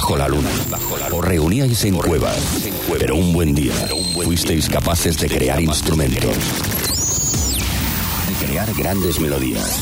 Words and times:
bajo 0.00 0.16
la 0.16 0.28
luna. 0.28 0.48
Os 1.12 1.22
reuníais 1.22 1.84
en 1.84 1.96
cuevas, 1.96 2.38
pero 2.98 3.16
un 3.16 3.34
buen 3.34 3.54
día 3.54 3.74
fuisteis 4.24 4.66
capaces 4.66 5.18
de 5.18 5.28
crear 5.28 5.60
instrumentos, 5.60 6.36
de 8.26 8.46
crear 8.46 8.72
grandes 8.72 9.20
melodías, 9.20 9.78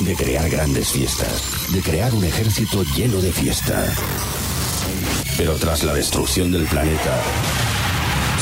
de 0.00 0.16
crear 0.16 0.50
grandes 0.50 0.88
fiestas, 0.88 1.44
de 1.68 1.80
crear 1.80 2.12
un 2.12 2.24
ejército 2.24 2.82
lleno 2.96 3.20
de 3.20 3.30
fiesta. 3.30 3.86
Pero 5.36 5.54
tras 5.58 5.84
la 5.84 5.94
destrucción 5.94 6.50
del 6.50 6.64
planeta, 6.64 7.22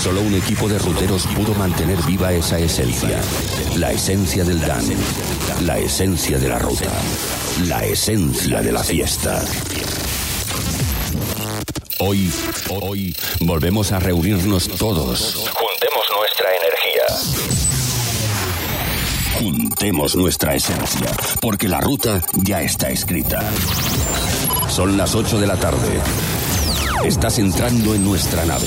solo 0.03 0.23
un 0.23 0.35
equipo 0.35 0.71
de 0.71 0.79
ruteros 0.79 1.27
pudo 1.37 1.55
mantener 1.55 1.99
viva 2.07 2.33
esa 2.33 2.59
esencia, 2.59 3.21
la 3.77 3.93
esencia 3.93 4.43
del 4.43 4.61
Dan, 4.61 4.85
la 5.67 5.79
esencia 5.79 6.39
de 6.39 6.49
la 6.49 6.59
ruta, 6.59 6.91
la 7.67 7.85
esencia 7.85 8.63
de 8.63 8.73
la 8.73 8.83
fiesta. 8.83 9.45
Hoy, 12.05 12.29
hoy, 12.69 13.15
volvemos 13.43 13.93
a 13.93 14.01
reunirnos 14.01 14.67
todos. 14.67 15.49
Juntemos 15.55 16.05
nuestra 16.19 16.49
energía. 16.57 17.05
Juntemos 19.39 20.17
nuestra 20.17 20.57
esencia, 20.57 21.13
porque 21.41 21.69
la 21.69 21.81
ruta 21.81 22.21
ya 22.43 22.61
está 22.61 22.91
escrita. 22.91 23.49
Son 24.69 24.97
las 24.97 25.15
8 25.15 25.39
de 25.39 25.47
la 25.47 25.57
tarde. 25.57 26.01
Estás 27.05 27.39
entrando 27.39 27.95
en 27.95 28.05
nuestra 28.05 28.45
nave. 28.47 28.67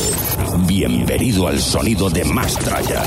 Bienvenido 0.60 1.50
al 1.50 1.60
sonido 1.60 2.10
de 2.10 2.24
Mastraya. 2.24 3.04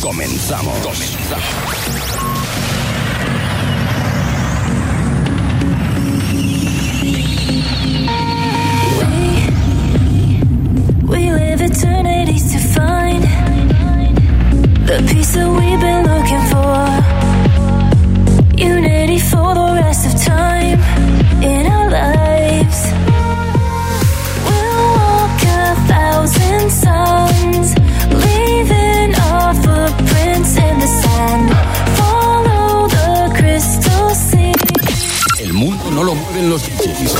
Comenzamos. 0.00 0.78
Comenzamos. 0.78 2.81
The 14.98 15.08
peace 15.10 15.32
that 15.32 15.48
we've 15.48 15.80
been 15.80 16.04
looking 16.12 16.44
for. 16.52 16.76
Unity 18.60 19.18
for 19.18 19.54
the 19.54 19.68
rest 19.80 20.02
of 20.08 20.14
time 20.22 20.78
in 21.42 21.66
our 21.66 21.88
lives. 21.90 22.78
We'll 24.46 24.84
walk 25.00 25.40
a 25.60 25.64
thousand 25.92 26.64
suns, 26.84 27.68
leaving 28.24 29.14
our 29.28 29.54
footprints 29.64 30.52
in 30.66 30.74
the 30.82 30.90
sand. 31.00 31.44
Follow 31.98 32.88
the 32.88 33.32
crystal 33.38 34.10
sea. 34.14 34.52
El 35.40 35.52
mundo 35.54 35.90
no 35.90 36.02
lo 36.04 36.14
mueven 36.14 36.50
los 36.50 36.62
DJs. 36.66 37.14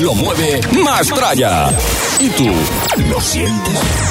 Lo 0.00 0.14
mueve 0.14 0.60
Mastraya. 0.82 1.68
¿Y 2.18 2.28
tú? 2.30 2.50
¿Lo 3.10 3.20
sientes? 3.20 4.05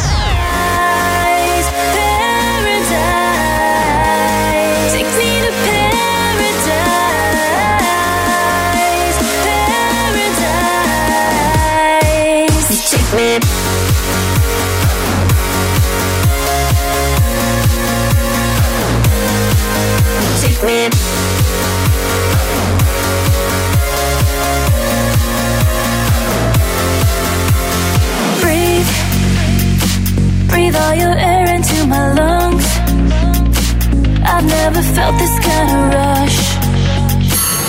Rush. 35.91 36.39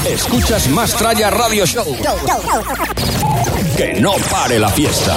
Escuchas 0.09 0.69
Mastraya 0.69 1.31
Radio 1.31 1.67
Show. 1.67 1.97
Que 3.77 4.01
no 4.01 4.13
pare 4.31 4.59
la 4.59 4.69
fiesta. 4.71 5.17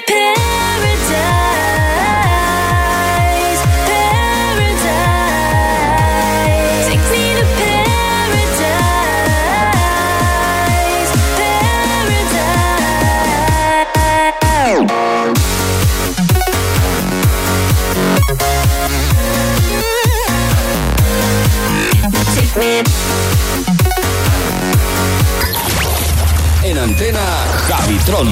En 26.63 26.77
antena, 26.77 27.19
Javitron. 27.67 28.27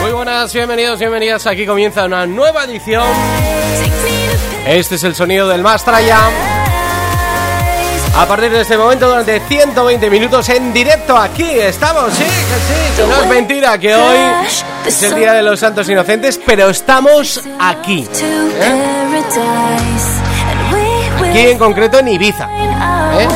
Muy 0.00 0.12
buenas, 0.12 0.54
bienvenidos, 0.54 0.98
bienvenidas. 0.98 1.46
Aquí 1.46 1.66
comienza 1.66 2.06
una 2.06 2.26
nueva 2.26 2.64
edición. 2.64 3.04
Este 4.66 4.94
es 4.94 5.04
el 5.04 5.14
sonido 5.14 5.46
del 5.48 5.62
Mastraya. 5.62 6.20
A 8.16 8.26
partir 8.26 8.50
de 8.50 8.62
este 8.62 8.78
momento, 8.78 9.08
durante 9.08 9.40
120 9.40 10.08
minutos 10.08 10.48
en 10.48 10.72
directo 10.72 11.18
aquí 11.18 11.50
estamos, 11.50 12.14
sí, 12.14 12.22
que 12.22 12.28
sí, 12.30 13.02
no 13.06 13.22
es 13.22 13.28
mentira 13.28 13.76
que 13.76 13.94
hoy 13.94 14.16
es 14.86 15.02
el 15.02 15.16
Día 15.16 15.34
de 15.34 15.42
los 15.42 15.60
Santos 15.60 15.86
Inocentes, 15.88 16.40
pero 16.46 16.70
estamos 16.70 17.42
aquí. 17.58 18.08
¿eh? 18.14 19.03
Aquí 21.28 21.38
en 21.38 21.58
concreto 21.58 21.98
en 21.98 22.08
Ibiza. 22.08 22.48
¿eh? 23.18 23.28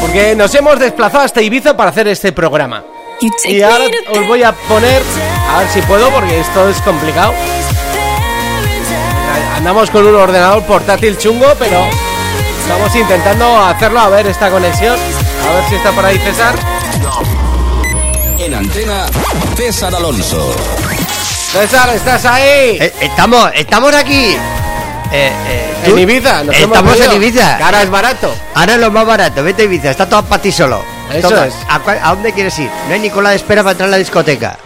Porque 0.00 0.34
nos 0.34 0.54
hemos 0.54 0.78
desplazado 0.78 1.24
hasta 1.24 1.40
Ibiza 1.42 1.76
para 1.76 1.90
hacer 1.90 2.08
este 2.08 2.32
programa. 2.32 2.84
Y 3.44 3.60
ahora 3.62 3.84
os 4.12 4.26
voy 4.26 4.42
a 4.42 4.52
poner, 4.52 5.02
a 5.50 5.58
ver 5.60 5.68
si 5.68 5.82
puedo, 5.82 6.10
porque 6.10 6.40
esto 6.40 6.68
es 6.68 6.80
complicado. 6.80 7.34
Andamos 9.56 9.90
con 9.90 10.06
un 10.06 10.14
ordenador 10.14 10.64
portátil 10.64 11.18
chungo, 11.18 11.46
pero 11.58 11.84
estamos 12.62 12.94
intentando 12.96 13.58
hacerlo. 13.60 14.00
A 14.00 14.08
ver 14.08 14.26
esta 14.26 14.50
conexión. 14.50 14.98
A 14.98 15.54
ver 15.54 15.68
si 15.68 15.74
está 15.74 15.92
por 15.92 16.04
ahí 16.04 16.18
César. 16.18 16.54
En 18.38 18.54
antena, 18.54 19.06
César 19.54 19.94
Alonso. 19.94 20.54
César, 21.52 21.88
¿estás 21.94 22.24
ahí? 22.26 22.78
Eh, 22.80 22.92
estamos, 23.00 23.50
estamos 23.54 23.94
aquí. 23.94 24.36
Eh, 25.12 25.32
eh, 25.48 25.74
En 25.86 25.98
Ibiza. 25.98 26.44
nos 26.44 26.54
hemos 26.56 26.78
Estamos 26.78 27.00
en. 27.00 27.12
Ibiza. 27.16 27.58
Cara 27.58 27.82
es 27.82 27.90
barato. 27.90 28.32
Ahora 28.54 28.74
es 28.74 28.80
lo 28.80 28.90
más 28.92 29.04
barato. 29.06 29.42
Vete 29.42 29.62
a 29.62 29.64
Ibiza. 29.64 29.90
Está 29.90 30.08
todo 30.08 30.22
para 30.24 30.40
ti 30.40 30.52
solo. 30.52 30.82
Eso 31.12 31.28
Todas. 31.28 31.48
es. 31.48 31.54
¿A, 31.68 31.80
cuál- 31.80 31.98
a 32.02 32.10
dónde 32.10 32.32
quieres 32.32 32.56
ir? 32.60 32.70
No 32.86 32.94
hay 32.94 33.00
ni 33.00 33.10
cola 33.10 33.30
de 33.30 33.36
espera 33.36 33.62
para 33.62 33.72
entrar 33.72 33.88
a 33.88 33.92
la 33.92 33.96
discoteca. 33.96 34.58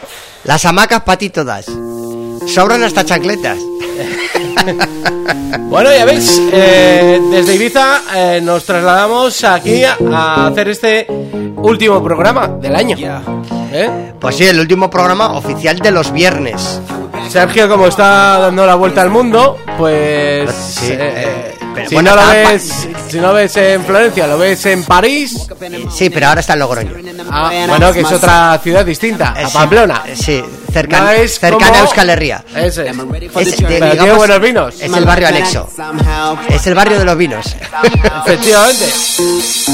Las 0.45 0.63
hamacas 0.67 1.01
para 1.03 1.17
ti 1.17 1.31
todas. 1.31 1.65
Sobran 2.47 2.83
hasta 2.83 3.05
chancletas. 3.05 3.59
Bueno, 5.69 5.91
ya 5.93 6.05
veis, 6.05 6.41
eh, 6.53 7.21
desde 7.31 7.55
Ibiza 7.57 8.01
eh, 8.15 8.41
nos 8.43 8.65
trasladamos 8.65 9.43
aquí 9.45 9.85
a, 9.85 9.97
a 10.13 10.47
hacer 10.47 10.69
este 10.69 11.07
último 11.57 12.03
programa 12.03 12.49
del 12.49 12.75
año. 12.77 12.97
¿Eh? 13.73 14.13
Pues 14.21 14.37
sí, 14.37 14.45
el 14.45 14.61
último 14.61 14.91
programa 14.91 15.33
oficial 15.33 15.79
de 15.79 15.91
los 15.91 16.13
viernes. 16.13 16.81
Sergio, 17.29 17.69
como 17.69 17.87
está 17.87 18.39
dando 18.39 18.67
la 18.67 18.75
vuelta 18.75 19.03
al 19.03 19.11
mundo, 19.11 19.59
pues. 19.79 20.51
Sí, 20.51 20.93
eh, 20.93 20.99
eh, 21.01 21.55
pero 21.75 21.89
si, 21.89 21.95
bueno, 21.95 22.11
no 22.11 22.17
lo 22.17 22.29
ves, 22.29 22.89
si 23.09 23.19
no 23.19 23.33
ves 23.33 23.57
en 23.57 23.85
Florencia, 23.85 24.27
lo 24.27 24.39
ves 24.39 24.67
en 24.67 24.85
París. 24.85 25.49
Sí, 25.91 26.11
pero 26.11 26.29
ahora 26.29 26.41
está 26.41 26.53
en 26.53 26.59
Logroño. 26.61 26.93
Ah, 27.31 27.51
bueno, 27.69 27.93
que 27.93 28.01
es 28.01 28.13
otra 28.13 28.59
ciudad 28.63 28.85
distinta, 28.85 29.35
a 29.45 29.49
Pamplona. 29.49 30.03
Sí, 30.15 30.43
cercana, 30.75 31.05
No 31.05 31.11
es 31.13 31.39
cercana 31.41 31.67
como- 31.69 31.75
a 31.79 31.83
Euskal 31.85 32.11
Herria. 32.11 32.45
Ese 32.55 32.67
es. 32.67 32.77
Es, 32.77 32.87
de, 32.89 32.93
Pero 33.33 33.69
tiene 33.69 33.91
digamos, 33.93 34.17
buenos 34.19 34.41
vinos. 34.41 34.75
Es 34.81 34.93
el 34.93 35.05
barrio 35.07 35.29
anexo. 35.29 35.69
Es 36.51 36.67
el 36.67 36.75
barrio 36.75 36.99
de 36.99 37.05
los 37.07 37.17
vinos. 37.17 37.57
Efectivamente. 38.27 38.85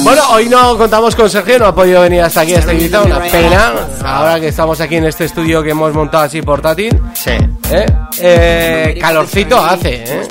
Bueno, 0.03 0.23
hoy 0.31 0.49
no 0.49 0.77
contamos 0.79 1.15
con 1.17 1.29
Sergio, 1.29 1.59
no 1.59 1.67
ha 1.67 1.75
podido 1.75 2.01
venir 2.03 2.23
hasta 2.23 2.43
aquí, 2.43 2.55
hasta 2.55 2.73
Ibiza, 2.73 3.03
una 3.03 3.21
pena. 3.21 3.73
Ahora 4.05 4.39
que 4.41 4.49
estamos 4.49 4.81
aquí 4.81 4.97
en 4.97 5.07
este 5.07 5.25
estudio 5.25 5.63
que 5.63 5.71
hemos 5.71 5.93
montado 5.93 6.25
así 6.25 6.41
portátil. 6.43 7.01
Sí. 7.15 7.31
¿eh? 7.71 7.87
Eh, 8.19 8.99
calorcito 9.01 9.59
hace, 9.59 10.05
¿eh? 10.07 10.29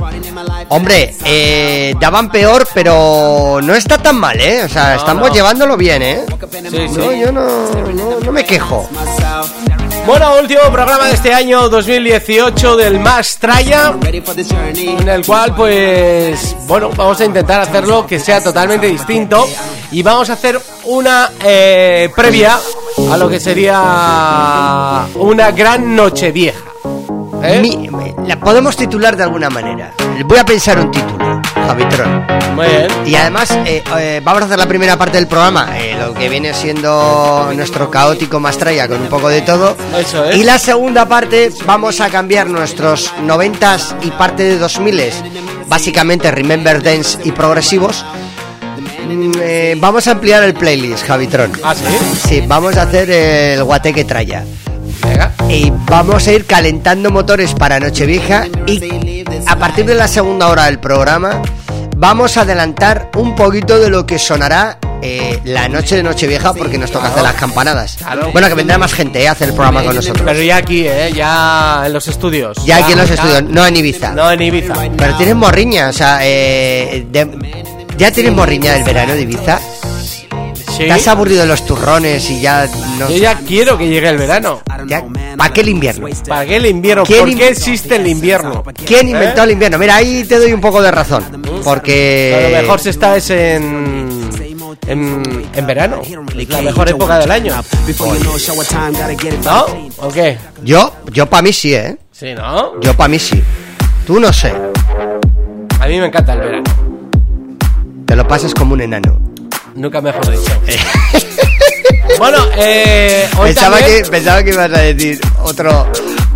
Hombre, 0.69 1.16
eh, 1.25 1.94
daban 2.00 2.30
peor, 2.31 2.68
pero 2.74 3.60
no 3.63 3.74
está 3.75 3.98
tan 3.98 4.18
mal, 4.18 4.39
¿eh? 4.39 4.63
O 4.63 4.69
sea, 4.69 4.89
No, 4.94 4.95
estamos 5.00 5.27
no. 5.30 5.33
llevándolo 5.33 5.77
bien, 5.77 6.01
¿eh? 6.01 6.21
Sí, 6.69 6.88
sí. 6.89 6.98
No, 6.98 7.12
yo 7.12 7.31
no, 7.31 7.42
no, 7.94 8.19
no 8.24 8.31
me 8.31 8.45
quejo. 8.45 8.88
Bueno, 10.09 10.39
último 10.41 10.61
programa 10.71 11.06
de 11.06 11.13
este 11.13 11.31
año 11.31 11.69
2018 11.69 12.77
del 12.77 13.00
Más 13.00 13.38
Traya, 13.38 13.94
en 14.01 15.07
el 15.07 15.23
cual, 15.23 15.53
pues, 15.53 16.56
bueno, 16.65 16.89
vamos 16.97 17.21
a 17.21 17.25
intentar 17.25 17.61
hacerlo 17.61 18.07
que 18.07 18.19
sea 18.19 18.44
totalmente 18.44 18.88
distinto 18.88 19.47
y 19.91 20.01
vamos 20.01 20.31
a 20.31 20.33
hacer 20.33 20.59
una 20.85 21.29
eh, 21.45 22.09
previa 22.15 22.59
a 23.11 23.17
lo 23.17 23.29
que 23.29 23.39
sería 23.39 25.06
una 25.13 25.51
gran 25.51 25.95
noche 25.95 26.31
vieja. 26.31 26.65
¿eh? 27.44 27.61
La 28.25 28.39
podemos 28.39 28.75
titular 28.75 29.15
de 29.15 29.21
alguna 29.21 29.51
manera. 29.51 29.94
Voy 30.25 30.39
a 30.39 30.44
pensar 30.44 30.79
un 30.79 30.89
título, 30.89 31.29
Javitron. 31.69 32.25
Muy 32.56 32.66
bien. 32.66 32.88
Y 33.06 33.16
además, 33.16 33.51
eh, 33.63 33.83
eh, 34.00 34.21
vamos 34.24 34.42
a 34.42 34.45
hacer 34.45 34.57
la 34.57 34.68
primera 34.68 34.98
parte 34.98 35.18
del 35.18 35.27
programa, 35.27 35.77
eh, 35.77 35.95
lo 36.00 36.16
que 36.16 36.27
viene 36.27 36.51
siendo 36.51 37.51
nuestro 37.56 37.92
caótico 37.92 38.39
Mastraya 38.39 38.88
con 38.88 39.00
un 39.00 39.07
poco 39.07 39.30
de 39.30 39.42
todo. 39.42 39.77
Eso 39.95 40.25
es. 40.25 40.38
Y 40.38 40.44
la 40.44 40.57
segunda 40.57 41.07
parte, 41.07 41.51
vamos 41.68 42.01
a 42.01 42.10
cambiar 42.10 42.48
nuestros 42.48 43.13
90s 43.24 43.98
y 44.01 44.10
parte 44.10 44.44
de 44.45 44.60
2000s, 44.60 45.13
básicamente 45.68 46.31
Remember 46.31 46.81
Dance 46.81 47.19
y 47.24 47.31
progresivos. 47.33 48.04
Mm, 49.07 49.31
eh, 49.39 49.75
vamos 49.80 50.07
a 50.07 50.12
ampliar 50.12 50.44
el 50.44 50.56
playlist, 50.56 51.06
Javitron. 51.06 51.51
Ah, 51.63 51.75
sí. 51.75 51.83
Sí, 52.27 52.44
vamos 52.48 52.77
a 52.77 52.83
hacer 52.83 53.12
el 53.12 53.63
guateque 53.63 54.06
traya. 54.06 54.44
Venga. 55.03 55.31
Y 55.50 55.71
vamos 55.88 56.27
a 56.27 56.31
ir 56.31 56.45
calentando 56.45 57.12
motores 57.12 57.53
para 57.53 57.80
Nochevieja 57.80 58.45
y 58.68 59.24
a 59.47 59.56
partir 59.57 59.86
de 59.86 59.95
la 59.95 60.07
segunda 60.07 60.47
hora 60.47 60.65
del 60.65 60.80
programa 60.80 61.41
vamos 61.97 62.38
a 62.38 62.41
adelantar 62.41 63.09
un 63.15 63.36
poquito 63.36 63.80
de 63.80 63.89
lo 63.89 64.06
que 64.06 64.18
sonará 64.19 64.77
eh, 65.01 65.39
la 65.45 65.69
noche 65.69 65.95
de 65.95 66.03
Nochevieja 66.03 66.53
porque 66.53 66.77
nos 66.77 66.91
toca 66.91 67.07
hacer 67.07 67.24
las 67.24 67.36
campanadas. 67.36 67.97
Bueno, 68.33 68.47
que 68.50 68.53
vendrá 68.53 68.77
más 68.77 68.94
gente 68.94 69.21
eh, 69.24 69.27
a 69.30 69.31
hacer 69.31 69.50
el 69.50 69.56
programa 69.56 69.81
con 69.83 69.95
nosotros. 69.95 70.24
Pero 70.25 70.41
ya 70.44 70.57
aquí, 70.57 70.86
¿eh? 70.86 71.12
Ya 71.15 71.83
en 71.85 71.94
los 71.94 72.07
estudios. 72.07 72.57
Ya 72.65 72.77
aquí 72.77 72.92
en 72.94 72.97
los 73.00 73.09
estudios, 73.09 73.44
no 73.44 73.65
en 73.65 73.77
Ibiza. 73.77 74.12
No 74.12 74.30
en 74.31 74.42
Ibiza. 74.42 74.74
Pero 74.97 75.15
tienes 75.15 75.35
morriña, 75.35 75.88
o 75.89 75.94
sea, 75.94 76.19
eh, 76.24 77.06
de- 77.09 77.30
ya 77.97 78.12
tienes 78.12 78.33
morriña 78.33 78.74
del 78.74 78.83
verano 78.83 79.13
de 79.13 79.21
Ibiza. 79.21 79.59
Sí. 80.80 80.86
¿Te 80.86 80.94
has 80.94 81.08
aburrido 81.10 81.42
de 81.42 81.48
los 81.48 81.66
turrones 81.66 82.30
y 82.30 82.40
ya 82.40 82.66
no 82.98 83.10
Yo 83.10 83.18
ya 83.18 83.36
quiero 83.46 83.78
que 83.78 83.90
llegue 83.90 84.08
el 84.08 84.18
verano. 84.18 84.62
¿Para 84.66 85.54
qué 85.54 85.60
el 85.60 85.68
invierno? 85.68 86.08
¿Para 86.26 86.46
qué 86.46 86.56
el 86.56 86.68
invierno? 86.68 87.04
¿Quién 87.04 87.20
¿Por 87.20 87.36
qué 87.36 87.50
existe 87.50 87.98
el 87.98 88.08
invierno? 88.08 88.64
¿Quién 88.86 89.10
inventó 89.10 89.42
¿Eh? 89.42 89.44
el 89.44 89.52
invierno? 89.52 89.78
Mira, 89.78 89.98
ahí 89.98 90.24
te 90.24 90.40
doy 90.40 90.54
un 90.54 90.62
poco 90.62 90.81
de 90.81 90.90
razón. 90.90 91.44
Porque. 91.66 92.34
A 92.34 92.50
lo 92.50 92.62
mejor 92.62 92.80
se 92.80 92.92
está 92.92 93.18
es 93.18 93.30
en, 93.30 94.30
en, 94.88 95.46
en 95.54 95.68
verano. 95.68 96.02
La 96.48 96.62
mejor 96.62 96.88
época 96.88 97.20
del 97.20 97.31
año. 97.31 97.62
¿No? 99.44 99.66
¿O 99.98 100.08
qué? 100.10 100.38
Yo, 100.64 100.94
yo 101.12 101.26
para 101.26 101.42
mí 101.42 101.52
sí, 101.52 101.74
¿eh? 101.74 101.98
Sí, 102.10 102.34
¿no? 102.34 102.80
Yo 102.80 102.94
para 102.94 103.10
mí 103.10 103.20
sí. 103.20 103.44
Tú 104.08 104.18
no 104.18 104.31
sé. 104.31 104.54
A 105.81 105.88
mí 105.88 106.00
me 106.00 106.06
encanta 106.06 106.34
el 106.34 106.40
verano. 106.40 106.64
Te 108.06 108.16
lo 108.16 108.26
pasas 108.26 108.54
como 108.54 108.76
un 108.76 108.81
enano. 108.81 109.29
Nunca 109.80 110.02
mejor 110.02 110.30
dicho. 110.30 110.52
bueno, 112.20 112.38
eh, 112.58 113.30
hoy 113.38 113.54
Pensaba 113.54 113.78
también- 113.78 114.04
que, 114.04 114.10
pensaba 114.12 114.44
que 114.44 114.50
ibas 114.50 114.66
a 114.74 114.78
decir 114.81 115.22
otro 115.42 115.88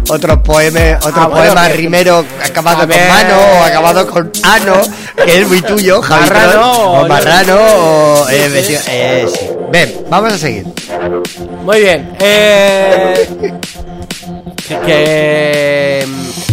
otro 0.10 0.42
poema, 0.44 0.98
otro 1.02 1.12
Ah, 1.24 1.28
bueno, 1.28 1.54
poema 1.54 1.68
que- 1.68 1.74
rimero 1.74 2.26
acabado 2.44 2.80
con 2.80 2.88
ver. 2.90 3.10
mano 3.10 3.38
o 3.38 3.64
acabado 3.64 4.08
con 4.10 4.32
ano, 4.44 4.82
que 5.26 5.42
es 5.42 5.48
muy 5.48 5.62
tuyo, 5.62 6.02
Javi. 6.02 6.22
Marrano, 6.30 6.72
o 6.72 7.08
marrano 7.08 7.56
o 7.58 8.30
eh, 8.30 8.48
vestido- 8.50 8.82
eh, 8.88 9.28
sí. 9.34 9.50
Ven, 9.72 9.94
vamos 10.10 10.34
a 10.34 10.38
seguir. 10.38 10.66
Muy 11.64 11.80
bien. 11.82 12.16
Eh, 12.20 13.54
que, 14.86 16.08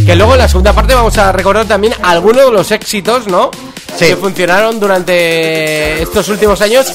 que 0.07 0.17
luego 0.17 0.33
en 0.33 0.39
la 0.39 0.49
segunda 0.49 0.73
parte 0.73 0.95
vamos 0.95 1.17
a 1.19 1.31
recordar 1.33 1.67
también 1.67 1.95
algunos 2.03 2.45
de 2.47 2.51
los 2.53 2.71
éxitos, 2.73 3.27
¿no? 3.29 3.51
Sí. 3.97 4.07
Que 4.07 4.17
funcionaron 4.17 4.81
durante 4.81 6.03
estos 6.03 6.29
últimos 6.29 6.61
años 6.61 6.87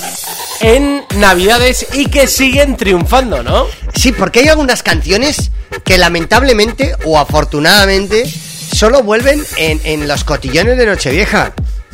en 0.62 1.04
Navidades 1.18 1.86
y 1.94 2.08
que 2.08 2.28
siguen 2.28 2.78
triunfando, 2.78 3.44
¿no? 3.44 3.68
Sí, 3.94 4.12
porque 4.12 4.40
hay 4.40 4.48
algunas 4.48 4.84
canciones 4.84 5.52
que 5.84 5.98
lamentablemente 5.98 6.96
o 7.06 7.20
afortunadamente 7.20 8.26
solo 8.74 9.04
vuelven 9.04 9.44
en, 9.58 9.80
en 9.84 10.08
los 10.08 10.24
cotillones 10.24 10.78
de 10.78 10.86
Nochevieja. 10.86 11.54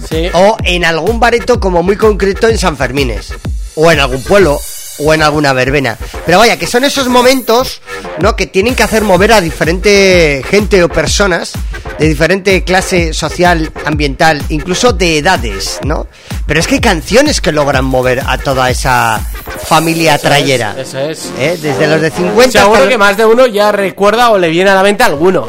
Sí. 0.10 0.30
O 0.34 0.58
en 0.64 0.86
algún 0.86 1.20
bareto 1.20 1.60
como 1.60 1.84
muy 1.84 1.96
concreto 1.96 2.48
en 2.48 2.58
San 2.58 2.78
Fermines. 2.78 3.34
O 3.76 3.92
en 3.92 4.00
algún 4.00 4.24
pueblo. 4.24 4.60
O 5.00 5.14
en 5.14 5.24
alguna 5.24 5.54
verbena. 5.54 5.98
Pero 6.26 6.40
vaya, 6.40 6.58
que 6.58 6.68
son 6.68 6.84
esos 6.84 7.08
momentos, 7.08 7.82
¿no? 8.20 8.36
Que 8.36 8.46
tienen 8.46 8.76
que 8.76 8.84
hacer 8.84 9.04
mover 9.04 9.34
a 9.34 9.42
diferente 9.42 10.44
gente 10.50 10.84
o 10.84 10.90
personas 10.90 11.54
de 12.02 12.08
diferente 12.08 12.64
clase 12.64 13.14
social, 13.14 13.72
ambiental, 13.86 14.44
incluso 14.50 14.92
de 14.92 15.20
edades, 15.20 15.80
¿no? 15.84 16.08
Pero 16.48 16.60
es 16.60 16.66
que 16.66 16.76
hay 16.76 16.82
canciones 16.82 17.42
que 17.42 17.52
logran 17.52 17.86
mover 17.86 18.24
a 18.26 18.40
toda 18.40 18.72
esa 18.72 19.24
familia 19.68 20.18
trayera. 20.18 20.74
Eso 20.80 20.98
es. 20.98 21.32
¿eh? 21.38 21.60
Desde 21.62 21.86
los 21.86 22.02
de 22.02 22.10
50 22.10 22.60
Seguro 22.60 22.78
hasta 22.78 22.90
que 22.90 22.98
más 22.98 23.18
de 23.18 23.26
uno 23.28 23.46
ya 23.46 23.72
recuerda 23.72 24.32
o 24.32 24.40
le 24.40 24.50
viene 24.50 24.72
a 24.72 24.74
la 24.74 24.82
mente 24.82 25.04
alguno. 25.04 25.48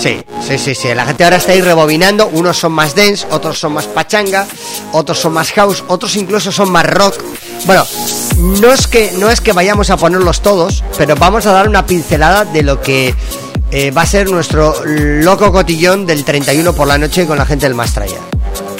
Sí, 0.00 0.24
sí, 0.40 0.56
sí, 0.56 0.74
sí. 0.74 0.94
La 0.94 1.04
gente 1.04 1.24
ahora 1.24 1.36
está 1.36 1.52
ahí 1.52 1.60
rebobinando. 1.60 2.26
Unos 2.28 2.56
son 2.56 2.72
más 2.72 2.94
dance, 2.94 3.26
otros 3.30 3.58
son 3.58 3.74
más 3.74 3.86
pachanga, 3.86 4.46
otros 4.92 5.18
son 5.18 5.34
más 5.34 5.52
house, 5.52 5.84
otros 5.88 6.16
incluso 6.16 6.50
son 6.50 6.72
más 6.72 6.86
rock. 6.86 7.22
Bueno, 7.66 7.86
no 8.38 8.72
es 8.72 8.86
que 8.86 9.12
no 9.18 9.28
es 9.28 9.42
que 9.42 9.52
vayamos 9.52 9.90
a 9.90 9.98
ponerlos 9.98 10.40
todos, 10.40 10.82
pero 10.96 11.16
vamos 11.16 11.44
a 11.44 11.52
dar 11.52 11.68
una 11.68 11.84
pincelada 11.84 12.46
de 12.46 12.62
lo 12.62 12.80
que 12.80 13.14
eh, 13.72 13.90
va 13.90 14.02
a 14.02 14.06
ser 14.06 14.28
nuestro 14.30 14.74
loco 14.84 15.50
cotillón 15.50 16.06
del 16.06 16.24
31 16.24 16.72
por 16.74 16.86
la 16.86 16.98
noche 16.98 17.26
con 17.26 17.36
la 17.38 17.46
gente 17.46 17.66
del 17.66 17.74
Mastraya. 17.74 18.18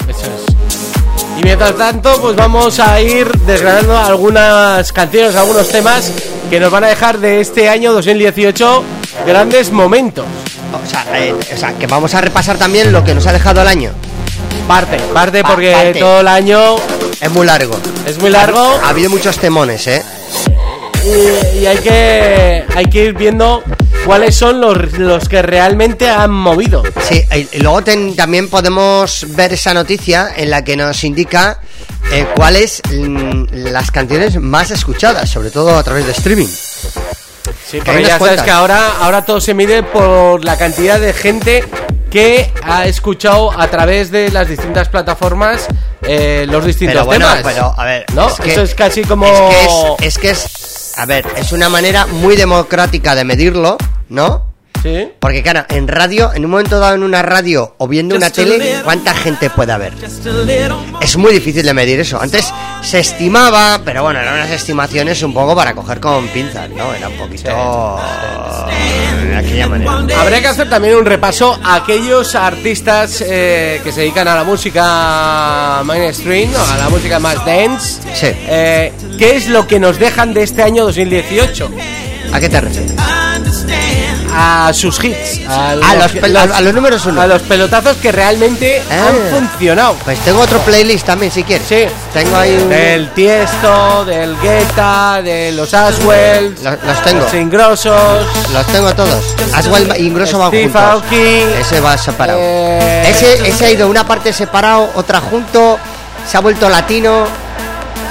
Eso 0.08 0.26
es. 0.26 1.38
Y 1.38 1.42
mientras 1.42 1.74
tanto, 1.76 2.20
pues 2.20 2.36
vamos 2.36 2.78
a 2.78 3.00
ir 3.00 3.26
desgranando 3.46 3.96
algunas 3.96 4.92
canciones, 4.92 5.34
algunos 5.34 5.68
temas 5.68 6.12
que 6.50 6.60
nos 6.60 6.70
van 6.70 6.84
a 6.84 6.88
dejar 6.88 7.18
de 7.18 7.40
este 7.40 7.68
año 7.68 7.92
2018 7.94 8.84
grandes 9.26 9.72
momentos. 9.72 10.26
O 10.72 10.88
sea, 10.88 11.04
eh, 11.18 11.34
o 11.34 11.56
sea, 11.56 11.72
que 11.74 11.86
vamos 11.86 12.14
a 12.14 12.20
repasar 12.20 12.58
también 12.58 12.92
lo 12.92 13.02
que 13.02 13.14
nos 13.14 13.26
ha 13.26 13.32
dejado 13.32 13.62
el 13.62 13.68
año. 13.68 13.90
Parte, 14.68 14.98
parte 15.12 15.42
Pa- 15.42 15.48
porque 15.48 15.72
parte. 15.72 15.98
todo 16.00 16.20
el 16.20 16.28
año 16.28 16.76
Es 17.20 17.30
muy 17.32 17.46
largo. 17.46 17.76
es 18.06 18.18
muy 18.20 18.30
largo 18.30 18.61
Ha 18.84 18.90
habido 18.90 19.11
muchos 19.11 19.37
temones, 19.38 19.87
¿eh? 19.88 20.02
y, 21.04 21.58
y 21.61 21.66
hay 21.66 21.78
que 21.78 22.64
hay 22.76 22.84
que 22.87 23.04
ir 23.06 23.14
viendo 23.14 23.62
cuáles 24.04 24.35
son 24.35 24.61
los, 24.61 24.92
los 24.99 25.28
que 25.28 25.42
realmente 25.42 26.09
han 26.09 26.30
movido. 26.30 26.82
Sí, 27.09 27.23
y 27.52 27.59
luego 27.61 27.82
ten- 27.82 28.16
también 28.16 28.49
podemos 28.49 29.26
ver 29.30 29.52
esa 29.52 29.73
noticia 29.75 30.32
en 30.37 30.50
la 30.50 30.62
que 30.64 30.76
nos 30.76 31.04
indica 31.04 31.61
eh, 32.12 32.26
cuáles 32.35 32.80
mm, 32.90 33.44
las 33.52 33.90
canciones 33.90 34.37
más 34.40 34.71
escuchadas, 34.71 35.30
sobre 35.30 35.50
todo 35.50 35.76
a 35.76 35.82
través 35.82 36.06
de 36.06 36.12
streaming. 36.12 36.47
Sí, 36.47 37.78
Que 37.78 37.82
porque 37.82 38.04
ya 38.04 38.18
sabes 38.18 38.42
que 38.42 38.50
ahora, 38.50 38.99
ahora 39.00 39.25
todo 39.25 39.40
se 39.40 39.54
mide 39.54 39.82
por 39.82 40.44
la 40.44 40.59
cantidad 40.59 41.00
de 41.00 41.12
gente 41.12 41.64
que 42.12 42.52
ha 42.62 42.85
escuchado 42.87 43.50
a 43.59 43.69
través 43.69 44.11
de 44.11 44.31
las 44.31 44.47
distintas 44.47 44.88
plataformas 44.90 45.66
eh, 46.02 46.47
los 46.49 46.64
distintos 46.64 46.95
Pero 46.95 47.07
bueno, 47.07 47.26
temas. 47.28 47.42
pero 47.42 47.75
a 47.76 47.85
ver, 47.85 48.04
¿No? 48.14 48.28
es 48.28 48.35
que- 48.35 48.52
Eso 48.52 48.62
es 48.62 48.75
casi 48.75 49.02
como... 49.02 49.25
Es 49.26 49.40
que 49.40 49.64
es, 49.64 49.73
es 50.00 50.19
que 50.19 50.31
es, 50.31 50.92
a 50.99 51.07
ver, 51.07 51.25
es 51.37 51.52
una 51.52 51.69
manera 51.71 52.07
muy 52.07 52.37
democrática 52.37 53.14
de 53.14 53.25
medirlo, 53.25 53.78
¿no? 54.11 54.51
Sí. 54.82 55.08
Porque 55.20 55.42
claro, 55.42 55.64
en 55.68 55.86
radio, 55.86 56.32
en 56.34 56.44
un 56.44 56.50
momento 56.50 56.78
dado 56.80 56.94
en 56.94 57.02
una 57.02 57.22
radio 57.22 57.74
o 57.78 57.86
viendo 57.86 58.16
una 58.16 58.30
tele, 58.30 58.80
¿cuánta 58.82 59.14
gente 59.14 59.48
puede 59.50 59.72
haber? 59.72 59.92
Es 61.00 61.16
muy 61.16 61.32
difícil 61.32 61.64
de 61.64 61.72
medir 61.72 62.00
eso. 62.00 62.20
Antes 62.20 62.52
se 62.82 62.98
estimaba, 62.98 63.80
pero 63.84 64.02
bueno, 64.02 64.20
eran 64.20 64.34
unas 64.34 64.50
estimaciones 64.50 65.22
un 65.22 65.32
poco 65.32 65.54
para 65.54 65.74
coger 65.74 66.00
con 66.00 66.26
pinzas, 66.28 66.68
¿no? 66.70 66.92
Era 66.94 67.08
un 67.08 67.16
poquito 67.16 67.48
de 69.32 69.36
aquella 69.36 69.68
manera. 69.68 70.20
Habría 70.20 70.40
que 70.40 70.48
hacer 70.48 70.68
también 70.68 70.96
un 70.96 71.04
repaso 71.04 71.58
a 71.62 71.76
aquellos 71.76 72.34
artistas 72.34 73.22
eh, 73.26 73.80
que 73.84 73.92
se 73.92 74.00
dedican 74.00 74.28
a 74.28 74.34
la 74.34 74.44
música 74.44 75.82
mainstream, 75.84 76.50
¿no? 76.52 76.58
a 76.60 76.76
la 76.76 76.88
música 76.88 77.18
más 77.18 77.44
dance. 77.44 78.00
Sí. 78.14 78.26
Eh, 78.48 78.92
¿Qué 79.18 79.36
es 79.36 79.48
lo 79.48 79.66
que 79.66 79.78
nos 79.78 79.98
dejan 79.98 80.34
de 80.34 80.42
este 80.42 80.62
año 80.62 80.84
2018? 80.84 81.70
¿A 82.32 82.40
qué 82.40 82.48
te 82.48 82.60
refieres? 82.60 82.92
A 84.34 84.72
sus 84.72 85.02
hits, 85.04 85.46
a, 85.48 85.70
A 85.70 85.74
lo 85.76 85.82
los, 86.02 86.14
pel- 86.14 86.52
a, 86.54 86.60
los 86.60 86.74
números 86.74 87.04
uno. 87.06 87.20
a 87.20 87.26
los 87.26 87.42
pelotazos 87.42 87.96
que 87.98 88.10
realmente 88.12 88.82
Ah. 88.90 89.08
han 89.08 89.38
funcionado. 89.48 89.94
Pues 90.04 90.18
tengo 90.20 90.40
otro 90.40 90.58
playlist 90.60 91.04
también, 91.06 91.30
si 91.30 91.42
quieres. 91.44 91.66
Sí. 91.68 91.84
Tengo 92.12 92.36
ahí 92.36 92.56
un... 92.56 92.68
Del 92.68 93.10
Tiesto, 93.10 94.04
del 94.04 94.36
Guetta, 94.40 95.20
de 95.22 95.52
los 95.52 95.72
Aswells, 95.74 96.62
Los, 96.62 96.82
los 96.82 97.02
tengo. 97.02 97.22
los 97.24 97.34
Ingrosos, 97.34 98.26
Los 98.52 98.66
tengo 98.66 98.94
todos. 98.94 99.24
Aswell 99.54 99.92
y 99.98 100.06
Ingrosso 100.06 100.38
van 100.38 100.50
juntos. 100.50 100.80
Aoki, 100.82 101.42
Ese 101.60 101.80
va 101.80 101.96
separado. 101.98 102.38
eh, 102.40 103.08
Ese, 103.10 103.46
ese 103.48 103.66
ha 103.66 103.70
ido 103.70 103.88
una 103.88 104.06
parte 104.06 104.32
separado, 104.32 104.90
otra 104.94 105.20
junto, 105.20 105.78
se 106.30 106.36
ha 106.36 106.40
vuelto 106.40 106.68
latino, 106.68 107.24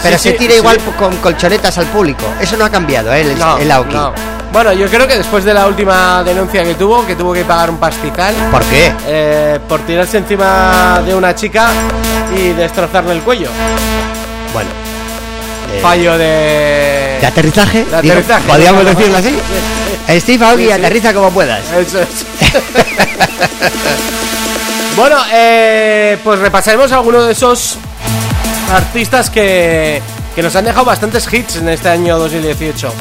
pero 0.04 0.18
Sí, 0.18 0.30
se 0.30 0.36
tira 0.36 0.56
igual 0.56 0.78
con 0.98 1.16
colchonetas 1.18 1.78
al 1.78 1.86
público. 1.88 2.26
Eso 2.40 2.58
no 2.58 2.66
ha 2.66 2.70
cambiado, 2.70 3.14
¿eh? 3.14 3.22
El, 3.22 3.38
no, 3.40 3.58
el 3.58 3.72
Aoki. 3.72 3.94
no. 3.94 4.14
Bueno, 4.52 4.74
yo 4.74 4.88
creo 4.90 5.08
que 5.08 5.16
después 5.18 5.46
de 5.46 5.54
la 5.54 5.66
última 5.66 6.22
denuncia 6.26 6.62
que 6.66 6.76
tuvo, 6.76 7.06
que 7.06 7.16
tuvo 7.16 7.32
que 7.32 7.46
pagar 7.46 7.70
un 7.70 7.78
pastizal 7.78 8.36
¿Por 8.52 8.62
qué? 8.66 8.92
eh, 9.08 9.60
por 9.70 9.80
tirarse 9.86 10.18
encima 10.18 11.02
de 11.06 11.16
una 11.16 11.34
chica 11.34 11.70
y 12.36 12.50
destrozarle 12.50 13.14
el 13.14 13.22
cuello. 13.22 13.48
Bueno. 14.52 14.70
eh, 15.72 15.80
Fallo 15.82 16.18
de... 16.18 17.18
¿De 17.22 17.28
aterrizaje? 17.28 17.86
De 17.86 17.96
aterrizaje. 17.96 18.46
¿Podríamos 18.46 18.84
decirlo 18.84 19.18
así? 19.20 19.40
Steve 20.20 20.46
Aoki, 20.46 20.66
Sí, 20.66 20.72
aterriza 20.72 21.14
como 21.14 21.32
puedas. 21.32 21.62
Eso 21.72 22.02
es. 22.02 22.26
bueno, 24.98 25.18
eh, 25.32 26.18
pues 26.24 26.40
repasaremos 26.40 26.92
algunos 26.92 27.26
de 27.26 27.32
esos 27.32 27.78
artistas 28.72 29.30
que, 29.30 30.02
que 30.36 30.42
nos 30.42 30.56
han 30.56 30.66
dejado 30.66 30.86
bastantes 30.86 31.32
hits 31.32 31.58
en 31.58 31.70
este 31.70 31.90
año 31.90 32.18
2018. 32.18 32.92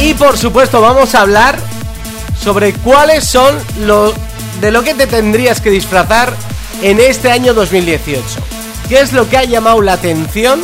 Y 0.00 0.14
por 0.14 0.36
supuesto 0.36 0.80
vamos 0.80 1.14
a 1.14 1.22
hablar 1.22 1.58
sobre 2.40 2.72
cuáles 2.72 3.24
son 3.24 3.56
lo 3.80 4.14
de 4.60 4.70
lo 4.70 4.82
que 4.82 4.94
te 4.94 5.06
tendrías 5.06 5.60
que 5.60 5.70
disfrazar 5.70 6.32
en 6.82 7.00
este 7.00 7.30
año 7.30 7.54
2018. 7.54 8.22
¿Qué 8.88 9.00
es 9.00 9.12
lo 9.12 9.28
que 9.28 9.36
ha 9.36 9.44
llamado 9.44 9.80
la 9.82 9.94
atención 9.94 10.60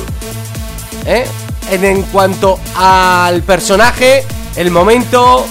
¿eh? 1.06 1.26
en, 1.70 1.84
en 1.84 2.02
cuanto 2.02 2.58
al 2.76 3.42
personaje, 3.42 4.24
el 4.56 4.70
momento 4.70 5.46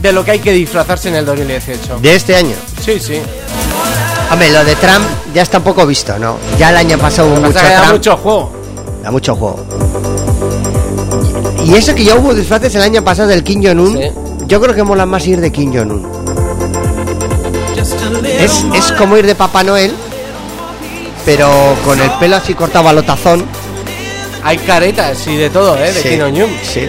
de 0.00 0.12
lo 0.12 0.24
que 0.24 0.32
hay 0.32 0.38
que 0.38 0.52
disfrazarse 0.52 1.08
en 1.08 1.16
el 1.16 1.24
2018? 1.24 1.98
De 2.00 2.14
este 2.14 2.36
año. 2.36 2.56
Sí, 2.84 3.00
sí. 3.00 3.20
Hombre, 4.30 4.50
lo 4.50 4.64
de 4.64 4.74
Trump 4.76 5.04
ya 5.34 5.42
está 5.42 5.58
un 5.58 5.64
poco 5.64 5.86
visto, 5.86 6.18
¿no? 6.18 6.36
Ya 6.58 6.70
el 6.70 6.76
año 6.76 6.98
pasado 6.98 7.28
hubo 7.28 7.36
mucho 7.40 7.58
que 7.60 7.68
da 7.68 7.76
Trump. 7.80 7.92
mucho 7.92 8.16
juego. 8.16 8.52
Da 9.02 9.10
mucho 9.10 9.36
juego. 9.36 9.66
Y 11.64 11.74
eso 11.74 11.94
que 11.94 12.04
ya 12.04 12.14
hubo 12.16 12.34
disfraces 12.34 12.74
el 12.74 12.82
año 12.82 13.02
pasado 13.02 13.28
del 13.28 13.42
Kim 13.44 13.62
Jong-un, 13.64 13.96
Sí. 13.98 14.10
yo 14.46 14.60
creo 14.60 14.74
que 14.74 14.82
mola 14.82 15.06
más 15.06 15.26
ir 15.26 15.40
de 15.40 15.50
Kim 15.52 15.72
Jong-un. 15.72 16.06
Es, 18.38 18.64
es 18.74 18.92
como 18.92 19.16
ir 19.16 19.26
de 19.26 19.34
Papá 19.34 19.62
Noel, 19.62 19.94
pero 21.24 21.48
con 21.84 22.00
el 22.00 22.10
pelo 22.12 22.36
así 22.36 22.54
cortado 22.54 22.88
a 22.88 22.92
lo 22.92 23.02
tazón. 23.04 23.44
Hay 24.42 24.58
caretas 24.58 25.26
y 25.26 25.36
de 25.36 25.50
todo, 25.50 25.76
¿eh? 25.76 25.92
De 25.92 26.02
Sí, 26.02 26.08
Kim 26.10 26.20
Jong-un. 26.20 26.56
Sí. 26.62 26.88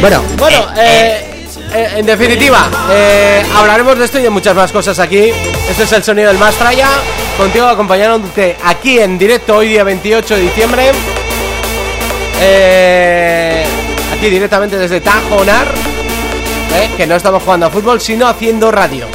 Bueno, 0.00 0.20
Bueno, 0.36 0.58
eh, 0.76 1.46
eh, 1.46 1.46
eh, 1.74 1.88
en 1.96 2.06
definitiva, 2.06 2.68
eh, 2.90 3.42
hablaremos 3.56 3.96
de 3.98 4.04
esto 4.04 4.18
y 4.18 4.22
de 4.22 4.30
muchas 4.30 4.54
más 4.54 4.72
cosas 4.72 4.98
aquí. 4.98 5.30
Este 5.72 5.84
es 5.84 5.92
el 5.92 6.04
sonido 6.04 6.28
del 6.28 6.38
Mastraya, 6.38 6.88
contigo 7.38 7.66
acompañándote 7.66 8.56
aquí 8.62 8.98
en 9.00 9.16
directo 9.18 9.56
hoy 9.56 9.68
día 9.68 9.82
28 9.84 10.36
de 10.36 10.40
diciembre. 10.42 10.90
Eh, 12.40 13.64
aquí 14.14 14.28
directamente 14.28 14.76
desde 14.76 15.00
Tajonar, 15.00 15.66
eh, 16.74 16.90
que 16.96 17.06
no 17.06 17.16
estamos 17.16 17.42
jugando 17.42 17.66
a 17.66 17.70
fútbol, 17.70 18.00
sino 18.02 18.26
haciendo 18.28 18.70
radio. 18.70 19.06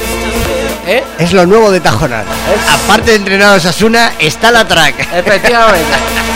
¿Eh? 0.87 1.03
es 1.19 1.31
lo 1.33 1.45
nuevo 1.45 1.69
de 1.69 1.79
Tajonar. 1.79 2.23
Es- 2.23 2.73
Aparte 2.85 3.11
de 3.11 3.17
entrenar 3.17 3.49
a 3.53 3.57
Osasuna, 3.57 4.13
está 4.17 4.49
la 4.51 4.67
track. 4.67 4.95
Efectivamente. 5.13 5.85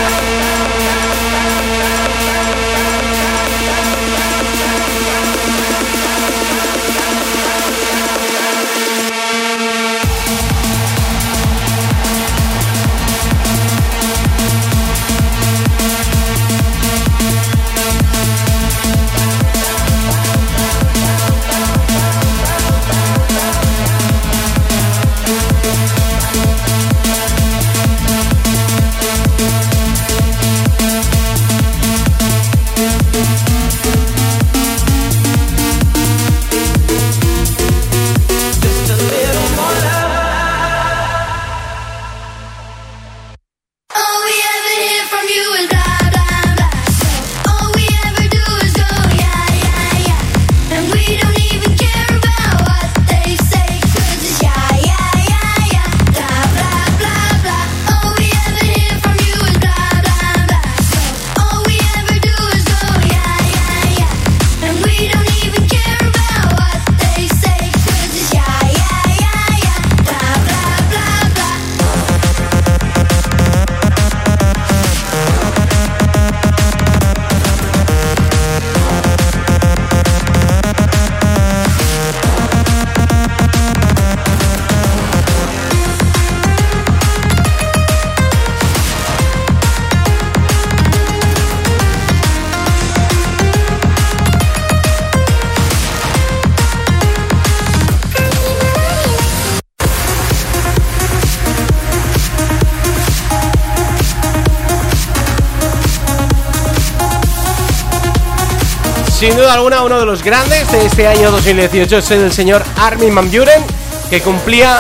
duda 109.52 109.58
alguna, 109.58 109.84
uno 109.84 110.00
de 110.00 110.06
los 110.06 110.24
grandes 110.24 110.72
de 110.72 110.86
este 110.86 111.08
año 111.08 111.30
2018 111.30 111.98
es 111.98 112.12
el 112.12 112.32
señor 112.32 112.64
Armin 112.78 113.14
Van 113.14 113.30
Buren, 113.30 113.62
que 114.10 114.22
cumplía 114.22 114.80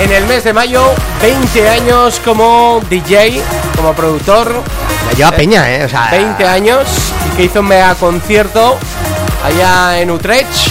en 0.00 0.10
el 0.10 0.24
mes 0.26 0.42
de 0.42 0.52
mayo 0.52 0.82
20 1.20 1.68
años 1.68 2.20
como 2.24 2.80
DJ, 2.90 3.40
como 3.76 3.92
productor, 3.92 4.62
La 5.06 5.12
lleva 5.16 5.30
Peña, 5.30 5.70
¿eh? 5.72 5.84
O 5.84 5.88
sea, 5.88 6.08
20 6.10 6.44
años, 6.44 6.88
y 7.28 7.36
que 7.36 7.44
hizo 7.44 7.60
un 7.60 7.68
mega 7.68 7.94
concierto 7.94 8.76
allá 9.44 10.00
en 10.00 10.10
Utrecht, 10.10 10.68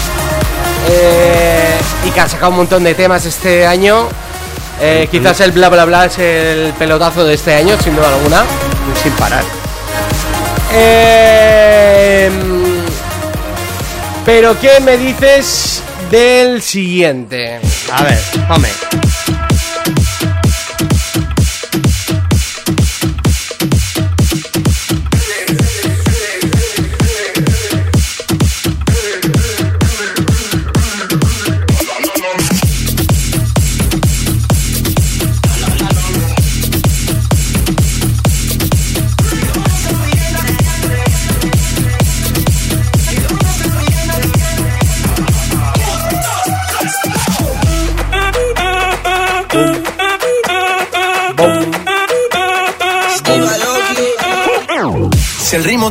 eh, 0.89 1.77
y 2.05 2.11
que 2.11 2.19
ha 2.19 2.27
sacado 2.27 2.51
un 2.51 2.57
montón 2.57 2.83
de 2.83 2.95
temas 2.95 3.25
este 3.25 3.65
año. 3.65 4.09
Eh, 4.81 5.07
quizás 5.09 5.39
el 5.39 5.51
bla 5.51 5.69
bla 5.69 5.85
bla 5.85 6.05
es 6.05 6.17
el 6.19 6.73
pelotazo 6.73 7.23
de 7.23 7.35
este 7.35 7.53
año, 7.55 7.77
sin 7.81 7.95
duda 7.95 8.09
alguna. 8.09 8.43
sin 9.01 9.13
parar. 9.13 9.43
Eh, 10.73 12.50
pero 14.33 14.57
¿qué 14.57 14.79
me 14.79 14.97
dices 14.97 15.83
del 16.09 16.61
siguiente? 16.61 17.59
A 17.91 18.03
ver, 18.03 18.17
hombre. 18.49 18.71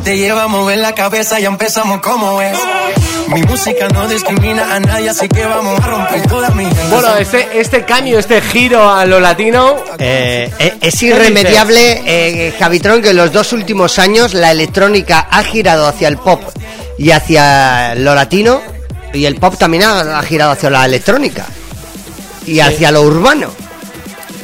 El 0.00 0.04
te 0.04 0.16
lleva 0.16 0.44
a 0.44 0.48
mover 0.48 0.78
la 0.78 0.94
cabeza, 0.94 1.38
ya 1.40 1.48
empezamos 1.48 2.00
como 2.00 2.40
es. 2.40 2.56
Mi 3.28 3.42
música 3.42 3.86
no 3.88 4.08
discrimina 4.08 4.74
a 4.74 4.80
nadie, 4.80 5.10
así 5.10 5.28
que 5.28 5.44
vamos 5.44 5.78
a 5.78 5.86
romper 5.86 6.26
toda 6.26 6.48
mi 6.50 6.64
gente. 6.64 6.80
Bueno, 6.90 7.16
este, 7.18 7.60
este 7.60 7.84
cambio, 7.84 8.18
este 8.18 8.40
giro 8.40 8.90
a 8.90 9.04
lo 9.04 9.20
latino. 9.20 9.76
Eh, 9.98 10.50
eh, 10.58 10.78
es 10.80 11.02
irremediable, 11.02 12.02
eh, 12.06 12.54
Javitron, 12.58 13.02
que 13.02 13.10
en 13.10 13.16
los 13.16 13.30
dos 13.32 13.52
últimos 13.52 13.98
años 13.98 14.32
la 14.32 14.50
electrónica 14.50 15.28
ha 15.30 15.44
girado 15.44 15.86
hacia 15.86 16.08
el 16.08 16.16
pop 16.16 16.40
y 16.98 17.10
hacia 17.10 17.94
lo 17.94 18.14
latino, 18.14 18.60
y 19.12 19.26
el 19.26 19.36
pop 19.36 19.56
también 19.58 19.82
ha, 19.82 20.18
ha 20.18 20.22
girado 20.22 20.52
hacia 20.52 20.70
la 20.70 20.84
electrónica 20.86 21.44
y 22.46 22.60
hacia 22.60 22.90
lo 22.90 23.02
urbano. 23.02 23.50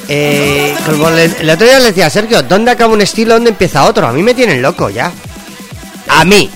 Eh, 0.09 0.75
como 0.85 1.11
le- 1.11 1.25
el 1.41 1.51
otro 1.51 1.67
día 1.67 1.79
le 1.81 1.87
decía 1.87 2.07
a 2.07 2.11
Sergio, 2.11 2.43
¿dónde 2.43 2.71
acaba 2.71 2.93
un 2.93 3.01
estilo, 3.03 3.35
dónde 3.35 3.51
empieza 3.51 3.85
otro? 3.85 4.07
A 4.07 4.13
mí 4.13 4.23
me 4.23 4.35
tienen 4.35 4.61
loco 4.63 4.91
ya. 4.91 5.11
A 6.09 6.25
mí, 6.25 6.51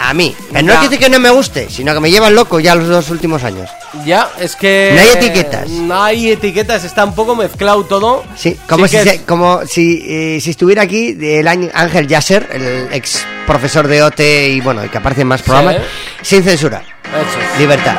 a 0.00 0.12
mí. 0.14 0.34
Eh, 0.54 0.62
No 0.62 0.72
Ya. 0.74 0.82
es 0.84 0.88
que 0.90 0.98
que 0.98 1.08
no 1.08 1.18
me 1.18 1.30
guste, 1.30 1.68
sino 1.70 1.94
que 1.94 2.00
me 2.00 2.10
llevan 2.10 2.34
loco 2.34 2.60
ya 2.60 2.74
los 2.74 2.88
dos 2.88 3.10
últimos 3.10 3.44
años. 3.44 3.68
Ya, 4.04 4.28
es 4.38 4.54
que. 4.56 4.92
No 4.94 5.00
hay 5.00 5.08
etiquetas. 5.10 5.68
No 5.68 6.02
hay 6.02 6.30
etiquetas, 6.32 6.84
está 6.84 7.04
un 7.04 7.14
poco 7.14 7.34
mezclado 7.36 7.84
todo. 7.84 8.24
Sí, 8.36 8.56
como 8.68 8.86
Sí 8.86 8.98
si, 8.98 9.04
se- 9.04 9.22
como 9.24 9.60
si, 9.66 10.04
eh, 10.06 10.40
si 10.40 10.50
estuviera 10.50 10.82
aquí 10.82 11.16
el 11.20 11.46
ángel- 11.48 12.06
Yasser, 12.06 12.48
el 12.52 12.88
ex 12.92 13.24
profesor 13.46 13.88
de 13.88 14.02
OT 14.02 14.20
y 14.50 14.60
bueno, 14.60 14.82
el 14.82 14.90
que 14.90 14.98
aparece 14.98 15.22
en 15.22 15.28
más 15.28 15.42
programas, 15.42 15.76
sin 16.22 16.42
censura, 16.44 16.82
Eso 17.04 17.58
libertad. 17.58 17.96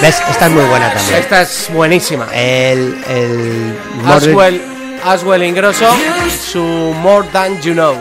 ¿Ves? 0.00 0.16
Esta 0.30 0.46
es 0.46 0.52
muy 0.52 0.64
buena 0.64 0.90
también. 0.94 1.18
Esta 1.18 1.42
es 1.42 1.66
buenísima. 1.70 2.26
El, 2.32 2.96
el 3.06 3.74
Aswell, 4.06 4.62
Aswell 5.04 5.42
Ingrosso, 5.42 5.94
su 6.50 6.62
More 6.62 7.28
Than 7.30 7.60
You 7.60 7.74
Know. 7.74 7.96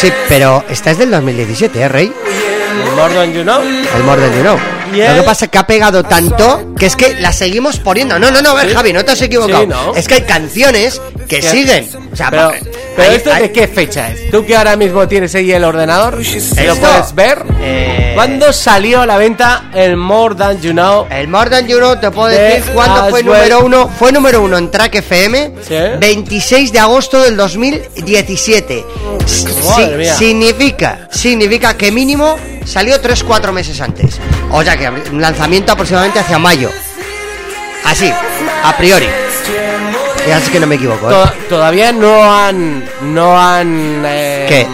Sí, 0.00 0.12
pero 0.28 0.64
esta 0.68 0.90
es 0.90 0.98
del 0.98 1.10
2017, 1.10 1.80
¿eh, 1.80 1.88
Rey? 1.88 2.12
El 2.84 2.92
More 2.96 3.14
Than 3.14 3.32
You 3.32 3.42
Know. 3.42 3.62
El 3.62 4.04
More 4.04 4.20
Than 4.20 4.34
You 4.36 4.40
Know. 4.42 4.58
Lo 4.92 5.14
que 5.14 5.22
pasa 5.22 5.44
es 5.46 5.50
que 5.50 5.58
ha 5.58 5.66
pegado 5.66 6.04
tanto 6.04 6.74
que 6.78 6.86
es 6.86 6.96
que 6.96 7.14
la 7.14 7.32
seguimos 7.32 7.78
poniendo. 7.78 8.18
No, 8.18 8.30
no, 8.30 8.40
no, 8.42 8.50
a 8.50 8.54
ver, 8.54 8.68
Sí. 8.68 8.74
Javi, 8.74 8.92
no 8.92 9.04
te 9.04 9.12
has 9.12 9.22
equivocado. 9.22 9.62
Sí, 9.62 9.66
¿no? 9.66 9.94
Es 9.94 10.06
que 10.06 10.14
hay 10.14 10.22
canciones 10.22 11.00
que 11.28 11.42
siguen. 11.42 11.88
O 12.12 12.16
sea, 12.16 12.30
Pero, 12.30 12.52
pero 12.96 13.12
esto 13.12 13.34
de 13.34 13.52
qué 13.52 13.68
fecha 13.68 14.10
es? 14.10 14.30
Tú 14.30 14.44
que 14.44 14.56
ahora 14.56 14.76
mismo 14.76 15.06
tienes 15.06 15.34
ahí 15.34 15.52
el 15.52 15.64
ordenador, 15.64 16.14
lo 16.18 16.76
puedes 16.76 17.14
ver. 17.14 17.44
eh, 17.60 18.12
¿Cuándo 18.14 18.52
salió 18.52 19.02
a 19.02 19.06
la 19.06 19.18
venta 19.18 19.70
el 19.74 19.96
More 19.96 20.34
Than 20.34 20.60
You 20.62 20.72
Know? 20.72 21.06
El 21.10 21.28
More 21.28 21.50
Than 21.50 21.66
You 21.68 21.76
Know, 21.78 21.96
te 22.00 22.10
puedo 22.10 22.28
De 22.28 22.38
decir 22.40 22.72
cuándo 22.72 23.08
fue 23.10 23.22
número 23.22 23.60
uno. 23.64 23.88
Fue 23.88 24.10
número 24.12 24.42
uno 24.42 24.56
en 24.58 24.70
Track 24.70 24.94
FM, 24.96 25.52
Sí. 25.66 25.74
26 25.98 26.72
de 26.72 26.78
agosto 26.78 27.20
del 27.22 27.36
2017. 27.36 28.84
Si- 29.26 29.46
significa, 30.18 31.08
significa 31.10 31.76
que 31.76 31.90
mínimo 31.92 32.36
salió 32.64 33.00
3-4 33.00 33.52
meses 33.52 33.80
antes. 33.80 34.18
O 34.50 34.62
sea 34.62 34.76
que 34.76 34.88
un 34.88 35.20
lanzamiento 35.20 35.72
aproximadamente 35.72 36.18
hacia 36.20 36.38
mayo. 36.38 36.70
Así, 37.84 38.10
a 38.64 38.76
priori. 38.76 39.06
Ya 40.26 40.40
sé 40.40 40.50
que 40.50 40.60
no 40.60 40.66
me 40.66 40.74
equivoco. 40.76 41.10
¿eh? 41.10 41.14
To- 41.14 41.32
Todavía 41.48 41.92
no 41.92 42.22
han. 42.32 42.84
No 43.02 43.40
han. 43.40 44.02
eh, 44.06 44.46
¿Qué? 44.48 44.66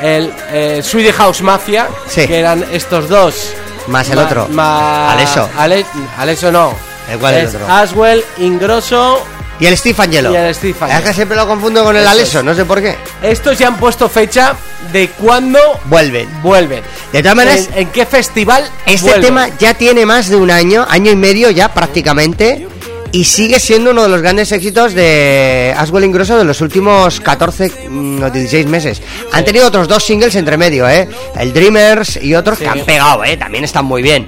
El 0.00 0.32
eh, 0.52 0.80
Swedish 0.82 1.14
House 1.14 1.40
Mafia, 1.42 1.88
Sí. 2.08 2.26
que 2.26 2.38
eran 2.38 2.64
estos 2.70 3.08
dos. 3.08 3.52
Más 3.88 4.10
el 4.10 4.18
otro. 4.18 4.48
Alesso. 4.58 5.48
Ale- 5.56 5.86
Alesso 6.18 6.50
no. 6.52 6.74
¿El 7.10 7.18
cuál 7.18 7.34
es 7.34 7.54
el 7.54 7.62
otro? 7.62 7.72
Aswell, 7.72 8.24
Ingrosso. 8.38 9.22
Y 9.58 9.64
el 9.66 9.76
Steve 9.78 9.94
Angelo. 10.02 10.32
Y 10.32 10.36
el 10.36 10.54
Steve 10.54 10.74
Angelo. 10.80 10.98
Es 10.98 11.04
que 11.06 11.14
siempre 11.14 11.36
lo 11.36 11.46
confundo 11.46 11.82
con 11.82 11.96
el 11.96 12.02
Eso 12.02 12.10
Aleso, 12.10 12.38
es. 12.40 12.44
no 12.44 12.52
sé 12.54 12.64
por 12.66 12.82
qué. 12.82 12.96
Estos 13.22 13.56
ya 13.58 13.68
han 13.68 13.76
puesto 13.78 14.08
fecha 14.08 14.54
de 14.92 15.08
cuándo 15.10 15.58
Vuelven. 15.86 16.28
vuelven. 16.42 16.82
De 17.12 17.22
todas 17.22 17.36
maneras, 17.36 17.68
¿En, 17.72 17.78
en 17.78 17.88
qué 17.88 18.04
festival? 18.04 18.68
Este 18.84 19.02
vuelven? 19.06 19.22
tema 19.22 19.48
ya 19.58 19.72
tiene 19.72 20.04
más 20.04 20.28
de 20.28 20.36
un 20.36 20.50
año, 20.50 20.84
año 20.90 21.10
y 21.12 21.16
medio 21.16 21.48
ya 21.50 21.72
prácticamente, 21.72 22.68
y 23.16 23.24
sigue 23.24 23.58
siendo 23.58 23.92
uno 23.92 24.02
de 24.02 24.10
los 24.10 24.20
grandes 24.20 24.52
éxitos 24.52 24.92
de 24.92 25.74
Aswell 25.74 26.04
Ingrosso 26.04 26.36
de 26.36 26.44
los 26.44 26.60
últimos 26.60 27.18
14 27.18 27.88
mm, 27.88 28.22
o 28.22 28.30
16 28.30 28.66
meses. 28.66 29.00
Han 29.32 29.42
tenido 29.42 29.66
otros 29.66 29.88
dos 29.88 30.04
singles 30.04 30.34
entre 30.34 30.58
medio, 30.58 30.86
¿eh? 30.86 31.08
El 31.34 31.54
Dreamers 31.54 32.22
y 32.22 32.34
otros 32.34 32.58
que 32.58 32.68
han 32.68 32.84
pegado, 32.84 33.24
¿eh? 33.24 33.38
También 33.38 33.64
están 33.64 33.86
muy 33.86 34.02
bien. 34.02 34.26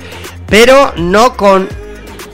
Pero 0.48 0.94
no 0.96 1.36
con 1.36 1.68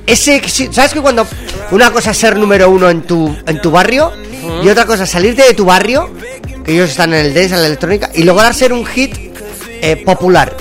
ese... 0.07 0.41
¿Sabes 0.49 0.93
que 0.93 1.01
cuando 1.01 1.27
una 1.73 1.91
cosa 1.91 2.13
es 2.13 2.19
ser 2.19 2.37
número 2.37 2.71
uno 2.71 2.89
en 2.89 3.03
tu, 3.03 3.37
en 3.49 3.61
tu 3.61 3.73
barrio 3.73 4.13
y 4.63 4.69
otra 4.69 4.87
cosa 4.87 5.03
es 5.03 5.11
salirte 5.11 5.43
de 5.43 5.55
tu 5.55 5.65
barrio, 5.65 6.09
que 6.65 6.73
ellos 6.73 6.89
están 6.89 7.15
en 7.15 7.27
el 7.27 7.35
dance, 7.35 7.53
en 7.53 7.63
la 7.63 7.67
electrónica, 7.67 8.11
y 8.15 8.23
lograr 8.23 8.55
ser 8.55 8.73
un 8.73 8.87
hit 8.87 9.13
eh, 9.83 9.97
popular? 9.97 10.57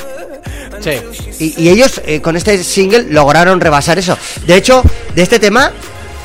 Sí. 0.84 0.92
Y, 1.40 1.64
y 1.64 1.70
ellos 1.70 2.02
eh, 2.06 2.20
con 2.22 2.36
este 2.36 2.62
single 2.64 3.06
lograron 3.10 3.62
rebasar 3.62 3.98
eso. 4.00 4.18
De 4.46 4.56
hecho, 4.56 4.84
de 5.16 5.22
este 5.24 5.40
tema, 5.40 5.72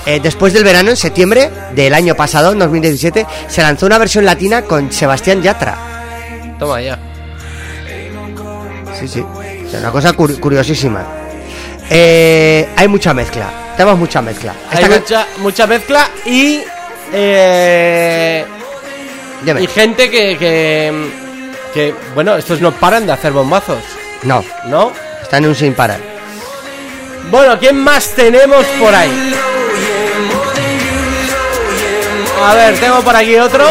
eh, 0.06 0.20
después 0.22 0.52
del 0.52 0.64
verano, 0.64 0.90
en 0.90 0.96
septiembre 0.96 1.50
del 1.74 1.94
año 1.94 2.14
pasado, 2.14 2.52
en 2.52 2.58
2017, 2.58 3.26
se 3.48 3.62
lanzó 3.62 3.86
una 3.86 3.98
versión 3.98 4.24
latina 4.24 4.62
con 4.62 4.90
Sebastián 4.92 5.42
Yatra. 5.42 5.76
Toma 6.58 6.80
ya. 6.80 6.98
Sí, 8.98 9.06
sí. 9.06 9.20
O 9.20 9.70
sea, 9.70 9.80
una 9.80 9.90
cosa 9.92 10.12
cur- 10.14 10.40
curiosísima. 10.40 11.06
Eh, 11.90 12.68
hay 12.76 12.88
mucha 12.88 13.14
mezcla. 13.14 13.48
Tenemos 13.76 13.98
mucha 13.98 14.20
mezcla. 14.20 14.54
Hay 14.70 14.82
Esta 14.82 14.98
mucha, 14.98 15.26
mucha 15.38 15.66
mezcla 15.66 16.08
y. 16.26 16.60
eh, 17.12 18.44
Dime. 19.44 19.62
y 19.62 19.66
gente 19.68 20.10
que, 20.10 20.36
que. 20.36 20.92
que, 21.72 21.94
Bueno, 22.14 22.36
estos 22.36 22.60
no 22.60 22.72
paran 22.72 23.06
de 23.06 23.12
hacer 23.12 23.30
bombazos, 23.32 23.78
No, 24.24 24.44
¿no? 24.66 24.92
están 25.22 25.44
en 25.44 25.50
un 25.50 25.54
sin 25.54 25.74
parar. 25.74 26.00
Bueno, 27.30 27.58
¿quién 27.58 27.76
más 27.76 28.14
tenemos 28.14 28.64
por 28.80 28.94
ahí? 28.94 29.34
A 32.42 32.54
ver, 32.54 32.78
tengo 32.78 33.02
por 33.02 33.14
aquí 33.14 33.36
otro 33.36 33.66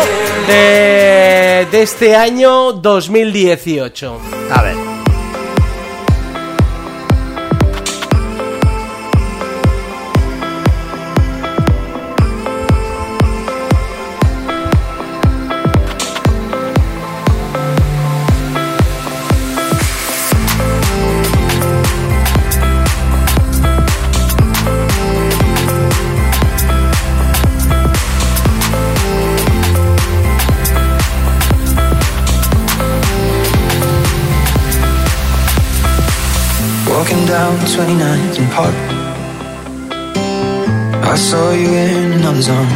de, 0.48 1.68
de 1.72 1.82
este 1.82 2.16
año 2.16 2.74
2018. 2.74 4.22
A 4.52 4.62
ver. 4.62 4.97
Walking 37.48 37.66
down 37.66 37.88
29th 37.88 38.40
and 38.40 38.52
Park. 38.52 38.76
I 41.06 41.16
saw 41.16 41.52
you 41.54 41.70
in 41.70 42.12
another 42.20 42.42
zone. 42.42 42.74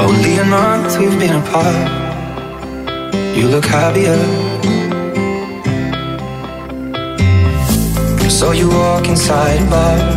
Only 0.00 0.36
a 0.38 0.44
month 0.44 0.96
we've 1.00 1.18
been 1.18 1.34
apart. 1.42 1.90
You 3.36 3.48
look 3.48 3.64
happier. 3.64 4.49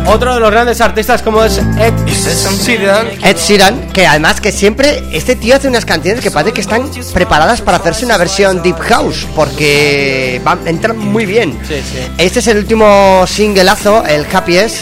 Otro 0.06 0.32
de 0.32 0.40
los 0.40 0.50
grandes 0.50 0.80
artistas 0.80 1.20
como 1.20 1.44
es 1.44 1.58
Ed 1.58 1.92
Sheeran. 2.06 3.06
Ed 3.22 3.36
Sheeran, 3.36 3.88
que 3.92 4.06
además 4.06 4.40
que 4.40 4.50
siempre 4.50 5.02
este 5.12 5.36
tío 5.36 5.54
hace 5.56 5.68
unas 5.68 5.84
canciones 5.84 6.22
que 6.22 6.30
parece 6.30 6.54
que 6.54 6.62
están 6.62 6.90
preparadas 7.12 7.60
para 7.60 7.76
hacerse 7.76 8.06
una 8.06 8.16
versión 8.16 8.62
Deep 8.62 8.78
House, 8.78 9.26
porque 9.36 10.40
van, 10.42 10.66
entran 10.66 10.96
muy 10.96 11.26
bien. 11.26 11.58
Sí, 11.68 11.74
sí. 11.74 11.98
Este 12.16 12.38
es 12.38 12.46
el 12.46 12.56
último 12.56 13.26
singleazo, 13.26 14.04
el 14.06 14.24
Happiest, 14.32 14.76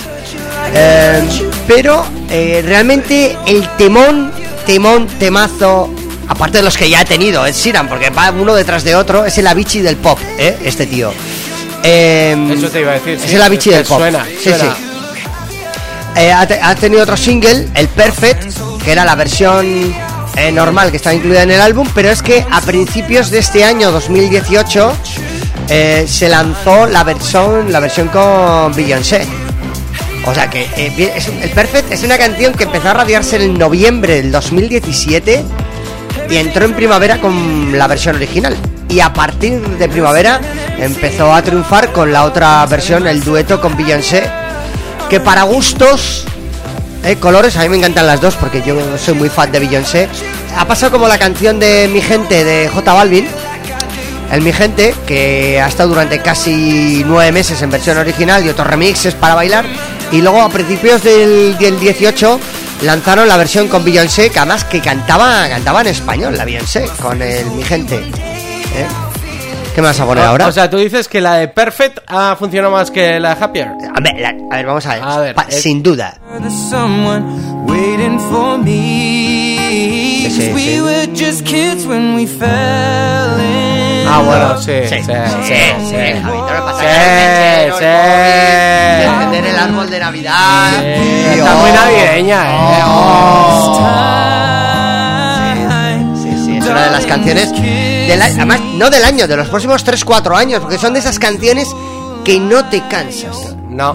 eh, 0.72 1.22
pero 1.66 2.06
eh, 2.30 2.62
realmente 2.64 3.36
el 3.46 3.68
temón, 3.76 4.30
temón, 4.66 5.08
temazo, 5.18 5.90
aparte 6.28 6.58
de 6.58 6.62
los 6.62 6.76
que 6.76 6.88
ya 6.88 7.00
ha 7.00 7.04
tenido 7.04 7.44
Ed 7.44 7.54
Sheeran, 7.54 7.88
porque 7.88 8.10
va 8.10 8.30
uno 8.30 8.54
detrás 8.54 8.84
de 8.84 8.94
otro, 8.94 9.24
es 9.24 9.36
el 9.36 9.48
Avicii 9.48 9.82
del 9.82 9.96
pop, 9.96 10.20
¿eh? 10.38 10.56
este 10.64 10.86
tío. 10.86 11.12
Eh, 11.84 12.54
Eso 12.56 12.68
te 12.68 12.80
iba 12.80 12.92
a 12.92 12.94
decir. 12.94 13.14
es 13.14 13.22
sí, 13.22 13.34
el 13.36 13.42
Avicii 13.42 13.72
del 13.72 13.84
pop. 13.84 13.98
Suena, 13.98 14.24
Sí, 14.24 14.50
suena. 14.50 14.64
sí. 14.64 14.70
Eh, 16.16 16.32
ha, 16.32 16.46
te- 16.46 16.60
ha 16.60 16.74
tenido 16.74 17.02
otro 17.02 17.16
single, 17.16 17.68
el 17.74 17.88
Perfect, 17.88 18.52
que 18.84 18.92
era 18.92 19.04
la 19.04 19.14
versión 19.14 19.94
eh, 20.36 20.52
normal 20.52 20.90
que 20.90 20.98
estaba 20.98 21.14
incluida 21.14 21.42
en 21.42 21.50
el 21.50 21.60
álbum, 21.60 21.88
pero 21.94 22.10
es 22.10 22.22
que 22.22 22.44
a 22.50 22.60
principios 22.60 23.30
de 23.30 23.38
este 23.38 23.64
año 23.64 23.90
2018 23.90 24.92
eh, 25.70 26.04
se 26.06 26.28
lanzó 26.28 26.86
la 26.86 27.02
versión, 27.04 27.72
la 27.72 27.80
versión 27.80 28.08
con 28.08 28.74
Beyoncé. 28.74 29.26
O 30.26 30.34
sea 30.34 30.48
que 30.50 30.68
eh, 30.76 31.12
es 31.16 31.28
el 31.28 31.50
Perfect 31.50 31.90
es 31.92 32.02
una 32.04 32.16
canción 32.16 32.52
que 32.52 32.64
empezó 32.64 32.90
a 32.90 32.94
radiarse 32.94 33.36
en 33.42 33.58
noviembre 33.58 34.16
del 34.22 34.30
2017 34.30 35.44
y 36.30 36.36
entró 36.36 36.64
en 36.66 36.74
primavera 36.74 37.20
con 37.20 37.76
la 37.76 37.86
versión 37.88 38.16
original. 38.16 38.56
Y 38.92 39.00
a 39.00 39.10
partir 39.10 39.58
de 39.58 39.88
primavera 39.88 40.38
empezó 40.78 41.32
a 41.32 41.40
triunfar 41.40 41.92
con 41.92 42.12
la 42.12 42.24
otra 42.24 42.66
versión, 42.66 43.06
el 43.06 43.24
dueto 43.24 43.58
con 43.58 43.74
Beyoncé, 43.74 44.28
que 45.08 45.18
para 45.18 45.44
gustos, 45.44 46.26
eh, 47.02 47.16
colores, 47.16 47.56
a 47.56 47.62
mí 47.62 47.70
me 47.70 47.78
encantan 47.78 48.06
las 48.06 48.20
dos 48.20 48.34
porque 48.34 48.60
yo 48.60 48.76
soy 48.98 49.14
muy 49.14 49.30
fan 49.30 49.50
de 49.50 49.60
Beyoncé. 49.60 50.10
Ha 50.58 50.66
pasado 50.66 50.92
como 50.92 51.08
la 51.08 51.16
canción 51.16 51.58
de 51.58 51.88
Mi 51.90 52.02
Gente 52.02 52.44
de 52.44 52.68
J 52.68 52.92
Balvin, 52.92 53.26
el 54.30 54.42
Mi 54.42 54.52
Gente, 54.52 54.94
que 55.06 55.58
ha 55.58 55.68
estado 55.68 55.88
durante 55.88 56.18
casi 56.18 57.02
nueve 57.06 57.32
meses 57.32 57.62
en 57.62 57.70
versión 57.70 57.96
original 57.96 58.44
y 58.44 58.50
otros 58.50 58.66
remixes 58.66 59.14
para 59.14 59.34
bailar. 59.34 59.64
Y 60.10 60.20
luego 60.20 60.42
a 60.42 60.50
principios 60.50 61.02
del, 61.02 61.56
del 61.56 61.80
18 61.80 62.38
lanzaron 62.82 63.26
la 63.26 63.38
versión 63.38 63.68
con 63.68 63.86
Beyoncé, 63.86 64.28
que 64.28 64.38
además 64.38 64.64
que 64.64 64.82
cantaba, 64.82 65.48
cantaba 65.48 65.80
en 65.80 65.86
español, 65.86 66.36
la 66.36 66.44
Beyoncé, 66.44 66.84
con 67.00 67.22
el 67.22 67.46
Mi 67.52 67.62
Gente. 67.62 68.31
¿Eh? 68.74 68.86
¿Qué 69.74 69.80
me 69.80 69.86
vas 69.88 69.98
a 70.00 70.04
poner 70.04 70.24
ahora? 70.24 70.48
O 70.48 70.52
sea, 70.52 70.68
tú 70.68 70.76
dices 70.76 71.08
que 71.08 71.20
la 71.22 71.36
de 71.36 71.48
Perfect 71.48 72.00
ha 72.06 72.36
funcionado 72.38 72.74
más 72.74 72.90
que 72.90 73.18
la 73.18 73.34
de 73.34 73.42
Happier. 73.44 73.68
a, 73.68 74.00
ver, 74.00 74.20
la- 74.20 74.34
a 74.50 74.56
ver, 74.56 74.66
vamos 74.66 74.84
a 74.86 74.94
ver. 74.94 75.02
A 75.02 75.18
ver, 75.18 75.34
Pa-. 75.34 75.46
Sin 75.50 75.82
duda. 75.82 76.18
There's 76.40 76.52
someone 76.70 77.24
waiting 77.66 78.18
for 78.30 78.58
me. 78.58 79.56
Sí, 79.70 80.28
sí, 80.30 80.48
'Cause 80.48 80.52
we 80.54 80.60
sí. 80.62 80.80
were 80.80 81.06
just 81.16 81.42
kids 81.46 81.86
when 81.86 82.14
we 82.14 82.26
fell 82.26 83.40
in 83.40 84.06
Ah, 84.06 84.20
bueno, 84.24 84.58
sí, 84.60 84.72
sí, 84.88 84.96
sí, 84.96 85.04
sí. 85.04 85.12
sí, 85.42 85.54
Sí, 85.54 85.54
sí. 85.88 85.94
el 85.94 86.22
móvil, 86.22 86.42
encender 89.00 89.46
el 89.46 89.58
árbol 89.58 89.88
de 89.90 89.98
Navidad. 90.00 90.84
Está 90.84 91.54
oh, 91.54 91.58
muy 91.60 91.70
navideña, 91.72 92.44
eh. 92.44 92.82
Oh. 92.84 93.78
Time. 95.54 96.16
Sí, 96.22 96.30
sí, 96.44 96.56
es 96.58 96.66
una 96.66 96.82
de 96.84 96.90
las 96.90 97.06
canciones 97.06 97.52
del 98.06 98.20
a- 98.22 98.26
además 98.26 98.60
no 98.60 98.90
del 98.90 99.04
año, 99.04 99.26
de 99.26 99.36
los 99.36 99.48
próximos 99.48 99.84
3-4 99.84 100.36
años, 100.36 100.60
porque 100.60 100.78
son 100.78 100.92
de 100.94 101.00
esas 101.00 101.18
canciones 101.18 101.68
que 102.24 102.38
no 102.38 102.64
te 102.68 102.82
cansas. 102.88 103.54
No. 103.68 103.94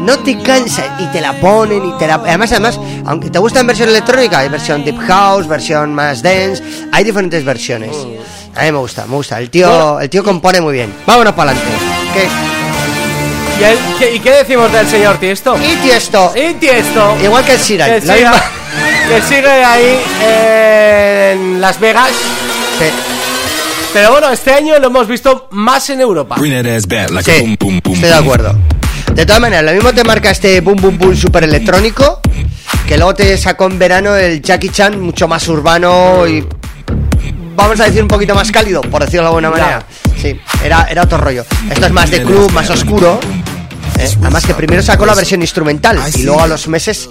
No 0.00 0.18
te 0.18 0.36
cansas 0.42 0.86
y 1.00 1.06
te 1.06 1.20
la 1.20 1.32
ponen 1.40 1.84
y 1.86 1.92
te 1.98 2.06
la 2.06 2.14
además 2.16 2.50
además, 2.52 2.80
aunque 3.06 3.30
te 3.30 3.38
gusta 3.38 3.60
en 3.60 3.66
versión 3.68 3.88
electrónica, 3.88 4.38
hay 4.40 4.48
versión 4.48 4.84
deep 4.84 4.98
house, 5.06 5.46
versión 5.46 5.94
más 5.94 6.20
dance, 6.22 6.62
hay 6.92 7.04
diferentes 7.04 7.44
versiones. 7.44 7.96
A 8.56 8.62
mí 8.64 8.72
me 8.72 8.78
gusta, 8.78 9.06
me 9.06 9.14
gusta. 9.16 9.38
El 9.38 9.50
tío, 9.50 9.98
el 10.00 10.10
tío 10.10 10.22
compone 10.24 10.60
muy 10.60 10.74
bien. 10.74 10.92
Vámonos 11.06 11.32
para 11.34 11.52
adelante. 11.52 11.72
¿Qué? 12.12 12.28
¿Y, 13.60 13.64
el- 13.64 13.78
qué, 13.98 14.14
y 14.16 14.20
qué 14.20 14.30
decimos 14.32 14.70
del 14.72 14.86
señor 14.88 15.16
Tiesto? 15.18 15.56
Y 15.56 15.76
Tiesto, 15.76 16.32
Y 16.36 16.54
Tiesto. 16.54 17.16
igual 17.22 17.44
que 17.44 17.52
el 17.52 17.58
la 17.58 17.64
siga, 17.64 17.86
misma- 17.88 18.42
que 19.08 19.22
sigue 19.22 19.64
ahí 19.64 20.00
en 20.20 21.60
Las 21.60 21.78
Vegas. 21.78 22.10
Sí. 22.78 23.13
Pero 23.94 24.10
bueno, 24.10 24.28
este 24.30 24.52
año 24.52 24.76
lo 24.80 24.88
hemos 24.88 25.06
visto 25.06 25.46
más 25.52 25.88
en 25.88 26.00
Europa. 26.00 26.34
Sí, 27.22 27.56
estoy 27.94 28.08
de 28.10 28.14
acuerdo. 28.14 28.58
De 29.14 29.24
todas 29.24 29.40
maneras, 29.40 29.64
lo 29.64 29.72
mismo 29.72 29.92
te 29.94 30.02
marca 30.02 30.32
este 30.32 30.60
boom 30.60 30.80
boom 30.80 30.98
boom 30.98 31.16
super 31.16 31.44
electrónico 31.44 32.20
que 32.88 32.96
luego 32.96 33.14
te 33.14 33.38
sacó 33.38 33.66
en 33.66 33.78
verano 33.78 34.16
el 34.16 34.42
Jackie 34.42 34.70
Chan 34.70 35.00
mucho 35.00 35.28
más 35.28 35.46
urbano 35.46 36.26
y 36.26 36.44
vamos 37.54 37.78
a 37.78 37.84
decir 37.84 38.02
un 38.02 38.08
poquito 38.08 38.34
más 38.34 38.50
cálido, 38.50 38.80
por 38.80 39.04
decirlo 39.04 39.22
de 39.22 39.28
alguna 39.28 39.50
manera. 39.50 39.86
Sí, 40.20 40.38
era, 40.64 40.88
era 40.90 41.02
otro 41.02 41.18
rollo. 41.18 41.44
Esto 41.70 41.86
es 41.86 41.92
más 41.92 42.10
de 42.10 42.24
club, 42.24 42.50
más 42.50 42.68
oscuro. 42.70 43.20
¿eh? 44.00 44.10
Además 44.22 44.44
que 44.44 44.54
primero 44.54 44.82
sacó 44.82 45.06
la 45.06 45.14
versión 45.14 45.40
instrumental 45.40 46.00
y 46.16 46.24
luego 46.24 46.42
a 46.42 46.48
los 46.48 46.66
meses 46.66 47.08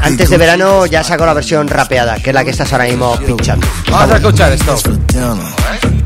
antes 0.00 0.30
de 0.30 0.36
verano 0.38 0.86
ya 0.86 1.04
sacó 1.04 1.26
la 1.26 1.34
versión 1.34 1.68
rapeada, 1.68 2.16
que 2.16 2.30
es 2.30 2.34
la 2.34 2.44
que 2.44 2.50
estás 2.50 2.72
ahora 2.72 2.84
mismo 2.84 3.16
pinchando. 3.18 3.66
Vamos 3.90 4.10
a 4.10 4.16
escuchar 4.16 4.52
esto. 4.52 4.76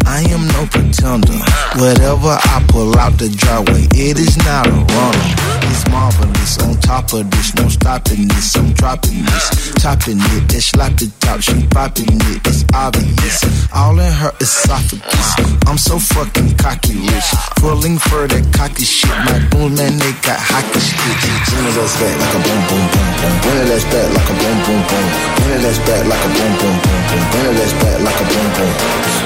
I 0.06 0.32
am 0.32 0.46
no 0.48 0.68
pretender. 0.70 1.40
Whatever 1.76 2.38
I 2.44 2.62
pull 2.68 2.96
out 2.98 3.16
the 3.18 3.28
driveway, 3.30 3.88
it 3.94 4.18
is 4.18 4.36
not 4.38 4.66
a 4.66 4.70
runner. 4.70 5.73
It's 5.94 6.18
marvelous. 6.18 6.58
On 6.58 6.74
top 6.80 7.12
of 7.12 7.30
this, 7.30 7.54
no 7.54 7.68
stopping 7.68 8.26
this. 8.28 8.56
I'm 8.56 8.72
dropping 8.74 9.22
this, 9.24 9.72
topping 9.78 10.18
it. 10.18 10.48
That 10.50 10.62
sloppy 10.62 11.06
top, 11.20 11.40
she 11.40 11.66
popping 11.70 12.18
it. 12.34 12.42
It's 12.46 12.64
obvious. 12.74 13.46
All 13.70 13.98
in 13.98 14.12
her 14.12 14.32
esophagus. 14.40 15.28
I'm 15.66 15.78
so 15.78 15.98
fucking 15.98 16.58
cocky 16.58 16.98
rich. 16.98 17.30
Pulling 17.62 17.98
for 17.98 18.26
that 18.26 18.42
cocky 18.50 18.84
shit. 18.84 19.14
My 19.22 19.38
goon 19.54 19.74
man, 19.78 19.94
they 19.98 20.10
got 20.26 20.38
hockey 20.42 20.82
sticks. 20.82 21.54
Bring 21.54 21.66
it 21.70 21.78
ass 21.78 21.94
back 22.02 22.14
like 22.18 22.34
a 22.34 22.40
boom 22.42 22.60
boom 22.66 22.84
boom 22.90 23.08
boom. 23.22 23.34
Bring 23.44 23.58
it 23.62 23.70
ass 23.70 23.84
back 23.86 24.08
like 24.10 24.30
a 24.30 24.34
boom 24.34 24.58
boom 24.66 24.80
boom. 24.90 25.06
Bring 25.38 25.54
it 25.54 25.62
ass 25.62 25.78
back 25.86 26.02
like 26.10 26.24
a 26.26 26.30
boom 26.34 26.52
boom 26.58 26.74
boom 26.82 26.98
boom. 27.06 27.22
Bring 27.30 27.46
it 27.54 27.62
ass 27.62 27.74
back 27.78 27.98
like 28.02 28.18
a 28.18 28.24
boom 28.26 28.48
boom. 28.50 28.72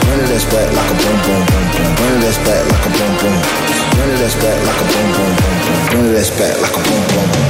Bring 0.05 0.21
it 0.21 0.33
ass 0.37 0.45
back 0.53 0.69
like 0.77 0.91
a 0.93 0.97
boom 1.01 1.17
boom 1.25 1.43
boom 1.49 1.65
boom. 1.73 1.89
Bring 1.97 2.17
it 2.19 2.29
ass 2.29 2.39
back 2.45 2.63
like 2.69 2.85
a 2.85 2.91
boom 2.93 3.13
boom. 3.25 3.37
Bring 3.97 4.13
it 4.13 4.21
ass 4.21 4.37
back 4.37 4.59
like 4.69 4.81
a 4.81 4.87
boom 4.93 5.09
boom 5.17 5.33
boom 5.33 5.57
boom. 5.65 5.78
Bring 5.91 6.05
it 6.05 6.19
ass 6.19 6.31
back 6.39 6.61
like 6.61 6.73
a 6.73 6.83
boom 6.83 7.07
boom. 7.09 7.49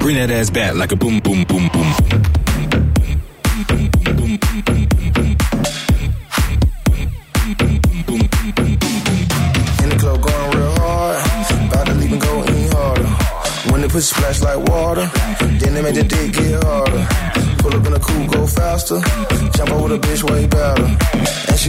Bring 0.00 0.16
that 0.16 0.30
ass 0.30 0.48
back 0.48 0.74
like 0.74 0.90
a 0.90 0.96
boom, 0.96 1.20
boom, 1.20 1.44
boom. 1.44 1.67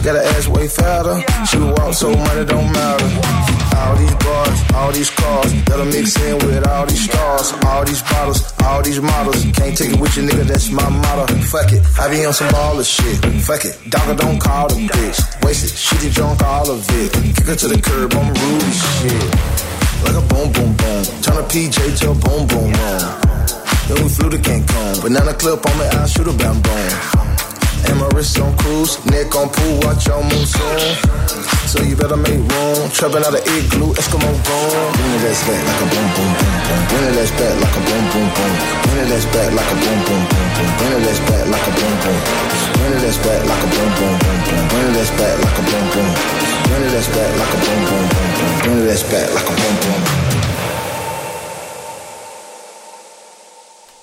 She 0.00 0.04
got 0.04 0.16
her 0.16 0.22
ass 0.22 0.48
way 0.48 0.66
fatter. 0.68 1.16
She 1.46 1.58
walk 1.58 1.92
so 1.92 2.08
money 2.14 2.44
don't 2.44 2.72
matter. 2.72 3.04
All 3.76 3.96
these 3.96 4.14
bars, 4.14 4.58
all 4.74 4.92
these 4.92 5.10
cars, 5.10 5.52
that'll 5.64 5.84
mix 5.86 6.16
in 6.20 6.38
with 6.46 6.66
all 6.68 6.86
these 6.86 7.04
stars, 7.04 7.52
all 7.66 7.84
these 7.84 8.02
bottles, 8.02 8.52
all 8.64 8.82
these 8.82 9.00
models. 9.00 9.42
Can't 9.56 9.76
take 9.76 9.92
it 9.92 10.00
with 10.00 10.16
you, 10.16 10.22
nigga, 10.24 10.44
that's 10.44 10.70
my 10.70 10.88
motto. 10.88 11.34
Fuck 11.52 11.72
it, 11.72 11.82
I 11.98 12.08
be 12.10 12.24
on 12.24 12.32
some 12.32 12.48
baller 12.48 12.84
shit. 12.84 13.18
Fuck 13.42 13.64
it, 13.64 13.76
dogger 13.90 14.16
don't 14.16 14.38
call 14.40 14.68
the 14.68 14.76
bitch. 14.76 15.44
Wasted, 15.44 15.70
she 15.70 15.96
did 15.98 16.12
drunk 16.14 16.42
all 16.42 16.70
of 16.70 16.80
it. 16.88 17.12
Kick 17.36 17.46
her 17.46 17.56
to 17.56 17.68
the 17.68 17.80
curb, 17.80 18.12
I'm 18.14 18.28
rude 18.32 18.74
shit. 18.80 19.30
Like 20.04 20.16
a 20.16 20.24
boom 20.32 20.52
boom 20.52 20.72
boom, 20.76 21.04
turn 21.20 21.36
a 21.36 21.44
PJ 21.44 21.98
to 22.00 22.10
a 22.10 22.14
boom 22.14 22.46
boom 22.46 22.72
boom. 22.72 23.02
Then 23.88 24.02
we 24.02 24.08
flew 24.08 24.30
to 24.30 24.38
Cancun, 24.38 25.02
banana 25.02 25.34
clip 25.34 25.66
on 25.66 25.78
me, 25.78 25.84
I 25.84 26.06
shoot 26.06 26.26
a 26.26 26.32
bam 26.32 26.60
boom. 26.62 27.29
On. 30.10 30.20
So 31.66 31.82
you 31.82 31.96
better 31.96 32.16
make 32.16 32.34
room. 32.34 32.90
Trapping 32.90 33.24
out 33.24 33.34
of 33.34 33.46
igloo, 33.46 33.94
Eskimo 33.94 34.30
gone. 34.44 34.92
Bring 34.94 35.14
it 35.14 35.34
back 35.46 35.64
like 35.66 35.80
a 35.80 35.86
boom 35.90 36.08
boom. 36.14 36.60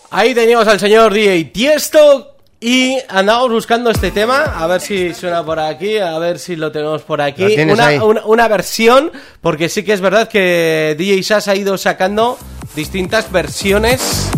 Ahí 0.09 0.33
teníamos 0.33 0.67
al 0.67 0.79
señor 0.79 1.13
DJ 1.13 1.51
Tiesto 1.51 2.36
y 2.59 2.97
andamos 3.09 3.51
buscando 3.51 3.91
este 3.91 4.09
tema, 4.11 4.41
a 4.57 4.65
ver 4.67 4.81
si 4.81 5.13
suena 5.13 5.43
por 5.45 5.59
aquí, 5.59 5.97
a 5.97 6.17
ver 6.17 6.39
si 6.39 6.55
lo 6.55 6.71
tenemos 6.71 7.03
por 7.03 7.21
aquí. 7.21 7.43
Una, 7.73 8.03
una- 8.03 8.25
una 8.25 8.47
versión, 8.47 9.11
porque 9.41 9.69
sí 9.69 9.83
que 9.83 9.93
es 9.93 10.01
verdad 10.01 10.27
que 10.27 10.95
DJ 10.97 11.21
Sass 11.23 11.47
ha 11.49 11.55
ido 11.55 11.77
sacando 11.77 12.37
distintas 12.75 13.31
versiones 13.31 14.29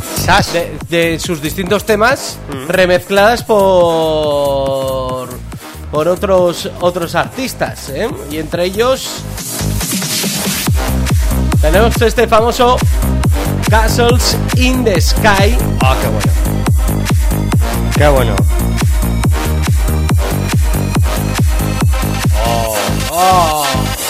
de, 0.51 1.11
de 1.11 1.19
sus 1.19 1.41
distintos 1.41 1.85
temas 1.85 2.37
remezcladas 2.67 3.43
por 3.43 5.29
por 5.91 6.07
otros 6.07 6.69
otros 6.81 7.15
artistas, 7.15 7.89
¿eh? 7.89 8.07
y 8.29 8.37
entre 8.37 8.65
ellos 8.65 9.09
tenemos 11.61 11.99
este 12.01 12.27
famoso 12.27 12.77
Castles 13.69 14.37
in 14.57 14.83
the 14.83 14.99
Sky. 15.01 15.57
Ah, 15.81 15.95
qué 16.01 16.07
bueno. 16.07 16.48
Qué 17.99 18.07
bueno. 18.07 18.33
Oh, 23.11 23.65
Do 23.65 24.08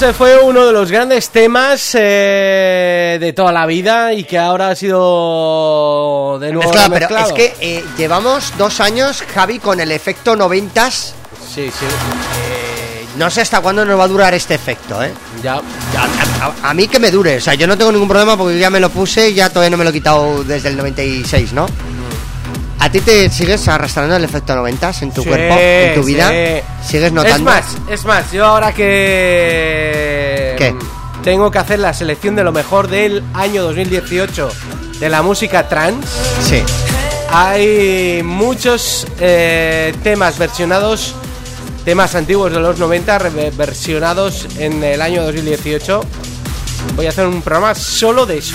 ese 0.00 0.12
fue 0.12 0.38
uno 0.38 0.64
de 0.64 0.72
los 0.72 0.92
grandes 0.92 1.30
temas 1.30 1.90
eh, 1.98 3.18
de 3.20 3.32
toda 3.32 3.50
la 3.50 3.66
vida 3.66 4.12
y 4.12 4.22
que 4.22 4.38
ahora 4.38 4.68
ha 4.70 4.76
sido 4.76 6.38
de 6.40 6.52
nuevo 6.52 6.70
Mezclado, 6.72 6.94
pero 7.08 7.18
es 7.26 7.32
que 7.32 7.54
eh, 7.60 7.84
llevamos 7.96 8.52
dos 8.56 8.78
años, 8.80 9.24
Javi, 9.34 9.58
con 9.58 9.80
el 9.80 9.90
efecto 9.90 10.36
noventas. 10.36 11.14
Sí, 11.52 11.68
sí, 11.76 11.84
Eh, 11.84 13.06
no 13.16 13.28
sé 13.28 13.40
hasta 13.40 13.60
cuándo 13.60 13.84
nos 13.84 13.98
va 13.98 14.04
a 14.04 14.08
durar 14.08 14.34
este 14.34 14.54
efecto, 14.54 15.02
¿eh? 15.02 15.10
ya. 15.42 15.54
A, 15.54 16.46
a- 16.46 16.70
a 16.70 16.74
mí 16.74 16.86
que 16.86 17.00
me 17.00 17.10
dure, 17.10 17.38
o 17.38 17.40
sea, 17.40 17.54
yo 17.54 17.66
no 17.66 17.76
tengo 17.76 17.90
ningún 17.90 18.06
problema 18.08 18.36
porque 18.36 18.56
ya 18.56 18.70
me 18.70 18.78
lo 18.78 18.90
puse 18.90 19.30
y 19.30 19.34
ya 19.34 19.48
todavía 19.50 19.70
no 19.70 19.78
me 19.78 19.84
lo 19.84 19.90
he 19.90 19.94
quitado 19.94 20.44
desde 20.44 20.68
el 20.68 20.76
96, 20.76 21.52
¿no? 21.54 21.66
¿A 22.80 22.88
ti 22.92 23.00
te 23.00 23.28
sigues 23.28 23.66
arrastrando 23.66 24.14
el 24.14 24.22
efecto 24.22 24.54
noventas 24.54 25.02
en 25.02 25.10
tu 25.10 25.22
Sí, 25.24 25.28
cuerpo, 25.28 25.56
en 25.58 25.94
tu 25.96 26.04
vida? 26.04 26.30
sí. 26.30 26.62
¿Sigues 26.92 27.10
notando? 27.12 27.36
Es 27.36 27.42
más, 27.42 27.64
es 27.90 28.04
más, 28.04 28.30
yo 28.30 28.46
ahora 28.46 28.72
que. 28.72 29.77
Tengo 31.28 31.50
que 31.50 31.58
hacer 31.58 31.78
la 31.78 31.92
selección 31.92 32.36
de 32.36 32.42
lo 32.42 32.52
mejor 32.52 32.88
del 32.88 33.22
año 33.34 33.62
2018 33.64 34.48
de 34.98 35.10
la 35.10 35.20
música 35.20 35.68
trans, 35.68 36.06
Sí. 36.42 36.62
hay 37.28 38.22
muchos 38.24 39.06
eh, 39.20 39.94
temas 40.02 40.38
versionados, 40.38 41.14
temas 41.84 42.14
antiguos 42.14 42.50
de 42.50 42.60
los 42.60 42.78
90 42.78 43.18
re- 43.18 43.50
versionados 43.50 44.46
en 44.56 44.82
el 44.82 45.02
año 45.02 45.22
2018. 45.22 46.00
Voy 46.96 47.04
a 47.04 47.10
hacer 47.10 47.26
un 47.26 47.42
programa 47.42 47.74
solo 47.74 48.24
de 48.24 48.38
eso. 48.38 48.54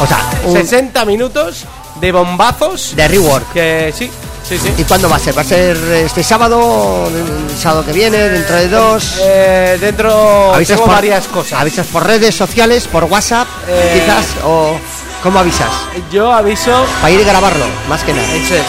O 0.00 0.06
sea, 0.08 0.18
un- 0.46 0.52
60 0.54 1.04
minutos 1.04 1.64
de 2.00 2.10
bombazos. 2.10 2.96
de 2.96 3.06
rework. 3.06 3.52
Que 3.52 3.94
sí, 3.96 4.10
sí, 4.50 4.58
sí. 4.58 4.74
¿Y 4.76 4.84
cuándo 4.84 5.08
va 5.08 5.16
a 5.16 5.18
ser? 5.18 5.36
¿Va 5.36 5.40
a 5.42 5.44
ser 5.44 5.76
este 6.04 6.22
sábado? 6.22 7.08
¿El 7.08 7.56
sábado 7.56 7.84
que 7.86 7.92
viene? 7.92 8.18
¿Dentro 8.28 8.56
de 8.56 8.68
dos? 8.68 9.18
Eh, 9.22 9.78
dentro 9.80 10.52
¿Avisas 10.54 10.76
tengo 10.76 10.86
por- 10.86 10.94
varias 10.96 11.26
cosas. 11.28 11.58
¿Avisas 11.60 11.86
por 11.86 12.06
redes 12.06 12.34
sociales? 12.34 12.86
¿Por 12.86 13.04
WhatsApp? 13.04 13.48
Eh, 13.68 14.02
Quizás. 14.04 14.26
¿O 14.44 14.76
cómo 15.22 15.38
avisas? 15.38 15.70
Yo 16.12 16.32
aviso, 16.32 16.84
Para 17.00 17.10
ir 17.12 17.20
a 17.22 17.24
grabarlo, 17.30 17.64
más 17.88 18.02
que 18.04 18.12
nada. 18.12 18.26
eso 18.34 18.54
es, 18.54 18.62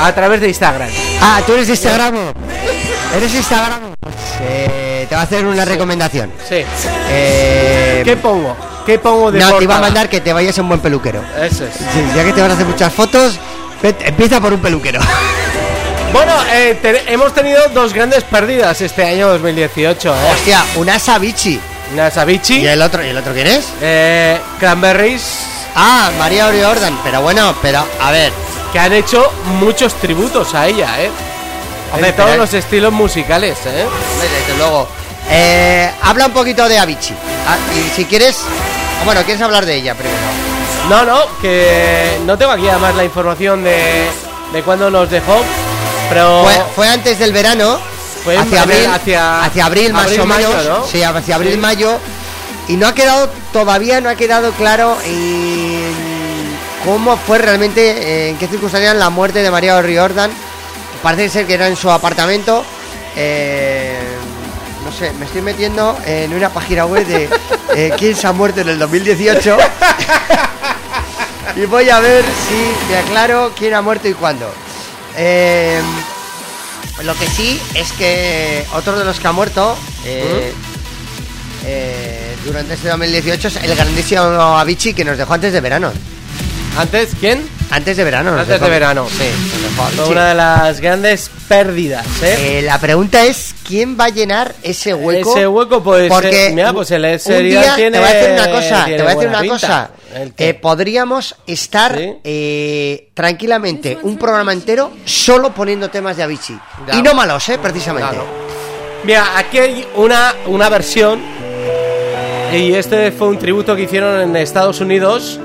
a 0.00 0.12
través 0.14 0.40
de 0.40 0.48
Instagram. 0.48 0.88
Ah, 1.22 1.40
¿tú 1.46 1.52
eres 1.54 1.66
de 1.68 1.72
Instagram? 1.74 2.14
¿Eres 3.16 3.34
Instagram? 3.34 3.80
Pues, 4.00 4.14
eh, 4.42 5.06
te 5.08 5.14
va 5.14 5.22
a 5.22 5.24
hacer 5.24 5.46
una 5.46 5.64
recomendación. 5.64 6.30
Sí. 6.48 6.62
Eh, 7.10 8.02
¿Qué 8.04 8.16
pongo? 8.16 8.56
¿Qué 8.84 8.98
pongo 8.98 9.30
de 9.30 9.38
no, 9.38 9.46
te 9.58 9.64
iba 9.64 9.74
a 9.74 9.78
portada? 9.78 9.80
mandar 9.80 10.08
que 10.08 10.20
te 10.20 10.32
vayas 10.32 10.56
a 10.58 10.62
un 10.62 10.68
buen 10.68 10.80
peluquero. 10.80 11.22
Eso 11.42 11.64
es. 11.64 11.74
Ya 12.14 12.24
que 12.24 12.32
te 12.32 12.40
van 12.40 12.50
a 12.50 12.54
hacer 12.54 12.66
muchas 12.66 12.92
fotos, 12.92 13.38
empieza 13.82 14.40
por 14.40 14.52
un 14.52 14.60
peluquero. 14.60 15.00
Bueno, 16.10 16.32
eh, 16.50 16.78
te- 16.80 17.12
hemos 17.12 17.34
tenido 17.34 17.68
dos 17.74 17.92
grandes 17.92 18.24
pérdidas 18.24 18.80
este 18.80 19.04
año 19.04 19.28
2018. 19.28 20.08
¿eh? 20.08 20.18
Hostia, 20.32 20.64
una 20.76 20.98
Savichi. 20.98 21.60
Una 21.92 22.10
Savichi, 22.10 22.60
¿Y 22.60 22.66
el 22.66 22.80
otro, 22.80 23.04
¿y 23.04 23.08
el 23.10 23.16
otro 23.18 23.34
quién 23.34 23.46
es? 23.46 23.66
eh, 23.82 24.40
Cranberries, 24.58 25.22
Ah, 25.74 26.10
María 26.18 26.46
Oriordan. 26.46 26.98
Pero 27.04 27.20
bueno, 27.20 27.54
pero 27.60 27.84
a 28.00 28.10
ver. 28.10 28.32
que 28.72 28.78
han 28.78 28.94
hecho 28.94 29.30
muchos 29.60 29.92
tributos 30.00 30.54
a 30.54 30.66
ella, 30.66 30.98
¿eh? 30.98 31.10
Hombre, 31.92 32.08
en 32.08 32.16
todos 32.16 32.36
los 32.38 32.54
estilos 32.54 32.90
musicales, 32.92 33.58
¿eh? 33.66 33.84
Desde 34.46 34.56
luego. 34.58 34.88
Eh, 35.30 35.90
habla 36.02 36.24
un 36.26 36.32
poquito 36.32 36.66
de 36.70 36.78
Avicii. 36.78 37.14
Ah, 37.46 37.56
y 37.76 37.94
si 37.94 38.06
quieres. 38.06 38.38
Bueno, 39.04 39.22
¿quieres 39.24 39.42
hablar 39.42 39.66
de 39.66 39.74
ella 39.74 39.94
primero? 39.94 40.16
No, 40.88 41.04
no, 41.04 41.20
que 41.42 42.18
no 42.24 42.38
tengo 42.38 42.52
aquí 42.52 42.66
además 42.68 42.94
la 42.96 43.04
información 43.04 43.62
de, 43.62 44.06
de 44.52 44.62
cuándo 44.62 44.90
nos 44.90 45.10
dejó, 45.10 45.42
pero 46.08 46.42
Fue, 46.44 46.54
fue 46.74 46.88
antes 46.88 47.18
del 47.18 47.32
verano. 47.32 47.78
Fue 48.24 48.36
hacia 48.36 48.62
abril, 48.62 48.86
hacia- 48.86 49.44
hacia 49.44 49.66
abril 49.66 49.92
más 49.92 50.04
abril, 50.04 50.20
o 50.20 50.26
mayo, 50.26 50.48
menos. 50.48 50.64
¿no? 50.66 50.86
Sí, 50.86 51.02
hacia 51.02 51.22
Sí. 51.22 51.32
abril-mayo. 51.32 51.98
Y 52.68 52.76
no 52.76 52.86
ha 52.88 52.94
quedado, 52.94 53.28
todavía 53.52 54.00
no 54.00 54.08
ha 54.10 54.14
quedado 54.14 54.50
claro 54.52 54.96
en 55.06 55.94
cómo 56.84 57.16
fue 57.16 57.38
realmente, 57.38 58.28
en 58.30 58.36
qué 58.38 58.46
circunstancias 58.48 58.94
la 58.96 59.08
muerte 59.10 59.42
de 59.42 59.50
María 59.50 59.80
Riordan. 59.80 60.30
Parece 61.02 61.28
ser 61.30 61.46
que 61.46 61.54
era 61.54 61.68
en 61.68 61.76
su 61.76 61.90
apartamento. 61.90 62.64
Eh, 63.16 63.98
no 64.84 64.92
sé, 64.92 65.12
me 65.12 65.24
estoy 65.26 65.40
metiendo 65.42 65.96
en 66.04 66.34
una 66.34 66.48
página 66.50 66.84
web 66.86 67.06
de 67.06 67.28
eh, 67.74 67.92
quién 67.96 68.14
se 68.16 68.26
ha 68.26 68.32
muerto 68.32 68.60
en 68.62 68.68
el 68.70 68.78
2018. 68.78 69.56
y 71.60 71.66
voy 71.66 71.90
a 71.90 72.00
ver 72.00 72.24
si 72.24 72.88
me 72.92 72.96
aclaro 72.98 73.52
quién 73.58 73.74
ha 73.74 73.82
muerto 73.82 74.08
y 74.08 74.14
cuándo. 74.14 74.50
Eh, 75.16 75.80
lo 77.02 77.14
que 77.14 77.26
sí 77.26 77.60
es 77.74 77.90
que 77.92 78.64
otro 78.74 78.96
de 78.98 79.04
los 79.04 79.18
que 79.18 79.26
ha 79.28 79.32
muerto 79.32 79.76
eh, 80.04 80.52
eh, 81.66 82.36
durante 82.44 82.74
este 82.74 82.88
2018 82.88 83.48
es 83.48 83.56
el 83.56 83.74
grandísimo 83.74 84.20
Avicii 84.22 84.94
que 84.94 85.04
nos 85.04 85.18
dejó 85.18 85.34
antes 85.34 85.52
de 85.52 85.60
verano. 85.60 85.92
antes, 86.76 87.10
¿quién? 87.18 87.48
Antes 87.70 87.96
de 87.96 88.04
verano. 88.04 88.30
Antes 88.32 88.48
dejó- 88.48 88.64
de 88.64 88.70
verano. 88.70 89.06
Sí, 89.10 89.24
Fue 89.96 90.08
una 90.08 90.28
de 90.28 90.34
las 90.36 90.80
grandes 90.80 91.30
pérdidas, 91.48 92.06
¿eh? 92.22 92.58
Eh, 92.58 92.62
la 92.62 92.78
pregunta 92.80 93.24
es 93.26 93.54
quién 93.66 93.98
va 93.98 94.04
a 94.06 94.08
llenar 94.10 94.54
ese 94.62 94.94
hueco. 94.94 95.36
Ese 95.36 95.46
hueco, 95.46 95.82
pues, 95.82 96.08
porque 96.08 96.46
eh, 96.46 96.50
mira, 96.52 96.72
pues 96.72 96.90
el 96.92 97.04
un 97.04 97.42
día 97.48 97.74
tiene- 97.76 97.98
te 97.98 97.98
voy 97.98 98.08
a 98.08 98.14
decir 98.14 98.30
una 98.32 98.50
cosa, 98.50 98.84
te 98.86 99.02
voy 99.02 99.06
a 99.06 99.14
decir 99.14 99.28
una 99.28 99.40
pinta. 99.40 99.54
cosa. 99.54 99.90
Eh, 100.38 100.54
podríamos 100.54 101.36
estar 101.46 101.96
Sí. 101.96 102.14
eh, 102.24 103.08
tranquilamente 103.14 103.98
un 104.02 104.16
programa 104.16 104.52
entero 104.52 104.90
solo 105.04 105.52
poniendo 105.52 105.90
temas 105.90 106.16
de 106.16 106.22
Avicii 106.22 106.58
Ya. 106.86 106.96
y 106.96 107.02
no 107.02 107.12
malos, 107.14 107.46
eh, 107.50 107.58
precisamente. 107.60 108.08
Claro. 108.10 108.24
Mira, 109.04 109.38
aquí 109.38 109.58
hay 109.58 109.86
una, 109.96 110.34
una 110.46 110.68
versión 110.68 111.20
y 112.52 112.72
este 112.72 113.12
fue 113.12 113.28
un 113.28 113.38
tributo 113.38 113.76
que 113.76 113.82
hicieron 113.82 114.20
en 114.20 114.36
Estados 114.36 114.80
Unidos 114.80 115.38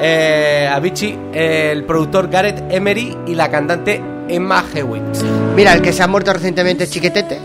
eh, 0.00 0.68
Avicii, 0.72 1.18
el 1.34 1.84
productor 1.84 2.28
Gareth 2.30 2.62
Emery 2.70 3.16
y 3.26 3.34
la 3.34 3.50
cantante 3.50 4.00
Emma 4.28 4.64
Hewitt. 4.74 5.02
Mira, 5.54 5.72
el 5.74 5.82
que 5.82 5.92
se 5.92 6.02
ha 6.02 6.06
muerto 6.06 6.32
recientemente 6.32 6.84
es 6.84 6.90
Chiquetete, 6.90 7.38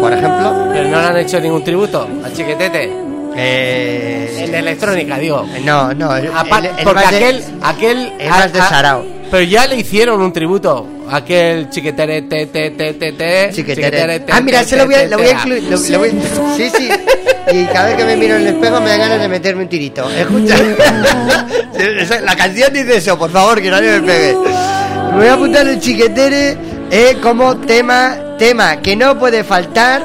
por 0.00 0.12
ejemplo. 0.12 0.68
Pero 0.72 0.88
no 0.88 1.00
le 1.00 1.06
han 1.06 1.16
hecho 1.16 1.40
ningún 1.40 1.64
tributo 1.64 2.06
a 2.24 2.30
Chiquetete. 2.30 3.05
Eh, 3.38 4.44
En 4.46 4.54
electrónica, 4.54 5.18
digo. 5.18 5.46
no, 5.64 5.92
no. 5.94 6.16
el- 6.16 6.30
Apa- 6.34 6.58
el- 6.58 6.66
el 6.66 6.84
porque 6.84 7.00
más 7.04 7.10
de- 7.10 7.16
aquel, 7.16 7.44
aquel 7.62 8.12
el 8.18 8.28
más 8.30 8.52
de 8.52 8.58
Sarao. 8.60 9.04
Pero 9.30 9.42
ya 9.42 9.66
le 9.66 9.76
hicieron 9.76 10.20
un 10.22 10.32
tributo. 10.32 10.86
Aquel 11.10 11.68
chiquetere 11.70 12.22
te 12.22 12.46
te 12.46 12.70
te 12.70 12.92
te 12.94 13.12
te 13.12 13.50
Chiquetere. 13.52 14.20
te, 14.20 14.32
Ah, 14.32 14.40
mira, 14.40 14.60
ese 14.60 14.76
lo 14.76 14.86
voy 14.86 14.94
a, 14.94 15.04
lo 15.06 15.18
voy 15.18 15.26
a 15.26 15.30
incluir. 15.32 15.62
lo- 15.64 15.76
lo 15.78 15.98
voy- 15.98 16.12
sí, 16.56 16.70
sí. 16.76 16.88
Y 17.52 17.64
cada 17.66 17.86
vez 17.88 17.96
que 17.96 18.04
me 18.04 18.16
miro 18.16 18.34
en 18.36 18.42
el 18.42 18.46
espejo 18.54 18.80
me 18.80 18.88
dan 18.90 18.98
ganas 19.00 19.20
de 19.20 19.28
meterme 19.28 19.62
un 19.64 19.68
tirito. 19.68 20.08
Escucha. 20.10 20.56
La 22.22 22.36
canción 22.36 22.72
dice 22.72 22.96
eso, 22.96 23.18
por 23.18 23.30
favor, 23.30 23.60
que 23.60 23.70
nadie 23.70 24.00
me 24.00 24.06
pegue. 24.06 24.34
Me 25.12 25.16
voy 25.18 25.26
a 25.28 25.34
apuntar 25.34 25.66
el 25.68 25.78
chiquetere 25.80 26.56
eh, 26.90 27.16
como 27.22 27.56
tema, 27.58 28.16
tema 28.38 28.80
que 28.80 28.96
no 28.96 29.18
puede 29.18 29.44
faltar 29.44 30.02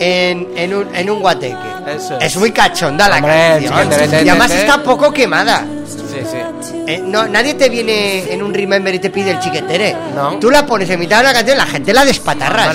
en, 0.00 0.48
en 0.56 0.74
un, 0.74 0.94
en 0.94 1.10
un 1.10 1.20
guateque. 1.20 1.56
Eso 1.94 2.16
es. 2.18 2.26
es. 2.34 2.36
muy 2.36 2.50
cachonda 2.52 3.08
la 3.08 3.16
Hombre, 3.16 3.66
canción. 3.68 4.10
te, 4.10 4.24
Y 4.24 4.28
además 4.28 4.50
está 4.52 4.82
poco 4.82 5.12
quemada. 5.12 5.64
Sí, 5.86 6.22
sí. 6.30 6.82
Eh, 6.86 7.02
no, 7.04 7.26
nadie 7.26 7.54
te 7.54 7.68
viene 7.68 8.32
en 8.32 8.42
un 8.42 8.54
remember 8.54 8.94
y 8.94 8.98
te 8.98 9.10
pide 9.10 9.32
el 9.32 9.38
chiquetere. 9.40 9.94
No. 10.14 10.38
Tú 10.38 10.50
la 10.50 10.64
pones 10.66 10.88
en 10.90 10.98
mitad 11.00 11.18
de 11.18 11.24
la 11.24 11.32
canción, 11.32 11.58
la 11.58 11.66
gente 11.66 11.92
la 11.92 12.04
despatarra. 12.04 12.72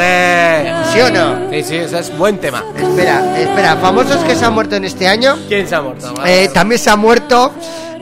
¿Sí 0.93 0.99
o 1.01 1.09
no? 1.09 1.49
Sí, 1.49 1.63
sí, 1.63 1.75
ese 1.77 1.99
es 1.99 2.17
buen 2.17 2.37
tema. 2.37 2.63
Espera, 2.77 3.39
espera, 3.39 3.75
famosos 3.77 4.17
que 4.23 4.35
se 4.35 4.45
han 4.45 4.53
muerto 4.53 4.75
en 4.75 4.85
este 4.85 5.07
año. 5.07 5.37
¿Quién 5.47 5.67
se 5.67 5.75
ha 5.75 5.81
muerto? 5.81 6.13
Eh, 6.25 6.49
también 6.53 6.79
se 6.79 6.89
ha 6.89 6.95
muerto 6.95 7.53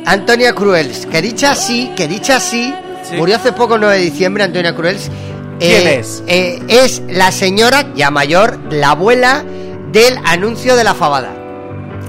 Antonia 0.05 0.53
Cruels, 0.53 1.05
que 1.05 1.21
dicha 1.21 1.51
así, 1.51 1.91
que 1.95 2.07
dicha 2.07 2.37
así, 2.37 2.73
Sí. 3.09 3.15
murió 3.15 3.37
hace 3.37 3.51
poco, 3.53 3.75
el 3.75 3.81
9 3.81 3.97
de 3.97 4.03
diciembre, 4.03 4.43
Antonia 4.43 4.75
Cruels. 4.75 5.09
¿Quién 5.59 5.87
es? 5.87 6.23
eh, 6.27 6.61
es 6.67 7.01
la 7.07 7.31
señora, 7.31 7.93
ya 7.95 8.09
mayor, 8.11 8.59
la 8.71 8.91
abuela 8.91 9.43
del 9.91 10.17
anuncio 10.25 10.75
de 10.75 10.83
la 10.83 10.93
fabada. 10.93 11.33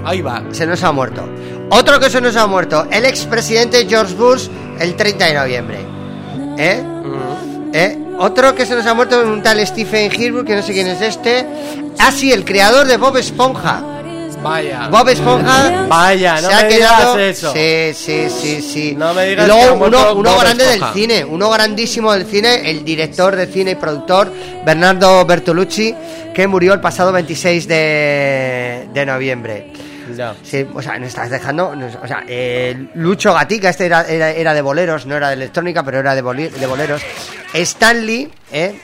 Ahí 0.04 0.22
va. 0.22 0.42
Se 0.52 0.66
nos 0.66 0.82
ha 0.82 0.92
muerto. 0.92 1.28
Otro 1.70 2.00
que 2.00 2.10
se 2.10 2.20
nos 2.20 2.36
ha 2.36 2.46
muerto, 2.46 2.86
el 2.90 3.04
expresidente 3.04 3.86
George 3.88 4.14
Bush, 4.14 4.48
el 4.78 4.96
30 4.96 5.24
de 5.26 5.34
noviembre. 5.34 5.78
¿Eh? 6.58 6.82
¿Eh? 7.72 7.98
Otro 8.18 8.54
que 8.54 8.66
se 8.66 8.74
nos 8.74 8.84
ha 8.86 8.94
muerto, 8.94 9.22
un 9.22 9.42
tal 9.42 9.64
Stephen 9.66 10.10
Hilbert, 10.12 10.46
que 10.46 10.56
no 10.56 10.62
sé 10.62 10.72
quién 10.72 10.88
es 10.88 11.00
este. 11.00 11.46
Ah, 11.98 12.10
sí, 12.12 12.32
el 12.32 12.44
creador 12.44 12.86
de 12.86 12.96
Bob 12.96 13.16
Esponja. 13.16 13.82
Vaya. 14.42 14.88
Bob 14.88 15.09
Esponja 15.09 15.87
Vaya, 15.88 16.40
no 16.40 16.48
se 16.48 16.55
ha 16.55 16.62
me 16.62 16.68
quedado. 16.68 17.14
digas 17.16 17.38
eso. 17.38 17.53
Sí, 17.53 17.90
sí, 17.94 18.29
sí, 18.31 18.62
sí. 18.62 18.94
No 18.96 19.12
me 19.12 19.26
digas 19.26 19.44
y 19.44 19.48
luego 19.48 19.62
que 19.62 19.68
ha 19.85 19.88
uno, 19.88 20.12
uno 20.14 20.31
Bob 20.33 20.40
grande 20.40 20.64
Esponja. 20.64 20.87
del 20.87 20.94
cine, 20.94 21.24
uno 21.24 21.50
grandísimo 21.50 22.12
del 22.12 22.24
cine, 22.26 22.70
el 22.70 22.85
director 22.85 23.37
de 23.37 23.46
cine 23.46 23.72
y 23.72 23.74
productor 23.74 24.33
Bernardo 24.64 25.24
Bertolucci, 25.26 25.94
que 26.35 26.46
murió 26.46 26.72
el 26.72 26.81
pasado 26.81 27.12
26 27.12 27.68
de, 27.68 28.88
de 28.92 29.07
noviembre. 29.07 29.72
Ya. 30.16 30.35
Sí, 30.42 30.66
o 30.74 30.83
sea, 30.83 30.98
nos 30.98 31.09
estás 31.09 31.31
dejando. 31.31 31.76
nos- 31.76 31.94
o 32.03 32.07
sea, 32.07 32.24
eh, 32.26 32.88
Lucho 32.94 33.33
Gatica, 33.33 33.68
este 33.70 33.87
era, 33.87 34.03
era, 34.09 34.31
era 34.31 34.55
de 34.55 34.61
boleros, 34.62 35.07
no 35.07 35.16
era 35.16 35.29
de 35.29 35.35
electrónica, 35.35 35.85
pero 35.85 36.00
era 36.00 36.14
de, 36.16 36.22
boli- 36.24 36.48
de 36.50 36.66
boleros. 36.66 37.00
Stanley, 37.55 38.29
eh, 38.53 38.74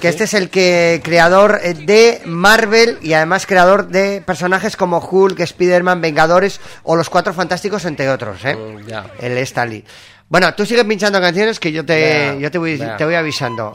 que 0.00 0.08
este 0.08 0.24
es 0.24 0.34
el 0.34 0.50
que 0.50 1.00
creador 1.04 1.60
eh, 1.62 1.74
de 1.74 2.22
Marvel 2.24 2.98
y 3.02 3.12
además 3.12 3.46
creador 3.46 3.88
de 3.88 4.20
personajes 4.20 4.76
como 4.76 4.98
Hulk, 4.98 5.38
Spider-Man, 5.40 6.00
Vengadores 6.00 6.60
o 6.82 6.96
Los 6.96 7.10
Cuatro 7.10 7.32
Fantásticos, 7.32 7.84
entre 7.84 8.08
otros, 8.10 8.44
eh. 8.44 8.56
Mm. 8.56 9.24
El 9.24 9.38
Stanley. 9.38 9.84
Bueno, 10.28 10.54
tú 10.54 10.64
sigues 10.64 10.84
pinchando 10.84 11.20
canciones 11.20 11.60
que 11.60 11.72
yo 11.72 11.84
te, 11.84 12.38
yo 12.40 12.50
te 12.50 12.58
voy, 12.58 12.82
te 12.96 13.04
voy 13.04 13.14
avisando. 13.14 13.72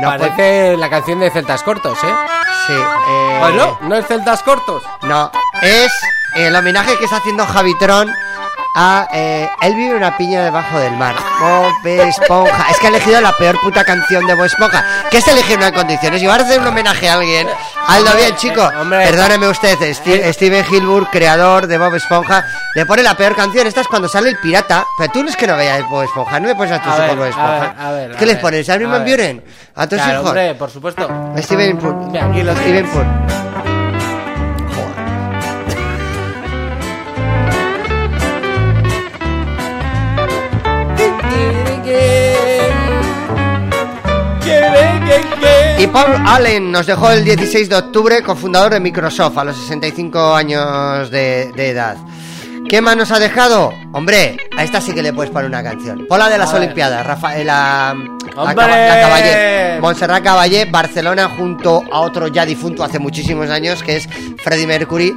No, 0.00 0.16
pues- 0.16 0.30
Parece 0.30 0.76
la 0.76 0.88
canción 0.90 1.18
de 1.20 1.30
Celtas 1.30 1.62
Cortos, 1.62 1.98
¿eh? 2.04 2.14
sí, 2.66 2.72
eh, 2.74 3.36
Pues 3.40 3.54
no, 3.54 3.78
no 3.82 3.96
es 3.96 4.06
Celtas 4.06 4.42
Cortos. 4.42 4.82
No, 5.02 5.30
es 5.60 5.90
el 6.36 6.54
homenaje 6.54 6.96
que 6.98 7.04
está 7.04 7.16
haciendo 7.16 7.46
Javitron 7.46 8.08
a 8.76 9.08
eh, 9.12 9.48
Él 9.62 9.74
vive 9.74 9.96
una 9.96 10.16
piña 10.16 10.44
debajo 10.44 10.78
del 10.78 10.92
mar. 10.96 11.14
Bob 11.40 11.72
Esponja. 11.84 12.66
Es 12.70 12.78
que 12.78 12.86
ha 12.86 12.90
elegido 12.90 13.20
la 13.20 13.32
peor 13.32 13.58
puta 13.60 13.82
canción 13.84 14.24
de 14.26 14.34
Bob 14.34 14.44
Esponja. 14.44 14.84
Que 15.10 15.18
es 15.18 15.26
elegir 15.28 15.56
una 15.56 15.72
condiciones. 15.72 16.22
Y 16.22 16.26
va 16.26 16.34
a 16.34 16.36
hacer 16.36 16.60
un 16.60 16.66
homenaje 16.68 17.08
a 17.08 17.14
alguien. 17.14 17.48
Hazlo 17.88 18.12
bien, 18.16 18.36
chico. 18.36 18.60
eh, 18.62 18.76
hombre. 18.80 19.04
Perdóneme 19.04 19.48
usted, 19.48 19.76
Steve- 19.94 20.32
Steven 20.32 20.64
Hilbur, 20.70 21.08
creador 21.10 21.66
de 21.66 21.78
Bob 21.78 21.94
Esponja, 21.94 22.44
le 22.74 22.86
pone 22.86 23.02
la 23.02 23.16
peor 23.16 23.34
canción. 23.34 23.66
Esta 23.66 23.80
es 23.80 23.88
cuando 23.88 24.06
sale 24.08 24.28
el 24.30 24.36
pirata. 24.38 24.84
Pero 24.98 25.12
tú 25.12 25.22
no 25.24 25.30
es 25.30 25.36
que 25.36 25.46
no 25.46 25.56
veas 25.56 25.82
Bob 25.88 26.02
Esponja. 26.04 26.38
No 26.38 26.46
le 26.48 26.54
pones 26.54 26.72
a 26.72 26.82
tus 26.82 26.92
hijos 26.94 27.16
Bob 27.16 27.22
a 27.24 27.28
Esponja. 27.28 27.60
ver, 27.60 27.74
a 27.80 27.90
ver, 27.90 28.10
¿Qué 28.16 28.24
a 28.24 28.26
les 28.26 28.34
ver, 28.36 28.40
pones? 28.42 28.68
¿A 28.68 28.76
ver. 28.76 28.88
Buren? 28.88 29.44
¿A 29.74 29.86
tus 29.88 29.98
Claro, 29.98 30.12
hijos? 30.12 30.26
hombre, 30.26 30.54
por 30.54 30.70
supuesto. 30.70 31.08
Steven 31.38 31.78
lo 31.82 32.54
Steven 32.54 32.86
tienes. 32.86 33.37
Y 45.78 45.86
Paul 45.86 46.16
Allen 46.26 46.72
nos 46.72 46.86
dejó 46.86 47.10
el 47.12 47.24
16 47.24 47.68
de 47.68 47.76
octubre, 47.76 48.22
cofundador 48.22 48.72
de 48.72 48.80
Microsoft, 48.80 49.38
a 49.38 49.44
los 49.44 49.56
65 49.56 50.34
años 50.34 51.08
de, 51.10 51.52
de 51.54 51.70
edad. 51.70 51.96
¿Qué 52.68 52.80
más 52.82 52.96
nos 52.96 53.12
ha 53.12 53.20
dejado? 53.20 53.72
Hombre, 53.92 54.36
a 54.56 54.64
esta 54.64 54.80
sí 54.80 54.92
que 54.92 55.02
le 55.02 55.12
puedes 55.12 55.30
poner 55.30 55.48
una 55.48 55.62
canción. 55.62 56.04
Pon 56.08 56.18
la 56.18 56.28
de 56.28 56.36
las 56.36 56.52
A. 56.52 56.56
Olimpiadas, 56.56 57.06
Rafael, 57.06 57.46
la, 57.46 57.96
Caballé. 58.34 59.80
Montserrat 59.80 60.22
Caballé, 60.22 60.64
Barcelona, 60.64 61.28
junto 61.28 61.82
a 61.90 62.00
otro 62.00 62.26
ya 62.26 62.44
difunto 62.44 62.82
hace 62.82 62.98
muchísimos 62.98 63.48
años, 63.48 63.82
que 63.82 63.96
es 63.96 64.08
Freddie 64.42 64.66
Mercury. 64.66 65.14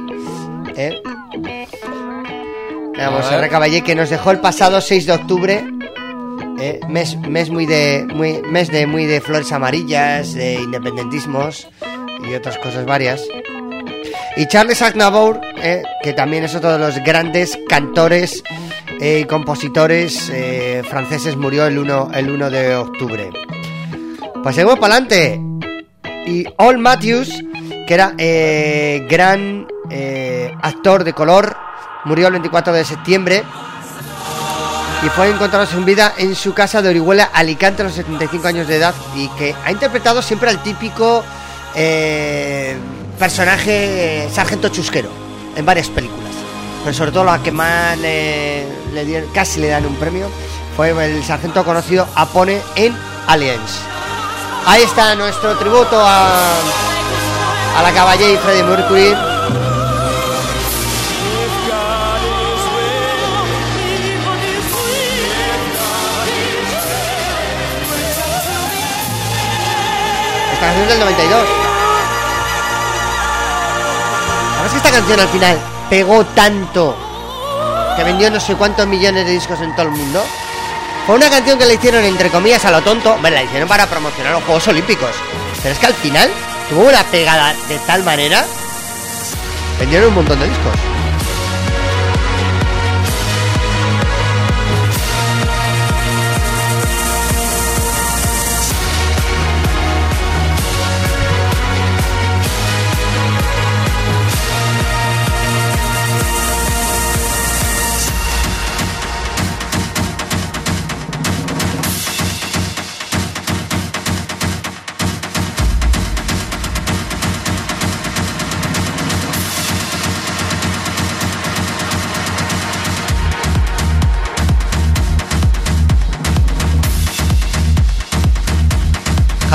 ¿eh? 0.76 1.02
Montserrat. 3.10 3.50
Caballé, 3.50 3.82
que 3.82 3.94
nos 3.94 4.10
dejó 4.10 4.30
el 4.30 4.38
pasado 4.38 4.80
6 4.80 5.06
de 5.06 5.12
octubre. 5.12 5.64
Eh, 6.64 6.78
mes, 6.88 7.16
mes 7.16 7.50
muy 7.50 7.66
de 7.66 8.06
muy, 8.14 8.40
mes 8.42 8.70
de 8.70 8.86
muy 8.86 9.04
de 9.04 9.20
flores 9.20 9.50
amarillas, 9.50 10.32
de 10.32 10.54
independentismos 10.54 11.66
y 12.22 12.34
otras 12.34 12.56
cosas 12.58 12.86
varias. 12.86 13.20
Y 14.36 14.46
Charles 14.46 14.80
Aznavour, 14.80 15.40
eh, 15.56 15.82
que 16.04 16.12
también 16.12 16.44
es 16.44 16.54
otro 16.54 16.70
de 16.70 16.78
los 16.78 17.02
grandes 17.02 17.58
cantores 17.68 18.44
eh, 19.00 19.22
y 19.22 19.24
compositores 19.24 20.30
franceses, 20.88 21.36
murió 21.36 21.66
el 21.66 21.78
1, 21.78 22.10
el 22.14 22.30
1 22.30 22.50
de 22.50 22.76
octubre. 22.76 23.30
Pues 24.44 24.54
seguimos 24.54 24.78
para 24.78 24.94
adelante. 24.94 25.40
Y 26.28 26.46
All 26.58 26.78
Matthews, 26.78 27.42
que 27.88 27.92
era 27.92 28.14
gran 29.08 29.66
actor 30.62 31.02
de 31.02 31.12
color, 31.12 31.56
murió 32.04 32.28
el 32.28 32.34
24 32.34 32.72
de 32.72 32.84
septiembre 32.84 33.42
y 35.04 35.08
fue 35.08 35.28
encontrado 35.28 35.66
sin 35.66 35.84
vida 35.84 36.14
en 36.16 36.34
su 36.36 36.54
casa 36.54 36.80
de 36.80 36.90
Orihuela, 36.90 37.24
Alicante, 37.32 37.82
a 37.82 37.86
los 37.86 37.94
75 37.94 38.46
años 38.46 38.68
de 38.68 38.76
edad, 38.76 38.94
y 39.16 39.28
que 39.30 39.54
ha 39.64 39.72
interpretado 39.72 40.22
siempre 40.22 40.48
al 40.48 40.62
típico 40.62 41.24
eh, 41.74 42.76
personaje 43.18 44.26
eh, 44.26 44.30
sargento 44.32 44.68
chusquero 44.68 45.10
en 45.56 45.66
varias 45.66 45.88
películas. 45.88 46.30
Pero 46.84 46.94
sobre 46.94 47.10
todo 47.10 47.24
la 47.24 47.42
que 47.42 47.50
más 47.50 47.98
le, 47.98 48.66
casi 49.34 49.60
le 49.60 49.68
dan 49.68 49.86
un 49.86 49.96
premio 49.96 50.28
fue 50.76 50.90
el 50.90 51.22
sargento 51.24 51.64
conocido 51.64 52.06
Apone 52.14 52.60
en 52.76 52.96
Aliens. 53.26 53.80
Ahí 54.66 54.82
está 54.82 55.14
nuestro 55.16 55.56
tributo 55.58 56.00
a, 56.00 56.54
a 57.76 57.82
la 57.82 57.92
Caballé 57.92 58.34
y 58.34 58.36
Freddie 58.36 58.62
Mercury. 58.62 59.31
Canción 70.62 70.88
del 70.88 71.00
92. 71.00 71.40
¿Sabes 74.56 74.70
que 74.70 74.76
esta 74.76 74.90
canción 74.90 75.20
al 75.20 75.28
final 75.28 75.58
pegó 75.90 76.24
tanto 76.26 76.96
que 77.96 78.04
vendió 78.04 78.30
no 78.30 78.38
sé 78.38 78.54
cuántos 78.54 78.86
millones 78.86 79.26
de 79.26 79.32
discos 79.32 79.60
en 79.60 79.72
todo 79.72 79.86
el 79.86 79.90
mundo? 79.90 80.24
Fue 81.06 81.16
una 81.16 81.28
canción 81.28 81.58
que 81.58 81.66
le 81.66 81.74
hicieron 81.74 82.04
entre 82.04 82.30
comillas 82.30 82.64
a 82.64 82.70
lo 82.70 82.80
tonto, 82.82 83.18
bueno, 83.20 83.36
la 83.36 83.42
hicieron 83.42 83.68
para 83.68 83.86
promocionar 83.86 84.32
los 84.34 84.44
Juegos 84.44 84.68
Olímpicos. 84.68 85.10
Pero 85.62 85.74
es 85.74 85.80
que 85.80 85.86
al 85.86 85.94
final 85.94 86.30
tuvo 86.70 86.88
una 86.88 87.02
pegada 87.04 87.54
de 87.68 87.78
tal 87.80 88.04
manera, 88.04 88.44
vendieron 89.80 90.10
un 90.10 90.14
montón 90.14 90.38
de 90.38 90.48
discos. 90.48 90.91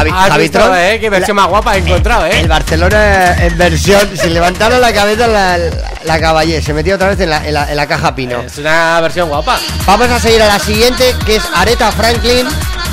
Javi, 0.09 0.23
Has 0.23 0.29
Javi 0.31 0.43
visto, 0.43 0.59
Tron, 0.59 0.77
eh, 0.77 0.97
qué 0.99 1.09
versión 1.09 1.35
la- 1.37 1.43
más 1.43 1.49
guapa 1.49 1.75
he 1.75 1.79
encontrado, 1.79 2.25
eh. 2.25 2.39
El 2.41 2.47
Barcelona 2.47 3.35
en 3.45 3.57
versión, 3.57 4.09
si 4.17 4.29
levantaron 4.29 4.79
la 4.81 4.93
cabeza 4.93 5.27
la, 5.27 5.57
la 6.03 6.19
caballé, 6.19 6.61
se 6.61 6.73
metió 6.73 6.95
otra 6.95 7.09
vez 7.09 7.19
en 7.19 7.29
la, 7.29 7.45
en 7.47 7.53
la- 7.53 7.69
en 7.71 7.75
la 7.77 7.87
caja 7.87 8.15
pino. 8.15 8.39
Es 8.41 8.57
una 8.57 8.99
versión 9.01 9.29
guapa. 9.29 9.59
Vamos 9.85 10.09
a 10.09 10.19
seguir 10.19 10.41
a 10.41 10.47
la 10.47 10.59
siguiente, 10.59 11.15
que 11.25 11.37
es 11.37 11.43
Aretha 11.55 11.91
Franklin, 11.91 12.47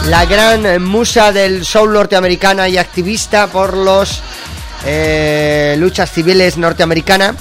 la 0.07 0.25
gran 0.27 0.65
eh, 0.67 0.79
musa 0.79 1.33
del 1.33 1.65
soul 1.65 1.93
norteamericana 1.93 2.69
y 2.69 2.77
activista 2.79 3.47
por 3.47 3.77
los 3.77 4.23
eh, 4.87 5.77
luchas 5.79 6.11
civiles 6.11 6.57
norteamericana, 6.59 7.35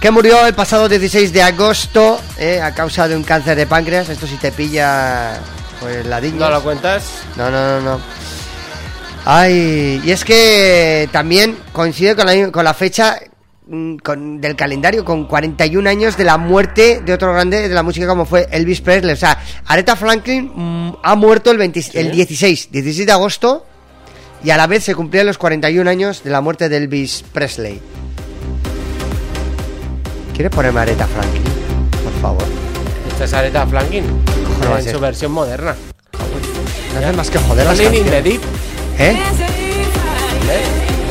que 0.00 0.10
murió 0.10 0.46
el 0.46 0.54
pasado 0.54 0.88
16 0.88 1.32
de 1.32 1.42
agosto 1.42 2.20
eh, 2.36 2.60
a 2.60 2.72
causa 2.74 3.08
de 3.08 3.16
un 3.16 3.24
cáncer 3.24 3.56
de 3.56 3.66
páncreas. 3.66 4.08
Esto 4.08 4.26
si 4.26 4.36
te 4.36 4.52
pilla, 4.52 5.38
pues 5.80 6.04
la 6.06 6.20
digna. 6.20 6.46
¿No 6.46 6.50
lo 6.52 6.62
cuentas? 6.62 7.04
No, 7.36 7.50
no, 7.50 7.80
no, 7.80 7.80
no. 7.80 8.00
Ay, 9.26 10.02
y 10.04 10.10
es 10.10 10.24
que 10.24 11.08
también 11.12 11.56
coincide 11.72 12.14
con 12.14 12.26
la, 12.26 12.50
con 12.52 12.62
la 12.64 12.74
fecha 12.74 13.18
mm, 13.66 13.96
con- 13.96 14.40
del 14.40 14.54
calendario, 14.54 15.04
con 15.04 15.26
41 15.26 15.88
años 15.88 16.16
de 16.18 16.24
la 16.24 16.36
muerte 16.36 17.00
de 17.04 17.12
otro 17.12 17.32
grande 17.32 17.66
de 17.68 17.74
la 17.74 17.82
música 17.82 18.06
como 18.06 18.26
fue 18.26 18.46
Elvis 18.50 18.80
Presley. 18.82 19.14
O 19.14 19.16
sea, 19.16 19.38
Aretha 19.66 19.96
Franklin 19.96 20.52
mm, 20.54 20.96
ha 21.02 21.14
muerto 21.14 21.50
el, 21.50 21.56
20 21.58 21.84
el 21.94 22.10
16, 22.10 22.68
16 22.70 23.06
de 23.06 23.12
agosto 23.12 23.64
y 24.42 24.50
a 24.50 24.58
la 24.58 24.66
vez 24.66 24.84
se 24.84 24.94
cumplían 24.94 25.26
los 25.26 25.38
41 25.38 25.88
años 25.88 26.22
de 26.22 26.30
la 26.30 26.42
muerte 26.42 26.68
de 26.68 26.76
Elvis 26.76 27.24
Presley. 27.32 27.80
¿Quieres 30.34 30.52
ponerme 30.54 30.80
Aretha 30.80 31.06
Franklin? 31.06 31.42
Por 32.02 32.12
favor. 32.20 32.44
Esta 33.12 33.24
es 33.24 33.32
Aretha 33.32 33.66
Franklin. 33.66 34.04
En 34.04 34.84
su 34.92 35.00
versión 35.00 35.32
moderna. 35.32 35.74
No 37.00 37.12
más 37.16 37.30
que 37.30 37.38
joder 37.38 37.64
las 37.66 37.78
canciones. 38.02 38.24
¿Eh? 38.98 39.16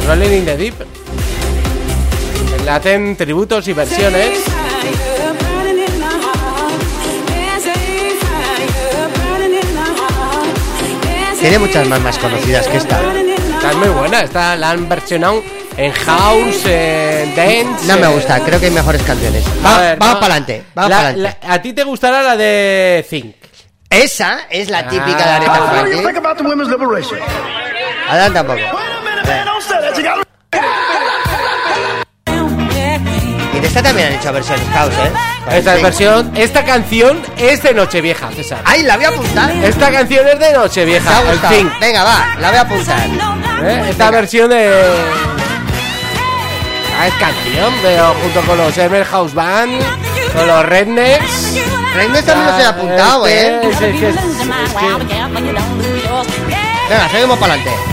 Rolling 0.07 0.31
in 0.39 0.45
the 0.45 0.57
Deep. 0.57 0.75
Le 2.63 2.69
hacen 2.71 3.15
tributos 3.15 3.67
y 3.67 3.73
versiones. 3.73 4.39
Tiene 11.39 11.59
muchas 11.59 11.87
más 11.87 11.99
más 12.01 12.17
conocidas 12.19 12.67
que 12.67 12.77
esta. 12.77 13.01
Esta 13.01 13.71
es 13.71 13.75
muy 13.77 13.89
buena. 13.89 14.21
Esta 14.21 14.55
la 14.55 14.69
han 14.71 14.87
versionado 14.87 15.43
en 15.75 15.91
house, 15.91 16.65
en 16.65 17.35
dance. 17.35 17.85
No 17.87 17.97
me 17.97 18.07
gusta, 18.07 18.39
creo 18.39 18.59
que 18.59 18.67
hay 18.67 18.71
mejores 18.71 19.01
canciones. 19.03 19.43
a 19.63 19.69
Va- 19.71 19.79
ver, 19.81 19.97
vamos 19.97 20.15
no. 20.15 20.19
para 20.21 20.33
adelante, 20.35 20.63
vamos 20.73 20.89
La- 20.89 20.95
para 20.97 21.07
adelante. 21.09 21.37
la- 21.47 21.53
A 21.53 21.61
ti 21.61 21.73
te 21.73 21.83
gustará 21.83 22.23
la 22.23 22.37
de 22.37 23.05
Think. 23.09 23.35
Esa 23.89 24.41
es 24.49 24.69
la 24.69 24.87
típica 24.87 25.17
de 25.17 25.23
Ah. 25.23 25.35
Aretha 25.35 25.51
What 25.51 25.59
do 25.59 25.67
Franklin. 25.69 27.62
About 28.19 28.33
the 28.33 28.43
women's 28.43 29.27
liberation? 29.27 29.53
Adelante 29.53 30.01
un 30.01 30.07
poco. 30.07 30.43
Y 33.55 33.59
de 33.59 33.67
esta 33.67 33.83
también 33.83 34.07
han 34.07 34.13
hecho 34.13 34.31
versiones 34.33 34.67
house, 34.73 34.93
¿eh? 34.93 35.11
Esta 35.57 35.75
versión, 35.75 36.31
esta 36.35 36.63
canción 36.63 37.21
es 37.37 37.61
de 37.61 37.73
Nochevieja, 37.73 38.31
César. 38.31 38.61
¡Ay, 38.65 38.83
la 38.83 38.95
voy 38.95 39.05
a 39.05 39.09
apuntar! 39.09 39.51
Esta 39.51 39.91
canción 39.91 40.25
es 40.27 40.39
de 40.39 40.45
¿Te 40.49 40.55
ha 40.55 40.59
Nochevieja, 40.59 41.21
el 41.21 41.27
gustado? 41.31 41.53
Think. 41.55 41.79
Venga, 41.79 42.03
va, 42.03 42.25
la 42.39 42.49
voy 42.49 42.57
a 42.57 42.61
apuntar. 42.61 43.07
¿eh? 43.63 43.85
Esta 43.89 44.09
versión 44.11 44.49
de. 44.49 44.71
Ah, 46.99 47.07
es 47.07 47.13
canción, 47.15 47.73
pero 47.81 48.13
junto 48.21 48.41
con 48.41 48.57
los 48.57 48.77
Ever 48.77 49.03
House 49.05 49.33
Band, 49.33 49.73
con 50.33 50.47
los 50.47 50.65
Rednecks. 50.65 51.55
Reines 51.95 52.25
también 52.25 52.47
los 52.47 52.59
he 52.59 52.65
apuntado, 52.65 53.27
Este 53.27 53.67
¿eh? 53.67 53.69
es- 53.69 53.81
es 53.81 54.01
es- 54.03 54.15
Venga, 56.89 57.09
seguimos 57.11 57.37
para 57.39 57.53
adelante. 57.53 57.92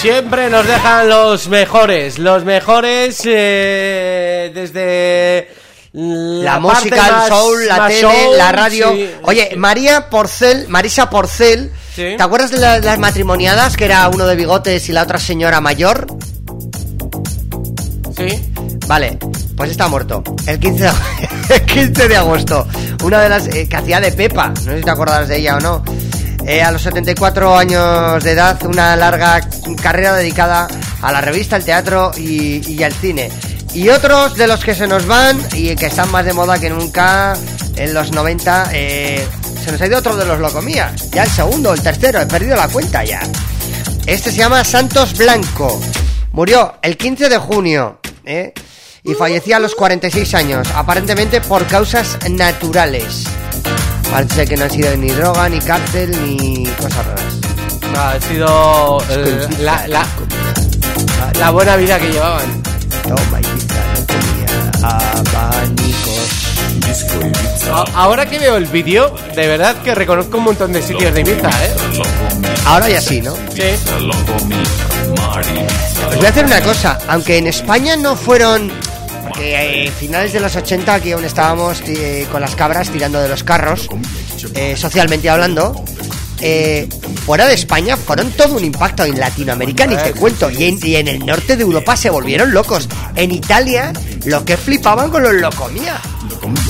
Siempre 0.00 0.48
nos 0.48 0.66
dejan 0.66 1.08
los 1.08 1.48
mejores, 1.48 2.18
los 2.18 2.44
mejores 2.44 3.20
eh, 3.26 4.50
desde 4.54 5.50
La, 5.92 6.58
parte 6.60 6.60
música, 6.88 7.24
el 7.24 7.28
soul, 7.32 7.66
la 7.68 7.86
tele, 7.88 8.00
soul, 8.00 8.38
la 8.38 8.52
radio. 8.52 8.92
sí. 8.92 9.10
Oye, 9.24 9.52
María 9.56 10.08
Porcel, 10.08 10.68
Marisa 10.68 11.10
Porcel, 11.10 11.70
Sí. 11.94 12.14
¿te 12.16 12.22
acuerdas 12.22 12.50
de 12.50 12.58
la- 12.58 12.78
las 12.78 12.98
matrimoniadas 12.98 13.76
que 13.76 13.84
era 13.84 14.08
uno 14.08 14.26
de 14.26 14.36
bigotes 14.36 14.88
y 14.88 14.92
la 14.92 15.02
otra 15.02 15.18
señora 15.18 15.60
mayor? 15.60 16.06
Sí. 18.16 18.52
Vale, 18.86 19.18
pues 19.56 19.70
está 19.72 19.88
muerto. 19.88 20.22
El 20.46 20.58
15 20.60 20.84
de, 20.84 20.90
el 21.56 21.62
15 21.66 22.08
de 22.08 22.16
agosto. 22.16 22.66
Una 23.04 23.20
de 23.20 23.28
las 23.28 23.46
eh, 23.48 23.68
que 23.68 23.76
hacía 23.76 24.00
de 24.00 24.12
Pepa. 24.12 24.48
No 24.48 24.60
sé 24.62 24.78
si 24.78 24.84
te 24.84 24.90
acordarás 24.90 25.28
de 25.28 25.36
ella 25.38 25.56
o 25.56 25.60
no. 25.60 25.84
Eh, 26.46 26.62
a 26.62 26.70
los 26.70 26.82
74 26.82 27.56
años 27.56 28.24
de 28.24 28.32
edad, 28.32 28.62
una 28.64 28.96
larga 28.96 29.40
carrera 29.82 30.14
dedicada 30.14 30.68
a 31.02 31.12
la 31.12 31.20
revista, 31.20 31.56
al 31.56 31.64
teatro 31.64 32.12
y, 32.16 32.66
y 32.66 32.82
al 32.82 32.92
cine. 32.92 33.30
Y 33.74 33.88
otros 33.88 34.36
de 34.36 34.48
los 34.48 34.64
que 34.64 34.74
se 34.74 34.86
nos 34.86 35.06
van 35.06 35.38
y 35.54 35.76
que 35.76 35.86
están 35.86 36.10
más 36.10 36.24
de 36.24 36.32
moda 36.32 36.58
que 36.58 36.70
nunca 36.70 37.36
en 37.76 37.94
los 37.94 38.10
90, 38.10 38.70
eh, 38.72 39.26
se 39.64 39.70
nos 39.70 39.80
ha 39.80 39.86
ido 39.86 39.98
otro 39.98 40.16
de 40.16 40.24
los 40.24 40.40
locomías. 40.40 41.10
Ya 41.10 41.22
el 41.22 41.30
segundo, 41.30 41.72
el 41.72 41.80
tercero, 41.80 42.20
he 42.20 42.26
perdido 42.26 42.56
la 42.56 42.68
cuenta 42.68 43.04
ya. 43.04 43.20
Este 44.06 44.32
se 44.32 44.38
llama 44.38 44.64
Santos 44.64 45.16
Blanco. 45.16 45.80
Murió 46.32 46.74
el 46.82 46.96
15 46.96 47.28
de 47.28 47.38
junio 47.38 48.00
¿eh? 48.24 48.52
y 49.04 49.14
fallecía 49.14 49.56
a 49.56 49.60
los 49.60 49.74
46 49.74 50.34
años, 50.34 50.68
aparentemente 50.74 51.40
por 51.40 51.66
causas 51.66 52.18
naturales. 52.28 53.24
Parece 54.10 54.46
que 54.46 54.56
no 54.56 54.64
ha 54.64 54.68
sido 54.70 54.96
ni 54.96 55.08
droga, 55.10 55.48
ni 55.48 55.60
cárcel, 55.60 56.10
ni 56.22 56.66
cosas 56.66 57.06
raras. 57.06 57.34
No, 57.92 58.00
ha 58.00 58.20
sido 58.20 59.02
eh, 59.10 59.48
la, 59.60 59.86
la, 59.88 60.06
la 61.38 61.50
buena 61.50 61.76
vida 61.76 61.98
que 61.98 62.10
llevaban. 62.10 62.62
Toma, 63.02 63.40
no 64.80 64.88
abanicos. 64.88 66.30
Ahora 67.94 68.26
que 68.28 68.38
veo 68.38 68.56
el 68.56 68.66
vídeo, 68.66 69.14
de 69.36 69.46
verdad 69.46 69.76
que 69.82 69.94
reconozco 69.94 70.38
un 70.38 70.44
montón 70.44 70.72
de 70.72 70.82
sitios 70.82 71.14
de 71.14 71.20
Ibiza, 71.20 71.48
¿eh? 71.48 71.74
Ahora 72.66 72.88
ya 72.88 73.00
sí, 73.00 73.22
¿no? 73.22 73.34
Sí. 73.54 73.62
Os 76.08 76.16
voy 76.16 76.26
a 76.26 76.28
hacer 76.28 76.44
una 76.46 76.60
cosa, 76.62 76.98
aunque 77.08 77.38
en 77.38 77.46
España 77.46 77.96
no 77.96 78.16
fueron 78.16 78.72
porque 79.40 79.86
eh, 79.86 79.90
finales 79.90 80.34
de 80.34 80.40
los 80.40 80.54
80 80.54 80.92
aquí 80.92 81.12
aún 81.12 81.24
estábamos 81.24 81.82
eh, 81.86 82.26
con 82.30 82.42
las 82.42 82.54
cabras 82.54 82.90
tirando 82.90 83.22
de 83.22 83.28
los 83.28 83.42
carros, 83.42 83.88
eh, 84.54 84.76
socialmente 84.76 85.30
hablando. 85.30 85.82
fuera 87.24 87.46
de 87.46 87.54
España 87.54 87.96
fueron 87.96 88.32
todo 88.32 88.56
un 88.56 88.64
impacto 88.64 89.02
en 89.04 89.18
Latinoamérica, 89.18 89.86
ni 89.86 89.96
te 89.96 90.12
cuento. 90.12 90.50
Y 90.50 90.64
en, 90.64 90.78
y 90.82 90.96
en 90.96 91.08
el 91.08 91.24
norte 91.24 91.56
de 91.56 91.62
Europa 91.62 91.96
se 91.96 92.10
volvieron 92.10 92.52
locos. 92.52 92.86
En 93.16 93.32
Italia, 93.32 93.94
lo 94.26 94.44
que 94.44 94.58
flipaban 94.58 95.08
con 95.10 95.22
los 95.22 95.32
locomía. 95.32 95.98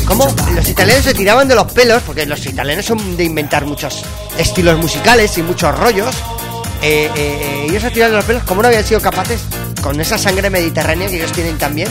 Como 0.07 0.33
los 0.55 0.69
italianos 0.69 1.05
se 1.05 1.15
tiraban 1.15 1.49
de 1.49 1.57
los 1.57 1.73
pelos, 1.73 2.03
porque 2.05 2.25
los 2.25 2.47
italianos 2.47 2.87
son 2.87 3.17
de 3.17 3.25
inventar 3.25 3.67
muchos 3.67 4.05
estilos 4.39 4.79
musicales 4.79 5.37
y 5.39 5.43
muchos 5.43 5.77
rollos. 5.77 6.15
Eh, 6.83 7.11
eh, 7.11 7.11
eh, 7.17 7.67
ellos 7.69 7.83
se 7.83 7.91
tiraban 7.91 8.13
de 8.13 8.17
los 8.19 8.25
pelos, 8.25 8.43
como 8.45 8.63
no 8.63 8.69
habían 8.69 8.85
sido 8.85 9.01
capaces, 9.01 9.41
con 9.83 10.01
esa 10.01 10.17
sangre 10.19 10.51
mediterránea 10.51 11.09
que 11.09 11.17
ellos 11.17 11.33
tienen 11.33 11.57
también, 11.59 11.89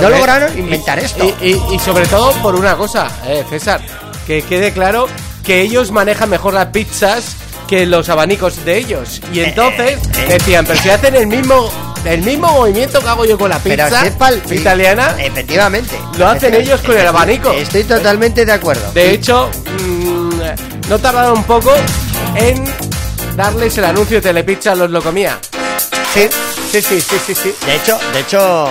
no 0.00 0.10
lograron 0.10 0.56
inventar 0.58 0.98
y- 1.00 1.04
esto. 1.04 1.24
Y, 1.40 1.48
y- 1.48 1.62
y 1.74 1.78
sobre 1.78 2.06
todo 2.06 2.32
por 2.42 2.54
una 2.54 2.76
cosa, 2.76 3.08
eh, 3.26 3.44
César, 3.48 3.80
que 4.26 4.42
quede 4.42 4.72
claro 4.72 5.06
que 5.44 5.60
ellos 5.62 5.90
manejan 5.92 6.28
mejor 6.30 6.54
las 6.54 6.66
pizzas 6.66 7.36
que 7.66 7.84
los 7.86 8.08
abanicos 8.08 8.64
de 8.64 8.78
ellos. 8.78 9.20
Y 9.32 9.40
entonces 9.40 9.98
eh, 9.98 10.00
eh. 10.18 10.26
decían, 10.38 10.64
pero 10.66 10.80
si 10.80 10.88
hacen 10.90 11.14
el 11.14 11.26
mismo 11.26 11.70
el 12.04 12.22
mismo 12.22 12.50
movimiento 12.52 13.00
que 13.00 13.08
hago 13.08 13.24
yo 13.24 13.36
con 13.36 13.50
la 13.50 13.58
pizza 13.58 14.02
si 14.04 14.10
pal- 14.10 14.40
italiana, 14.52 15.14
Efectivamente. 15.18 15.96
Lo 16.16 16.28
hacen 16.28 16.54
ellos 16.54 16.80
con 16.80 16.96
el 16.96 17.06
abanico. 17.06 17.50
Estoy 17.52 17.84
totalmente 17.84 18.46
de 18.46 18.52
acuerdo. 18.52 18.90
de 18.92 19.10
hecho, 19.12 19.50
mm, 19.82 20.88
no 20.88 20.98
tardaron 20.98 21.38
un 21.38 21.44
poco 21.44 21.72
en 22.36 22.64
darles 23.38 23.78
el 23.78 23.84
anuncio 23.84 24.16
de 24.16 24.20
Telepizza 24.22 24.74
los 24.74 24.90
Locomía. 24.90 25.38
Sí. 26.12 26.28
Sí, 26.72 26.82
sí, 26.82 27.00
sí, 27.00 27.16
sí, 27.24 27.34
sí. 27.34 27.54
De 27.64 27.76
hecho, 27.76 27.98
de 28.12 28.20
hecho, 28.20 28.68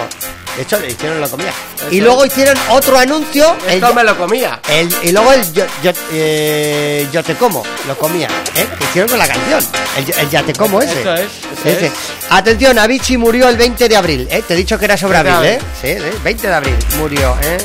de 0.57 0.61
hecho, 0.63 0.80
le 0.80 0.88
hicieron 0.91 1.22
lo 1.22 1.30
comía. 1.30 1.51
Y 1.89 2.01
luego 2.01 2.26
hicieron 2.26 2.55
otro 2.70 2.97
anuncio. 2.97 3.55
el 3.68 3.76
Esto 3.76 3.88
yo- 3.88 3.93
me 3.93 4.03
lo 4.03 4.18
comía. 4.18 4.59
el- 4.70 4.93
y 5.03 5.11
luego 5.13 5.32
el 5.34 5.53
yo, 5.53 5.63
yo, 5.82 5.91
eh, 6.11 7.07
yo 7.11 7.24
te 7.24 7.36
como, 7.36 7.63
lo 7.88 7.97
comía, 7.97 8.28
¿eh? 8.55 8.68
Que 8.78 8.84
hicieron 8.84 9.09
con 9.09 9.18
la 9.18 9.28
canción. 9.28 9.65
El, 9.97 10.13
el 10.20 10.30
ya 10.30 10.43
te 10.43 10.53
como 10.53 10.82
ese. 10.82 10.99
Eso 11.01 11.13
es, 11.15 11.22
eso 11.24 11.70
Ese. 11.70 11.86
es. 11.88 11.91
Atención, 12.30 12.78
Avicii 12.78 13.18
murió 13.18 13.47
el 13.49 13.55
20 13.57 13.88
de 13.88 13.95
abril, 13.95 14.28
¿eh? 14.30 14.43
Te 14.47 14.53
he 14.53 14.57
dicho 14.57 14.78
que 14.78 14.86
era 14.86 14.97
sobre 14.97 15.24
20 15.24 15.32
de 15.32 15.38
abril, 15.38 15.51
¿eh? 15.53 15.59
Sí, 15.82 15.88
¿eh? 15.88 16.13
20 16.24 16.47
de 16.47 16.53
abril 16.53 16.76
murió, 16.99 17.36
¿eh? 17.41 17.57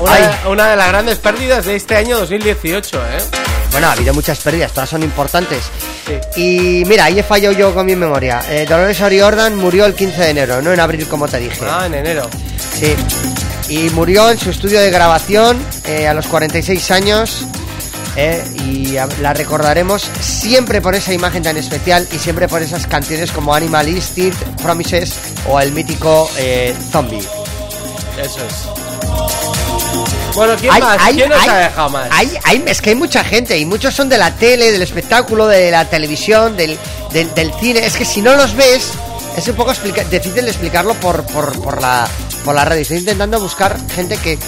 Una, 0.00 0.40
una 0.48 0.70
de 0.70 0.76
las 0.76 0.88
grandes 0.88 1.18
pérdidas 1.18 1.64
de 1.66 1.76
este 1.76 1.96
año 1.96 2.18
2018, 2.18 2.98
¿eh? 3.06 3.43
Bueno, 3.74 3.88
ha 3.88 3.92
habido 3.92 4.14
muchas 4.14 4.38
pérdidas, 4.38 4.72
todas 4.72 4.88
son 4.88 5.02
importantes. 5.02 5.64
Sí. 6.06 6.40
Y 6.40 6.84
mira, 6.84 7.06
ahí 7.06 7.18
he 7.18 7.22
fallado 7.24 7.52
yo 7.54 7.74
con 7.74 7.84
mi 7.86 7.96
memoria. 7.96 8.40
Eh, 8.48 8.66
Dolores 8.68 9.00
O'Riordan 9.00 9.56
murió 9.56 9.84
el 9.84 9.94
15 9.94 10.22
de 10.22 10.30
enero, 10.30 10.62
no 10.62 10.72
en 10.72 10.78
abril 10.78 11.06
como 11.08 11.26
te 11.26 11.38
dije. 11.38 11.64
Ah, 11.68 11.86
en 11.86 11.94
enero. 11.94 12.28
Sí. 12.78 12.94
Y 13.68 13.90
murió 13.90 14.30
en 14.30 14.38
su 14.38 14.50
estudio 14.50 14.80
de 14.80 14.90
grabación 14.90 15.58
eh, 15.86 16.06
a 16.06 16.14
los 16.14 16.26
46 16.28 16.90
años. 16.92 17.44
eh, 18.16 18.44
y 18.64 18.96
la 19.20 19.34
recordaremos 19.34 20.08
siempre 20.20 20.80
por 20.80 20.94
esa 20.94 21.12
imagen 21.12 21.42
tan 21.42 21.56
especial 21.56 22.06
y 22.12 22.18
siempre 22.18 22.46
por 22.46 22.62
esas 22.62 22.86
canciones 22.86 23.32
como 23.32 23.52
Animal 23.54 23.88
Instinct, 23.88 24.40
Promises 24.62 25.14
o 25.48 25.58
el 25.58 25.72
mítico 25.72 26.30
eh, 26.38 26.72
Zombie. 26.92 27.18
Eso 28.22 28.38
es. 28.46 29.43
Bueno, 30.34 30.54
¿quién 30.58 30.72
más? 30.80 30.98
¿Quién 31.16 31.28
nos 31.28 31.48
ha 31.48 31.58
dejado 31.58 31.90
más? 31.90 32.08
hay- 32.10 32.38
hay- 32.44 32.64
es 32.66 32.80
que 32.80 32.90
hay 32.90 32.96
mucha 32.96 33.22
gente 33.24 33.56
y 33.58 33.64
muchos 33.64 33.94
son 33.94 34.08
de 34.08 34.18
la 34.18 34.32
tele, 34.32 34.72
del 34.72 34.82
espectáculo, 34.82 35.46
de 35.46 35.70
la 35.70 35.84
televisión, 35.88 36.56
del, 36.56 36.78
del- 37.12 37.32
del 37.34 37.52
cine. 37.60 37.86
Es 37.86 37.96
que 37.96 38.04
si 38.04 38.20
no 38.20 38.34
los 38.36 38.54
ves, 38.56 38.90
es 39.36 39.46
un 39.48 39.54
poco 39.54 39.70
explica- 39.72 40.04
difícil 40.04 40.44
de 40.44 40.50
explicarlo 40.50 40.94
por, 40.94 41.24
por, 41.26 41.52
por 41.62 41.80
la, 41.80 42.08
por 42.44 42.54
la 42.54 42.64
radio. 42.64 42.82
Estoy 42.82 42.98
intentando 42.98 43.38
buscar 43.40 43.78
gente 43.94 44.16
que, 44.16 44.38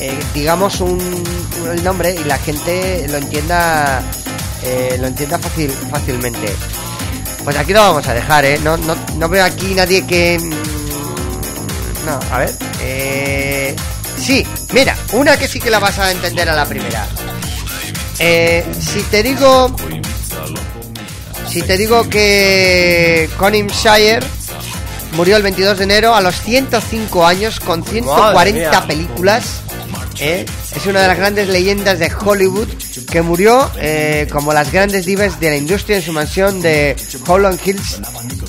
eh, 0.00 0.18
digamos, 0.34 0.80
un, 0.80 0.92
un- 1.00 1.70
el 1.70 1.84
nombre 1.84 2.14
y 2.14 2.24
la 2.24 2.38
gente 2.38 3.06
lo 3.08 3.18
entienda, 3.18 4.02
eh, 4.62 4.96
lo 4.98 5.06
entienda 5.06 5.38
fácil, 5.38 5.70
fácilmente. 5.90 6.54
Pues 7.44 7.56
aquí 7.58 7.72
lo 7.72 7.80
vamos 7.80 8.06
a 8.08 8.14
dejar, 8.14 8.44
¿eh? 8.44 8.58
No, 8.62 8.76
no, 8.76 8.96
no 9.16 9.28
veo 9.28 9.44
aquí 9.44 9.74
nadie 9.74 10.04
que... 10.06 10.38
mm, 10.40 10.50
No, 12.06 12.18
a 12.32 12.38
ver. 12.38 12.54
Eh, 12.80 13.35
sí, 14.18 14.46
mira, 14.72 14.96
una 15.12 15.36
que 15.36 15.48
sí 15.48 15.60
que 15.60 15.70
la 15.70 15.78
vas 15.78 15.98
a 15.98 16.10
entender 16.10 16.48
a 16.48 16.54
la 16.54 16.66
primera. 16.66 17.06
Eh, 18.18 18.64
si 18.78 19.02
te 19.02 19.22
digo... 19.22 19.74
Si 21.48 21.62
te 21.62 21.76
digo 21.78 22.08
que 22.10 23.30
Shire 23.38 24.20
murió 25.12 25.36
el 25.36 25.42
22 25.42 25.78
de 25.78 25.84
enero 25.84 26.14
a 26.14 26.20
los 26.20 26.38
105 26.42 27.26
años 27.26 27.60
con 27.60 27.82
140 27.82 28.70
mía. 28.70 28.86
películas. 28.86 29.62
¿Eh? 30.20 30.44
Es 30.74 30.86
una 30.86 31.00
de 31.02 31.08
las 31.08 31.16
grandes 31.16 31.48
leyendas 31.48 31.98
de 31.98 32.10
Hollywood 32.12 32.68
que 33.10 33.22
murió 33.22 33.70
eh, 33.78 34.26
como 34.30 34.52
las 34.52 34.72
grandes 34.72 35.06
divas 35.06 35.38
de 35.40 35.50
la 35.50 35.56
industria 35.56 35.96
en 35.96 36.02
su 36.02 36.12
mansión 36.12 36.60
de 36.62 36.96
Holland 37.26 37.58
Hills 37.64 38.00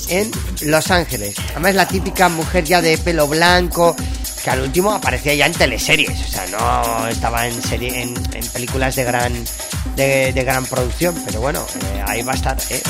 en 0.09 0.32
Los 0.63 0.91
Ángeles. 0.91 1.36
Además 1.51 1.76
la 1.76 1.88
típica 1.88 2.30
mujer 2.30 2.63
ya 2.63 2.82
de 2.82 2.97
pelo 2.97 3.28
blanco 3.28 3.95
que 4.43 4.49
al 4.49 4.61
último 4.61 4.93
aparecía 4.93 5.34
ya 5.36 5.45
en 5.45 5.53
teleseries, 5.53 6.20
o 6.22 6.32
sea, 6.32 6.45
no 6.47 7.07
estaba 7.07 7.47
en 7.47 7.61
serie 7.61 8.01
en, 8.01 8.13
en 8.34 8.47
películas 8.47 8.95
de 8.95 9.03
gran 9.03 9.34
de, 9.95 10.32
de 10.32 10.43
gran 10.43 10.65
producción, 10.65 11.15
pero 11.26 11.41
bueno, 11.41 11.65
eh, 11.76 12.03
ahí 12.07 12.22
va 12.22 12.34
a 12.34 12.36
estar, 12.36 12.57
¿eh? 12.70 12.82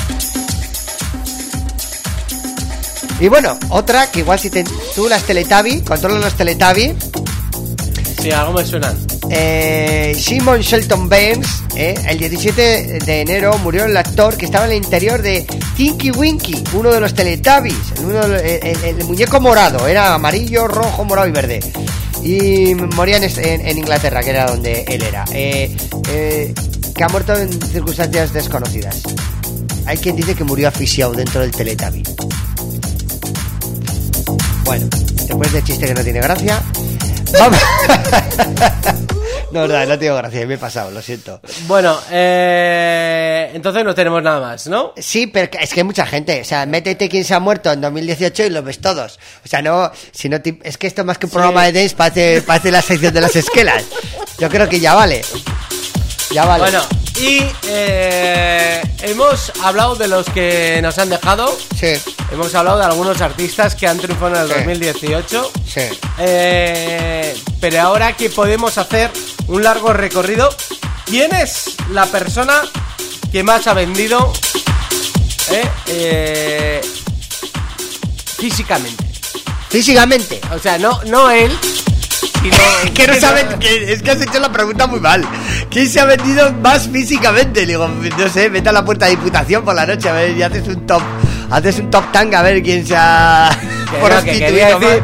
Y 3.20 3.26
bueno, 3.26 3.58
otra 3.70 4.08
que 4.10 4.20
igual 4.20 4.38
si 4.38 4.48
te, 4.50 4.62
tú 4.94 5.08
las 5.08 5.24
Teletubby, 5.24 5.80
controlas 5.80 6.22
los 6.22 6.34
Teletubby, 6.34 6.94
Algo 8.32 8.52
me 8.54 8.64
suenan. 8.64 8.96
eh, 9.30 10.14
Simon 10.18 10.60
Shelton 10.60 11.08
Baines, 11.08 11.46
eh, 11.76 11.94
el 12.08 12.18
17 12.18 12.98
de 13.04 13.20
enero 13.20 13.56
murió 13.58 13.84
el 13.84 13.96
actor 13.96 14.36
que 14.36 14.44
estaba 14.46 14.64
en 14.66 14.72
el 14.72 14.76
interior 14.78 15.20
de 15.22 15.46
Tinky 15.76 16.10
Winky, 16.10 16.62
uno 16.74 16.90
de 16.90 17.00
los 17.00 17.14
Teletubbies, 17.14 17.74
el, 18.00 18.84
el 18.98 19.04
muñeco 19.04 19.40
morado, 19.40 19.86
era 19.86 20.14
amarillo, 20.14 20.66
rojo, 20.68 21.04
morado 21.04 21.28
y 21.28 21.32
verde. 21.32 21.60
Y 22.22 22.74
moría 22.74 23.16
en, 23.18 23.24
en- 23.66 23.78
Inglaterra, 23.78 24.22
que 24.22 24.30
era 24.30 24.46
donde 24.46 24.82
él 24.88 25.02
era. 25.02 25.24
Eh, 25.32 25.74
eh, 26.10 26.54
que 26.94 27.04
ha 27.04 27.08
muerto 27.08 27.32
en 27.36 27.52
circunstancias 27.70 28.32
desconocidas. 28.32 29.02
Hay 29.86 29.96
quien 29.98 30.16
dice 30.16 30.34
que 30.34 30.42
murió 30.44 30.68
asfixiado 30.68 31.12
dentro 31.12 31.40
del 31.40 31.52
Teletubby. 31.52 32.02
Bueno, 34.64 34.86
después 35.26 35.52
de 35.52 35.62
chiste 35.62 35.86
que 35.86 35.94
no 35.94 36.02
tiene 36.02 36.20
gracia, 36.20 36.60
vamos. 37.32 37.58
no, 39.52 39.66
no, 39.66 39.86
no 39.86 39.98
tengo 39.98 40.16
gracia, 40.16 40.46
me 40.46 40.54
he 40.54 40.58
pasado, 40.58 40.90
lo 40.90 41.02
siento. 41.02 41.40
Bueno, 41.66 41.98
eh, 42.10 43.50
entonces 43.54 43.84
no 43.84 43.94
tenemos 43.94 44.22
nada 44.22 44.40
más, 44.40 44.66
¿no? 44.66 44.92
Sí, 44.96 45.26
pero 45.26 45.48
es 45.60 45.72
que 45.72 45.80
hay 45.80 45.84
mucha 45.84 46.06
gente. 46.06 46.40
O 46.40 46.44
sea, 46.44 46.66
métete 46.66 47.08
quién 47.08 47.24
se 47.24 47.34
ha 47.34 47.40
muerto 47.40 47.70
en 47.72 47.80
2018 47.80 48.44
y 48.44 48.50
lo 48.50 48.62
ves 48.62 48.80
todos. 48.80 49.18
O 49.44 49.48
sea, 49.48 49.62
no, 49.62 49.90
si 50.12 50.28
no 50.28 50.40
te- 50.40 50.58
es 50.62 50.78
que 50.78 50.86
esto 50.86 51.04
más 51.04 51.18
que 51.18 51.26
un 51.26 51.32
programa 51.32 51.64
de 51.64 51.72
dance 51.72 51.96
parece, 51.96 52.42
parece 52.42 52.70
la 52.70 52.82
sección 52.82 53.12
de 53.14 53.20
las 53.20 53.36
esquelas. 53.36 53.84
Yo 54.38 54.48
creo 54.48 54.68
que 54.68 54.80
ya 54.80 54.94
vale. 54.94 55.22
Ya 56.30 56.44
vale. 56.44 56.62
Bueno, 56.62 56.82
y 57.18 57.44
eh, 57.64 58.82
hemos 59.02 59.52
hablado 59.62 59.94
de 59.96 60.08
los 60.08 60.26
que 60.30 60.80
nos 60.82 60.98
han 60.98 61.08
dejado. 61.10 61.56
Sí, 61.78 61.94
Hemos 62.30 62.54
hablado 62.54 62.78
de 62.78 62.84
algunos 62.84 63.20
artistas 63.22 63.74
que 63.74 63.86
han 63.86 63.98
triunfado 63.98 64.34
en 64.36 64.42
el 64.42 64.48
Sí. 64.48 64.54
2018. 64.54 65.52
sí. 65.66 65.80
Eh, 66.18 67.36
pero 67.60 67.80
ahora 67.80 68.14
que 68.16 68.28
podemos 68.30 68.76
hacer 68.78 69.10
un 69.46 69.62
largo 69.62 69.92
recorrido, 69.94 70.48
¿quién 71.06 71.34
es 71.34 71.74
la 71.90 72.04
persona 72.06 72.62
que 73.32 73.42
más 73.42 73.66
ha 73.66 73.72
vendido 73.74 74.32
eh, 75.50 75.64
eh, 75.86 76.80
físicamente? 78.36 79.04
Físicamente. 79.70 80.40
O 80.54 80.58
sea, 80.58 80.78
no, 80.78 81.00
no 81.04 81.30
él, 81.30 81.56
sino... 82.42 82.56
que 82.94 83.06
no 83.06 83.14
saben, 83.14 83.58
que, 83.58 83.92
es 83.92 84.02
que 84.02 84.10
has 84.10 84.20
hecho 84.20 84.38
la 84.40 84.50
pregunta 84.50 84.86
muy 84.86 85.00
mal. 85.00 85.24
¿Quién 85.70 85.88
se 85.88 86.00
ha 86.00 86.04
vendido 86.04 86.52
más 86.62 86.88
físicamente? 86.88 87.66
Digo, 87.66 87.88
no 87.88 88.28
sé, 88.28 88.48
vete 88.48 88.68
a 88.68 88.72
la 88.72 88.84
puerta 88.84 89.06
de 89.06 89.12
diputación 89.12 89.64
por 89.64 89.74
la 89.74 89.86
noche 89.86 90.08
a 90.08 90.12
ver 90.12 90.36
y 90.36 90.42
haces 90.42 90.66
un 90.68 90.86
top, 90.86 91.02
haces 91.50 91.78
un 91.78 91.90
top 91.90 92.10
tank 92.12 92.34
a 92.34 92.42
ver 92.42 92.62
quién 92.62 92.86
se 92.86 92.94
ha 92.96 93.50
Que 93.90 93.98
no, 93.98 94.04
que 94.04 94.08
prostituido 94.08 94.80
más. 94.80 94.98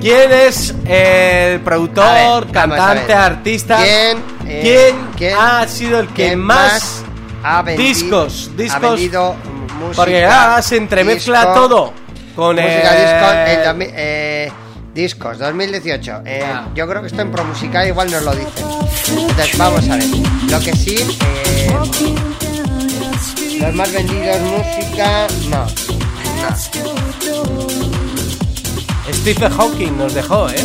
¿quién 0.00 0.32
es 0.32 0.74
el 0.86 1.60
productor, 1.60 2.44
ver, 2.44 2.52
cantante, 2.52 3.14
artista? 3.14 3.78
¿Quién, 3.82 4.18
eh, 4.46 4.60
¿Quién 4.62 4.96
quién- 5.16 5.36
ha 5.38 5.66
sido 5.66 6.00
el 6.00 6.08
que 6.08 6.26
¿Quién 6.28 6.38
más... 6.38 7.02
ha 7.42 7.62
vendido, 7.62 7.88
discos, 7.88 8.50
discos, 8.56 8.82
ha 8.84 8.88
vendido 8.90 9.34
música, 9.78 9.96
Porque 9.96 10.24
ahora 10.24 10.62
se 10.62 10.76
entremezcla 10.76 11.40
disco, 11.40 11.54
todo 11.54 11.92
con 12.36 12.56
música, 12.56 12.94
discos, 12.94 13.34
en 13.46 13.64
2000, 13.64 13.90
eh, 13.94 14.52
discos 14.94 15.38
2018. 15.38 16.22
Eh, 16.24 16.42
Ah. 16.44 16.68
Yo 16.74 16.88
creo 16.88 17.00
que 17.02 17.08
esto 17.08 17.22
en 17.22 17.30
Promusical 17.30 17.86
igual 17.88 18.10
nos 18.10 18.22
lo 18.22 18.32
dicen. 18.34 18.64
Entonces, 19.16 19.58
vamos 19.58 19.88
a 19.88 19.96
ver. 19.96 20.04
Lo 20.50 20.60
que 20.60 20.74
sí, 20.76 20.96
eh, 20.96 21.70
los 23.60 23.74
más 23.74 23.92
vendidos 23.92 24.40
música, 24.40 25.26
no. 25.50 25.64
no. 25.64 26.56
Stephen 29.12 29.50
Hawking 29.52 29.96
nos 29.96 30.14
dejó, 30.14 30.48
¿eh? 30.50 30.56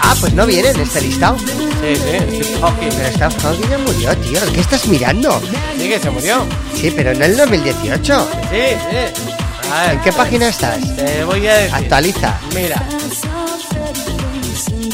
Ah, 0.00 0.14
pues 0.20 0.32
no 0.34 0.46
viene 0.46 0.68
en 0.70 0.80
este 0.80 1.00
listado. 1.00 1.36
Sí, 1.38 1.96
sí, 1.96 2.36
Stephen 2.36 2.60
Hawking. 2.60 2.88
Pero 2.96 3.08
Stephen 3.10 3.40
Hawking 3.40 3.68
ya 3.70 3.78
murió, 3.78 4.16
tío. 4.18 4.40
¿Qué 4.52 4.60
estás 4.60 4.86
mirando? 4.86 5.40
Sí, 5.78 5.88
que 5.88 5.98
se 5.98 6.10
murió. 6.10 6.44
Sí, 6.74 6.92
pero 6.94 7.10
no 7.14 7.24
en 7.24 7.30
el 7.32 7.36
2018. 7.36 8.28
Sí, 8.50 8.56
sí. 8.90 9.33
A 9.74 9.82
ver, 9.82 9.94
¿En 9.94 10.00
qué 10.02 10.12
página 10.12 10.48
estás? 10.48 10.78
Te 10.94 11.24
voy 11.24 11.44
a 11.48 11.56
decir. 11.56 11.74
Actualiza. 11.74 12.38
Mira. 12.54 12.80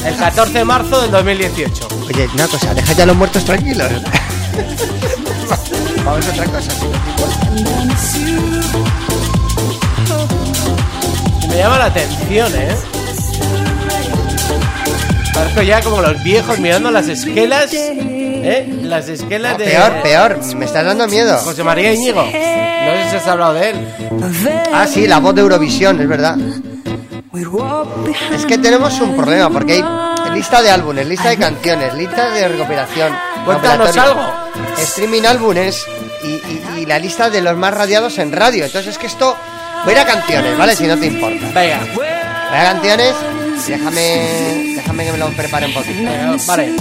El 0.03 0.15
14 0.15 0.57
de 0.57 0.65
marzo 0.65 1.03
del 1.03 1.11
2018. 1.11 1.87
Oye, 2.07 2.27
una 2.33 2.47
cosa, 2.47 2.73
deja 2.73 2.93
ya 2.93 3.03
a 3.03 3.05
los 3.05 3.15
muertos 3.15 3.45
tranquilos. 3.45 3.91
Vamos 6.03 6.25
a 6.25 6.31
otra 6.31 6.45
cosa, 6.45 6.71
si 6.71 6.85
no. 6.85 6.91
Me 11.47 11.57
llama 11.57 11.77
la 11.77 11.85
atención, 11.85 12.51
¿eh? 12.55 12.75
Parezco 15.31 15.61
ya 15.61 15.81
como 15.83 16.01
los 16.01 16.23
viejos 16.23 16.57
mirando 16.57 16.89
las 16.89 17.07
esquelas. 17.07 17.69
¿Eh? 18.43 18.79
Las 18.83 19.07
esquelas 19.09 19.57
de. 19.57 19.65
Peor, 19.65 20.01
peor, 20.01 20.39
me 20.55 20.65
estás 20.65 20.85
dando 20.85 21.07
miedo. 21.07 21.37
José 21.39 21.63
María 21.63 21.93
Íñigo. 21.93 22.23
No 22.23 22.31
sé 22.31 23.07
si 23.11 23.15
has 23.17 23.27
hablado 23.27 23.53
de 23.53 23.69
él. 23.71 23.87
Ah, 24.73 24.87
sí, 24.87 25.07
la 25.07 25.19
voz 25.19 25.35
de 25.35 25.41
Eurovisión, 25.41 25.99
es 26.01 26.07
verdad. 26.07 26.37
Es 28.33 28.45
que 28.45 28.57
tenemos 28.57 28.99
un 29.01 29.15
problema, 29.15 29.49
porque 29.49 29.73
hay 29.73 29.83
lista 30.33 30.61
de 30.61 30.69
álbumes, 30.71 31.07
lista 31.07 31.29
de 31.29 31.37
canciones, 31.37 31.93
lista 31.93 32.29
de 32.31 32.47
recopilación. 32.47 33.13
Cuéntanos 33.45 33.95
algo. 33.97 34.21
Streaming 34.77 35.23
álbumes 35.23 35.85
y, 36.23 36.27
y- 36.27 36.63
y 36.81 36.85
la 36.85 36.99
lista 36.99 37.29
de 37.29 37.41
los 37.41 37.55
más 37.57 37.73
radiados 37.73 38.17
en 38.19 38.31
radio. 38.31 38.65
Entonces 38.65 38.91
es 38.93 38.97
que 38.97 39.07
esto... 39.07 39.35
Voy 39.83 39.93
a 39.93 39.97
ir 39.97 39.99
a 40.03 40.05
canciones, 40.05 40.57
¿vale? 40.57 40.75
Si 40.75 40.85
no 40.85 40.95
te 40.97 41.07
importa. 41.07 41.45
Venga, 41.55 41.79
Voy 41.95 42.05
a 42.05 42.63
canciones. 42.73 43.15
Déjame, 43.67 44.73
déjame 44.75 45.05
que 45.05 45.11
me 45.11 45.17
lo 45.17 45.27
prepare 45.29 45.65
un 45.67 45.73
poquito. 45.73 46.09
vale. 46.47 46.75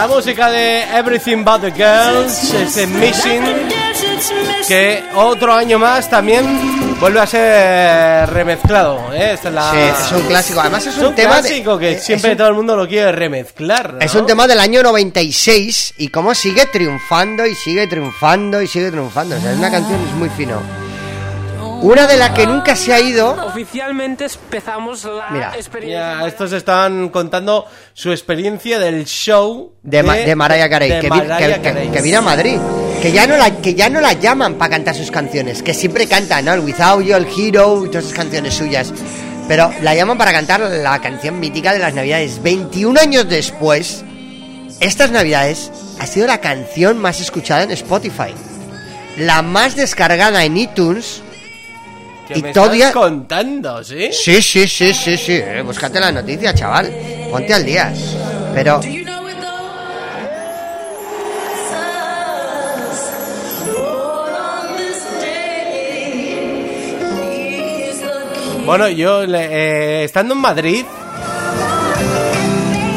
La 0.00 0.06
música 0.08 0.50
de 0.50 0.82
Everything 0.96 1.44
But 1.44 1.60
the 1.60 1.70
Girls, 1.72 2.54
ese 2.54 2.86
Missing, 2.86 3.42
que 4.66 5.02
otro 5.14 5.52
año 5.52 5.78
más 5.78 6.08
también 6.08 6.46
vuelve 6.98 7.20
a 7.20 7.26
ser 7.26 8.30
remezclado. 8.30 9.12
¿eh? 9.12 9.32
Esta 9.34 9.48
es, 9.48 9.54
la- 9.54 9.70
Sí, 9.72 9.78
es 9.78 10.12
un 10.12 10.22
clásico. 10.26 10.60
Además 10.62 10.86
es 10.86 10.94
Es 10.94 11.00
un, 11.02 11.08
un 11.08 11.14
tema 11.14 11.34
de- 11.42 11.48
clásico 11.48 11.78
que 11.78 11.92
es 11.92 12.02
siempre 12.02 12.30
un- 12.30 12.36
todo 12.38 12.48
el 12.48 12.54
mundo 12.54 12.76
lo 12.76 12.88
quiere 12.88 13.12
remezclar. 13.12 13.92
¿no? 13.94 14.00
Es 14.00 14.14
un 14.14 14.24
tema 14.24 14.46
del 14.46 14.60
año 14.60 14.82
96 14.82 15.92
y 15.98 16.08
cómo 16.08 16.34
sigue 16.34 16.64
triunfando 16.64 17.44
y 17.44 17.54
sigue 17.54 17.86
triunfando 17.86 18.62
y 18.62 18.68
sigue 18.68 18.90
triunfando. 18.90 19.36
O 19.36 19.40
sea, 19.40 19.52
es 19.52 19.58
una 19.58 19.70
canción 19.70 20.00
es 20.02 20.14
muy 20.14 20.30
fino. 20.30 20.62
Una 21.82 22.06
de 22.06 22.16
las 22.18 22.30
que 22.30 22.46
nunca 22.46 22.76
se 22.76 22.92
ha 22.92 23.00
ido. 23.00 23.30
Oficialmente 23.46 24.26
empezamos 24.26 25.04
la 25.04 25.28
Mira. 25.30 25.52
experiencia. 25.56 26.18
Ya, 26.20 26.26
estos 26.26 26.52
están 26.52 27.08
contando 27.08 27.64
su 27.94 28.10
experiencia 28.12 28.78
del 28.78 29.06
show 29.06 29.72
De, 29.82 30.02
Ma- 30.02 30.16
de 30.16 30.34
Mariah 30.36 30.68
Carey, 30.68 30.90
de 30.90 31.00
que, 31.00 31.08
vi- 31.08 31.16
Mariah 31.16 31.38
que- 31.38 31.54
que- 31.54 31.60
Carey. 31.62 31.88
que 31.88 32.02
vino 32.02 32.18
a 32.18 32.22
Madrid. 32.22 32.58
Que 33.00 33.12
ya, 33.12 33.26
no 33.26 33.36
la, 33.38 33.50
que 33.50 33.74
ya 33.74 33.88
no 33.88 34.02
la 34.02 34.12
llaman 34.12 34.56
para 34.56 34.72
cantar 34.72 34.94
sus 34.94 35.10
canciones, 35.10 35.62
que 35.62 35.72
siempre 35.72 36.06
canta, 36.06 36.42
¿no? 36.42 36.52
El 36.52 36.60
Without 36.60 37.02
You, 37.02 37.16
el 37.16 37.26
Hero 37.26 37.86
y 37.86 37.88
todas 37.88 38.04
esas 38.04 38.16
canciones 38.16 38.52
suyas. 38.54 38.92
Pero 39.48 39.72
la 39.80 39.94
llaman 39.94 40.18
para 40.18 40.32
cantar 40.32 40.60
la 40.60 41.00
canción 41.00 41.40
mítica 41.40 41.72
de 41.72 41.78
las 41.78 41.94
Navidades. 41.94 42.42
21 42.42 43.00
años 43.00 43.26
después, 43.26 44.04
estas 44.80 45.10
Navidades 45.10 45.72
ha 45.98 46.06
sido 46.06 46.26
la 46.26 46.42
canción 46.42 46.98
más 46.98 47.20
escuchada 47.20 47.62
en 47.62 47.70
Spotify. 47.70 48.34
La 49.16 49.40
más 49.40 49.76
descargada 49.76 50.44
en 50.44 50.58
iTunes. 50.58 51.22
¿Qué 52.32 52.38
y 52.38 52.42
me 52.42 52.52
todavía- 52.52 52.88
estás 52.88 53.02
contando, 53.02 53.82
¿sí? 53.82 54.10
Sí, 54.12 54.40
sí, 54.40 54.68
sí, 54.68 54.94
sí, 54.94 55.16
sí. 55.16 55.32
eh, 55.32 55.62
Búscate 55.64 55.98
la 56.00 56.12
noticia, 56.12 56.54
chaval. 56.54 56.90
Ponte 57.30 57.52
al 57.54 57.64
día. 57.66 57.92
Pero 58.54 58.80
Bueno, 68.64 68.88
yo 68.88 69.26
le- 69.26 69.46
eh, 70.02 70.04
estando 70.04 70.34
en 70.34 70.40
Madrid 70.40 70.84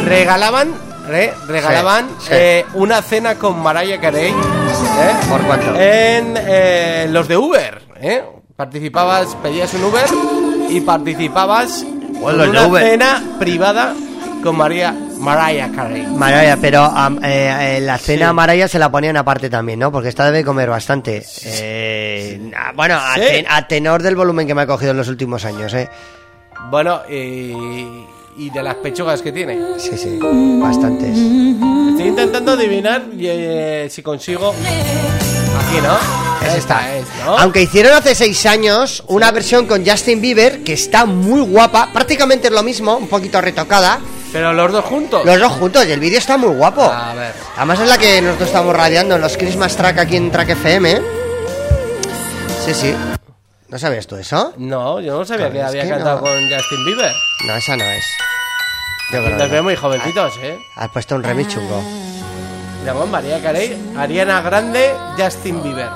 regalaban, 0.06 0.74
re- 1.08 1.34
regalaban 1.48 2.10
Sí, 2.20 2.26
sí. 2.28 2.34
eh, 2.34 2.66
una 2.76 3.02
cena 3.02 3.36
con 3.36 3.60
Mariah 3.60 4.00
Carey. 4.00 4.30
¿eh? 4.32 5.16
¿Por 5.30 5.42
cuánto? 5.42 5.74
En 5.76 6.36
eh, 6.38 7.08
los 7.10 7.28
de 7.28 7.38
Uber. 7.38 7.82
Participabas, 8.68 9.36
pedías 9.44 9.74
un 9.74 9.84
Uber 9.84 10.06
y 10.70 10.80
participabas 10.80 11.86
Bueno, 12.22 12.46
en 12.46 12.52
una 12.52 12.66
Uber. 12.68 12.82
cena 12.82 13.22
privada 13.38 13.94
con 14.42 14.56
María, 14.56 14.96
Mariah 15.20 15.70
Carey. 15.76 16.08
Maraya, 16.08 16.56
pero 16.62 16.82
am, 16.86 17.20
eh, 17.26 17.76
eh, 17.78 17.82
la 17.82 17.98
cena 17.98 18.30
a 18.30 18.34
Maraya 18.34 18.70
se 18.70 18.80
la 18.80 18.90
ponían 18.90 19.18
aparte 19.18 19.50
también, 19.50 19.80
¿no? 19.80 19.92
Porque 19.92 20.08
esta 20.08 20.24
debe 20.32 20.46
comer 20.46 20.70
bastante. 20.70 21.26
Eh, 21.44 22.52
ah, 22.56 22.72
bueno, 22.74 22.96
a, 22.96 23.16
Sí. 23.16 23.20
ten- 23.20 23.46
a 23.50 23.68
tenor 23.68 24.02
del 24.02 24.16
volumen 24.16 24.48
que 24.48 24.56
me 24.56 24.62
ha 24.62 24.66
cogido 24.68 24.92
en 24.92 24.98
los 24.98 25.10
últimos 25.10 25.44
años, 25.44 25.74
¿eh? 25.74 25.90
Bueno, 26.72 27.02
y, 27.10 27.52
y 28.38 28.50
de 28.50 28.64
las 28.64 28.76
pechugas 28.76 29.22
que 29.22 29.34
tiene. 29.34 29.60
Sí, 29.78 29.98
sí, 29.98 30.20
bastantes. 30.62 31.18
Estoy 31.18 32.08
intentando 32.08 32.54
adivinar 32.54 33.04
eh, 33.20 33.88
si 33.90 34.02
consigo. 34.02 34.54
Aquí, 35.60 35.82
¿no? 35.82 35.96
Es 36.46 36.56
Esta 36.56 36.58
esta. 36.58 36.96
es, 36.96 37.06
¿no? 37.26 37.38
Aunque 37.38 37.62
hicieron 37.62 37.94
hace 37.94 38.16
seis 38.16 38.46
años 38.46 39.04
una 39.08 39.32
versión 39.32 39.66
con 39.66 39.86
Justin 39.86 40.22
Bieber 40.22 40.64
que 40.64 40.74
está 40.74 41.06
muy 41.06 41.42
guapa, 41.42 41.90
prácticamente 41.94 42.48
es 42.48 42.54
lo 42.54 42.64
mismo, 42.64 42.98
un 42.98 43.08
poquito 43.08 43.40
retocada. 43.40 44.00
Pero 44.32 44.52
los 44.52 44.72
dos 44.72 44.84
juntos. 44.86 45.26
Los 45.26 45.40
dos 45.40 45.52
juntos, 45.54 45.86
y 45.88 45.92
el 45.92 46.00
vídeo 46.00 46.18
está 46.18 46.38
muy 46.38 46.50
guapo. 46.56 46.84
A 46.84 47.14
ver. 47.14 47.34
Además 47.56 47.80
es 47.80 47.88
la 47.88 47.98
que 47.98 48.22
nosotros 48.22 48.48
estamos 48.50 48.76
radiando 48.76 49.16
en 49.16 49.22
los 49.22 49.38
Christmas 49.38 49.76
Track 49.76 50.00
aquí 50.00 50.18
en 50.18 50.32
Track 50.32 50.50
FM. 50.50 50.92
¿eh? 50.92 51.02
Sí, 52.66 52.74
sí. 52.74 52.96
¿No 53.70 53.78
sabías 53.78 54.08
tú 54.08 54.16
eso? 54.16 54.54
No, 54.58 55.00
yo 55.00 55.20
no 55.20 55.26
sabía 55.26 55.52
que 55.52 55.62
había 55.62 55.84
que 55.84 55.90
cantado 55.90 56.18
no. 56.18 56.22
con 56.22 56.34
Justin 56.50 56.86
Bieber. 56.86 57.12
No, 57.46 57.56
esa 57.56 57.78
no 57.78 57.84
es. 57.84 58.06
Yo 59.12 59.24
creo 59.24 59.50
veo 59.50 59.64
muy 59.64 59.76
jovencitos, 59.76 60.34
¿eh? 60.42 60.58
Has 60.76 60.90
puesto 60.90 61.16
un 61.16 61.24
remix 61.24 61.54
chungo. 61.54 61.84
Llamamos 62.86 63.10
María 63.10 63.42
Carey, 63.42 63.78
Ariana 63.98 64.42
Grande, 64.42 64.92
Justin 65.18 65.62
Bieber. 65.64 65.88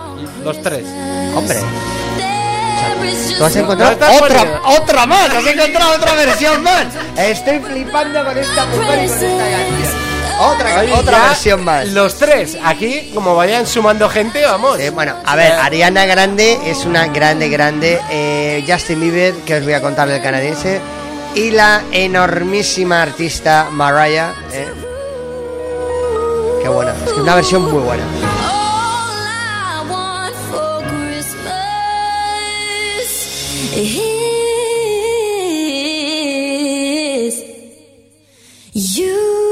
Los 0.44 0.62
tres. 0.62 0.86
Hombre. 1.36 1.60
Tú 3.38 3.44
has 3.46 3.56
encontrado 3.56 3.94
otra, 3.94 4.10
poniendo. 4.20 4.62
otra 4.82 5.06
más, 5.06 5.30
has 5.30 5.46
encontrado 5.46 5.96
otra 5.96 6.14
versión 6.16 6.64
más. 6.64 6.86
Estoy 7.18 7.60
flipando 7.60 8.24
con 8.26 8.38
esta 8.38 8.66
mujer 8.66 9.04
y 9.04 9.08
con 9.08 9.18
esta 9.18 9.44
canción. 9.44 10.08
Otra, 10.40 10.80
Oye, 10.80 10.94
otra 10.94 11.20
versión 11.30 11.64
más. 11.66 11.88
Los 11.90 12.16
tres. 12.16 12.58
Aquí, 12.64 13.12
como 13.14 13.36
vayan 13.36 13.66
sumando 13.68 14.08
gente, 14.10 14.44
vamos. 14.46 14.80
Eh, 14.80 14.90
bueno, 14.92 15.16
a 15.26 15.36
ver, 15.36 15.52
Ariana 15.52 16.06
Grande 16.06 16.60
es 16.66 16.86
una 16.86 17.08
grande, 17.08 17.50
grande. 17.50 18.00
eh, 18.10 18.64
Justin 18.68 19.00
Bieber, 19.02 19.34
que 19.46 19.56
os 19.56 19.64
voy 19.64 19.74
a 19.74 19.82
contar 19.82 20.08
del 20.08 20.22
canadiense. 20.22 20.80
Y 21.36 21.52
la 21.52 21.82
enormísima 21.92 23.02
artista 23.02 23.68
Mariah. 23.72 24.34
eh, 24.54 24.68
Qué 26.68 26.74
buena. 26.74 26.92
Es 26.92 27.14
que 27.14 27.22
una 27.22 27.36
versión 27.36 27.62
muy 27.62 27.82
buena. 27.82 28.04
All 28.04 29.24
I 29.24 29.90
want 29.90 30.36
for 30.52 30.84
Christmas 30.90 31.48
is 38.74 38.98
you. 38.98 39.47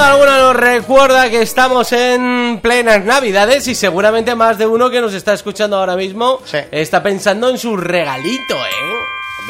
Duda 0.00 0.12
alguna 0.12 0.38
nos 0.38 0.56
recuerda 0.56 1.28
que 1.30 1.42
estamos 1.42 1.92
en 1.92 2.58
plenas 2.62 3.04
navidades 3.04 3.66
y 3.68 3.74
seguramente 3.74 4.34
más 4.34 4.56
de 4.56 4.66
uno 4.66 4.88
que 4.90 5.00
nos 5.00 5.12
está 5.14 5.34
escuchando 5.34 5.76
ahora 5.76 5.94
mismo 5.96 6.40
Sí. 6.44 6.56
está 6.70 7.02
pensando 7.02 7.48
en 7.50 7.58
su 7.58 7.76
regalito, 7.76 8.54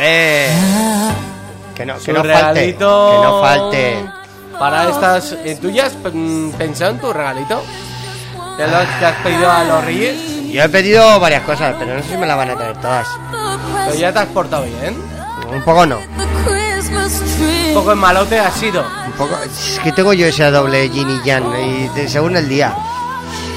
¿eh? 0.00 0.50
Que 1.74 1.86
no, 1.86 1.98
Su 1.98 2.06
que 2.06 2.12
no 2.12 2.18
falte. 2.24 2.38
regalito 2.40 3.10
Que 3.12 3.26
no 3.26 3.40
falte. 3.40 4.04
Para 4.58 4.90
estas... 4.90 5.32
eh, 5.44 5.56
¿Tú 5.60 5.70
ya 5.70 5.86
has 5.86 5.92
pensado 6.58 6.90
en 6.92 6.98
tu 7.00 7.12
regalito? 7.12 7.62
¿Te 8.56 8.66
lo 8.66 8.78
te 8.98 9.06
has 9.06 9.16
pedido 9.22 9.50
a 9.50 9.64
los 9.64 9.84
reyes? 9.84 10.16
Yo 10.50 10.62
he 10.64 10.68
pedido 10.68 11.20
varias 11.20 11.42
cosas, 11.44 11.74
pero 11.78 11.94
no 11.94 12.02
sé 12.02 12.08
si 12.10 12.16
me 12.16 12.26
las 12.26 12.36
van 12.36 12.50
a 12.50 12.56
traer 12.56 12.76
todas. 12.80 13.06
Pero 13.86 13.96
ya 13.98 14.12
te 14.12 14.18
has 14.18 14.26
portado 14.26 14.64
bien. 14.64 14.96
Un 15.52 15.62
poco 15.62 15.86
no. 15.86 15.98
Un 17.70 17.74
poco 17.74 17.92
en 17.92 17.98
malote 17.98 18.38
has 18.38 18.54
sido. 18.54 18.84
Un 19.06 19.12
poco. 19.12 19.36
Es 19.44 19.80
que 19.82 19.92
tengo 19.92 20.12
yo 20.12 20.26
ese 20.26 20.50
doble 20.50 20.88
yin 20.90 21.08
y 21.10 21.22
yang, 21.24 21.44
y 21.58 21.88
de- 21.88 22.08
según 22.08 22.36
el 22.36 22.48
día. 22.48 22.74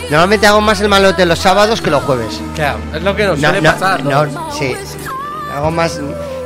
Normalmente 0.09 0.45
hago 0.47 0.61
más 0.61 0.80
el 0.82 0.89
malote 0.89 1.26
los 1.26 1.39
sábados 1.39 1.82
que 1.82 1.89
los 1.89 2.03
jueves. 2.03 2.39
Claro, 2.55 2.78
es 2.93 3.01
lo 3.01 3.16
que 3.16 3.26
nos 3.26 3.39
No, 3.39 3.47
suele 3.49 3.61
no, 3.61 3.72
pasar. 3.74 4.03
no, 4.03 4.51
sí. 4.53 4.76
Hago 5.55 5.72
más. 5.72 5.99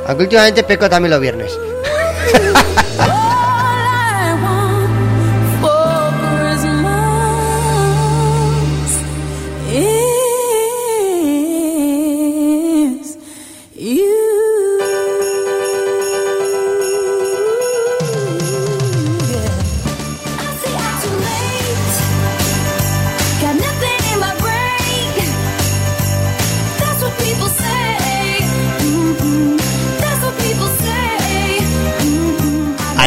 Aunque 0.08 0.24
últimamente 0.24 0.64
peco 0.64 0.90
también 0.90 1.12
los 1.12 1.20
viernes. 1.20 1.52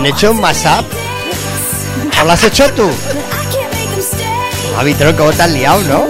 ¿Han 0.01 0.07
hecho 0.07 0.31
un 0.31 0.41
mashup? 0.41 0.87
¿O 2.23 2.25
lo 2.25 2.33
has 2.33 2.43
hecho 2.43 2.73
tú? 2.73 2.87
But 2.87 2.95
I 2.95 3.55
can't 3.55 3.71
make 3.75 3.91
them 3.91 4.01
stay. 4.01 4.75
A 4.79 4.83
Vitro, 4.83 5.15
¿cómo 5.15 5.31
te 5.31 5.43
has 5.43 5.51
liado, 5.51 5.83
no? 5.83 6.07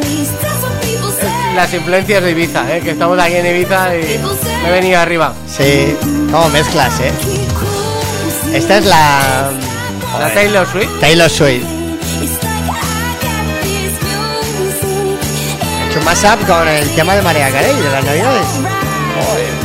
Las 1.56 1.74
influencias 1.74 2.22
de 2.22 2.30
Ibiza, 2.30 2.72
¿eh? 2.72 2.82
que 2.82 2.90
estamos 2.92 3.18
aquí 3.18 3.34
en 3.34 3.46
Ibiza 3.46 3.96
y 3.96 4.20
me 4.62 4.68
he 4.68 4.70
venido 4.70 5.00
arriba. 5.00 5.34
Sí. 5.48 5.96
¿Cómo 6.30 6.48
mezclas, 6.50 7.00
eh? 7.00 7.10
Esta 8.54 8.78
es 8.78 8.86
la. 8.86 9.50
La 10.20 10.34
Taylor 10.34 10.68
Swift. 10.68 11.00
Taylor 11.00 11.28
Swift. 11.28 11.64
He 15.80 15.88
hecho 15.88 15.98
un 15.98 16.04
mashup 16.04 16.46
con 16.46 16.68
el 16.68 16.88
tema 16.94 17.16
de 17.16 17.22
María 17.22 17.50
Carey 17.50 17.74
de 17.74 17.90
las 17.90 18.04
Navidades. 18.04 18.46
Cause 19.16 19.59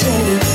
shame. 0.00 0.49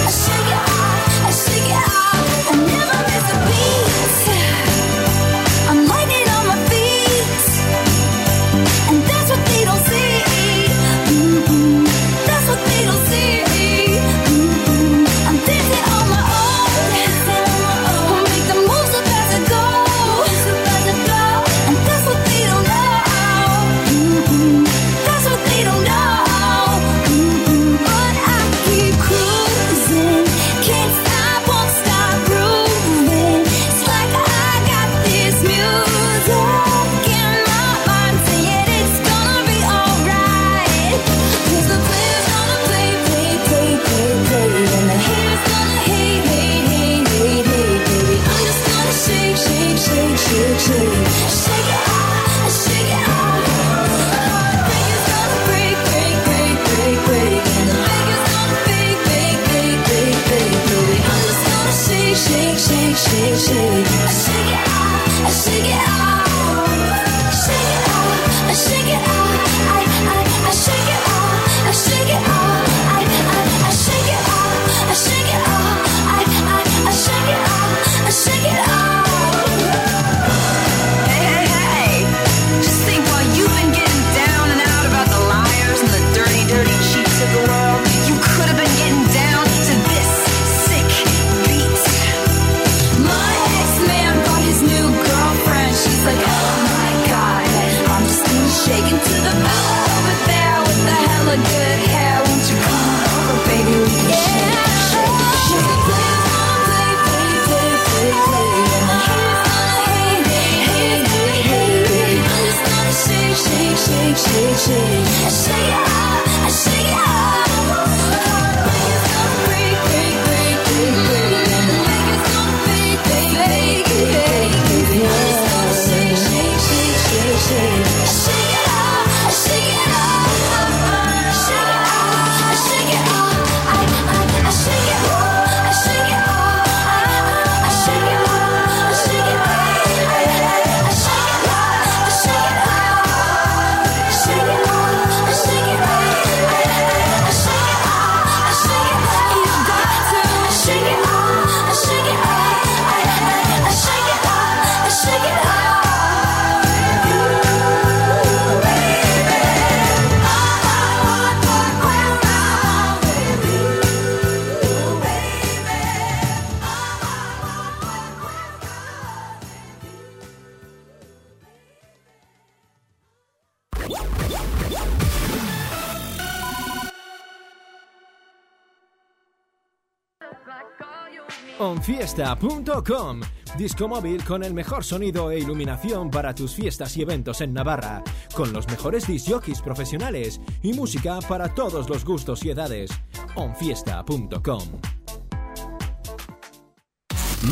onfiesta.com. 182.24 183.22
Disco 183.58 183.88
móvil 183.88 184.24
con 184.24 184.44
el 184.44 184.54
mejor 184.54 184.84
sonido 184.84 185.32
e 185.32 185.40
iluminación 185.40 186.10
para 186.10 186.34
tus 186.34 186.54
fiestas 186.54 186.96
y 186.98 187.02
eventos 187.02 187.42
en 187.42 187.54
Navarra, 187.54 188.04
con 188.34 188.52
los 188.54 188.68
mejores 188.68 189.08
disc 189.08 189.30
jockeys 189.30 189.62
profesionales 189.62 190.42
y 190.62 190.74
música 190.74 191.20
para 191.28 191.54
todos 191.54 191.90
los 191.90 192.04
gustos 192.06 192.44
y 192.44 192.50
edades. 192.50 192.92
onfiesta.com. 193.36 194.64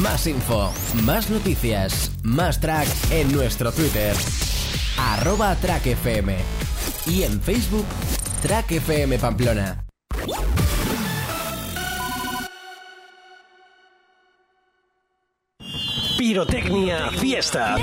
Más 0.01 0.27
info, 0.27 0.71
más 1.03 1.29
noticias, 1.29 2.11
más 2.23 2.59
tracks 2.59 3.11
en 3.11 3.31
nuestro 3.31 3.71
Twitter. 3.71 4.15
Arroba 4.97 5.55
Track 5.55 5.87
FM. 5.87 6.35
Y 7.05 7.23
en 7.23 7.39
Facebook, 7.41 7.85
Track 8.41 8.71
FM 8.71 9.19
Pamplona. 9.19 9.92
Pirotecnia 16.25 17.11
Fiesta. 17.11 17.75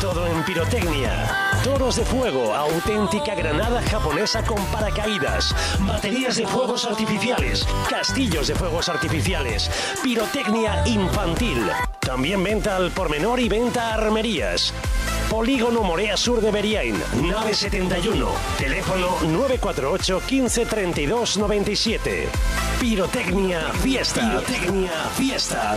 Todo 0.00 0.24
en 0.24 0.44
pirotecnia. 0.44 1.58
Toros 1.64 1.96
de 1.96 2.04
fuego, 2.04 2.54
auténtica 2.54 3.34
granada 3.34 3.82
japonesa 3.82 4.44
con 4.44 4.64
paracaídas, 4.66 5.52
baterías 5.80 6.36
de 6.36 6.46
fuegos 6.46 6.84
artificiales, 6.84 7.66
castillos 7.90 8.46
de 8.46 8.54
fuegos 8.54 8.88
artificiales, 8.88 9.68
pirotecnia 10.00 10.86
infantil. 10.86 11.58
También 11.98 12.44
venta 12.44 12.76
al 12.76 12.92
por 12.92 13.10
menor 13.10 13.40
y 13.40 13.48
venta 13.48 13.90
a 13.90 13.94
armerías. 13.94 14.72
Polígono 15.28 15.82
Morea 15.82 16.16
Sur 16.16 16.40
de 16.40 16.52
Beriain, 16.52 16.96
nave 17.20 17.52
71, 17.52 18.28
teléfono 18.58 19.08
948 19.22 20.22
15 20.24 20.66
32 20.66 21.36
97. 21.36 22.28
Pirotecnia 22.78 23.72
Fiesta. 23.82 24.20
Pirotecnia 24.20 24.92
Fiesta. 25.16 25.76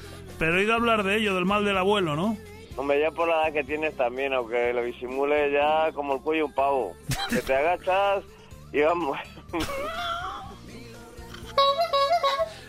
pero 0.41 0.55
he 0.55 0.61
oído 0.61 0.73
hablar 0.73 1.03
de 1.03 1.17
ello, 1.17 1.35
del 1.35 1.45
mal 1.45 1.63
del 1.63 1.77
abuelo, 1.77 2.15
¿no? 2.15 2.35
Hombre, 2.75 2.99
ya 2.99 3.11
por 3.11 3.27
la 3.27 3.43
edad 3.43 3.53
que 3.53 3.63
tienes 3.63 3.95
también, 3.95 4.33
aunque 4.33 4.73
lo 4.73 4.81
disimule 4.81 5.51
ya 5.51 5.91
como 5.93 6.15
el 6.15 6.21
cuello 6.21 6.47
un 6.47 6.53
pavo. 6.55 6.95
Que 7.29 7.43
te 7.43 7.53
agachas 7.53 8.23
y 8.73 8.81
vamos. 8.81 9.19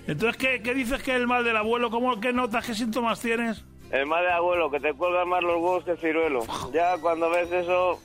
Entonces, 0.07 0.37
¿qué, 0.37 0.61
qué 0.63 0.75
dices 0.75 1.03
que 1.03 1.13
es 1.13 1.17
el 1.17 1.27
mal 1.27 1.45
del 1.45 1.57
abuelo? 1.57 1.91
¿Cómo, 1.91 2.21
¿Qué 2.21 2.35
notas, 2.35 2.67
qué 2.67 2.75
síntomas 2.75 3.21
tienes? 3.21 3.65
El 3.91 4.05
mal 4.05 4.23
de 4.23 4.33
abuelo, 4.33 4.71
que 4.71 4.79
te 4.79 4.93
cuelgan 4.93 5.31
más 5.31 5.43
los 5.43 5.55
huevos 5.55 5.83
que 5.85 5.97
ciruelo. 5.97 6.45
Ya 6.75 6.99
cuando 6.99 7.31
ves 7.31 7.51
eso... 7.51 7.99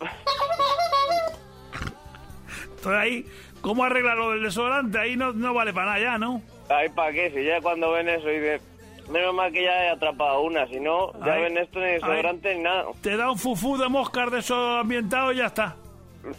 Entonces 2.70 3.02
ahí, 3.02 3.26
¿cómo 3.60 3.84
arregla 3.84 4.16
lo 4.16 4.32
del 4.32 4.44
desodorante? 4.44 4.98
Ahí 4.98 5.18
no, 5.18 5.34
no 5.34 5.54
vale 5.54 5.74
para 5.74 5.88
nada 5.88 6.00
ya, 6.00 6.18
¿no? 6.18 6.42
Ay, 6.70 6.88
¿para 6.88 7.12
qué? 7.12 7.32
Si 7.36 7.44
ya 7.44 7.60
cuando 7.60 7.92
ven 7.92 8.08
eso 8.08 8.32
y 8.32 8.40
de... 8.40 8.77
Menos 9.10 9.34
mal 9.34 9.52
que 9.52 9.64
ya 9.64 9.86
he 9.86 9.90
atrapado 9.90 10.42
una, 10.42 10.68
si 10.68 10.80
no, 10.80 11.14
ya 11.26 11.34
Ay, 11.34 11.44
ven 11.44 11.58
esto 11.58 11.80
ni 11.80 11.86
desodorante 11.92 12.56
ni 12.56 12.64
nada. 12.64 12.86
Te 13.02 13.16
da 13.16 13.32
un 13.32 13.38
fufú 13.38 13.78
de 13.78 13.88
moscas 13.88 14.32
de 14.32 14.40
eso 14.40 14.56
ambientado 14.78 15.32
y 15.32 15.38
ya 15.38 15.46
está. 15.46 15.76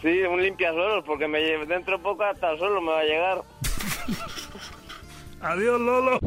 Sí, 0.03 0.21
un 0.23 0.43
limpiasuelos, 0.43 1.03
porque 1.07 1.27
me 1.27 1.39
lle- 1.41 1.67
dentro 1.67 1.99
poco 2.03 2.23
hasta 2.25 2.51
el 2.51 2.59
suelo 2.59 2.81
me 2.83 2.93
va 2.93 3.01
a 3.01 3.05
llegar. 3.05 3.39
Adiós, 5.41 5.81
Lolo. 5.81 6.19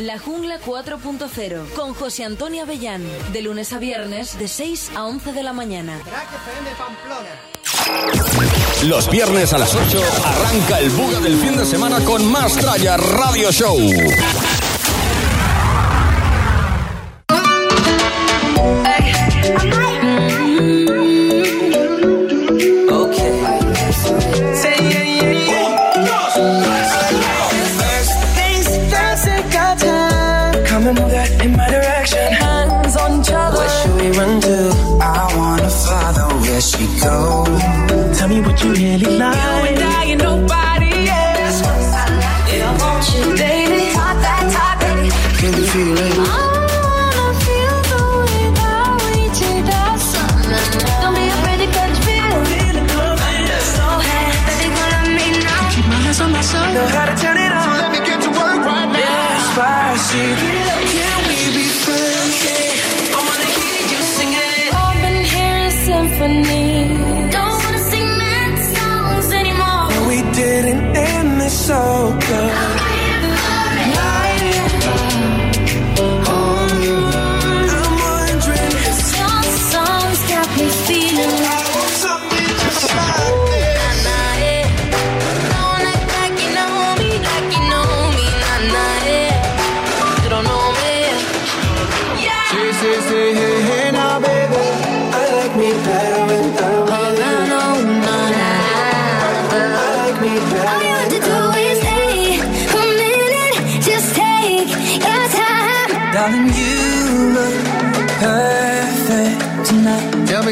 La 0.00 0.18
Jungla 0.18 0.58
4.0 0.60 1.72
con 1.74 1.94
José 1.94 2.24
Antonio 2.24 2.62
Avellán. 2.64 3.02
De 3.32 3.42
lunes 3.42 3.72
a 3.72 3.78
viernes 3.78 4.38
de 4.38 4.48
6 4.48 4.92
a 4.96 5.04
11 5.04 5.32
de 5.32 5.42
la 5.42 5.52
mañana. 5.52 5.98
Los 8.84 9.10
viernes 9.10 9.52
a 9.52 9.58
las 9.58 9.74
8 9.74 10.00
arranca 10.24 10.80
el 10.80 10.90
buga 10.90 11.20
del 11.20 11.36
fin 11.36 11.56
de 11.56 11.64
semana 11.64 12.04
con 12.04 12.30
más 12.30 12.54
Tralla 12.56 12.96
Radio 12.96 13.52
Show. 13.52 13.78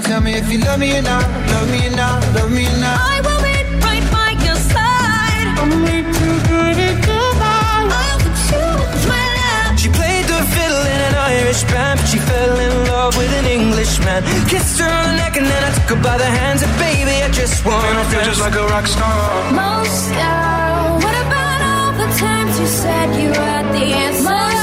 Me, 0.01 0.09
tell 0.09 0.21
me 0.21 0.33
if 0.35 0.51
you 0.53 0.59
love 0.61 0.79
me 0.79 0.97
or 0.97 1.03
not. 1.03 1.25
Love 1.51 1.71
me 1.71 1.87
or 1.87 1.97
not. 1.97 2.35
Love 2.35 2.51
me 2.51 2.67
or 2.67 2.79
not. 2.79 2.99
I 3.01 3.21
will 3.27 3.43
be 3.43 3.57
right 3.87 4.07
by 4.17 4.31
your 4.45 4.57
side. 4.57 5.47
I'm 5.61 5.83
way 5.85 6.03
too 6.03 6.37
good 6.49 6.77
at 6.89 6.97
goodbye. 7.07 7.87
I'll 8.05 8.19
put 8.25 8.39
you 8.51 8.65
with 8.81 9.05
my 9.13 9.25
love. 9.41 9.79
She 9.81 9.89
played 9.89 10.25
the 10.33 10.41
fiddle 10.55 10.85
in 10.95 11.01
an 11.09 11.15
Irish 11.37 11.63
band, 11.65 12.01
but 12.01 12.09
she 12.09 12.19
fell 12.19 12.59
in 12.59 12.75
love 12.89 13.17
with 13.17 13.33
an 13.41 13.47
Englishman. 13.47 14.23
Kissed 14.49 14.79
her 14.81 14.89
on 14.89 15.05
the 15.11 15.17
neck 15.23 15.37
and 15.37 15.47
then 15.47 15.63
I 15.69 15.71
took 15.77 15.89
her 15.97 16.03
by 16.03 16.17
the 16.19 16.31
hands. 16.39 16.63
And 16.63 16.73
baby, 16.79 17.17
I 17.27 17.31
just 17.31 17.65
wanna 17.65 18.05
feel 18.11 18.25
just 18.25 18.41
like 18.41 18.55
a 18.55 18.67
rock 18.73 18.87
star. 18.87 19.53
Moscow. 19.53 21.05
What 21.05 21.17
about 21.27 21.61
all 21.73 21.93
the 22.03 22.09
times 22.19 22.53
you 22.61 22.67
said 22.67 23.07
you 23.21 23.31
had 23.33 23.65
the 23.75 23.87
answer? 24.07 24.60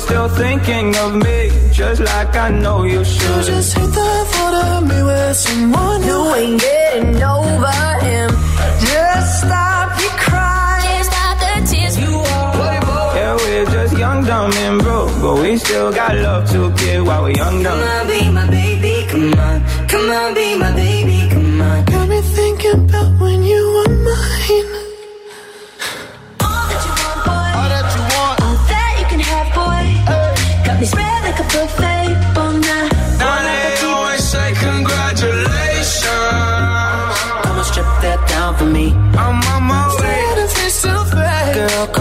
You're 0.00 0.08
still 0.08 0.28
thinking 0.28 0.96
of 0.96 1.14
me, 1.16 1.50
just 1.72 2.00
like 2.00 2.34
I 2.36 2.50
know 2.50 2.84
you 2.84 3.04
should. 3.04 3.46
You 3.46 3.54
Just 3.54 3.76
hit 3.76 3.86
the 3.86 4.10
thought 4.32 4.54
of 4.54 4.88
me 4.88 5.02
with 5.02 5.36
someone 5.36 6.02
you 6.02 6.34
ain't 6.34 6.60
getting 6.60 7.22
over 7.22 7.78
him. 8.06 8.30
Just 8.80 9.40
stop 9.40 10.00
your 10.00 10.16
crying. 10.24 10.82
Can't 10.84 11.06
stop 11.06 11.38
the 11.38 11.52
tears 11.70 11.98
you 11.98 12.14
are. 12.14 13.14
Yeah, 13.16 13.36
we're 13.36 13.66
just 13.66 13.98
young, 13.98 14.24
dumb, 14.24 14.52
and 14.52 14.80
broke, 14.80 15.12
but 15.20 15.34
we 15.42 15.56
still 15.58 15.92
got 15.92 16.14
love 16.16 16.50
to 16.50 16.70
give 16.80 17.06
while 17.06 17.22
we're 17.24 17.36
young, 17.36 17.62
dumb. 17.62 17.78
Come 17.78 17.88
on, 17.88 18.06
be 18.08 18.30
my 18.30 18.46
baby, 18.50 19.06
come 19.10 19.34
on. 19.34 19.88
Come 19.88 20.10
on, 20.10 20.34
be 20.34 20.58
my 20.58 20.72
baby, 20.72 21.28
come 21.30 21.60
on. 21.60 21.84
Got 21.84 22.08
me 22.08 22.20
thinking 22.22 22.88
about 22.88 23.20
when 23.20 23.42
you 23.42 23.69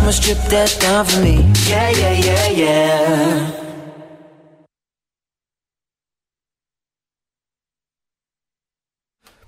Girl, 0.10 0.14
come 0.14 0.14
on, 0.14 0.14
strip 0.14 0.38
that 0.49 0.78
down 0.82 1.05
for 1.05 1.22
me. 1.22 1.36
Yeah, 1.70 1.89
yeah, 1.91 2.14
yeah, 2.14 2.49
yeah. 2.49 3.51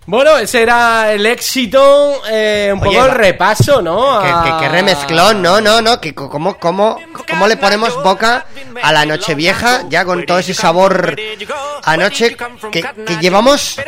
Bueno, 0.07 0.35
ese 0.37 0.63
era 0.63 1.13
el 1.13 1.25
éxito, 1.27 2.21
eh, 2.27 2.71
un 2.73 2.79
Oye, 2.81 2.89
poco 2.97 3.05
el 3.05 3.11
va- 3.11 3.13
repaso, 3.13 3.81
¿no? 3.83 4.19
Que, 4.19 4.27
que- 4.27 4.57
que 4.59 4.65
A- 4.65 4.69
remezclón, 4.69 5.41
no, 5.43 5.61
no, 5.61 5.79
no, 5.81 6.01
que 6.01 6.15
co- 6.15 6.27
cómo, 6.27 6.57
cómo, 6.57 6.97
cómo 7.29 7.47
le 7.47 7.55
ponemos 7.55 7.95
boca 8.03 8.45
a 8.81 8.91
la 8.91 9.05
noche 9.05 9.35
vieja, 9.35 9.83
ya 9.89 10.03
con 10.03 10.25
todo 10.25 10.39
ese 10.39 10.55
sabor 10.55 11.15
anoche 11.83 12.35
que, 12.71 12.81
que 13.05 13.17
llevamos 13.21 13.79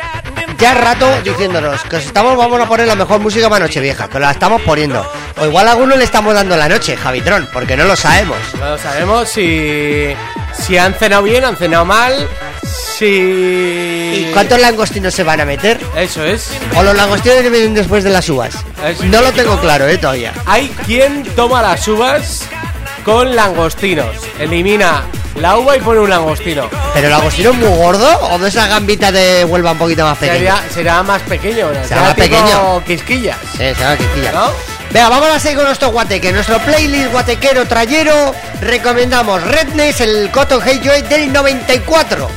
ya 0.64 0.72
rato 0.72 1.06
diciéndonos 1.22 1.82
que 1.82 1.96
os 1.96 2.06
estamos, 2.06 2.38
vamos 2.38 2.58
a 2.58 2.66
poner 2.66 2.86
la 2.86 2.94
mejor 2.94 3.20
música 3.20 3.50
para 3.50 3.66
noche 3.66 3.80
vieja, 3.80 4.08
que 4.08 4.18
la 4.18 4.30
estamos 4.30 4.62
poniendo. 4.62 5.06
O 5.38 5.44
igual 5.44 5.68
a 5.68 5.72
alguno 5.72 5.94
le 5.94 6.04
estamos 6.04 6.32
dando 6.32 6.56
la 6.56 6.70
noche, 6.70 6.96
Javitron, 6.96 7.50
porque 7.52 7.76
no 7.76 7.84
lo 7.84 7.94
sabemos. 7.94 8.38
No 8.58 8.70
lo 8.70 8.78
sabemos 8.78 9.28
si, 9.28 10.14
si 10.58 10.78
han 10.78 10.94
cenado 10.94 11.22
bien, 11.22 11.44
han 11.44 11.58
cenado 11.58 11.84
mal, 11.84 12.14
si... 12.96 13.04
¿Y 13.04 14.30
cuántos 14.32 14.58
langostinos 14.58 15.12
se 15.12 15.22
van 15.22 15.42
a 15.42 15.44
meter? 15.44 15.78
Eso 15.98 16.24
es. 16.24 16.48
O 16.74 16.82
los 16.82 16.96
langostinos 16.96 17.42
vienen 17.42 17.74
después 17.74 18.02
de 18.02 18.08
las 18.08 18.26
uvas. 18.30 18.54
No 19.02 19.20
lo 19.20 19.32
tengo 19.32 19.60
claro, 19.60 19.86
eh, 19.86 19.98
todavía. 19.98 20.32
Hay 20.46 20.68
quien 20.86 21.24
toma 21.36 21.60
las 21.60 21.86
uvas 21.86 22.40
con 23.04 23.36
langostinos. 23.36 24.16
Elimina 24.38 25.02
la 25.40 25.56
uva 25.58 25.76
y 25.76 25.80
pone 25.80 26.00
un 26.00 26.10
langostino. 26.10 26.68
¿Pero 26.92 27.06
el 27.06 27.12
langostino 27.12 27.50
es 27.50 27.56
muy 27.56 27.68
gordo 27.68 28.08
o 28.30 28.38
de 28.38 28.48
esa 28.48 28.66
gambita 28.66 29.10
de 29.12 29.44
Huelva 29.44 29.72
un 29.72 29.78
poquito 29.78 30.04
más 30.04 30.18
pequeña? 30.18 30.56
Sería, 30.56 30.72
será 30.72 31.02
más 31.02 31.22
pequeño. 31.22 31.68
Será 31.86 32.02
más 32.02 32.14
tipo 32.14 32.28
pequeño. 32.28 32.84
Quisquillas. 32.84 33.38
Sí, 33.52 33.74
se 33.74 33.84
va 33.84 33.92
a 33.92 33.96
quisquillar. 33.96 34.34
¿No? 34.34 34.50
Venga, 34.90 35.08
vamos 35.08 35.28
a 35.28 35.40
seguir 35.40 35.56
con 35.56 35.66
nuestro 35.66 35.88
guateque. 35.90 36.32
Nuestro 36.32 36.58
playlist 36.60 37.10
guatequero 37.10 37.66
trayero. 37.66 38.34
Recomendamos 38.60 39.42
Redness, 39.42 40.00
el 40.00 40.30
Cotton 40.30 40.60
Hey 40.64 40.80
Joy 40.84 41.02
del 41.02 41.32
94. 41.32 42.30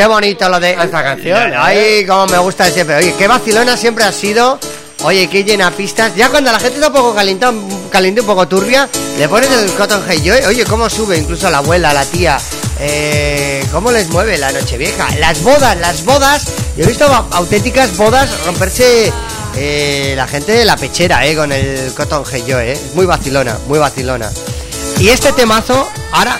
Qué 0.00 0.06
bonito 0.06 0.48
lo 0.48 0.58
de 0.58 0.70
esta 0.82 1.02
canción. 1.04 1.52
Ay, 1.58 2.06
como 2.06 2.26
me 2.28 2.38
gusta 2.38 2.70
siempre. 2.70 2.96
Oye, 2.96 3.14
qué 3.18 3.28
vacilona 3.28 3.76
siempre 3.76 4.02
ha 4.04 4.10
sido. 4.12 4.58
Oye, 5.02 5.28
qué 5.28 5.44
llena 5.44 5.70
pistas. 5.72 6.16
Ya 6.16 6.30
cuando 6.30 6.50
la 6.50 6.58
gente 6.58 6.76
está 6.76 6.86
un 6.86 6.94
poco 6.94 7.14
caliente, 7.14 7.46
caliente 7.90 8.22
un 8.22 8.26
poco 8.26 8.48
turbia, 8.48 8.88
le 9.18 9.28
pones 9.28 9.50
el 9.50 9.70
Cotton 9.72 10.02
Hey 10.08 10.22
Joy. 10.24 10.38
Oye, 10.46 10.64
cómo 10.64 10.88
sube 10.88 11.18
incluso 11.18 11.50
la 11.50 11.58
abuela, 11.58 11.92
la 11.92 12.06
tía. 12.06 12.38
Eh, 12.78 13.62
cómo 13.72 13.92
les 13.92 14.08
mueve 14.08 14.38
la 14.38 14.50
noche 14.52 14.78
vieja. 14.78 15.06
Las 15.18 15.42
bodas, 15.42 15.76
las 15.78 16.02
bodas. 16.06 16.44
Yo 16.78 16.84
he 16.84 16.86
visto 16.86 17.04
au- 17.06 17.26
auténticas 17.32 17.94
bodas 17.98 18.30
romperse 18.46 19.12
eh, 19.58 20.14
la 20.16 20.26
gente 20.26 20.52
de 20.52 20.64
la 20.64 20.78
pechera, 20.78 21.26
eh, 21.26 21.36
con 21.36 21.52
el 21.52 21.92
Cotton 21.92 22.24
Hey 22.32 22.42
Joy, 22.48 22.68
eh. 22.70 22.80
Muy 22.94 23.04
vacilona, 23.04 23.58
muy 23.68 23.78
vacilona. 23.78 24.30
Y 24.98 25.10
este 25.10 25.30
temazo, 25.32 25.86
ahora 26.12 26.38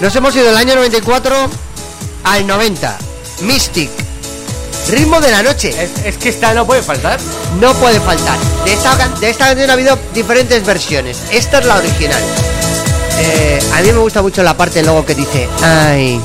nos 0.00 0.14
hemos 0.14 0.32
ido 0.36 0.46
del 0.46 0.56
año 0.56 0.76
94 0.76 1.50
al 2.30 2.46
90. 2.46 2.96
Mystic. 3.42 3.90
Ritmo 4.88 5.20
de 5.20 5.30
la 5.32 5.42
noche. 5.42 5.74
Es, 6.04 6.16
que 6.16 6.28
esta 6.28 6.54
no 6.54 6.64
puede 6.64 6.82
faltar. 6.82 7.18
No 7.60 7.74
puede 7.74 7.98
faltar. 8.00 8.38
De 8.64 8.72
esta, 8.72 8.96
de 9.18 9.30
esta 9.30 9.46
canción 9.46 9.68
ha 9.70 9.72
habido 9.72 9.98
diferentes 10.14 10.64
versiones. 10.64 11.18
Esta 11.32 11.58
es 11.58 11.66
la 11.66 11.76
original. 11.76 12.22
Eh, 13.18 13.60
a 13.74 13.82
mí 13.82 13.92
me 13.92 13.98
gusta 13.98 14.22
mucho 14.22 14.42
la 14.42 14.56
parte 14.56 14.82
luego 14.82 15.04
que 15.04 15.14
dice 15.14 15.46
ay, 15.62 16.18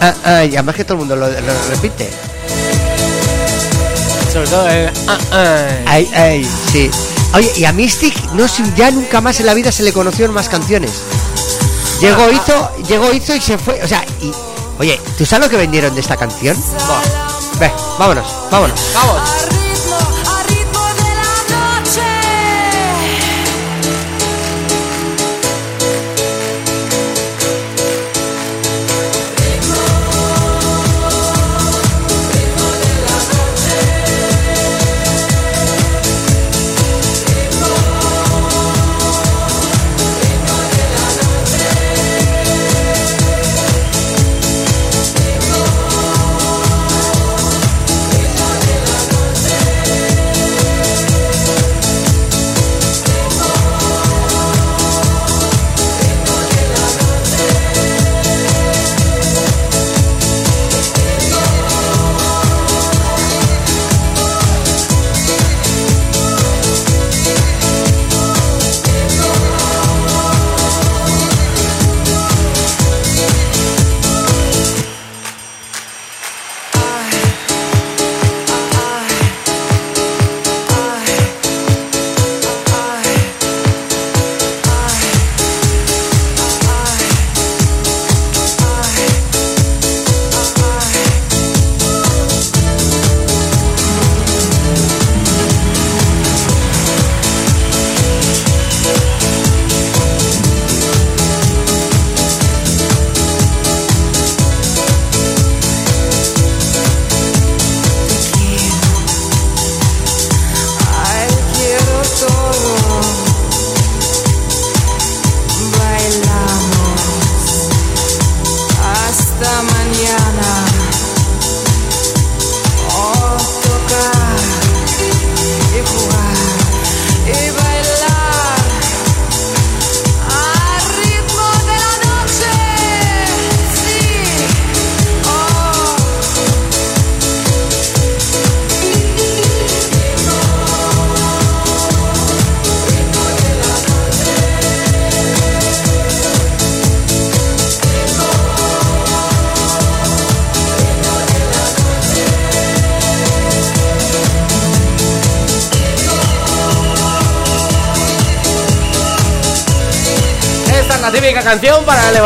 ah, 0.00 0.14
ay, 0.24 0.54
además 0.54 0.74
que 0.74 0.84
todo 0.84 0.94
el 0.94 1.00
mundo 1.00 1.14
lo, 1.14 1.28
lo 1.28 1.52
repite. 1.68 2.08
sobre 4.32 4.48
todo 4.48 4.66
el... 4.66 4.90
ah, 5.08 5.18
ah. 5.32 5.66
Ay, 5.86 6.10
ay, 6.14 6.50
sí. 6.72 6.90
Oye, 7.34 7.52
y 7.56 7.64
a 7.66 7.72
Mystic 7.72 8.32
no 8.32 8.46
ya 8.76 8.90
nunca 8.92 9.20
más 9.20 9.40
en 9.40 9.46
la 9.46 9.52
vida 9.52 9.70
se 9.70 9.82
le 9.82 9.92
conoció 9.92 10.24
en 10.24 10.32
más 10.32 10.48
canciones. 10.48 10.92
Llegó, 12.00 12.30
hizo, 12.30 12.70
llegó, 12.88 13.12
hizo 13.12 13.34
y 13.34 13.40
se 13.40 13.58
fue. 13.58 13.82
O 13.82 13.88
sea, 13.88 14.02
y. 14.22 14.32
Oye, 14.78 15.00
¿tú 15.16 15.24
sabes 15.24 15.46
lo 15.46 15.50
que 15.50 15.56
vendieron 15.56 15.94
de 15.94 16.00
esta 16.00 16.16
canción? 16.16 16.56
Ve, 17.58 17.70
vámonos, 17.98 18.26
vámonos. 18.50 18.92
Vamos. 18.94 19.55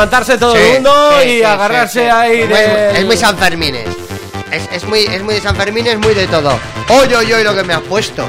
Levantarse 0.00 0.38
todo 0.38 0.56
el 0.56 0.74
mundo 0.74 0.92
sí, 1.20 1.28
y 1.28 1.38
sí, 1.38 1.42
agarrarse 1.44 2.10
ahí 2.10 2.46
de... 2.46 2.98
Es 2.98 3.04
muy 3.04 3.18
San 3.18 3.36
Fermines. 3.36 3.86
Es, 4.50 4.68
es 4.72 4.84
muy, 4.84 5.00
es 5.00 5.22
muy 5.22 5.34
de 5.34 5.40
San 5.42 5.54
Fermín, 5.54 5.86
es 5.86 5.98
muy 5.98 6.14
de 6.14 6.26
todo. 6.26 6.58
Oye, 6.88 7.16
oye, 7.16 7.34
oye, 7.34 7.44
lo 7.44 7.54
que 7.54 7.62
me 7.62 7.74
has 7.74 7.82
puesto. 7.82 8.28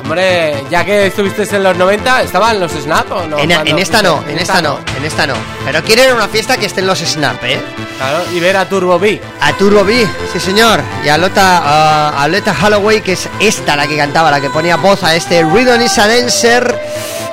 Hombre, 0.00 0.64
ya 0.70 0.84
que 0.84 1.06
estuviste 1.06 1.42
en 1.54 1.62
los 1.62 1.76
90, 1.76 2.22
¿estaban 2.22 2.58
los 2.58 2.72
Snap 2.72 3.12
o 3.12 3.26
no? 3.26 3.38
en, 3.38 3.50
esta 3.78 4.02
no, 4.02 4.24
en 4.26 4.38
esta 4.38 4.60
no, 4.60 4.78
en 4.96 5.04
esta 5.04 5.26
no. 5.26 5.34
Pero 5.64 5.82
quieren 5.84 6.14
una 6.14 6.26
fiesta 6.28 6.56
que 6.56 6.66
estén 6.66 6.86
los 6.86 6.98
Snap, 6.98 7.44
¿eh? 7.44 7.60
Claro, 7.98 8.24
y 8.32 8.40
ver 8.40 8.56
a 8.56 8.68
Turbo 8.68 8.98
B. 8.98 9.20
A 9.40 9.52
Turbo 9.52 9.84
B, 9.84 10.06
sí 10.32 10.40
señor. 10.40 10.80
Y 11.04 11.08
a 11.10 11.18
Lota, 11.18 11.58
a, 11.58 12.22
a 12.22 12.28
Lota 12.28 12.56
Holloway, 12.60 13.02
que 13.02 13.12
es 13.12 13.28
esta 13.38 13.76
la 13.76 13.86
que 13.86 13.96
cantaba, 13.96 14.30
la 14.30 14.40
que 14.40 14.50
ponía 14.50 14.76
voz 14.76 15.04
a 15.04 15.14
este 15.14 15.42
Rhythm 15.42 15.82
is 15.82 15.98
a 15.98 16.08
Dancer. 16.08 16.80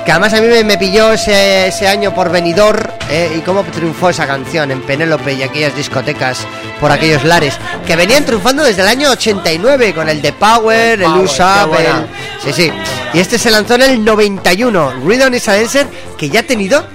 Que 0.04 0.12
además 0.12 0.32
a 0.34 0.40
mí 0.40 0.46
me, 0.46 0.62
me 0.62 0.78
pilló 0.78 1.12
ese, 1.12 1.68
ese 1.68 1.88
año 1.88 2.14
por 2.14 2.30
venidor. 2.30 2.89
¿Eh? 3.10 3.32
Y 3.36 3.40
cómo 3.40 3.62
triunfó 3.64 4.10
esa 4.10 4.26
canción 4.26 4.70
en 4.70 4.80
Penélope 4.82 5.32
y 5.32 5.42
aquellas 5.42 5.76
discotecas 5.76 6.46
por 6.80 6.90
aquellos 6.90 7.24
lares. 7.24 7.58
Que 7.86 7.96
venían 7.96 8.24
triunfando 8.24 8.62
desde 8.64 8.82
el 8.82 8.88
año 8.88 9.10
89 9.10 9.94
con 9.94 10.08
el 10.08 10.22
The 10.22 10.32
Power, 10.32 11.00
el 11.00 11.06
Power, 11.06 11.24
USA. 11.24 11.66
buena. 11.66 12.06
Sí, 12.42 12.52
sí. 12.52 12.72
Y 13.12 13.18
este 13.18 13.38
se 13.38 13.50
lanzó 13.50 13.74
en 13.74 13.82
el 13.82 14.04
91. 14.04 14.92
Rhythm 15.04 15.34
is 15.34 15.48
a 15.48 15.54
Dancer, 15.54 15.86
que 16.16 16.30
ya 16.30 16.40
ha 16.40 16.44
tenido 16.44 16.86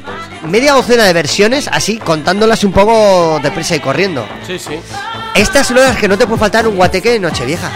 media 0.45 0.73
docena 0.73 1.03
de 1.03 1.13
versiones, 1.13 1.67
así 1.71 1.97
contándolas 1.97 2.63
un 2.63 2.71
poco 2.71 3.39
deprisa 3.41 3.75
y 3.75 3.79
corriendo. 3.79 4.25
Sí, 4.45 4.57
sí. 4.59 4.79
Estas 5.33 5.67
son 5.67 5.77
las 5.77 5.97
que 5.97 6.07
no 6.07 6.17
te 6.17 6.25
puede 6.25 6.39
faltar 6.39 6.65
en 6.65 6.71
un 6.71 6.77
guateque 6.77 7.11
de 7.11 7.19
Nochevieja. 7.19 7.69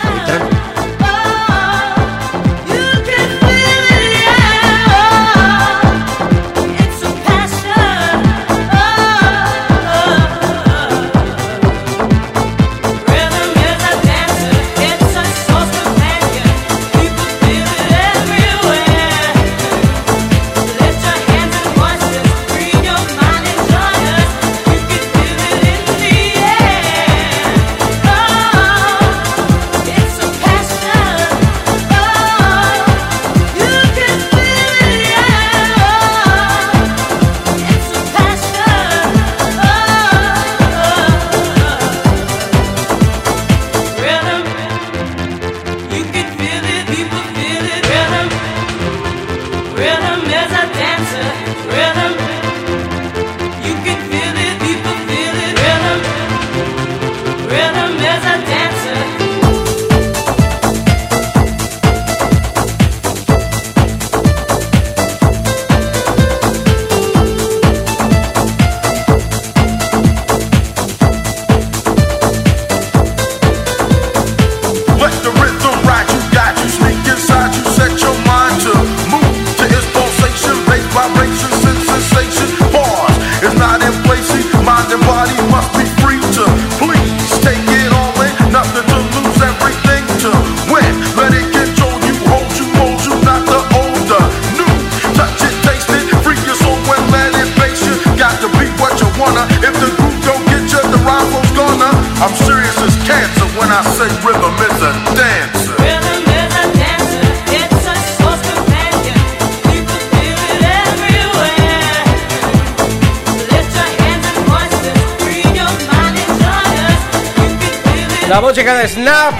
De 118.80 118.88
Snap 118.88 119.34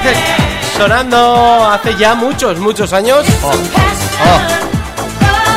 sonando 0.76 1.66
hace 1.70 1.96
ya 1.96 2.14
muchos, 2.14 2.60
muchos 2.60 2.92
años. 2.92 3.26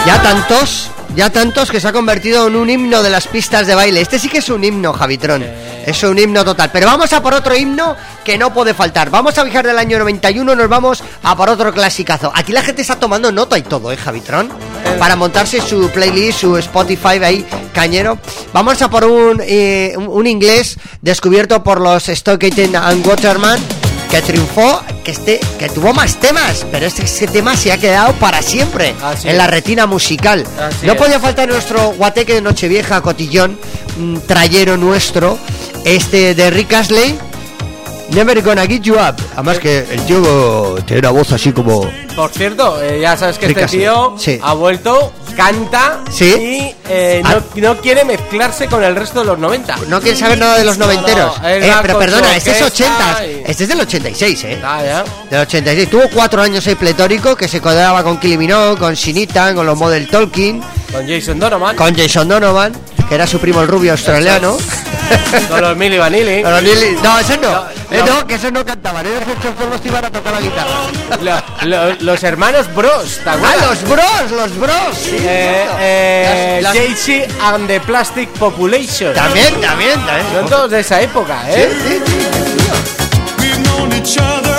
Ya 0.07 0.23
tantos, 0.23 0.89
ya 1.17 1.31
tantos 1.31 1.69
que 1.69 1.81
se 1.81 1.89
ha 1.89 1.93
convertido 1.93 2.47
en 2.47 2.55
un 2.55 2.71
himno 2.71 3.03
de 3.03 3.11
las 3.11 3.27
pistas 3.27 3.67
de 3.67 3.75
baile. 3.75 4.01
Este 4.01 4.21
sí 4.21 4.29
que 4.29 4.39
es 4.39 4.49
un 4.51 4.63
himno, 4.63 4.93
Javitron. 4.93 5.45
Es 5.85 6.01
un 6.05 6.17
himno 6.17 6.45
total. 6.45 6.71
Pero 6.73 6.87
vamos 6.87 7.13
a 7.13 7.21
por 7.21 7.35
otro 7.35 7.57
himno 7.57 7.97
que 8.25 8.39
no 8.39 8.55
puede 8.55 8.73
faltar. 8.73 9.11
Vamos 9.11 9.37
a 9.39 9.43
viajar 9.43 9.67
del 9.67 9.79
año 9.79 9.99
91, 9.99 10.55
nos 10.55 10.69
vamos 10.69 11.03
a 11.25 11.37
por 11.37 11.49
otro 11.49 11.73
clasicazo. 11.73 12.31
Aquí 12.35 12.53
la 12.53 12.63
gente 12.63 12.83
está 12.83 13.01
tomando 13.01 13.33
nota 13.33 13.59
y 13.59 13.63
todo, 13.63 13.91
¿eh, 13.91 13.97
Javitron? 13.97 14.49
Para 15.01 15.17
montarse 15.17 15.61
su 15.61 15.91
playlist, 15.91 16.41
su 16.41 16.57
Spotify 16.57 17.19
ahí, 17.23 17.47
cañero. 17.73 18.19
Vamos 18.53 18.81
a 18.81 18.89
por 18.89 19.05
un, 19.05 19.41
eh, 19.45 19.95
un 19.97 20.27
inglés 20.29 20.79
descubierto 21.01 21.65
por 21.65 21.81
los 21.81 22.09
Stockton 22.09 22.77
and 22.77 23.05
Waterman 23.05 23.61
que 24.13 24.21
triunfó, 24.21 24.83
que 25.03 25.11
este, 25.11 25.41
que 25.59 25.71
tuvo 25.71 25.95
más 25.95 26.21
temas, 26.21 26.67
pero 26.71 26.85
este, 26.85 27.27
tema 27.29 27.57
se 27.57 27.73
ha 27.73 27.79
quedado 27.79 28.13
para 28.15 28.43
siempre 28.43 28.95
Así 29.03 29.27
en 29.27 29.33
es. 29.33 29.39
la 29.39 29.47
retina 29.47 29.87
musical. 29.87 30.45
Así 30.61 30.87
no 30.87 30.93
es. 30.93 30.99
podía 30.99 31.19
faltar 31.19 31.49
nuestro 31.49 31.93
guateque 31.95 32.35
de 32.35 32.43
Nochevieja, 32.43 33.01
cotillón, 33.01 33.59
mm, 33.97 34.19
trayero 34.27 34.77
nuestro, 34.77 35.39
este 35.87 36.35
de 36.35 36.51
Rick 36.51 36.75
Astley. 36.75 37.19
Never 38.11 38.43
gonna 38.43 38.67
get 38.67 38.83
you 38.83 38.97
up. 38.97 39.17
Además 39.33 39.59
que 39.59 39.79
el 39.91 40.03
tío 40.05 40.75
tiene 40.85 40.99
una 41.01 41.11
voz 41.11 41.33
así 41.33 41.51
como... 41.53 41.91
Por 42.15 42.31
cierto, 42.31 42.83
eh, 42.83 43.01
ya 43.01 43.17
sabes 43.17 43.39
que 43.39 43.49
Rick 43.49 43.57
este 43.63 43.79
tío 43.79 44.15
Sí. 44.19 44.39
ha 44.43 44.53
vuelto, 44.53 45.11
canta 45.35 46.01
Sí. 46.11 46.25
y 46.25 46.75
eh, 46.89 47.23
no, 47.25 47.43
no 47.75 47.81
quiere 47.81 48.05
mezclarse 48.05 48.67
con 48.67 48.83
el 48.85 48.95
resto 48.97 49.21
de 49.21 49.27
los 49.27 49.39
90. 49.39 49.77
No 49.89 50.01
quiere 50.01 50.17
saber 50.17 50.39
nada 50.39 50.59
de 50.59 50.65
los 50.65 50.79
noventeros. 50.79 51.41
No, 51.41 51.49
Eh, 51.49 51.73
pero 51.83 51.99
perdona, 51.99 52.37
este 52.37 52.51
es 52.53 52.63
orquesta 52.63 53.17
80. 53.19 53.27
y- 53.27 53.43
Este 53.47 53.63
es 53.65 53.69
del 53.69 53.81
86, 53.81 54.45
¿eh? 54.45 54.61
Ah, 54.65 54.81
ya. 54.85 55.05
Del 55.31 55.41
86. 55.41 55.91
Tuvo 55.91 56.09
cuatro 56.13 56.43
años 56.43 56.67
ahí 56.67 56.75
pletórico 56.75 57.35
que 57.37 57.49
se 57.49 57.61
codeaba 57.61 58.03
con 58.03 58.19
Kylie 58.19 58.39
Minogue, 58.39 58.79
con 58.79 58.95
Shinita, 58.95 59.55
con 59.55 59.67
los 59.67 59.77
Model 59.79 60.09
Talking, 60.09 60.63
Con 60.93 61.09
Jason 61.09 61.39
Donovan, 61.39 61.77
con 61.77 61.95
Jason 61.97 62.29
Donovan, 62.29 62.73
que 63.09 63.15
era 63.15 63.27
su 63.27 63.39
primo 63.39 63.63
el 63.63 63.69
rubio 63.69 63.93
australiano. 63.93 64.57
con 65.49 65.61
los 65.61 65.77
Milli 65.77 65.99
Vanilli. 65.99 66.43
No, 67.03 67.19
eso 67.19 67.37
no. 67.41 67.65
Eh, 67.93 68.03
no, 68.07 68.27
que 68.27 68.35
esos 68.35 68.51
no 68.53 68.65
cantaban. 68.65 69.05
Ellos 69.07 69.21
solo 69.59 69.79
te 69.81 69.89
iban 69.89 70.05
a 70.05 70.11
tocar 70.11 70.33
la 70.33 70.41
guitarra. 70.41 70.71
Lo- 71.21 71.69
lo- 71.69 71.95
los 72.01 72.23
hermanos 72.25 72.75
Bros, 72.75 73.21
¿te 73.23 73.29
¡Ah, 73.31 73.35
acuerdas? 73.35 73.61
los 73.69 73.89
bros! 73.89 74.31
los 74.31 74.59
bros! 74.59 74.97
Sí, 74.97 75.17
Eh, 75.21 75.55
cierto. 75.65 75.77
eh, 75.81 76.61
Las- 76.63 76.75
las- 76.75 76.85
Jay-Z 76.85 77.49
and 77.55 77.67
the 77.69 77.81
Plastic 77.81 78.29
Population. 78.31 79.13
También, 79.15 79.61
también, 79.61 79.95
también. 80.07 80.27
Son 80.35 80.49
todos 80.49 80.71
de 80.71 80.81
esa 80.81 81.01
época, 81.01 81.43
¿eh? 81.51 81.71
Sí, 81.87 81.89
sí, 81.89 82.03
sí. 82.07 82.29
We've 83.39 83.59
known 83.65 83.93
each 83.93 84.17
other 84.19 84.52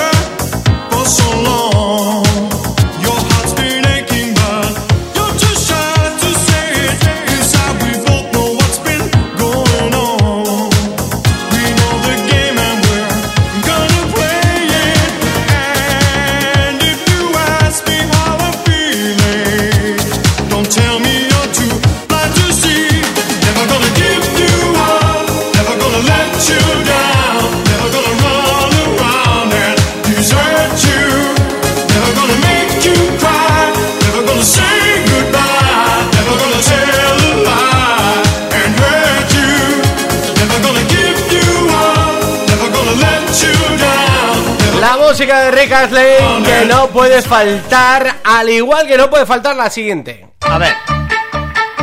Rick 45.54 45.72
Astley 45.72 46.42
que 46.44 46.66
no 46.66 46.88
puede 46.88 47.22
faltar, 47.22 48.16
al 48.24 48.48
igual 48.50 48.86
que 48.86 48.96
no 48.96 49.08
puede 49.08 49.24
faltar 49.26 49.56
la 49.56 49.70
siguiente. 49.70 50.26
A 50.40 50.58
ver. 50.58 50.74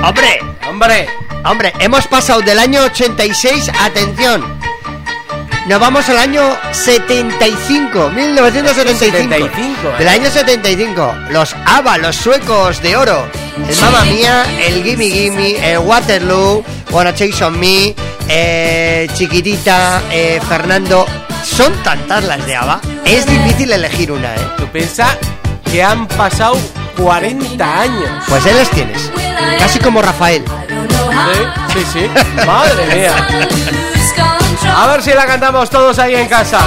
Hombre, 0.03 0.39
Hombre, 0.71 1.07
hombre, 1.43 1.73
hemos 1.79 2.07
pasado 2.07 2.41
del 2.41 2.57
año 2.57 2.83
86, 2.83 3.69
atención. 3.77 4.41
Nos 5.67 5.79
vamos 5.79 6.07
al 6.07 6.17
año 6.17 6.57
75, 6.71 8.09
1975. 8.09 9.17
75, 9.17 9.89
eh. 9.89 9.97
Del 9.99 10.07
año 10.07 10.31
75. 10.31 11.15
Los 11.29 11.55
ABBA, 11.65 11.97
los 11.97 12.15
suecos 12.15 12.81
de 12.81 12.95
oro. 12.95 13.27
El 13.67 13.75
Mamma 13.81 14.05
Mía, 14.05 14.45
el 14.65 14.81
Gimme 14.81 15.09
Gimme, 15.09 15.71
el 15.73 15.79
Waterloo, 15.79 16.63
Wanna 16.89 17.13
Chase 17.13 17.43
on 17.43 17.59
Me, 17.59 17.93
eh, 18.29 19.07
Chiquitita, 19.13 20.03
eh, 20.09 20.39
Fernando. 20.47 21.05
Son 21.43 21.73
tantas 21.83 22.23
las 22.23 22.45
de 22.45 22.55
ABBA. 22.55 22.81
Es 23.05 23.25
difícil 23.25 23.71
elegir 23.71 24.11
una, 24.11 24.33
¿eh? 24.35 24.47
tú 24.57 24.67
piensas 24.67 25.17
que 25.71 25.83
han 25.83 26.07
pasado 26.07 26.57
40 26.97 27.81
años. 27.81 28.09
Pues 28.27 28.45
él 28.45 28.57
les 28.57 28.69
tienes. 28.69 29.11
Casi 29.59 29.79
como 29.79 30.01
Rafael. 30.01 30.43
Sí, 31.73 31.79
sí, 31.79 31.85
sí. 31.93 32.45
Madre 32.45 32.95
mía. 32.95 33.15
A 34.75 34.87
ver 34.87 35.01
si 35.01 35.11
la 35.11 35.25
cantamos 35.25 35.69
todos 35.69 35.97
ahí 35.99 36.15
en 36.15 36.27
casa. 36.27 36.59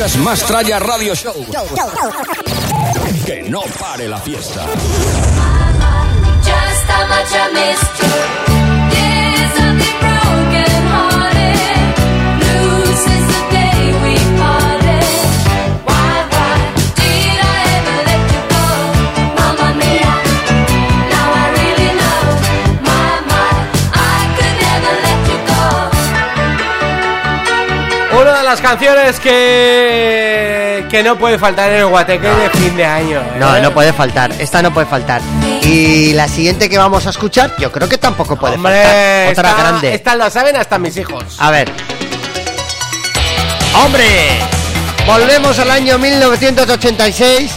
Escuchas 0.00 0.24
más 0.24 0.42
Tralla 0.46 0.78
Radio 0.78 1.14
Show. 1.14 1.34
Que 3.26 3.42
no 3.42 3.60
pare 3.78 4.08
la 4.08 4.18
fiesta. 4.18 4.64
Just 6.42 6.88
how 6.88 7.06
much 7.06 7.30
I 7.34 7.52
missed 7.52 8.00
you. 8.00 8.08
There's 8.94 9.52
something 9.58 9.98
broken 10.00 10.88
hearted. 10.88 11.39
Las 28.50 28.60
canciones 28.60 29.20
que, 29.20 30.84
que 30.90 31.04
no 31.04 31.16
puede 31.16 31.38
faltar 31.38 31.70
en 31.70 31.78
el 31.78 31.86
guateque 31.86 32.26
de 32.26 32.50
fin 32.50 32.76
de 32.76 32.84
año. 32.84 33.20
¿eh? 33.20 33.36
No, 33.38 33.60
no 33.60 33.72
puede 33.72 33.92
faltar. 33.92 34.32
Esta 34.40 34.60
no 34.60 34.74
puede 34.74 34.88
faltar. 34.88 35.20
Y 35.62 36.12
la 36.14 36.26
siguiente 36.26 36.68
que 36.68 36.76
vamos 36.76 37.06
a 37.06 37.10
escuchar, 37.10 37.54
yo 37.58 37.70
creo 37.70 37.88
que 37.88 37.96
tampoco 37.96 38.34
puede 38.34 38.56
Hombre, 38.56 38.82
faltar. 38.82 39.30
Otra 39.30 39.50
esta, 39.50 39.62
grande. 39.62 39.94
esta 39.94 40.16
la 40.16 40.30
saben 40.30 40.56
hasta 40.56 40.80
mis 40.80 40.96
hijos. 40.96 41.22
A 41.38 41.52
ver. 41.52 41.70
¡Hombre! 43.84 44.40
Volvemos 45.06 45.56
al 45.60 45.70
año 45.70 45.96
1986. 45.98 47.52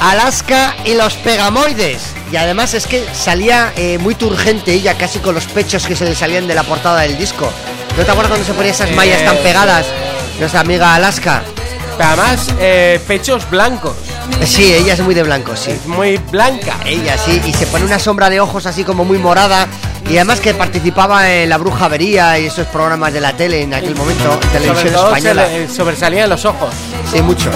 Alaska 0.00 0.74
y 0.86 0.94
los 0.94 1.16
Pegamoides. 1.16 2.14
Y 2.32 2.36
además 2.36 2.72
es 2.72 2.86
que 2.86 3.04
salía 3.12 3.74
eh, 3.76 3.98
muy 3.98 4.14
turgente 4.14 4.72
ella, 4.72 4.96
casi 4.96 5.18
con 5.18 5.34
los 5.34 5.44
pechos 5.44 5.86
que 5.86 5.94
se 5.94 6.06
le 6.06 6.14
salían 6.14 6.48
de 6.48 6.54
la 6.54 6.62
portada 6.62 7.00
del 7.02 7.18
disco. 7.18 7.52
¿No 7.96 8.04
te 8.04 8.10
acuerdas 8.10 8.28
cuando 8.28 8.46
se 8.46 8.54
ponía 8.54 8.70
esas 8.72 8.90
mallas 8.92 9.20
Eh, 9.20 9.24
tan 9.24 9.36
pegadas? 9.38 9.86
Nuestra 10.38 10.60
amiga 10.60 10.94
Alaska. 10.94 11.42
Además, 11.98 12.48
eh, 12.58 12.98
pechos 13.06 13.48
blancos. 13.50 13.94
Eh, 14.40 14.46
Sí, 14.46 14.72
ella 14.72 14.94
es 14.94 15.00
muy 15.00 15.14
de 15.14 15.22
blanco, 15.22 15.54
sí. 15.54 15.78
Muy 15.86 16.16
blanca. 16.16 16.76
Ella 16.86 17.18
sí, 17.18 17.42
y 17.44 17.52
se 17.52 17.66
pone 17.66 17.84
una 17.84 17.98
sombra 17.98 18.30
de 18.30 18.40
ojos 18.40 18.64
así 18.64 18.84
como 18.84 19.04
muy 19.04 19.18
morada. 19.18 19.66
Y 20.08 20.16
además 20.16 20.40
que 20.40 20.54
participaba 20.54 21.30
en 21.30 21.48
La 21.50 21.58
Brujavería 21.58 22.38
y 22.38 22.46
esos 22.46 22.66
programas 22.68 23.12
de 23.12 23.20
la 23.20 23.34
tele 23.36 23.62
en 23.62 23.74
aquel 23.74 23.94
momento, 23.94 24.24
Sobre 24.32 24.46
televisión 24.48 24.92
todo 24.94 25.10
se 25.12 25.18
española. 25.18 25.46
le 25.48 25.68
sobresalían 25.68 26.30
los 26.30 26.44
ojos. 26.46 26.70
Sí, 27.12 27.20
mucho. 27.20 27.50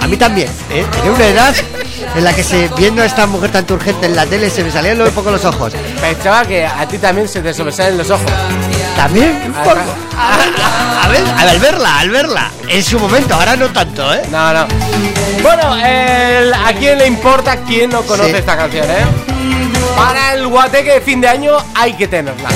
A 0.00 0.06
mí 0.06 0.16
también, 0.18 0.48
¿eh? 0.70 0.84
En 1.04 1.10
una 1.10 1.26
edad 1.26 1.54
en 2.14 2.24
la 2.24 2.34
que 2.34 2.44
se, 2.44 2.68
viendo 2.76 3.00
a 3.02 3.06
esta 3.06 3.26
mujer 3.26 3.50
tan 3.50 3.64
turgente 3.64 4.06
en 4.06 4.14
la 4.16 4.26
tele 4.26 4.50
se 4.50 4.62
me 4.62 4.70
salían 4.70 5.00
un 5.00 5.10
poco 5.12 5.30
los 5.30 5.44
ojos. 5.46 5.72
Pensaba 6.00 6.44
que 6.44 6.66
a 6.66 6.86
ti 6.86 6.98
también 6.98 7.26
se 7.28 7.40
te 7.40 7.54
sobresalen 7.54 7.96
los 7.96 8.10
ojos. 8.10 8.30
¿También? 8.96 9.42
Un 9.46 9.52
poco. 9.52 9.80
A 10.16 11.08
ver, 11.08 11.24
al 11.38 11.58
verla, 11.58 11.98
al 12.00 12.10
verla. 12.10 12.50
En 12.68 12.82
su 12.84 12.98
momento, 12.98 13.34
ahora 13.34 13.56
no 13.56 13.68
tanto, 13.68 14.12
¿eh? 14.14 14.22
No, 14.30 14.52
no. 14.52 14.66
Bueno, 15.42 15.76
el- 15.76 16.52
¿a 16.52 16.72
quién 16.78 16.98
le 16.98 17.06
importa 17.06 17.56
quién 17.66 17.90
no 17.90 18.02
conoce 18.02 18.30
Sí. 18.30 18.36
esta 18.36 18.56
canción, 18.56 18.84
eh? 18.90 19.04
Para 19.96 20.34
el 20.34 20.46
guateque 20.46 20.92
de 20.94 21.00
fin 21.00 21.20
de 21.20 21.28
año 21.28 21.56
hay 21.74 21.94
que 21.94 22.06
tenerla. 22.08 22.48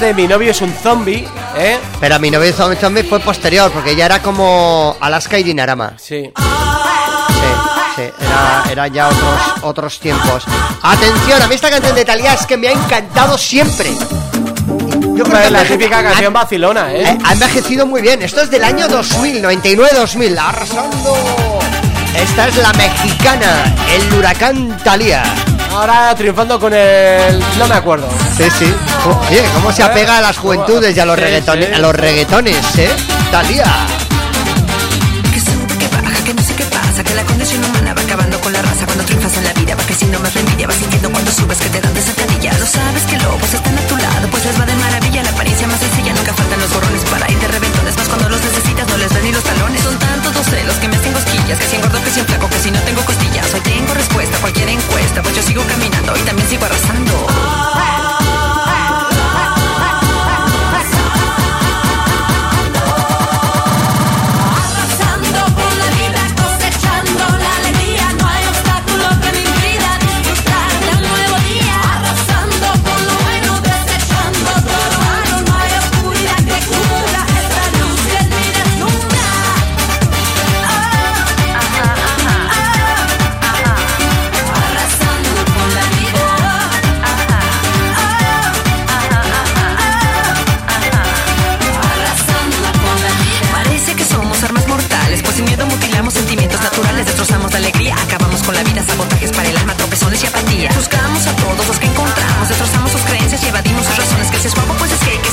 De 0.00 0.14
mi 0.14 0.26
novio 0.26 0.50
es 0.50 0.60
un 0.60 0.72
zombie, 0.72 1.26
¿eh? 1.56 1.78
Pero 2.00 2.18
mi 2.18 2.30
novio 2.30 2.52
Zombie 2.52 2.76
Zombie 2.76 3.02
fue 3.02 3.20
posterior, 3.20 3.70
porque 3.70 3.96
ya 3.96 4.06
era 4.06 4.20
como 4.22 4.96
Alaska 5.00 5.38
y 5.38 5.42
Dinarama. 5.42 5.94
Sí. 5.98 6.32
Sí, 6.36 6.42
sí, 7.96 8.02
era, 8.02 8.64
era 8.70 8.86
ya 8.88 9.08
otros, 9.08 9.40
otros 9.62 9.98
tiempos. 10.00 10.44
Atención, 10.82 11.42
a 11.42 11.46
mí 11.48 11.54
esta 11.54 11.70
canción 11.70 11.94
de 11.94 12.04
Talía 12.04 12.34
es 12.34 12.46
que 12.46 12.56
me 12.56 12.68
ha 12.68 12.72
encantado 12.72 13.38
siempre. 13.38 13.90
Yo 15.14 15.24
creo 15.24 15.38
Es 15.38 15.50
la 15.50 15.64
típica 15.64 16.02
canción 16.02 16.32
vacilona, 16.32 16.92
Eh, 16.92 17.02
¿eh? 17.04 17.18
Ha 17.24 17.32
envejecido 17.32 17.86
muy 17.86 18.02
bien. 18.02 18.20
Esto 18.22 18.42
es 18.42 18.50
del 18.50 18.64
año 18.64 18.86
2000, 18.88 19.42
99-2000. 19.42 20.38
Arrasando. 20.38 21.58
Esta 22.14 22.48
es 22.48 22.56
la 22.56 22.72
mexicana, 22.74 23.74
el 23.94 24.14
huracán 24.14 24.76
Talía. 24.84 25.22
Ahora 25.72 26.14
triunfando 26.16 26.58
con 26.60 26.72
el... 26.72 27.38
no 27.58 27.66
me 27.66 27.74
acuerdo. 27.74 28.08
Sí, 28.36 28.44
sí. 28.58 28.74
Oye, 29.30 29.42
cómo 29.54 29.72
se 29.72 29.82
apega 29.82 30.18
a 30.18 30.20
las 30.20 30.36
juventudes 30.36 30.94
y 30.94 31.00
a 31.00 31.06
los, 31.06 31.18
reggaetones, 31.18 31.72
a 31.72 31.78
los 31.78 31.94
reggaetones, 31.94 32.78
¿eh? 32.78 32.90
Talía. 33.30 33.64
Que 35.32 35.40
sube, 35.40 35.66
que 35.78 35.88
baja, 35.88 36.22
que 36.22 36.34
no 36.34 36.42
sé 36.42 36.54
qué 36.54 36.64
pasa 36.66 37.02
Que 37.02 37.14
la 37.14 37.24
condición 37.24 37.64
humana 37.64 37.94
va 37.94 38.02
acabando 38.02 38.38
con 38.40 38.52
la 38.52 38.60
raza. 38.60 38.84
Cuando 38.84 39.04
triunfas 39.04 39.38
en 39.38 39.44
la 39.44 39.52
vida 39.54 39.74
va 39.74 39.82
creciendo 39.84 40.20
más 40.20 40.34
la 40.34 40.40
envidia. 40.42 40.66
Vas 40.66 40.76
sintiendo 40.76 41.10
cuando 41.10 41.30
subes 41.32 41.58
que 41.58 41.68
te 41.70 41.80
dan 41.80 41.94
de 41.94 42.02
sacadilla 42.02 42.52
No 42.60 42.66
sabes 42.66 43.02
que 43.04 43.16
lobos 43.16 43.54
están 43.54 43.78
a 43.78 43.80
tu 43.88 43.96
lado 43.96 44.28
Pues 44.30 44.44
les 44.44 44.60
va 44.60 44.66
de 44.66 44.74
maravilla 44.74 45.22
La 45.22 45.30
apariencia 45.30 45.66
más 45.66 45.80
sencilla. 45.80 46.12
Nunca 46.12 46.34
faltan 46.34 46.60
los 46.60 46.72
gorrones 46.74 47.02
para 47.08 47.30
ir 47.32 47.38
de 47.38 47.48
reventones 47.48 47.96
Más 47.96 48.08
cuando 48.08 48.28
los 48.28 48.40
necesitas 48.44 48.86
no 48.86 48.96
les 48.98 49.14
ven 49.14 49.24
ni 49.24 49.32
los 49.32 49.44
talones. 49.44 49.82
Son 49.82 49.98
tantos 49.98 50.34
los 50.34 50.44
celos 50.44 50.76
que 50.76 50.88
me 50.88 50.96
hacen 50.96 51.12
cosquillas 51.14 51.58
Que 51.58 51.66
si 51.68 51.76
engordo, 51.76 52.04
que 52.04 52.10
si 52.10 52.20
flaco, 52.20 52.50
que 52.50 52.58
si 52.60 52.70
no 52.70 52.80
tengo 52.80 53.02
costillas. 53.02 53.54
Hoy 53.54 53.60
tengo 53.60 53.94
respuesta 53.94 54.36
a 54.36 54.40
cualquier 54.40 54.68
encuesta 54.68 55.22
Pues 55.22 55.34
yo 55.36 55.42
sigo 55.42 55.64
caminando 55.64 56.12
y 56.14 56.20
también 56.20 56.46
sigo 56.48 56.66
arrasando 56.66 57.16
Arrasando 57.16 57.55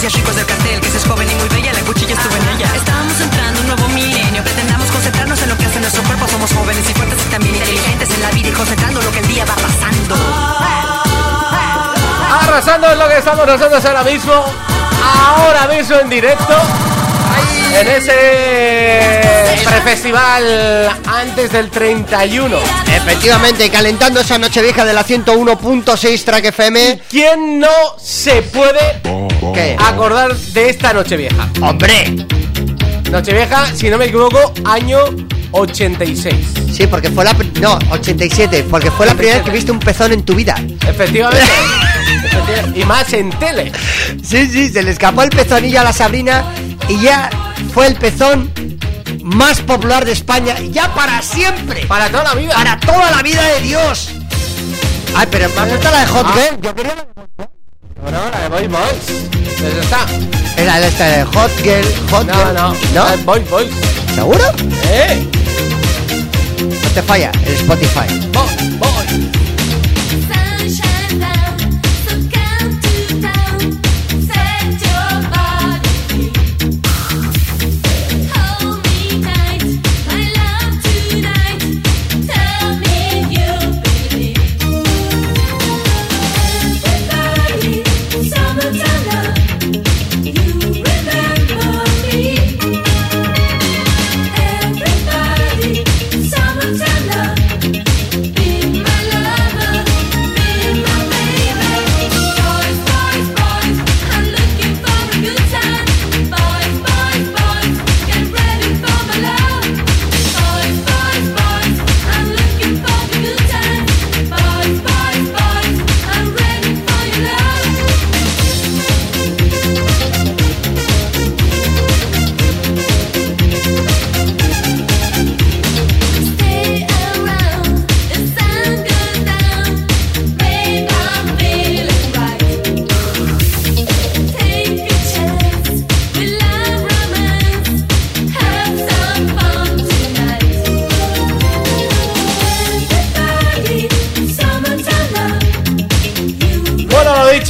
pues 0.04 0.12
es 0.12 0.12
gay, 0.12 0.12
que 0.12 0.12
si 0.12 0.12
es 0.12 0.14
rico 0.14 0.30
es 0.32 0.36
del 0.36 0.46
cartel, 0.46 0.82
que 0.82 0.90
si 0.90 0.98
es 0.98 1.06
joven 1.06 1.32
y 1.32 1.36
muy 1.36 1.48
bella, 1.48 1.72
la 1.72 1.80
cuchilla 1.82 2.14
estuvo 2.14 2.36
en 2.36 2.44
ella. 2.56 2.76
Estamos 2.76 3.22
entrando 3.22 3.60
en 3.60 3.60
un 3.60 3.68
nuevo 3.68 3.88
milenio, 3.94 4.44
pretendamos 4.44 4.92
concentrarnos 4.92 5.42
en 5.42 5.50
lo 5.50 5.58
que 5.58 5.66
hace 5.66 5.80
nuestro 5.80 6.04
cuerpo. 6.04 6.28
Somos 6.28 6.52
jóvenes 6.52 6.90
y 6.90 6.94
fuertes 6.94 7.20
y 7.26 7.30
también 7.30 7.56
inteligentes 7.56 8.10
en 8.10 8.22
la 8.22 8.32
vida 8.32 8.50
y 8.50 8.52
concentrando 8.52 9.02
lo 9.02 9.12
que 9.12 9.20
el 9.20 9.28
día 9.28 9.46
va 9.46 9.56
pasando. 9.56 10.16
Arrasando 12.42 12.92
es 12.92 12.98
lo 12.98 13.08
que 13.08 13.18
estamos 13.18 13.48
nosotros 13.48 13.86
ahora 13.86 14.04
mismo. 14.04 14.34
Ahora 15.26 15.68
mismo 15.68 15.96
en 15.96 16.10
directo. 16.10 16.54
En 17.80 17.88
ese 17.88 19.66
prefestival 19.66 20.90
antes 21.06 21.52
del 21.52 21.70
31. 21.70 22.58
Efectivamente, 22.94 23.70
calentando 23.70 24.20
esa 24.20 24.38
noche 24.38 24.62
vieja 24.62 24.84
de 24.86 24.94
la 24.94 25.06
101.6 25.06 26.24
Track 26.24 26.46
FM. 26.46 27.02
¿Quién 27.10 27.60
no 27.60 27.98
se 27.98 28.42
puede 28.44 29.03
¿Qué? 29.54 29.76
acordar 29.80 30.36
de 30.36 30.70
esta 30.70 30.94
noche 30.94 31.18
vieja? 31.18 31.50
¡Hombre! 31.62 32.16
Nochevieja, 33.12 33.68
si 33.76 33.90
no 33.90 33.98
me 33.98 34.06
equivoco, 34.06 34.54
año 34.66 35.00
86. 35.52 36.34
Sí, 36.74 36.88
porque 36.88 37.12
fue 37.12 37.24
la... 37.24 37.34
No, 37.62 37.78
87, 37.92 38.66
porque 38.70 38.90
fue 38.90 39.06
la 39.06 39.14
primera 39.14 39.38
vez 39.38 39.46
que 39.46 39.52
viste 39.52 39.72
un 39.72 39.80
pezón 39.80 40.12
en 40.14 40.24
tu 40.24 40.34
vida. 40.34 40.56
Efectivamente. 40.88 41.46
Efectivamente. 42.26 42.80
y 42.80 42.86
más 42.86 43.14
en 43.14 43.30
tele. 43.32 43.72
Sí, 44.24 44.48
sí, 44.48 44.70
se 44.70 44.82
le 44.82 44.92
escapó 44.92 45.22
el 45.22 45.30
pezonillo 45.30 45.82
a 45.82 45.84
la 45.84 45.94
Sabrina 45.94 46.44
y 46.90 47.00
ya 47.02 47.30
fue 47.74 47.86
el 47.88 47.96
pezón 47.96 48.52
más 49.22 49.62
popular 49.62 50.04
de 50.06 50.12
España, 50.14 50.56
ya 50.72 50.94
para 50.96 51.22
siempre. 51.22 51.86
Para 51.86 52.10
toda 52.10 52.24
la 52.24 52.34
vida. 52.34 52.56
Para 52.56 52.80
toda 52.80 53.12
la 53.12 53.22
vida 53.22 53.42
de 53.54 53.62
Dios. 53.62 54.10
Ay, 55.16 55.28
pero 55.30 55.48
me 55.50 55.70
gusta 55.72 55.92
la 55.92 56.00
de 56.00 56.08
Hot 56.08 56.26
Ah. 56.28 56.34
Girl. 56.36 56.62
Yo 56.62 56.76
quería 56.76 56.96
la 56.96 57.04
de 57.04 57.50
No, 58.04 58.12
no, 58.12 58.30
la 58.32 58.40
de 58.42 58.50
Boy 58.50 58.68
Boys. 58.68 59.43
Eso 59.68 59.80
está. 59.82 60.06
Era 60.58 60.80
la 60.80 60.88
esta 60.88 61.06
de 61.08 61.24
Hot 61.26 61.52
Girl, 61.64 61.86
Hot 62.12 62.28
No, 62.28 62.34
Girl. 62.34 62.54
no. 62.54 62.74
¿No? 62.74 63.06
la 63.06 63.12
de 63.18 63.24
Boy 63.24 63.40
Boys. 63.50 63.72
¿Seguro? 64.16 64.44
¡Eh! 64.92 65.28
No 66.60 66.90
te 66.94 67.02
falla, 67.02 67.32
el 67.46 67.54
Spotify. 67.54 68.08
Boy, 68.32 68.78
boy. 68.78 69.23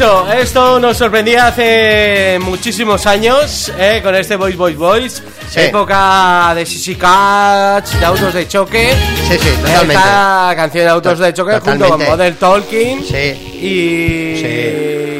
Esto 0.04 0.80
nos 0.80 0.98
sorprendía 0.98 1.48
hace 1.48 2.38
muchísimos 2.42 3.06
años, 3.06 3.72
¿eh? 3.80 4.02
con 4.04 4.14
este 4.16 4.36
Boys 4.36 4.58
Boys 4.58 4.76
Boys. 4.78 5.24
Sí. 5.50 5.62
Época 5.62 6.52
de 6.56 6.66
Sissy 6.66 6.96
Catch, 6.96 7.92
de 8.00 8.06
autos 8.06 8.34
de 8.34 8.48
choque. 8.48 8.94
Sí, 9.30 9.38
sí, 9.40 9.50
totalmente. 9.62 9.94
Esta 9.94 10.54
canción 10.56 10.84
de 10.86 10.90
autos 10.90 11.20
de 11.20 11.34
choque 11.34 11.60
junto 11.60 11.88
con. 11.90 12.04
Model 12.06 12.36
Talking. 12.36 13.04
Sí. 13.04 13.18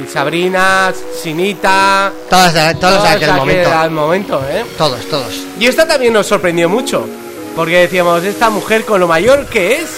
Y 0.06 0.12
Sabrina, 0.12 0.92
Sinita. 1.22 2.12
Todas, 2.30 2.54
de- 2.54 2.76
todos 2.76 3.04
de 3.04 3.10
aquel 3.10 3.28
de 3.28 3.34
momento. 3.34 3.74
aquel 3.74 3.92
momento, 3.92 4.44
¿eh? 4.52 4.66
Todos, 4.78 5.00
todos. 5.10 5.34
Y 5.60 5.66
esta 5.68 5.88
también 5.88 6.12
nos 6.14 6.28
sorprendió 6.28 6.68
mucho. 6.68 7.08
Porque 7.56 7.78
decíamos, 7.78 8.24
esta 8.24 8.50
mujer 8.50 8.84
con 8.84 9.00
lo 9.00 9.08
mayor 9.08 9.46
que 9.46 9.76
es, 9.78 9.90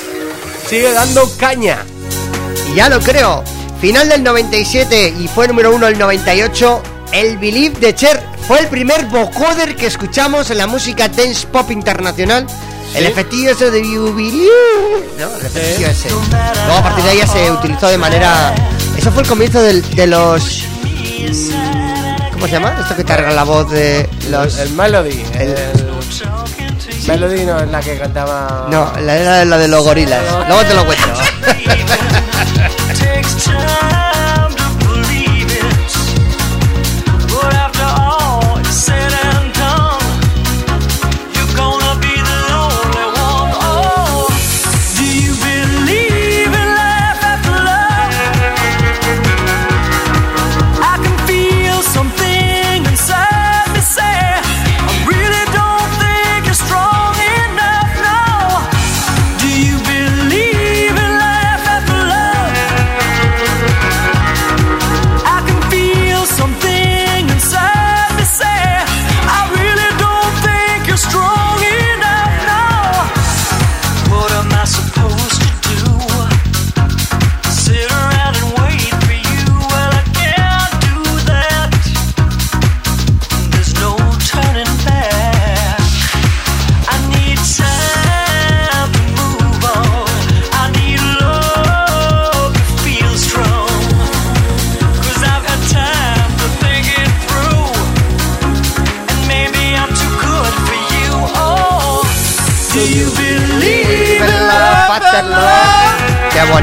sigue 0.67 0.91
dando 0.91 1.27
caña. 1.37 1.79
Y 2.71 2.75
ya 2.75 2.89
lo 2.89 2.99
creo. 2.99 3.43
Final 3.85 4.09
del 4.09 4.23
97 4.23 5.13
y 5.19 5.27
fue 5.27 5.47
número 5.47 5.75
uno 5.75 5.85
el 5.85 5.95
98. 5.99 6.81
El 7.11 7.37
Believe 7.37 7.79
de 7.79 7.93
Cher 7.93 8.19
fue 8.47 8.57
el 8.57 8.65
primer 8.67 9.05
vocoder 9.05 9.75
que 9.75 9.85
escuchamos 9.85 10.49
en 10.49 10.57
la 10.57 10.65
música 10.65 11.07
dance 11.07 11.45
pop 11.45 11.69
internacional. 11.69 12.47
El 12.95 13.05
efectillo 13.05 13.51
ese 13.51 13.69
de 13.69 13.83
You 13.83 14.11
Believe, 14.15 14.49
¿no? 15.19 15.27
El 15.39 15.45
efectillo 15.45 15.87
ese. 15.87 16.09
Luego 16.09 16.77
a 16.79 16.81
partir 16.81 17.03
de 17.03 17.11
ahí 17.11 17.17
ya 17.19 17.27
se 17.27 17.51
utilizó 17.51 17.87
de 17.87 17.99
manera... 17.99 18.55
Eso 18.97 19.11
fue 19.11 19.21
el 19.21 19.29
comienzo 19.29 19.61
del- 19.61 19.87
de 19.95 20.07
los... 20.07 20.63
¿Cómo 22.33 22.47
se 22.47 22.53
llama? 22.53 22.75
Esto 22.81 22.95
que 22.95 23.03
carga 23.05 23.29
la 23.33 23.43
voz 23.43 23.69
de 23.69 24.09
los... 24.31 24.57
El 24.57 24.71
Melody. 24.71 25.23
El... 25.35 25.55
Melody 27.05 27.45
no 27.45 27.59
es 27.59 27.69
la 27.69 27.79
que 27.81 27.99
cantaba. 27.99 28.65
No, 28.71 28.91
la 28.99 29.15
era 29.15 29.45
la 29.45 29.59
de 29.59 29.67
los 29.67 29.83
gorilas. 29.83 30.23
Luego 30.47 30.63
te 30.63 30.73
lo 30.73 30.85
cuento. 30.87 31.05
takes 33.05 33.45
time 33.45 34.04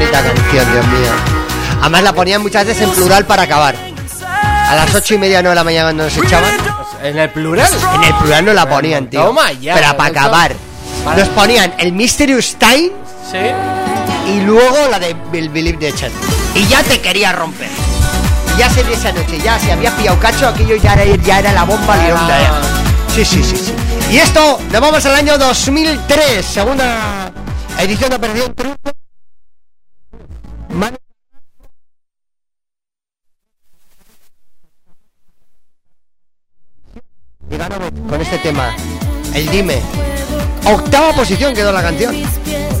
bonita 0.03 0.21
canción, 0.33 0.71
Dios 0.71 0.85
mío. 0.87 1.11
Además 1.81 2.03
la 2.03 2.13
ponían 2.13 2.41
muchas 2.41 2.65
veces 2.65 2.83
en 2.83 2.91
plural 2.91 3.25
para 3.25 3.43
acabar. 3.43 3.75
A 4.69 4.75
las 4.75 4.95
ocho 4.95 5.13
y 5.15 5.17
media 5.17 5.41
no 5.41 5.49
de 5.49 5.55
la 5.55 5.63
mañana 5.63 5.85
cuando 5.87 6.03
nos 6.05 6.17
echaban. 6.17 6.51
¿En 7.03 7.17
el 7.19 7.29
plural? 7.29 7.69
En 7.95 8.03
el 8.03 8.13
plural 8.15 8.45
no 8.45 8.53
la 8.53 8.67
ponían, 8.67 9.07
tío. 9.09 9.23
Toma 9.25 9.51
ya, 9.51 9.75
Pero 9.75 9.97
para 9.97 10.09
acabar. 10.09 10.55
Nos 11.17 11.27
ponían 11.29 11.73
el 11.77 11.91
Mysterious 11.91 12.55
Time 12.57 12.91
Sí. 13.29 14.31
y 14.31 14.41
luego 14.41 14.87
la 14.89 14.99
de 14.99 15.15
Bill 15.31 15.49
Believe 15.49 15.77
the 15.79 15.93
Chat. 15.93 16.11
Y 16.55 16.65
ya 16.67 16.81
te 16.83 17.01
quería 17.01 17.33
romper. 17.33 17.67
Y 18.55 18.59
ya 18.59 18.69
se 18.69 18.83
de 18.83 18.93
esa 18.93 19.11
noche, 19.11 19.39
ya 19.43 19.59
se 19.59 19.71
había 19.71 19.91
pillado 19.97 20.17
cacho, 20.19 20.47
aquello 20.47 20.75
ya 20.77 20.93
era, 20.93 21.05
ya 21.17 21.39
era 21.39 21.51
la 21.51 21.63
bomba 21.63 21.97
lironda. 21.97 22.39
ya. 22.41 22.51
Sí, 23.13 23.25
sí, 23.25 23.43
sí, 23.43 23.57
sí. 23.57 23.73
Y 24.11 24.17
esto, 24.17 24.59
nos 24.71 24.81
vamos 24.81 25.05
al 25.05 25.15
año 25.15 25.37
2003, 25.37 26.45
segunda 26.45 27.31
edición 27.79 28.09
de 28.11 28.15
Operación 28.15 28.53
Triunfo. 28.55 28.91
Este 38.35 38.49
tema, 38.49 38.75
el 39.33 39.47
Dime. 39.49 39.81
Octava 40.65 41.13
posición 41.13 41.53
quedó 41.53 41.71
la 41.71 41.81
canción. 41.83 42.15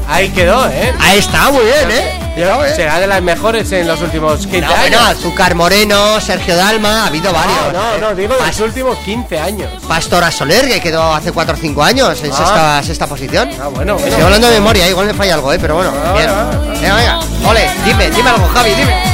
Ahí 0.07 0.29
quedó, 0.29 0.67
¿eh? 0.69 0.93
Ahí 0.99 1.19
está, 1.19 1.49
muy 1.51 1.63
bien, 1.63 1.91
¿eh? 1.91 2.19
Cuidado, 2.33 2.65
¿eh? 2.65 2.73
Será 2.75 2.99
de 2.99 3.07
las 3.07 3.21
mejores 3.21 3.71
en 3.71 3.87
los 3.87 4.01
últimos 4.01 4.39
15 4.47 4.61
No, 4.61 4.67
años. 4.67 4.79
bueno, 4.79 4.99
Azúcar 5.05 5.55
Moreno, 5.55 6.19
Sergio 6.19 6.55
Dalma, 6.55 7.03
ha 7.03 7.07
habido 7.07 7.31
varios. 7.31 7.73
No, 7.73 7.95
¿eh? 7.95 7.99
no, 8.01 8.15
digo 8.15 8.33
de 8.35 8.47
los 8.47 8.59
últimos 8.59 8.97
15 8.99 9.39
años. 9.39 9.69
Pastora 9.87 10.31
Soler, 10.31 10.67
que 10.67 10.81
quedó 10.81 11.13
hace 11.13 11.31
4 11.31 11.53
o 11.53 11.57
5 11.57 11.83
años 11.83 12.21
en 12.23 12.31
Ah. 12.31 12.35
sexta, 12.35 12.83
sexta 12.83 13.07
posición. 13.07 13.49
Ah, 13.61 13.67
bueno, 13.67 13.93
bueno. 13.95 14.07
Estoy 14.07 14.23
hablando 14.23 14.47
de 14.47 14.53
memoria, 14.55 14.89
igual 14.89 15.07
me 15.07 15.13
falla 15.13 15.35
algo, 15.35 15.53
¿eh? 15.53 15.57
Pero 15.61 15.75
bueno, 15.75 15.93
Ah, 16.05 16.13
bien. 16.13 16.29
ah, 16.29 16.51
Venga, 16.81 16.95
venga, 16.95 17.19
ole, 17.47 17.69
dime, 17.85 18.09
dime 18.11 18.29
algo, 18.29 18.47
Javi. 18.53 18.71
Dime 18.71 19.12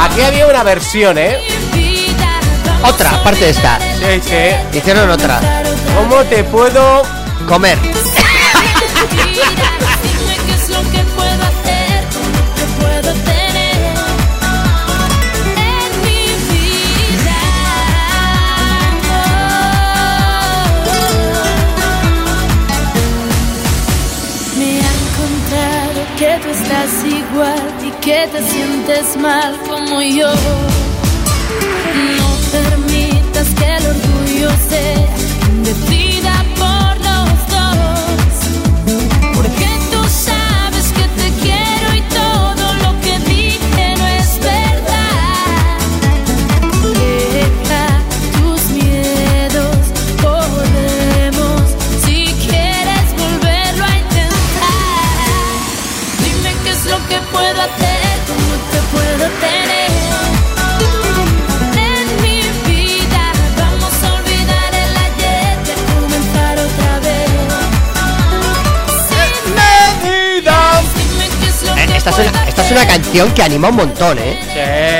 Aquí 0.00 0.22
había 0.22 0.46
una 0.46 0.62
versión, 0.62 1.18
¿eh? 1.18 1.38
Otra, 2.82 3.10
aparte 3.16 3.44
de 3.44 3.50
esta. 3.50 3.78
Sí, 3.80 4.20
sí. 4.22 4.78
Hicieron 4.78 5.10
otra. 5.10 5.40
¿Cómo 5.96 6.22
te 6.24 6.44
puedo 6.44 7.02
Comer. 7.46 7.78
que 28.06 28.28
te 28.28 28.40
sientes 28.40 29.16
mal 29.16 29.58
como 29.68 30.00
yo. 30.00 30.28
No 32.18 32.28
permitas 32.52 33.48
que 33.58 33.64
el 33.64 33.86
orgullo 33.86 34.50
sea 34.68 35.08
quien 35.40 35.64
decida 35.64 36.05
Esta 72.06 72.22
es, 72.22 72.28
una, 72.30 72.48
esta 72.48 72.64
es 72.64 72.70
una 72.70 72.86
canción 72.86 73.32
que 73.32 73.42
anima 73.42 73.68
un 73.68 73.76
montón, 73.76 74.16
¿eh? 74.18 74.38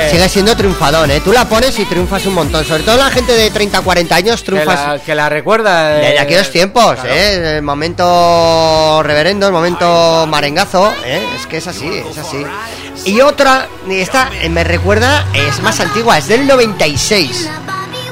Sí. 0.09 0.11
Sigue 0.11 0.27
siendo 0.29 0.55
triunfadón, 0.57 1.09
¿eh? 1.09 1.21
Tú 1.23 1.31
la 1.31 1.45
pones 1.47 1.79
y 1.79 1.85
triunfas 1.85 2.25
un 2.25 2.33
montón. 2.33 2.65
Sobre 2.65 2.83
todo 2.83 2.97
la 2.97 3.09
gente 3.09 3.31
de 3.31 3.49
30, 3.49 3.79
40 3.81 4.13
años 4.15 4.41
que 4.41 4.45
triunfas. 4.47 4.87
la, 4.87 4.99
que 4.99 5.15
la 5.15 5.29
recuerda? 5.29 5.89
de- 5.89 6.01
Desde 6.01 6.19
aquellos 6.19 6.51
tiempos, 6.51 6.97
¿eh? 7.05 7.55
El 7.57 7.61
momento 7.61 9.01
reverendo, 9.03 9.47
el 9.47 9.53
momento 9.53 10.25
marengazo, 10.27 10.91
¿eh? 11.05 11.25
Es 11.39 11.47
que 11.47 11.57
es 11.57 11.67
así, 11.67 11.89
es 12.11 12.17
así. 12.17 12.45
Y 13.05 13.21
otra, 13.21 13.67
esta 13.89 14.29
eh, 14.41 14.49
me 14.49 14.65
recuerda, 14.65 15.25
es 15.33 15.61
más 15.61 15.79
antigua, 15.79 16.17
es 16.17 16.27
del 16.27 16.45
96. 16.45 17.49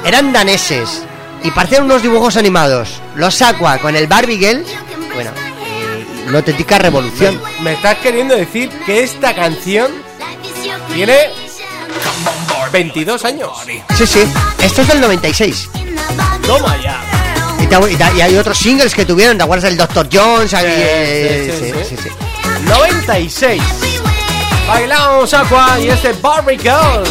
Eran 0.06 0.32
daneses 0.32 1.02
y 1.44 1.50
parecían 1.50 1.84
unos 1.84 2.00
dibujos 2.02 2.36
animados. 2.38 3.00
Los 3.14 3.42
Aqua 3.42 3.76
con 3.78 3.94
el 3.94 4.06
Barbie 4.06 4.38
Girl, 4.38 4.64
bueno, 5.14 5.32
una 6.26 6.38
auténtica 6.38 6.78
revolución. 6.78 7.40
Me 7.62 7.74
estás 7.74 7.96
queriendo 7.98 8.34
decir 8.34 8.68
que 8.84 9.02
esta 9.02 9.34
canción 9.34 9.90
tiene 10.94 11.16
22 12.72 13.24
años. 13.24 13.50
Sí, 13.96 14.06
sí, 14.06 14.20
esto 14.62 14.82
es 14.82 14.88
del 14.88 15.00
96. 15.00 15.68
Toma 16.46 16.76
ya. 16.82 17.00
Y, 17.60 17.66
te- 17.66 17.92
y 17.92 17.96
te- 17.96 18.16
y 18.16 18.20
hay 18.20 18.36
otros 18.36 18.58
singles 18.58 18.94
que 18.94 19.04
tuvieron, 19.04 19.36
¿te 19.38 19.44
acuerdas 19.44 19.64
del 19.70 19.76
Dr. 19.78 20.08
Jones? 20.12 20.52
Aquí, 20.54 20.66
eh, 20.68 21.54
sí, 21.58 21.66
sí, 21.66 21.72
sí. 21.96 21.96
sí, 21.96 22.02
sí. 22.02 22.08
96. 22.68 23.62
Bailamos 24.68 25.32
Aqua 25.32 25.78
y 25.78 25.88
este 25.88 26.12
Barbie 26.14 26.58
Girl. 26.58 27.04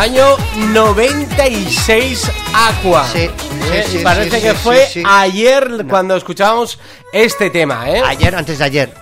Año 0.00 0.36
96 0.56 2.30
Aqua. 2.54 3.06
Sí, 3.12 3.30
Eh, 3.72 3.84
sí, 3.86 3.96
y 3.96 3.98
sí, 3.98 4.04
parece 4.04 4.36
sí, 4.36 4.42
que 4.42 4.50
sí, 4.52 4.56
fue 4.62 4.86
sí, 4.86 4.92
sí. 4.94 5.02
ayer 5.06 5.84
cuando 5.88 6.16
escuchábamos 6.16 6.78
este 7.12 7.50
tema, 7.50 7.88
¿eh? 7.90 8.02
Ayer, 8.04 8.34
antes 8.34 8.58
de 8.58 8.64
ayer. 8.64 8.94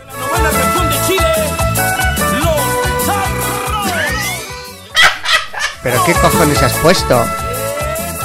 ¿Pero 5.82 6.04
qué 6.04 6.12
cojones 6.14 6.62
has 6.62 6.72
puesto? 6.74 7.24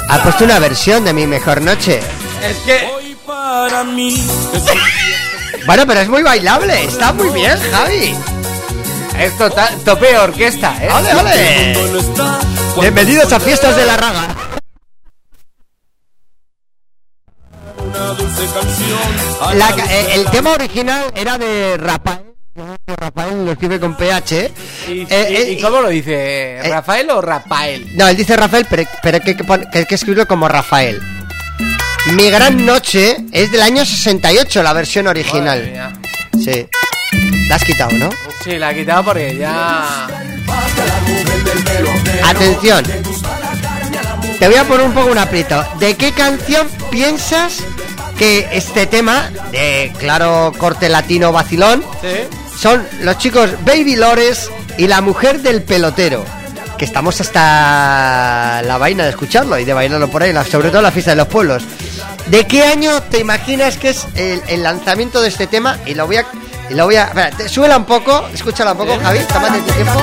Has 0.08 0.20
puesto 0.20 0.44
una 0.44 0.58
versión 0.58 1.04
de 1.04 1.12
mi 1.12 1.26
mejor 1.26 1.62
noche. 1.62 2.00
Es 2.42 2.56
que 2.58 2.88
Para 3.26 3.84
mí. 3.84 4.26
Bueno, 5.66 5.84
pero 5.86 6.00
es 6.00 6.08
muy 6.08 6.22
bailable. 6.22 6.84
Está 6.84 7.12
muy 7.12 7.30
bien, 7.30 7.58
Javi. 7.72 8.14
es 9.18 9.38
total, 9.38 9.74
tope 9.84 10.18
orquesta, 10.18 10.74
¿eh? 10.82 10.88
¡Ole, 10.92 11.14
ole! 11.14 12.43
Bienvenidos 12.80 13.32
a 13.32 13.40
Fiestas 13.40 13.76
de 13.76 13.86
la 13.86 13.96
Raga. 13.96 14.36
Una 17.78 17.98
dulce 18.08 18.42
canción. 18.52 19.58
La 19.58 19.74
ca- 19.74 19.86
eh, 19.92 20.14
el 20.14 20.24
tema 20.30 20.52
original 20.52 21.04
era 21.14 21.38
de 21.38 21.76
Rafael. 21.76 22.24
Rafael 22.86 23.44
lo 23.46 23.52
escribe 23.52 23.80
con 23.80 23.96
PH. 23.96 24.52
¿Y, 24.88 24.92
Eh, 24.92 25.06
y- 25.08 25.12
eh, 25.12 25.52
y 25.52 25.60
cómo 25.62 25.80
lo 25.80 25.88
dice? 25.88 26.60
¿Rafael 26.68 27.10
o 27.10 27.20
Rafael? 27.20 27.96
No, 27.96 28.06
él 28.08 28.16
dice 28.16 28.36
Rafael, 28.36 28.66
pero, 28.68 28.84
pero 29.02 29.16
hay 29.16 29.22
que, 29.22 29.36
que 29.36 29.78
hay 29.78 29.84
que 29.86 29.94
escribirlo 29.94 30.26
como 30.26 30.48
Rafael. 30.48 31.00
Mi 32.12 32.30
gran 32.30 32.64
noche 32.66 33.16
es 33.32 33.50
del 33.50 33.62
año 33.62 33.84
68, 33.84 34.62
la 34.62 34.72
versión 34.72 35.06
original. 35.06 36.00
Sí. 36.44 36.66
La 37.48 37.56
has 37.56 37.64
quitado, 37.64 37.92
¿no? 37.92 38.10
Sí, 38.42 38.58
la 38.58 38.72
he 38.72 38.74
quitado 38.76 39.04
porque 39.04 39.36
ya... 39.36 40.06
Atención. 42.24 42.84
Te 44.38 44.48
voy 44.48 44.56
a 44.56 44.64
poner 44.64 44.86
un 44.86 44.92
poco 44.92 45.10
un 45.10 45.18
aprieto. 45.18 45.64
¿De 45.78 45.96
qué 45.96 46.12
canción 46.12 46.68
piensas 46.90 47.58
que 48.18 48.48
este 48.52 48.86
tema, 48.86 49.30
de 49.52 49.92
claro 49.98 50.52
corte 50.58 50.88
latino 50.88 51.32
vacilón, 51.32 51.84
Sí. 52.00 52.58
son 52.58 52.86
los 53.00 53.18
chicos 53.18 53.50
Baby 53.64 53.96
Lores 53.96 54.50
y 54.78 54.86
la 54.88 55.00
mujer 55.00 55.40
del 55.42 55.62
pelotero? 55.62 56.24
Que 56.78 56.84
estamos 56.84 57.20
hasta 57.20 58.62
la 58.64 58.78
vaina 58.78 59.04
de 59.04 59.10
escucharlo 59.10 59.56
y 59.58 59.64
de 59.64 59.72
bailarlo 59.72 60.08
por 60.10 60.22
ahí, 60.22 60.32
sobre 60.50 60.68
todo 60.68 60.78
en 60.78 60.84
la 60.84 60.90
fiesta 60.90 61.12
de 61.12 61.16
los 61.16 61.28
pueblos. 61.28 61.62
¿De 62.26 62.46
qué 62.46 62.64
año 62.64 63.00
te 63.02 63.20
imaginas 63.20 63.76
que 63.76 63.90
es 63.90 64.06
el, 64.16 64.42
el 64.48 64.62
lanzamiento 64.62 65.20
de 65.20 65.28
este 65.28 65.46
tema? 65.46 65.78
Y 65.86 65.94
lo 65.94 66.06
voy 66.06 66.16
a. 66.16 66.26
Y 66.70 66.74
lo 66.74 66.86
voy 66.86 66.96
a. 66.96 67.04
Espera, 67.04 67.48
súbela 67.48 67.76
un 67.76 67.84
poco, 67.84 68.26
escúchala 68.34 68.72
un 68.72 68.78
poco, 68.78 68.98
Javi, 68.98 69.20
tómate 69.20 69.58
tu 69.60 69.72
tiempo. 69.72 70.02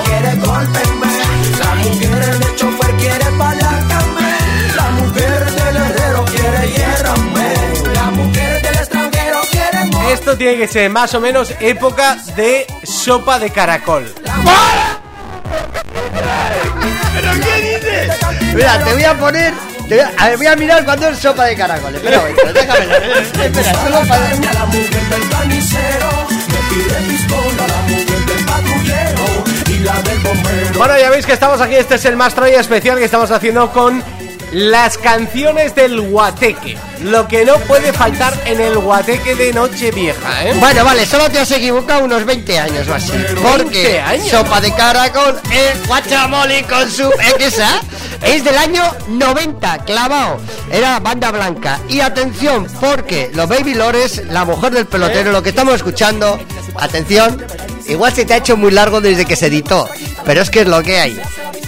La 1.81 1.87
mujer 1.89 2.37
del 2.39 2.55
chofer 2.55 2.91
quiere 2.95 3.25
palancarme. 3.37 4.31
La 4.75 4.89
mujer 4.91 5.45
del 5.51 5.75
herrero 5.77 6.25
quiere 6.25 6.71
hierrarme. 6.71 7.53
La 7.93 8.03
mujer 8.11 8.61
del 8.61 8.75
extranjero 8.75 9.41
quiere 9.49 9.85
mo- 9.85 10.09
Esto 10.09 10.37
tiene 10.37 10.57
que 10.57 10.67
ser 10.67 10.89
más 10.89 11.13
o 11.15 11.19
menos 11.19 11.53
época 11.59 12.17
de 12.35 12.67
sopa 12.83 13.39
de 13.39 13.49
caracol. 13.49 14.13
¿Pero 17.13 17.31
qué 17.43 17.61
dices? 17.61 18.53
Mira, 18.53 18.83
te 18.83 18.93
voy 18.93 19.03
a 19.03 19.13
poner. 19.17 19.53
te 19.89 19.95
voy 19.95 19.99
a, 20.17 20.35
voy 20.37 20.47
a 20.47 20.55
mirar 20.55 20.85
cuando 20.85 21.07
es 21.09 21.17
sopa 21.19 21.45
de 21.45 21.55
caracoles. 21.55 21.97
Espera, 22.01 22.19
momento, 22.19 22.53
déjame. 22.53 22.85
Espera, 23.45 23.73
solo 23.83 23.99
para. 24.07 24.29
La 24.53 24.65
mujer 24.65 24.89
del 25.09 25.29
carnicero 25.29 26.09
me 26.29 26.59
pide 26.69 26.95
pistola. 27.09 27.67
La 27.67 27.81
mujer 27.87 28.25
del 28.25 28.45
patrullero 28.45 29.20
la 29.83 30.01
del 30.01 30.19
bombero. 30.19 30.77
Bueno, 30.77 30.97
ya 30.97 31.09
veis 31.09 31.25
que 31.25 31.33
estamos 31.33 31.61
aquí, 31.61 31.75
este 31.75 31.95
es 31.95 32.05
el 32.05 32.15
más 32.15 32.33
Troya 32.33 32.59
especial 32.59 32.97
que 32.97 33.05
estamos 33.05 33.31
haciendo 33.31 33.71
con 33.71 34.03
las 34.51 34.97
canciones 34.97 35.73
del 35.75 36.01
guateque. 36.01 36.77
Lo 37.03 37.27
que 37.27 37.45
no 37.45 37.55
puede 37.59 37.93
faltar 37.93 38.33
en 38.45 38.59
el 38.59 38.77
guateque 38.77 39.33
de 39.35 39.53
Nochevieja, 39.53 40.45
¿eh? 40.45 40.53
Bueno, 40.59 40.83
vale, 40.83 41.05
solo 41.05 41.29
te 41.29 41.39
has 41.39 41.51
equivocado 41.51 42.03
unos 42.03 42.25
20 42.25 42.59
años 42.59 42.87
o 42.87 42.93
así. 42.93 43.11
Porque 43.41 43.83
20 43.83 44.01
años. 44.01 44.29
sopa 44.29 44.61
de 44.61 44.73
caracol, 44.73 45.39
el 45.51 45.87
guacamole 45.87 46.63
con 46.63 46.91
su. 46.91 47.03
¿eh, 47.11 47.33
que 47.37 47.45
esa? 47.45 47.81
Es 48.23 48.43
del 48.43 48.57
año 48.57 48.83
90, 49.07 49.79
clavado. 49.79 50.39
Era 50.71 50.99
banda 50.99 51.31
blanca. 51.31 51.79
Y 51.87 52.01
atención, 52.01 52.67
porque 52.79 53.31
los 53.33 53.47
Baby 53.47 53.73
Lores, 53.73 54.23
la 54.27 54.45
mujer 54.45 54.73
del 54.73 54.85
pelotero, 54.85 55.31
lo 55.31 55.41
que 55.41 55.49
estamos 55.49 55.75
escuchando, 55.75 56.39
atención, 56.75 57.43
igual 57.91 58.13
se 58.13 58.25
te 58.25 58.33
ha 58.33 58.37
hecho 58.37 58.57
muy 58.57 58.71
largo 58.71 58.99
desde 59.01 59.25
que 59.25 59.35
se 59.35 59.47
editó, 59.47 59.87
pero 60.25 60.41
es 60.41 60.49
que 60.49 60.61
es 60.61 60.67
lo 60.67 60.81
que 60.83 60.99
hay. 60.99 61.19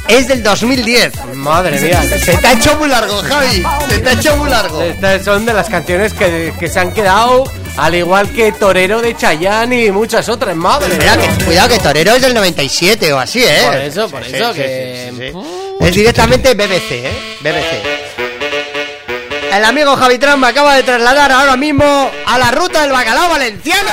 Es 0.08 0.28
del 0.28 0.44
2010. 0.44 1.14
Madre 1.36 1.80
mía. 1.80 2.02
Se 2.04 2.36
te 2.36 2.48
ha 2.48 2.54
hecho 2.54 2.76
muy 2.78 2.90
largo, 2.90 3.22
Javi. 3.22 3.64
Se 3.90 4.00
te 4.00 4.10
ha 4.10 4.14
hecho 4.14 4.36
muy 4.36 4.50
largo. 4.50 4.82
Estas 4.82 5.24
son 5.24 5.46
de 5.46 5.54
las 5.54 5.70
canciones 5.70 6.14
que, 6.14 6.54
que 6.60 6.68
se 6.68 6.80
han 6.80 6.94
quedado, 6.94 7.46
al 7.78 7.96
igual 7.96 8.28
que 8.30 8.52
Torero 8.52 9.02
de 9.02 9.16
Chayanne 9.16 9.86
y 9.86 9.92
muchas 9.92 10.28
otras, 10.28 10.56
madre 10.58 10.98
mía. 10.98 11.18
que, 11.18 11.46
cuidado 11.46 11.70
que 11.70 11.80
Torero 11.80 12.16
es 12.16 12.22
del 12.22 12.34
97 12.34 13.14
o 13.14 13.20
así, 13.20 13.44
¿eh? 13.44 13.62
Por 13.66 13.76
eso, 13.78 14.10
por 14.10 14.26
Sí, 14.26 14.32
eso, 14.36 14.54
sí, 14.54 14.60
que... 14.60 15.14
sí. 15.18 15.32
Es 15.86 15.96
directamente 15.96 16.54
BBC, 16.54 16.92
¿eh? 16.92 17.14
BBC. 17.42 18.04
El 19.56 19.64
amigo 19.66 19.96
Javi 19.96 20.18
Tran 20.18 20.40
me 20.40 20.48
acaba 20.48 20.76
de 20.76 20.84
trasladar 20.84 21.32
ahora 21.32 21.56
mismo 21.56 22.10
a 22.26 22.38
la 22.40 22.52
ruta 22.52 22.82
del 22.82 22.92
bacalao 22.92 23.30
valenciano. 23.30 23.90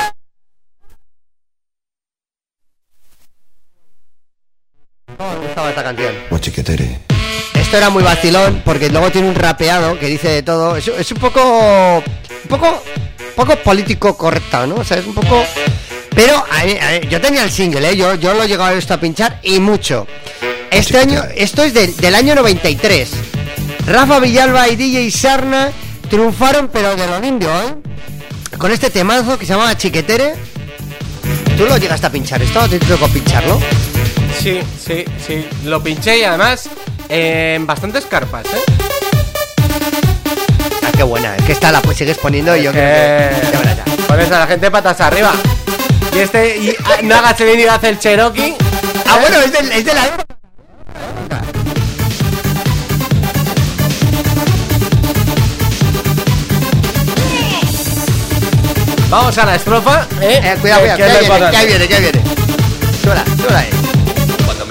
¿Cómo 5.21 5.33
me 5.39 5.47
gustaba 5.49 5.69
esta 5.69 5.83
canción? 5.83 6.15
Esto 7.53 7.77
era 7.77 7.91
muy 7.91 8.03
vacilón 8.03 8.63
porque 8.65 8.89
luego 8.89 9.11
tiene 9.13 9.29
un 9.29 9.35
rapeado 9.35 9.99
que 9.99 10.07
dice 10.07 10.29
de 10.29 10.43
todo. 10.43 10.77
Es, 10.77 10.89
es 10.89 11.13
un 11.13 11.19
poco. 11.19 11.99
Un 11.99 12.49
poco. 12.49 12.83
Poco 13.37 13.55
político 13.57 14.17
correcto, 14.17 14.67
¿no? 14.67 14.77
O 14.77 14.85
sea, 14.85 14.97
es 14.97 15.05
un 15.07 15.13
poco. 15.13 15.45
Pero 16.15 16.37
a 16.51 16.65
mí- 16.65 16.79
a 16.81 17.01
mí- 17.01 17.09
yo 17.11 17.21
tenía 17.21 17.45
el 17.45 17.51
single, 17.51 17.87
¿eh? 17.91 17.97
Yo, 17.97 18.15
yo 18.15 18.33
lo 18.33 18.45
he 18.45 18.49
llegado 18.49 18.71
a 18.71 18.73
esto 18.79 18.95
a 18.95 18.97
pinchar 18.99 19.39
y 19.43 19.61
mucho. 19.61 20.07
Este 20.71 20.97
año. 20.97 21.23
Esto 21.37 21.63
es 21.65 21.75
del- 21.75 21.95
del 21.99 22.15
año 22.15 22.35
93. 22.35 23.11
Rafa 23.87 24.21
Villalba 24.21 24.69
y 24.69 24.77
DJ 24.77 25.11
Sarna 25.11 25.71
triunfaron, 26.09 26.69
pero 26.73 26.97
de 26.97 27.07
lo 27.07 27.21
lindo, 27.21 27.47
¿eh? 27.49 27.75
Con 28.57 28.73
este 28.73 28.89
temazo 28.89 29.39
que 29.39 29.45
se 29.45 29.53
llamaba 29.53 29.77
Chiquetere. 29.77 30.33
¿Tú 31.59 31.67
lo 31.67 31.77
llegaste 31.77 32.07
a 32.07 32.11
pinchar 32.11 32.41
esto? 32.43 32.67
¿Te 32.69 32.79
tocó 32.79 33.07
pincharlo? 33.09 33.61
Sí, 34.43 34.61
sí, 34.87 35.05
sí. 35.27 35.47
Lo 35.65 35.83
pinché 35.83 36.19
y 36.19 36.25
además 36.25 36.69
en 37.09 37.67
bastantes 37.67 38.07
carpas, 38.07 38.47
¿eh? 38.47 38.73
Ah, 40.83 40.91
qué 40.97 41.03
buena, 41.03 41.37
es 41.37 41.45
que 41.45 41.53
esta 41.53 41.71
la 41.71 41.83
pues 41.83 41.99
sigues 41.99 42.17
poniendo 42.19 42.57
y 42.57 42.63
yo 42.63 42.73
creo 42.73 42.83
Eh, 42.87 43.31
que. 43.41 43.53
ya 43.53 43.75
ya. 43.75 43.85
Pones 44.07 44.31
a 44.33 44.39
la 44.41 44.47
gente 44.47 44.71
patas 44.71 45.01
arriba. 45.01 45.33
Y 46.15 46.19
este, 46.21 46.57
y 46.59 46.75
ah, 46.85 47.03
Naga 47.03 47.37
se 47.37 47.45
viene 47.45 47.63
y 47.65 47.67
hace 47.67 47.91
el 47.91 47.99
Cherokee. 47.99 48.55
Ah, 49.07 49.19
bueno, 49.21 49.41
es 49.41 49.53
de, 49.53 49.59
es 49.79 49.85
de 49.85 49.95
la. 49.95 50.09
Vamos 59.11 59.37
a 59.39 59.45
la 59.47 59.57
estrofa, 59.57 60.07
¿eh? 60.21 60.41
Eh, 60.43 60.57
cuidado, 60.61 60.83
cuidado, 60.83 60.83
lo 60.83 60.97
viene, 60.97 60.97
que 60.97 61.03
ahí 61.05 61.23
importante. 61.25 61.67
viene, 61.67 61.95
ahí 61.95 62.01
viene. 62.01 62.21
Ahí. 63.57 63.80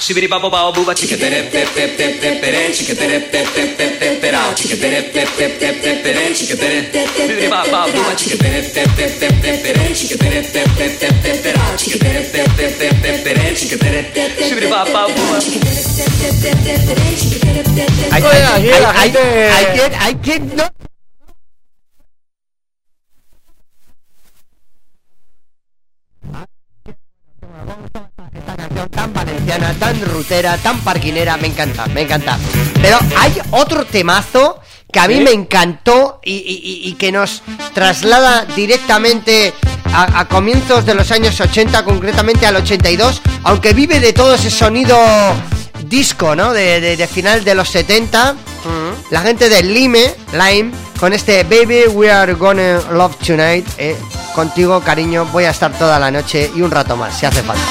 Sibiripapopao, 0.00 0.72
buba, 0.72 0.94
chiquitere, 0.94 1.42
te, 1.50 1.62
te, 1.74 1.88
te, 1.88 2.08
te, 2.20 2.32
pere, 2.40 2.72
chiquitere, 2.72 3.20
te, 3.30 3.42
te, 3.54 3.66
te, 3.76 3.86
te, 3.98 4.06
perao, 4.20 4.54
chiquitere, 4.54 5.02
te, 5.12 5.26
te, 5.36 5.48
te, 5.58 5.72
te, 5.74 5.92
pere, 6.02 6.32
chiquitere, 6.34 6.90
sibiripapao, 7.16 7.90
buba, 7.92 8.14
chiquitere, 8.16 8.62
te, 8.62 8.82
te, 8.96 9.08
te, 9.20 9.28
te, 9.28 9.52
pere, 9.58 9.92
chiquitere, 9.94 10.42
te, 10.42 10.62
te, 10.64 10.88
te, 10.88 11.12
te, 11.12 11.34
perao, 11.42 11.76
chiquitere, 11.76 12.20
te, 12.32 12.42
te, 12.56 12.68
te, 12.78 12.88
te, 12.94 13.12
pere, 13.24 13.54
chiquitere, 13.54 14.10
sibiripapao, 14.48 15.08
buba. 15.10 15.38
Hay, 18.10 18.22
Oye, 18.22 18.28
hay- 18.30 18.42
aquí 18.42 18.70
hay- 18.70 18.80
la 18.80 18.90
hay- 18.90 19.12
gente- 19.12 19.48
hay 19.50 19.64
quien- 19.76 19.94
hay 20.00 20.14
quien 20.16 20.52
tan 28.88 29.12
valenciana, 29.12 29.74
tan 29.78 30.00
rutera, 30.02 30.56
tan 30.58 30.78
parquinera, 30.80 31.36
me 31.36 31.48
encanta, 31.48 31.86
me 31.86 32.02
encanta. 32.02 32.38
Pero 32.80 32.98
hay 33.18 33.40
otro 33.50 33.84
temazo 33.84 34.60
que 34.92 34.98
a 35.00 35.06
mí 35.08 35.20
me 35.20 35.30
encantó 35.32 36.20
y, 36.24 36.32
y- 36.34 36.38
y- 36.86 36.88
y 36.90 36.94
que 36.94 37.12
nos 37.12 37.42
traslada 37.74 38.44
directamente 38.44 39.52
a, 39.92 40.20
a 40.20 40.28
comienzos 40.28 40.84
de 40.86 40.94
los 40.94 41.10
años 41.12 41.40
80, 41.40 41.84
concretamente 41.84 42.46
al 42.46 42.56
82, 42.56 43.20
aunque 43.44 43.72
vive 43.72 44.00
de 44.00 44.12
todo 44.12 44.34
ese 44.34 44.50
sonido 44.50 44.96
disco, 45.86 46.34
¿no? 46.34 46.52
De, 46.52 46.80
de- 46.80 46.96
de 46.96 47.06
final 47.06 47.44
de 47.44 47.54
los 47.54 47.68
70. 47.68 48.34
La 49.10 49.22
gente 49.22 49.48
de 49.48 49.62
Lime, 49.62 50.14
Lime, 50.32 50.72
con 50.98 51.12
este 51.12 51.44
Baby 51.44 51.86
We 51.92 52.10
Are 52.10 52.34
Gonna 52.34 52.80
Love 52.92 53.16
Tonight. 53.26 53.66
eh, 53.78 53.96
contigo, 54.34 54.80
cariño, 54.80 55.24
voy 55.26 55.44
a 55.44 55.50
estar 55.50 55.72
toda 55.72 55.98
la 55.98 56.10
noche 56.10 56.50
y 56.54 56.60
un 56.62 56.70
rato 56.70 56.96
más, 56.96 57.18
si 57.18 57.26
hace 57.26 57.42
falta. 57.42 57.62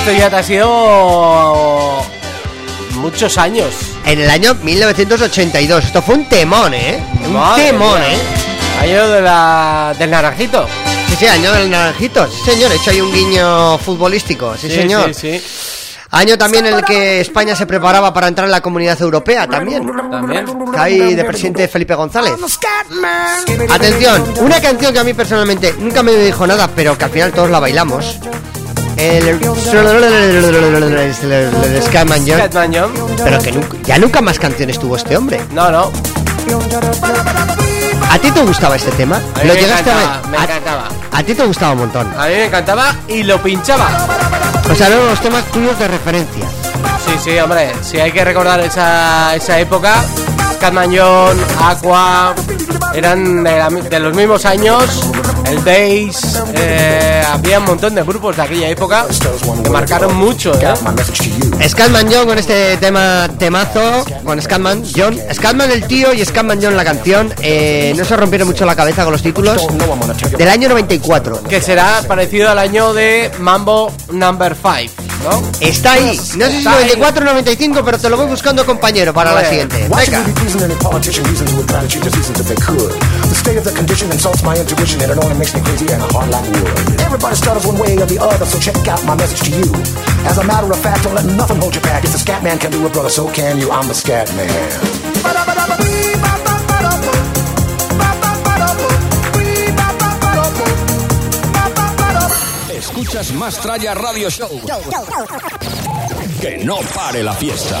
Esto 0.00 0.12
ya 0.12 0.30
te 0.30 0.36
ha 0.36 0.42
sido 0.42 2.02
muchos 2.94 3.36
años. 3.36 3.74
En 4.06 4.18
el 4.18 4.30
año 4.30 4.54
1982, 4.54 5.84
esto 5.84 6.00
fue 6.00 6.14
un 6.14 6.24
temón, 6.26 6.72
¿eh? 6.72 7.04
Un 7.26 7.34
Madre 7.34 7.66
temón, 7.66 8.00
mía. 8.00 8.12
¿eh? 8.14 8.18
Año 8.80 9.08
de 9.10 9.20
la, 9.20 9.94
del 9.98 10.10
naranjito. 10.10 10.66
Sí, 11.06 11.16
sí, 11.18 11.26
año 11.26 11.52
del 11.52 11.70
naranjito, 11.70 12.26
sí 12.28 12.50
señor, 12.50 12.72
he 12.72 12.76
hecho 12.76 12.92
ahí 12.92 13.00
un 13.02 13.12
guiño 13.12 13.76
futbolístico, 13.76 14.56
sí, 14.56 14.70
señor. 14.70 15.12
Sí, 15.14 15.38
sí. 15.38 15.46
Año 16.12 16.38
también 16.38 16.64
en 16.64 16.74
el 16.74 16.84
que 16.84 17.20
España 17.20 17.54
se 17.54 17.66
preparaba 17.66 18.14
para 18.14 18.26
entrar 18.26 18.46
en 18.46 18.52
la 18.52 18.62
comunidad 18.62 18.98
europea, 19.02 19.46
también. 19.46 19.86
También. 20.10 20.46
Ahí 20.78 21.14
de 21.14 21.24
presidente 21.24 21.68
Felipe 21.68 21.94
González. 21.94 22.32
Atención, 23.68 24.24
una 24.38 24.62
canción 24.62 24.94
que 24.94 24.98
a 24.98 25.04
mí 25.04 25.12
personalmente 25.12 25.74
nunca 25.78 26.02
me 26.02 26.12
dijo 26.12 26.46
nada, 26.46 26.70
pero 26.74 26.96
que 26.96 27.04
al 27.04 27.10
final 27.10 27.32
todos 27.32 27.50
la 27.50 27.60
bailamos. 27.60 28.18
El 29.00 29.40
Scatman 31.82 32.20
John. 32.26 32.36
Scatman 32.38 32.74
John. 32.74 32.92
Pero 33.24 33.38
que 33.40 33.52
nunca- 33.52 33.76
ya 33.84 33.98
nunca 33.98 34.20
más 34.20 34.38
canciones 34.38 34.78
tuvo 34.78 34.96
este 34.96 35.16
hombre. 35.16 35.40
No, 35.52 35.70
no. 35.70 35.90
¿A 38.10 38.18
ti 38.18 38.30
te 38.30 38.40
gustaba 38.42 38.76
este 38.76 38.90
tema? 38.92 39.16
A 39.16 39.20
mí 39.42 39.48
¿Lo 39.48 39.54
me 39.54 39.60
llegaste 39.60 39.90
a 39.90 39.94
ver? 39.94 40.02
encantaba, 40.04 40.28
me 40.30 40.36
¿A- 40.36 40.42
encantaba. 40.44 40.88
A 41.12 41.22
ti 41.22 41.34
te 41.34 41.44
gustaba 41.44 41.72
un 41.72 41.78
montón. 41.78 42.06
A 42.18 42.26
mí 42.26 42.32
me 42.34 42.44
encantaba 42.46 42.94
y 43.08 43.22
lo 43.22 43.42
pinchaba. 43.42 43.88
O 44.70 44.74
sea, 44.74 44.88
eran 44.88 45.06
los 45.06 45.20
temas 45.20 45.44
tuyos 45.46 45.78
de 45.78 45.88
referencia. 45.88 46.44
Sí, 47.06 47.12
sí, 47.24 47.38
hombre, 47.38 47.72
si 47.82 47.98
hay 48.00 48.12
que 48.12 48.24
recordar 48.24 48.60
esa, 48.60 49.34
esa 49.34 49.58
época, 49.58 49.94
Catman 50.60 50.94
John, 50.96 51.38
Aqua, 51.62 52.34
eran 52.94 53.42
de, 53.44 53.58
la- 53.58 53.68
de 53.70 54.00
los 54.00 54.14
mismos 54.14 54.44
años, 54.44 54.84
el 55.50 55.64
Days, 55.64 56.38
eh, 56.54 57.22
había 57.32 57.58
un 57.58 57.64
montón 57.64 57.94
de 57.94 58.02
grupos 58.02 58.36
de 58.36 58.42
aquella 58.42 58.68
época 58.68 59.06
que 59.62 59.70
marcaron 59.70 60.14
mucho, 60.14 60.52
¿eh? 60.54 61.68
Scatman 61.68 62.08
John 62.12 62.26
con 62.26 62.38
este 62.38 62.76
tema 62.76 63.28
temazo, 63.38 64.04
con 64.24 64.40
Scatman 64.40 64.82
John. 64.94 65.18
Scatman 65.32 65.70
el 65.70 65.84
tío 65.86 66.12
y 66.12 66.24
Scatman 66.24 66.60
John 66.62 66.76
la 66.76 66.84
canción. 66.84 67.32
eh, 67.42 67.92
no 67.96 68.04
se 68.04 68.16
rompieron 68.16 68.48
mucho 68.48 68.64
la 68.64 68.74
cabeza 68.76 69.02
con 69.04 69.12
los 69.12 69.22
títulos. 69.22 69.60
Del 70.38 70.48
año 70.48 70.68
94. 70.68 71.42
Que 71.44 71.60
será 71.60 72.02
parecido 72.06 72.50
al 72.50 72.58
año 72.58 72.92
de 72.94 73.30
Mambo 73.40 73.92
Number 74.12 74.54
5, 74.56 74.92
¿no? 75.24 75.42
Está 75.60 75.92
ahí. 75.92 76.16
No 76.36 76.46
sé 76.46 76.60
si 76.62 76.68
ahí. 76.68 76.74
94 76.94 77.22
o 77.22 77.24
95, 77.24 77.82
pero 77.84 77.98
te 77.98 78.08
lo 78.08 78.16
voy 78.16 78.26
buscando, 78.26 78.64
compañero, 78.64 79.12
para 79.12 79.32
la 79.32 79.44
siguiente. 79.48 79.88
Venga. 79.88 80.24
We 83.30 83.36
be 83.36 83.44
pleasing 83.44 83.46
any 83.46 83.46
politician 83.46 83.46
reasons 83.46 83.46
with 83.46 83.46
gratitude 83.46 83.46
just 83.46 83.46
reasons 83.46 83.46
if 83.46 83.46
they 83.46 83.46
could? 83.46 83.46
The 83.46 83.46
state 83.46 83.58
of 83.58 83.64
the 83.64 83.72
condition 83.72 84.10
insults 84.10 84.42
my 84.42 84.56
intuition 84.56 85.00
and 85.02 85.10
it 85.10 85.18
only 85.22 85.38
makes 85.38 85.54
me 85.54 85.60
crazy 85.62 85.86
and 85.92 86.02
a 86.02 86.08
heart 86.10 86.30
like 86.30 86.46
wood. 86.50 87.00
Everybody 87.00 87.36
stutters 87.36 87.66
one 87.66 87.78
way 87.78 87.96
or 87.96 88.06
the 88.06 88.18
other, 88.18 88.46
so 88.46 88.58
check 88.58 88.76
out 88.88 89.04
my 89.04 89.14
message 89.16 89.40
to 89.46 89.52
you. 89.56 89.70
As 90.26 90.38
a 90.38 90.44
matter 90.44 90.70
of 90.70 90.78
fact, 90.78 91.04
don't 91.04 91.14
let 91.14 91.26
nothing 91.26 91.58
hold 91.58 91.74
you 91.74 91.82
back. 91.82 92.04
If 92.04 92.12
the 92.12 92.18
scat 92.18 92.42
man 92.42 92.58
can 92.58 92.70
do 92.70 92.84
it, 92.86 92.92
brother, 92.92 93.10
so 93.10 93.30
can 93.32 93.58
you. 93.58 93.70
I'm 93.70 93.88
the 93.88 93.94
scat 93.94 94.28
man. 94.34 94.50
Escuchas 102.70 103.32
más 103.32 103.60
Tralla 103.60 103.94
Radio 103.94 104.30
Show. 104.30 104.60
Que 106.40 106.58
no 106.64 106.78
pare 106.94 107.22
la 107.22 107.34
fiesta. 107.34 107.80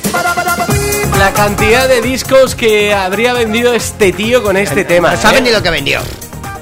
La 1.17 1.31
cantidad 1.33 1.87
de 1.87 2.01
discos 2.01 2.55
que 2.55 2.93
habría 2.93 3.33
vendido 3.33 3.73
este 3.73 4.11
tío 4.11 4.41
con 4.43 4.57
este 4.57 4.83
tema. 4.85 5.11
No 5.11 5.21
saben 5.21 5.39
¿eh? 5.45 5.49
ni 5.49 5.51
lo 5.55 5.61
que 5.61 5.69
vendió. 5.69 6.01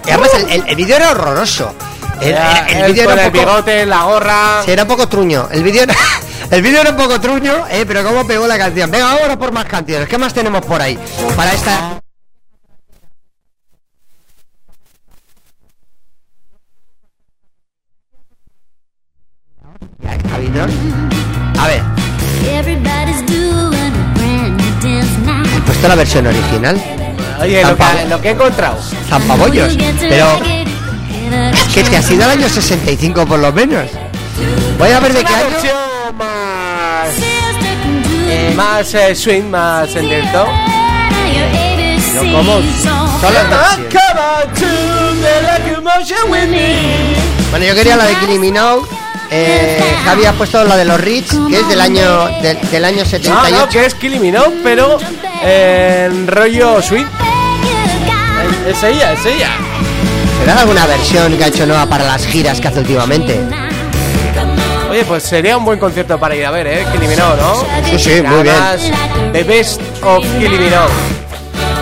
Y 0.06 0.10
además, 0.10 0.30
el, 0.36 0.50
el- 0.50 0.64
el 0.68 0.76
vídeo 0.76 0.96
era 0.98 1.12
horroroso. 1.12 1.74
El, 2.20 2.30
Era 2.30 2.66
el- 2.68 2.78
el 2.84 2.92
vídeo 2.94 3.04
era 3.12 3.22
el 3.24 3.28
un 3.28 3.34
poco. 3.34 3.46
bigote, 3.46 3.86
la 3.86 4.04
gorra. 4.04 4.62
Sí, 4.66 4.72
era 4.72 4.84
un 4.84 4.88
poco 4.90 5.08
truño. 5.08 5.48
El 5.52 5.64
vídeo 5.64 5.84
era, 5.84 5.96
el 6.52 6.62
vídeo 6.62 6.82
era 6.82 6.90
un 6.90 6.98
poco 6.98 7.20
truño, 7.22 7.66
eh, 7.70 7.86
pero 7.88 8.04
cómo 8.04 8.28
pegó 8.28 8.46
la 8.48 8.58
canción. 8.58 8.92
Venga, 8.92 9.12
ahora 9.12 9.38
por 9.40 9.52
más 9.54 9.66
canciones. 9.66 10.10
¿Qué 10.10 10.18
más 10.18 10.34
tenemos 10.34 10.66
por 10.66 10.82
ahí? 10.82 11.00
Para 11.38 11.54
esta. 11.54 12.02
Puesto 25.80 25.88
la 25.88 25.96
versión 25.96 26.28
original. 26.28 26.82
Oye, 27.42 27.64
lo 27.64 27.78
que, 27.78 27.84
lo 28.10 28.22
que 28.22 28.28
he 28.28 28.32
encontrado. 28.32 28.78
Zampabollos. 29.08 29.78
Pero 30.00 30.42
es 31.54 31.74
que 31.74 31.84
te 31.84 31.96
has 31.96 32.12
ido 32.12 32.26
al 32.26 32.32
año 32.32 32.50
65 32.50 33.26
por 33.26 33.40
lo 33.40 33.54
menos. 33.54 33.90
Voy 34.78 34.92
a 34.92 35.00
ver 35.00 35.14
de 35.14 35.24
qué 35.24 35.34
año. 35.34 35.50
versión 35.50 36.18
más. 36.18 37.10
eh, 38.28 38.54
más 38.58 38.94
eh, 38.94 39.16
swing, 39.16 39.44
más 39.44 39.96
enderto. 39.96 40.48
No, 42.16 42.22
¿cómo? 42.34 42.62
Solo. 43.22 43.40
Bueno, 47.52 47.66
yo 47.66 47.76
quería 47.76 47.96
la 47.96 48.06
de 48.06 48.16
Kylie 48.16 48.40
Minogue. 48.40 48.99
Eh, 49.32 49.80
Javi 50.06 50.26
ha 50.26 50.34
puesto 50.34 50.64
la 50.64 50.76
de 50.76 50.86
los 50.86 51.00
Ritz, 51.00 51.34
que 51.50 51.60
es 51.60 51.68
del 51.70 51.80
año 51.82 52.28
del, 52.42 52.58
No, 52.62 53.06
78. 53.06 53.50
no, 53.52 53.70
que 53.70 53.86
es 53.86 53.94
Killing 53.96 54.22
Me 54.22 54.32
Now, 54.32 54.54
pero 54.64 54.98
en 55.44 56.28
rollo 56.28 56.82
swing. 56.82 57.06
Es- 58.66 58.78
Es 58.78 58.84
ella, 58.84 59.14
es 59.14 59.26
ella. 59.26 59.50
¿Será 60.40 60.62
alguna 60.62 60.86
versión 60.88 61.38
que 61.38 61.44
ha 61.44 61.48
hecho 61.48 61.66
nueva 61.66 61.86
para 61.86 62.06
las 62.06 62.26
giras 62.26 62.60
que 62.60 62.68
hace 62.70 62.80
últimamente? 62.80 63.40
Oye, 64.90 65.04
pues 65.06 65.22
sería 65.24 65.56
un 65.58 65.66
buen 65.66 65.78
concierto 65.78 66.20
para 66.20 66.36
ir 66.36 66.46
a 66.46 66.52
ver, 66.52 66.66
¿eh? 66.66 66.86
Now, 67.16 67.36
¿no? 67.36 67.66
Sí, 67.88 68.00
sí, 68.00 68.22
muy 68.24 68.42
bien. 68.44 68.56
The 69.34 69.44
Best 69.44 69.82
of. 70.04 70.26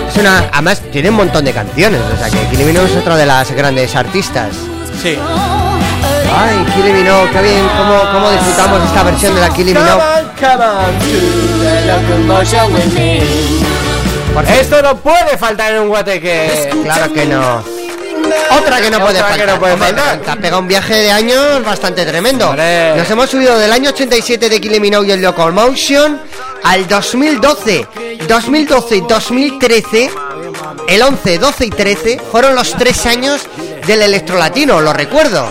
Es 0.09 0.17
una, 0.17 0.49
además 0.51 0.81
tiene 0.91 1.09
un 1.09 1.15
montón 1.15 1.45
de 1.45 1.53
canciones, 1.53 2.01
o 2.13 2.17
sea 2.17 2.29
que 2.29 2.45
Kylie 2.49 2.65
Minogue 2.65 2.87
es 2.91 2.97
otra 2.97 3.15
de 3.15 3.25
las 3.25 3.51
grandes 3.51 3.95
artistas. 3.95 4.49
Sí. 5.01 5.17
Ay, 6.35 6.65
Kylie 6.75 6.93
Minogue, 6.93 7.29
qué 7.31 7.41
bien, 7.41 7.67
cómo, 7.77 8.11
cómo 8.11 8.31
disfrutamos 8.31 8.83
esta 8.85 9.03
versión 9.03 9.35
de 9.35 9.41
la 9.41 9.49
Kylie 9.49 9.73
Minogue. 9.73 10.03
Esto 14.59 14.81
no 14.81 14.97
puede 14.97 15.37
faltar 15.37 15.73
en 15.73 15.81
un 15.81 15.87
guateque. 15.89 16.69
Claro 16.83 17.13
que 17.13 17.25
no. 17.25 17.63
Otra 18.59 18.81
que 18.81 18.89
no 18.91 18.99
puede 18.99 19.19
Otra 19.19 19.33
que 19.33 19.39
faltar. 19.39 19.47
no 19.49 19.59
puede 19.59 19.73
Hombre, 19.73 19.87
faltar. 19.89 20.19
Te 20.19 20.31
ha 20.31 20.35
pegado 20.35 20.59
un 20.61 20.67
viaje 20.67 20.95
de 20.95 21.11
años 21.11 21.63
bastante 21.65 22.05
tremendo. 22.05 22.49
Hombre. 22.49 22.95
Nos 22.95 23.09
hemos 23.09 23.29
subido 23.29 23.57
del 23.57 23.71
año 23.71 23.89
87 23.89 24.49
de 24.49 24.61
Kylie 24.61 24.79
Minogue 24.79 25.07
y 25.09 25.11
el 25.11 25.21
Locomotion 25.21 26.21
al 26.63 26.87
2012. 26.87 27.87
2012 28.27 28.95
y 28.97 29.01
2013, 29.01 30.11
el 30.89 31.01
11, 31.01 31.37
12 31.37 31.65
y 31.65 31.69
13 31.69 32.21
fueron 32.31 32.55
los 32.55 32.73
tres 32.73 33.05
años 33.05 33.47
del 33.85 34.01
electrolatino, 34.01 34.81
lo 34.81 34.91
recuerdo. 34.93 35.47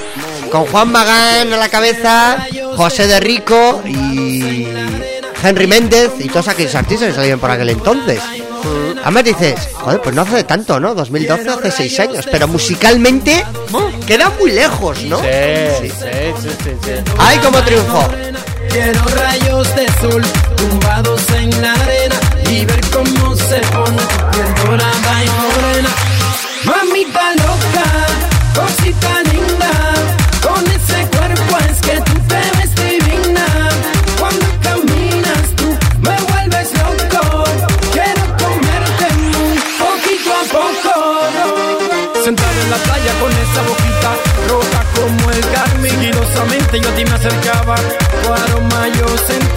Con 0.57 0.65
Juan 0.69 0.91
Magán 0.91 1.53
a 1.53 1.59
la 1.59 1.69
cabeza, 1.69 2.39
José 2.79 3.07
de 3.07 3.21
Rico 3.21 3.83
y 3.85 4.67
Henry 5.43 5.67
Méndez 5.67 6.13
y 6.19 6.29
todos 6.31 6.49
aquellos 6.49 6.75
artistas 6.75 7.11
que 7.11 7.15
salieron 7.15 7.39
por 7.39 7.51
aquel 7.51 7.69
entonces. 7.69 8.23
Además 9.03 9.25
dices, 9.25 9.69
joder, 9.75 10.01
pues 10.01 10.15
no 10.15 10.23
hace 10.23 10.45
tanto, 10.45 10.81
¿no? 10.81 10.95
2012 10.95 11.51
hace 11.51 11.71
seis 11.71 12.01
años, 12.01 12.25
pero 12.31 12.49
musicalmente 12.49 13.45
queda 14.07 14.33
muy 14.41 14.51
lejos, 14.51 15.03
¿no? 15.03 15.19
Sí, 15.19 15.27
sí, 15.83 15.91
sí, 15.91 16.49
sí, 16.65 16.71
sí. 16.83 16.91
¡Ay, 17.19 17.39
cómo 17.41 17.63
triunfó! 17.63 18.09
Quiero 18.71 19.05
rayos 19.15 19.77
de 19.77 19.87
sol 20.01 20.23
tumbados 20.57 21.21
en 21.33 21.51
la 21.61 21.75
arena 21.75 22.17
y 22.51 22.65
ver 22.65 22.81
cómo 22.91 23.37
se 23.37 23.59
pone 23.59 23.99
tu 23.99 24.31
piel 24.31 24.55
dorada 24.65 25.23
y 25.23 25.29
morena. 25.29 25.91
Mamita 26.65 27.35
loca, 27.35 28.07
cosita 28.55 29.23
linda, 29.23 29.96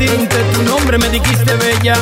Entre 0.02 0.44
tu 0.54 0.64
nombre 0.64 0.98
me 0.98 1.10
dijiste 1.10 1.54
bella. 1.56 1.94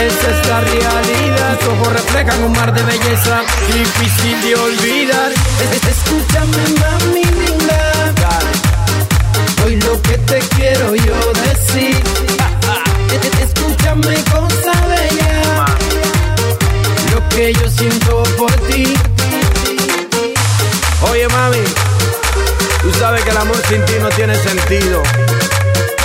Esa 0.00 0.30
es 0.40 0.48
la 0.48 0.60
realidad 0.60 1.58
Tus 1.60 1.68
ojos 1.68 1.92
reflejan 1.92 2.42
un 2.44 2.52
mar 2.52 2.72
de 2.74 2.82
belleza. 2.82 3.42
Difícil 3.72 4.42
de 4.42 4.54
olvidar. 4.56 5.30
Es- 5.32 5.76
es- 5.76 5.88
Escúchame 5.96 6.62
mami 6.80 7.22
linda. 7.24 7.82
Hoy 9.64 9.76
lo 9.80 10.00
que 10.02 10.18
te 10.18 10.38
quiero 10.56 10.94
yo 10.96 11.14
decir. 11.44 11.96
Es- 13.12 13.24
es- 13.24 13.40
Escúchame 13.48 14.14
cosa 14.24 14.72
bella 14.88 15.66
Lo 17.14 17.28
que 17.28 17.52
yo 17.52 17.68
siento 17.70 18.22
por 18.36 18.50
ti. 18.68 18.94
Oye 21.10 21.28
mami, 21.28 21.62
tú 22.82 22.92
sabes 22.98 23.22
que 23.22 23.30
el 23.30 23.36
amor 23.36 23.56
sin 23.68 23.84
ti 23.84 23.92
no 24.00 24.08
tiene 24.10 24.34
sentido. 24.42 25.02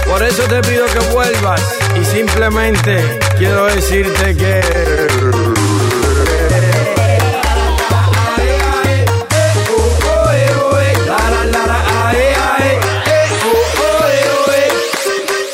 Por 0.10 0.24
eso 0.24 0.44
te 0.44 0.60
pido 0.62 0.86
que 0.88 1.00
vuelvas 1.14 1.62
y 2.00 2.04
simplemente 2.04 3.20
quiero 3.38 3.66
decirte 3.68 4.36
que... 4.36 4.62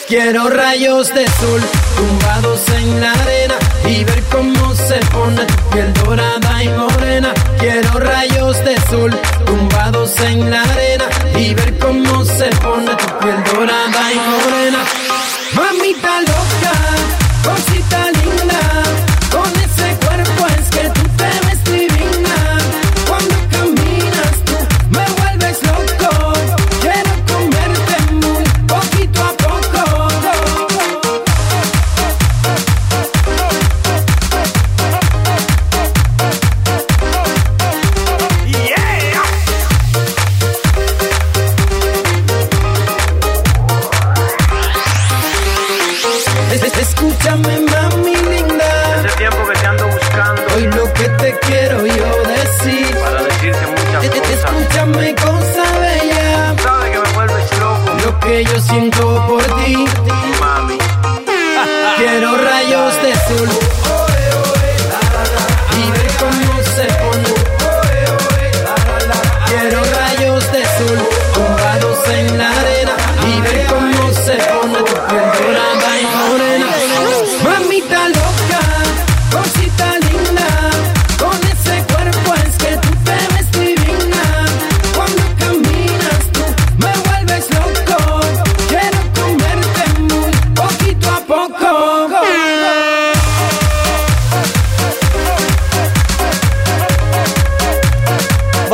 Quiero 0.07 0.49
rayos 0.49 1.13
de 1.13 1.27
sol 1.27 1.61
tumbados 1.97 2.69
en 2.69 3.01
la 3.01 3.11
arena 3.11 3.44
y 3.87 4.03
ver 4.03 4.21
cómo 4.31 4.73
se 4.75 4.99
pone 5.11 5.45
tu 5.45 5.69
piel 5.69 5.93
dorada 5.93 6.63
y 6.63 6.69
morena. 6.69 7.33
Quiero 7.59 7.99
rayos 7.99 8.63
de 8.65 8.75
sol 8.89 9.11
tumbados 9.45 10.19
en 10.21 10.49
la 10.49 10.61
arena 10.63 11.05
y 11.37 11.53
ver 11.53 11.77
cómo 11.77 12.23
se 12.25 12.49
pone 12.63 12.95
tu 12.95 13.19
piel 13.19 13.43
dorada 13.53 14.13
y 14.13 14.15
morena. 14.15 15.04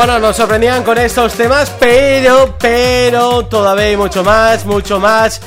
Bueno, 0.04 0.18
nos 0.18 0.36
sorprendían 0.36 0.82
con 0.82 0.98
estos 0.98 1.34
temas, 1.36 1.72
pero, 1.80 2.56
pero, 2.60 3.46
todavía 3.46 3.86
hay 3.86 3.96
mucho 3.98 4.24
más, 4.24 4.66
mucho 4.66 5.00
más. 5.00 5.40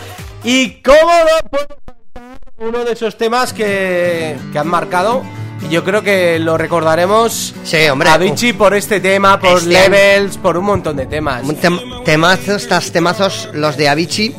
Y 0.44 0.80
cómo 0.80 1.00
no 1.00 1.58
faltar 1.58 2.38
uno 2.58 2.84
de 2.84 2.92
esos 2.92 3.18
temas 3.18 3.52
que, 3.52 4.36
que 4.52 4.58
han 4.60 4.68
marcado. 4.68 5.24
Y 5.60 5.70
yo 5.70 5.82
creo 5.82 6.02
que 6.04 6.38
lo 6.38 6.56
recordaremos 6.56 7.52
Sí, 7.64 7.78
hombre. 7.88 8.08
a 8.10 8.16
Vichy 8.16 8.52
por 8.52 8.74
este 8.74 9.00
tema, 9.00 9.40
por 9.40 9.58
Este 9.58 9.70
Levels, 9.70 10.36
por 10.38 10.56
un 10.56 10.66
montón 10.66 10.98
de 10.98 11.06
temas. 11.06 11.42
Tem- 11.42 12.04
temazos, 12.04 12.62
estas 12.62 12.92
temazos, 12.92 13.48
los 13.54 13.76
de 13.76 13.88
Avicii. 13.88 14.36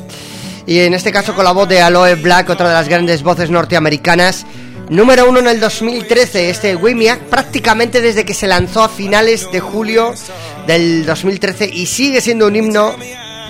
Y 0.66 0.80
en 0.80 0.94
este 0.94 1.12
caso 1.12 1.36
con 1.36 1.44
la 1.44 1.52
voz 1.52 1.68
de 1.68 1.82
Aloe 1.82 2.16
Black, 2.16 2.50
otra 2.52 2.70
de 2.70 2.74
las 2.76 2.88
grandes 2.88 3.22
voces 3.22 3.50
norteamericanas. 3.50 4.46
Número 4.90 5.28
uno 5.28 5.40
en 5.40 5.48
el 5.48 5.60
2013, 5.60 6.50
este 6.50 6.76
Wimiak, 6.76 7.22
prácticamente 7.24 8.02
desde 8.02 8.24
que 8.24 8.34
se 8.34 8.48
lanzó 8.48 8.84
a 8.84 8.90
finales 8.90 9.52
de 9.52 9.60
julio 9.60 10.14
del 10.68 11.06
2013 11.06 11.70
y 11.74 11.88
sigue 11.88 12.22
siendo 12.22 12.48
un 12.48 12.56
himno 12.56 12.96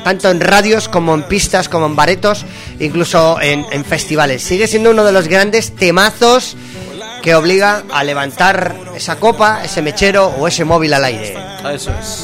tanto 0.03 0.30
en 0.30 0.40
radios 0.40 0.88
como 0.88 1.14
en 1.16 1.24
pistas, 1.24 1.68
como 1.68 1.88
en 1.88 1.95
baretos, 1.95 2.45
incluso 2.80 3.41
en, 3.41 3.66
en 3.72 3.84
festivales. 3.84 4.44
Sigue 4.44 4.68
siendo 4.68 4.91
uno 4.91 5.03
de 5.03 5.12
los 5.12 5.28
grandes 5.28 5.76
temazos 5.76 6.56
que 7.24 7.34
obliga 7.34 7.84
a 7.91 8.03
levantar 8.03 8.76
esa 8.95 9.16
copa, 9.16 9.64
ese 9.66 9.82
mechero 9.82 10.28
o 10.28 10.48
ese 10.48 10.64
móvil 10.64 10.94
al 10.94 11.06
aire. 11.06 11.36
Eso 11.74 11.91
es. 11.99 12.24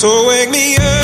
So 0.00 0.28
wake 0.28 0.48
me 0.50 0.76
up 0.76 0.97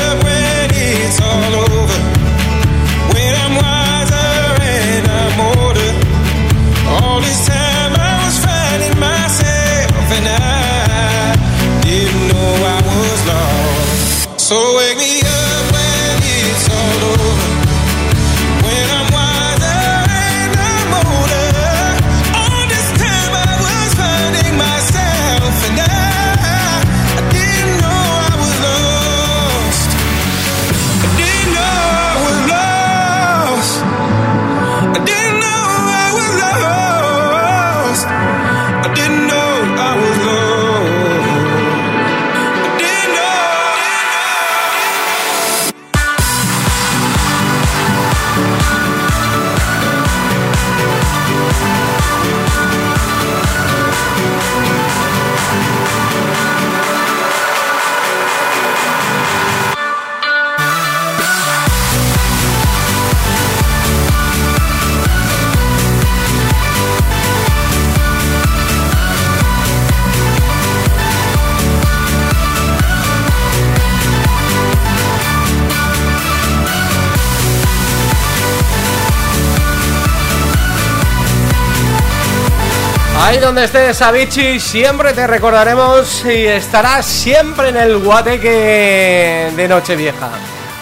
Ahí 83.27 83.39
donde 83.39 83.65
estés, 83.65 84.03
Avicii, 84.03 84.61
siempre 84.61 85.15
te 85.15 85.27
recordaremos 85.27 86.25
y 86.27 86.45
estarás 86.47 87.07
siempre 87.07 87.71
en 87.71 87.77
el 87.79 87.97
guateque 87.99 89.51
de 89.57 89.69
Nochevieja. 89.69 90.29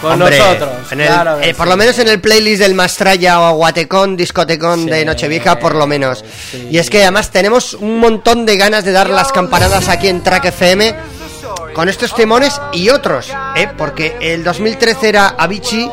Con 0.01 0.21
Hombre, 0.21 0.37
nosotros. 0.37 0.69
en 0.91 0.99
el- 0.99 1.07
claro 1.07 1.37
eh, 1.41 1.53
por 1.53 1.65
lo 1.67 1.73
sí. 1.73 1.77
menos 1.79 1.99
en 1.99 2.09
el 2.09 2.19
playlist 2.19 2.61
del 2.61 2.73
Mastraya 2.73 3.39
o 3.39 3.53
Guatecón, 3.55 4.17
discotecón 4.17 4.85
de 4.85 5.05
Nochevieja, 5.05 5.57
por 5.57 5.73
lo 5.75 5.87
menos. 5.87 6.25
Y 6.69 6.77
es 6.77 6.89
que 6.89 7.01
además 7.03 7.31
tenemos 7.31 7.75
un 7.75 7.99
montón 7.99 8.45
de 8.45 8.57
ganas 8.57 8.83
de 8.83 8.91
dar 8.91 9.09
las 9.09 9.31
campanadas 9.31 9.87
aquí 9.87 10.09
en 10.09 10.21
Track 10.21 10.43
FM 10.45 10.93
con 11.73 11.87
estos 11.87 12.13
temones 12.13 12.59
y 12.73 12.89
otros, 12.89 13.29
¿eh? 13.55 13.69
porque 13.77 14.17
el 14.19 14.43
2013 14.43 15.07
era 15.07 15.27
Avicii, 15.37 15.89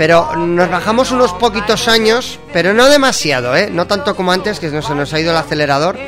pero 0.00 0.34
nos 0.34 0.70
bajamos 0.70 1.10
unos 1.10 1.34
poquitos 1.34 1.86
años, 1.86 2.38
pero 2.54 2.72
no 2.72 2.88
demasiado, 2.88 3.54
¿eh? 3.54 3.68
no 3.70 3.86
tanto 3.86 4.16
como 4.16 4.32
antes, 4.32 4.58
que 4.58 4.68
no 4.68 4.80
se 4.80 4.94
nos 4.94 5.12
ha 5.12 5.20
ido 5.20 5.30
el 5.30 5.36
acelerador, 5.36 5.98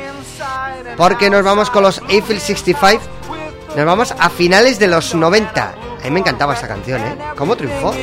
porque 0.97 1.29
nos 1.29 1.43
vamos 1.43 1.69
con 1.69 1.83
los 1.83 2.01
Eiffel 2.09 2.39
65, 2.39 3.03
nos 3.75 3.85
vamos 3.85 4.15
a 4.17 4.31
finales 4.31 4.79
de 4.79 4.87
los 4.87 5.13
90. 5.13 5.63
A 5.63 6.05
mí 6.05 6.09
me 6.09 6.21
encantaba 6.21 6.55
esta 6.55 6.67
canción, 6.67 7.01
¿eh? 7.01 7.17
¿Cómo 7.37 7.55
triunfó? 7.55 7.93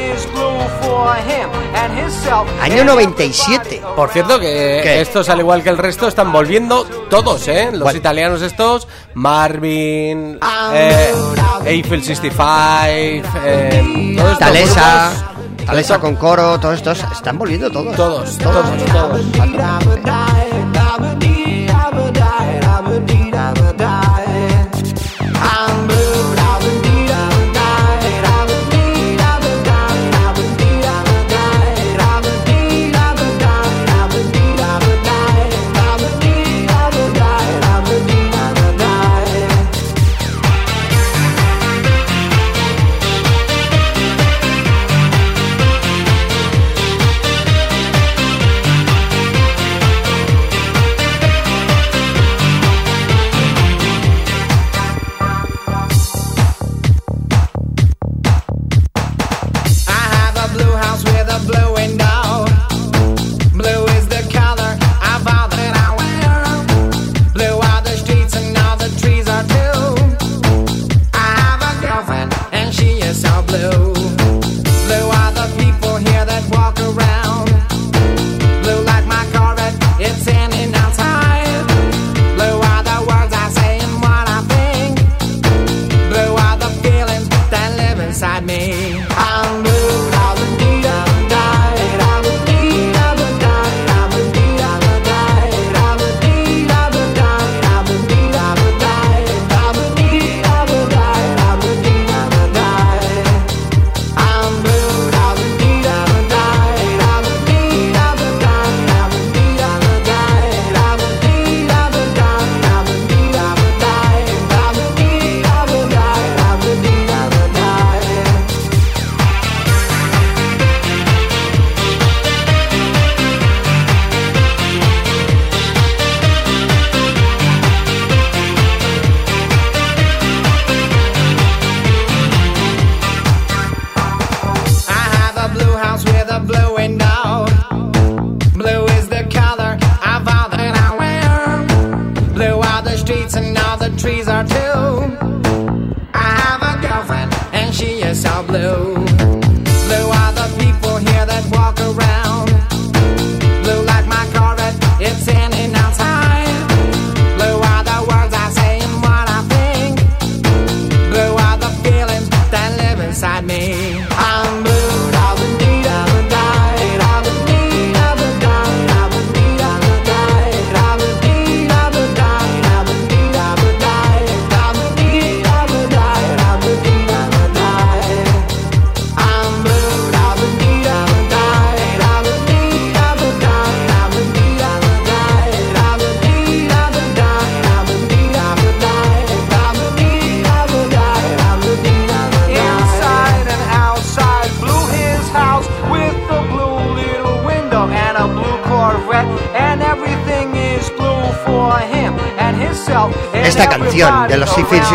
Año 2.61 2.85
97. 2.85 3.83
Por 3.97 4.11
cierto, 4.11 4.39
que 4.39 4.81
¿Qué? 4.85 5.01
estos, 5.01 5.29
al 5.29 5.41
igual 5.41 5.65
que 5.65 5.71
el 5.71 5.77
resto, 5.77 6.07
están 6.07 6.31
volviendo 6.31 6.85
todos, 7.11 7.49
¿eh? 7.49 7.71
Los 7.73 7.83
¿Cuál? 7.83 7.97
italianos 7.97 8.43
estos, 8.43 8.87
Marvin, 9.15 10.39
eh, 10.73 11.13
Eiffel 11.65 12.05
65, 12.05 13.29
eh, 13.45 14.15
todos 14.17 14.39
Talesa, 14.39 15.31
Talesa 15.67 15.99
con 15.99 16.17
coro, 16.17 16.59
todos 16.59 16.77
estos 16.77 17.05
están 17.13 17.39
volviendo 17.39 17.71
todos. 17.71 17.95
Todos, 17.97 18.39
todos, 18.39 18.85
todos. 18.87 19.33
blue. 19.33 20.50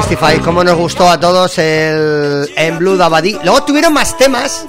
65, 0.10 0.44
como 0.45 0.64
nos 0.64 0.76
gustó 0.77 1.10
a 1.10 1.19
todos 1.19 1.57
el 1.57 2.49
En 2.56 2.77
Blue 2.77 2.95
Dabadi. 2.95 3.40
Luego 3.44 3.64
tuvieron 3.64 3.94
más 3.94 4.18
temas, 4.18 4.65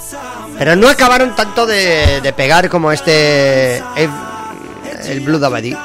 pero 0.59 0.75
no 0.77 0.89
acabaron 0.89 1.35
tanto 1.37 1.67
de, 1.67 2.21
de 2.23 2.33
pegar 2.33 2.69
como 2.71 2.91
este 2.91 3.77
el, 3.97 4.11
el 5.05 5.21
Blue 5.21 5.39
Dabadi. 5.39 5.77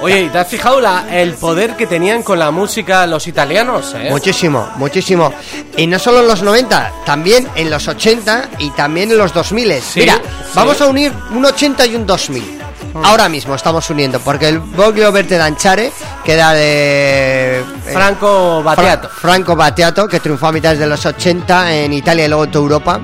Oye, 0.00 0.22
¿y 0.22 0.28
te 0.28 0.38
has 0.38 0.48
fijado 0.48 0.80
la- 0.80 1.06
el 1.10 1.34
poder 1.34 1.74
que 1.76 1.86
tenían 1.86 2.22
con 2.22 2.38
la 2.38 2.50
música 2.50 3.06
los 3.06 3.26
italianos? 3.26 3.94
eh? 3.96 4.08
Muchísimo, 4.10 4.68
muchísimo. 4.76 5.32
Y 5.76 5.86
no 5.86 5.98
solo 5.98 6.20
en 6.20 6.28
los 6.28 6.42
90, 6.42 6.92
también 7.06 7.48
en 7.54 7.70
los 7.70 7.88
80 7.88 8.50
y 8.58 8.70
también 8.70 9.10
en 9.10 9.18
los 9.18 9.32
2000. 9.32 9.74
Mira, 9.96 10.14
sí. 10.16 10.20
vamos 10.54 10.80
a 10.80 10.86
unir 10.86 11.12
un 11.30 11.44
80 11.44 11.86
y 11.86 11.96
un 11.96 12.06
2000. 12.06 12.60
Ahora 13.02 13.28
mismo 13.28 13.54
estamos 13.54 13.88
uniendo, 13.90 14.20
porque 14.20 14.48
el 14.48 14.58
Voglio 14.58 15.12
Verte 15.12 15.36
Danciare 15.36 15.92
queda 16.24 16.52
de... 16.54 17.62
eh, 17.86 17.92
Franco 17.92 18.62
Battiato. 18.62 19.08
Fra- 19.08 19.18
Franco 19.20 19.56
Battiato, 19.56 20.08
que 20.08 20.20
triunfó 20.20 20.46
a 20.48 20.52
mitad 20.52 20.74
de 20.76 20.86
los 20.86 21.04
80 21.06 21.74
en 21.74 21.92
Italia 21.92 22.24
y 22.24 22.28
luego 22.28 22.44
en 22.44 22.50
toda 22.50 22.62
Europa. 22.62 23.00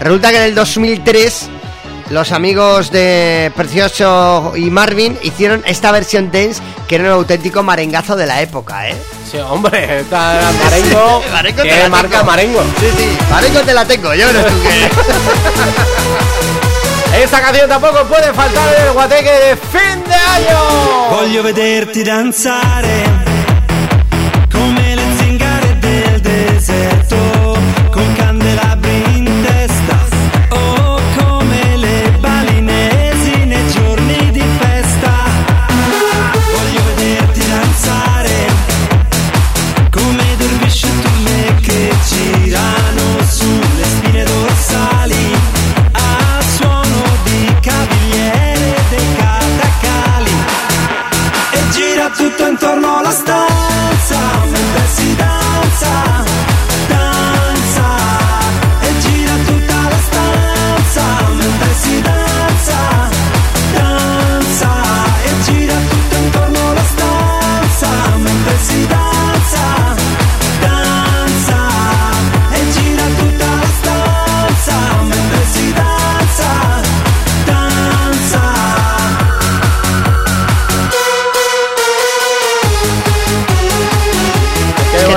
Resulta 0.00 0.30
que 0.30 0.36
en 0.38 0.42
el 0.44 0.54
2003 0.54 1.48
los 2.10 2.32
amigos 2.32 2.90
de 2.90 3.50
Precioso 3.56 4.52
y 4.56 4.68
Marvin 4.70 5.18
hicieron 5.22 5.62
esta 5.64 5.90
versión 5.90 6.30
dance 6.30 6.60
que 6.86 6.96
era 6.96 7.04
un 7.04 7.10
auténtico 7.10 7.62
marengazo 7.62 8.14
de 8.14 8.26
la 8.26 8.42
época, 8.42 8.88
¿eh? 8.90 8.96
Sí, 9.30 9.38
hombre, 9.38 10.00
está 10.00 10.50
Marengo. 10.64 11.22
Marengo 11.32 11.62
te 11.62 11.68
que 11.68 11.78
la 11.78 11.88
marca 11.88 12.10
tengo. 12.18 12.24
Marengo. 12.24 12.62
Sí, 12.78 12.86
sí, 12.96 13.16
Marengo 13.30 13.60
te 13.60 13.72
la 13.74 13.84
tengo, 13.86 14.12
yo 14.14 14.30
no 14.32 14.40
tú 14.42 14.54
qué. 14.62 14.90
Esta 17.22 17.40
canción 17.40 17.68
tampoco 17.68 18.02
puede 18.04 18.32
faltar 18.34 18.74
en 18.76 18.86
el 18.86 18.92
guateque 18.92 19.30
de 19.30 19.56
fin 19.56 20.02
de 20.04 20.14
año. 20.14 21.10
Voglio 21.10 21.42
vederti 21.44 22.02
danzare 22.02 23.03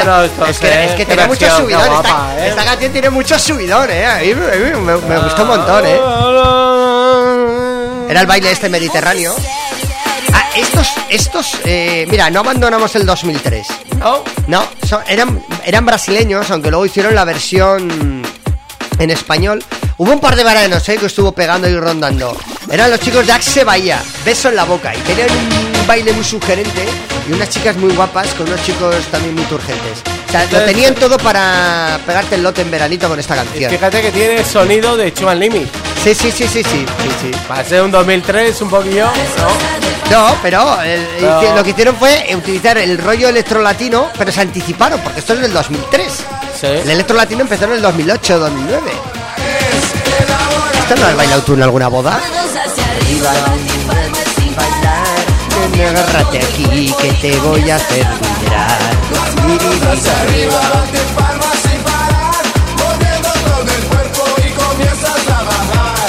bueno 0.07 0.23
esto, 0.23 0.45
Es 0.45 0.59
que, 0.59 0.67
eh. 0.67 0.85
es 0.85 0.91
que 0.93 1.05
tiene 1.05 1.27
mucho 1.27 1.49
subidón. 1.57 1.81
Esta, 1.81 1.91
guapa, 1.93 2.33
eh. 2.37 2.47
esta 2.49 2.63
canción 2.65 2.91
tiene 2.91 3.09
mucho 3.09 3.37
subidón, 3.39 3.89
¿eh? 3.89 4.05
A 4.05 4.17
mí, 4.19 4.33
me- 4.35 4.45
a 4.45 4.55
mí 4.55 4.79
me, 4.81 4.97
me 4.97 5.19
gustó 5.19 5.41
un 5.43 5.47
montón, 5.49 5.85
¿eh? 5.85 5.99
Era 8.09 8.21
el 8.21 8.27
baile 8.27 8.51
este 8.51 8.69
mediterráneo. 8.69 9.35
Ah, 10.33 10.43
estos, 10.55 10.87
estos, 11.09 11.57
eh, 11.65 12.05
mira, 12.09 12.29
no 12.29 12.39
abandonamos 12.39 12.95
el 12.95 13.05
2003. 13.05 13.67
Oh. 14.03 14.23
No, 14.47 14.65
son- 14.87 15.01
eran, 15.07 15.43
eran 15.65 15.85
brasileños, 15.85 16.49
aunque 16.51 16.69
luego 16.69 16.85
hicieron 16.85 17.13
la 17.15 17.25
versión 17.25 18.23
en 18.99 19.09
español. 19.09 19.63
Hubo 19.97 20.11
un 20.13 20.19
par 20.19 20.35
de 20.35 20.43
veranos, 20.43 20.87
¿eh? 20.89 20.97
Que 20.97 21.07
estuvo 21.07 21.31
pegando 21.33 21.67
y 21.67 21.75
rondando. 21.77 22.37
Eran 22.71 22.91
los 22.91 22.99
chicos 22.99 23.25
de 23.25 23.31
Axe 23.33 23.63
Bahía, 23.63 24.01
beso 24.23 24.49
en 24.49 24.55
la 24.55 24.63
boca. 24.63 24.93
Y 24.95 24.99
tenían 24.99 25.29
un 25.31 25.66
baile 25.87 26.11
muy 26.13 26.23
sugerente 26.23 26.85
y 27.29 27.33
unas 27.33 27.49
chicas 27.49 27.75
muy 27.77 27.93
guapas 27.93 28.27
con 28.35 28.47
unos 28.47 28.61
chicos 28.63 28.95
también 29.11 29.33
muy 29.35 29.45
turgentes. 29.45 30.03
O 30.27 30.31
sea, 30.31 30.43
lo 30.51 30.65
tenían 30.65 30.93
todo 30.93 31.17
para 31.17 31.99
pegarte 32.05 32.35
el 32.35 32.43
lote 32.43 32.61
en 32.61 32.69
veranito 32.69 33.07
con 33.07 33.17
esta 33.19 33.35
canción. 33.35 33.71
Fíjate 33.71 34.01
que 34.01 34.11
tiene 34.11 34.43
sonido 34.43 34.97
de 34.97 35.13
Chuan 35.13 35.39
Limit. 35.39 35.67
Sí, 36.03 36.13
sí, 36.13 36.31
sí, 36.31 36.47
sí, 36.47 36.63
sí, 36.63 36.85
sí, 36.85 37.09
sí. 37.21 37.31
Ser 37.67 37.81
un 37.81 37.91
2003 37.91 38.61
un 38.61 38.69
poquillo, 38.69 39.05
¿no? 39.05 39.77
No, 40.11 40.35
pero, 40.41 40.81
el- 40.81 41.05
Pero- 41.19 41.41
hici- 41.41 41.55
lo 41.55 41.63
que 41.63 41.69
hicieron 41.71 41.95
fue 41.97 42.25
utilizar 42.35 42.77
el 42.77 42.97
rollo 42.97 43.27
electrolatino, 43.29 44.09
pero 44.17 44.31
se 44.31 44.41
anticiparon, 44.41 44.99
porque 45.01 45.19
esto 45.19 45.33
es 45.33 45.41
del 45.41 45.53
2003. 45.53 46.13
El 46.83 46.89
electrolatino 46.89 47.41
empezó 47.41 47.65
en 47.65 47.73
el 47.73 47.81
2008, 47.81 48.39
2009. 48.39 48.91
¿Esto 50.79 50.95
no 50.95 51.05
has 51.07 51.15
bailado 51.17 51.41
tú 51.41 51.53
en 51.55 51.63
alguna 51.63 51.87
boda? 51.89 52.19
Agárrate 55.79 56.39
aquí 56.39 56.91
que 56.99 57.13
te 57.13 57.39
voy 57.39 57.69
a 57.69 57.75
hacer 57.75 58.05
vibrar. 58.41 58.79
arriba, 60.21 60.59
bate 60.73 60.99
palmas 61.15 61.57
sin 61.61 61.81
parar, 61.81 62.43
moviendo 62.77 63.29
todo 63.45 63.61
el 63.61 63.83
cuerpo 63.83 64.23
y 64.37 64.49
comienza 64.51 65.07
a 65.07 65.15
trabajar. 65.15 66.07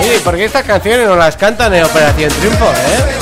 Oye, 0.00 0.16
¿y 0.16 0.20
por 0.20 0.36
qué 0.36 0.44
estas 0.44 0.64
canciones 0.64 1.08
no 1.08 1.16
las 1.16 1.36
cantan 1.36 1.74
en 1.74 1.84
Operación 1.84 2.30
Triunfo, 2.30 2.66
eh? 2.66 3.18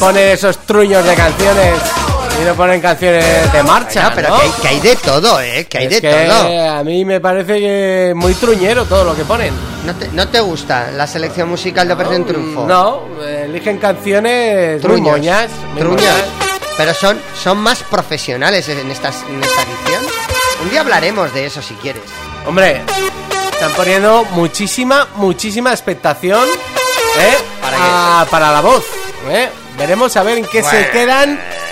Ponen 0.00 0.28
esos 0.30 0.58
truños 0.58 1.04
de 1.04 1.14
canciones 1.14 1.74
y 2.40 2.44
no 2.44 2.54
ponen 2.54 2.80
canciones 2.80 3.52
de 3.52 3.62
marcha, 3.62 4.10
Bueno, 4.10 4.14
pero 4.16 4.28
¿no? 4.30 4.36
que, 4.36 4.42
hay, 4.42 4.50
que 4.60 4.68
hay 4.68 4.80
de 4.80 4.96
todo, 4.96 5.40
¿eh? 5.40 5.66
Que 5.66 5.78
hay 5.78 5.84
Es 5.86 5.90
de 5.90 6.00
que 6.00 6.26
todo. 6.26 6.70
a 6.70 6.82
mí 6.84 7.04
me 7.04 7.20
parece 7.20 7.60
que 7.60 8.12
muy 8.16 8.34
truñero 8.34 8.84
todo 8.86 9.04
lo 9.04 9.14
que 9.16 9.24
ponen. 9.24 9.54
¿No 9.86 9.94
te, 9.94 10.08
no 10.08 10.28
te 10.28 10.40
gusta 10.40 10.90
la 10.92 11.06
selección 11.06 11.48
musical 11.48 11.86
de 11.86 11.94
Operación 11.94 12.24
Triunfo? 12.26 12.66
No, 12.66 13.02
eligen 13.22 13.78
canciones 13.78 14.80
Truños. 14.80 15.00
moñas. 15.12 15.50
moñas. 15.74 16.24
Pero 16.76 16.92
son, 16.92 17.20
son 17.40 17.58
más 17.58 17.82
profesionales 17.84 18.68
en, 18.68 18.90
estas, 18.90 19.22
en 19.28 19.42
esta 19.42 19.62
edición. 19.62 20.04
Un 20.62 20.70
día 20.70 20.80
hablaremos 20.80 21.32
de 21.32 21.46
eso 21.46 21.62
si 21.62 21.74
quieres. 21.74 22.02
Hombre, 22.46 22.82
están 23.52 23.70
poniendo 23.76 24.24
muchísima, 24.32 25.06
muchísima 25.16 25.70
expectación 25.70 26.48
¿eh? 26.48 27.36
para, 27.62 28.26
para 28.30 28.50
la 28.52 28.60
voz. 28.60 28.84
¿eh? 29.30 29.48
Veremos 29.78 30.16
a 30.16 30.22
ver 30.24 30.38
en 30.38 30.46
qué 30.46 30.62
se 30.62 30.68
Bueno. 30.76 30.92
quedan 30.92 31.40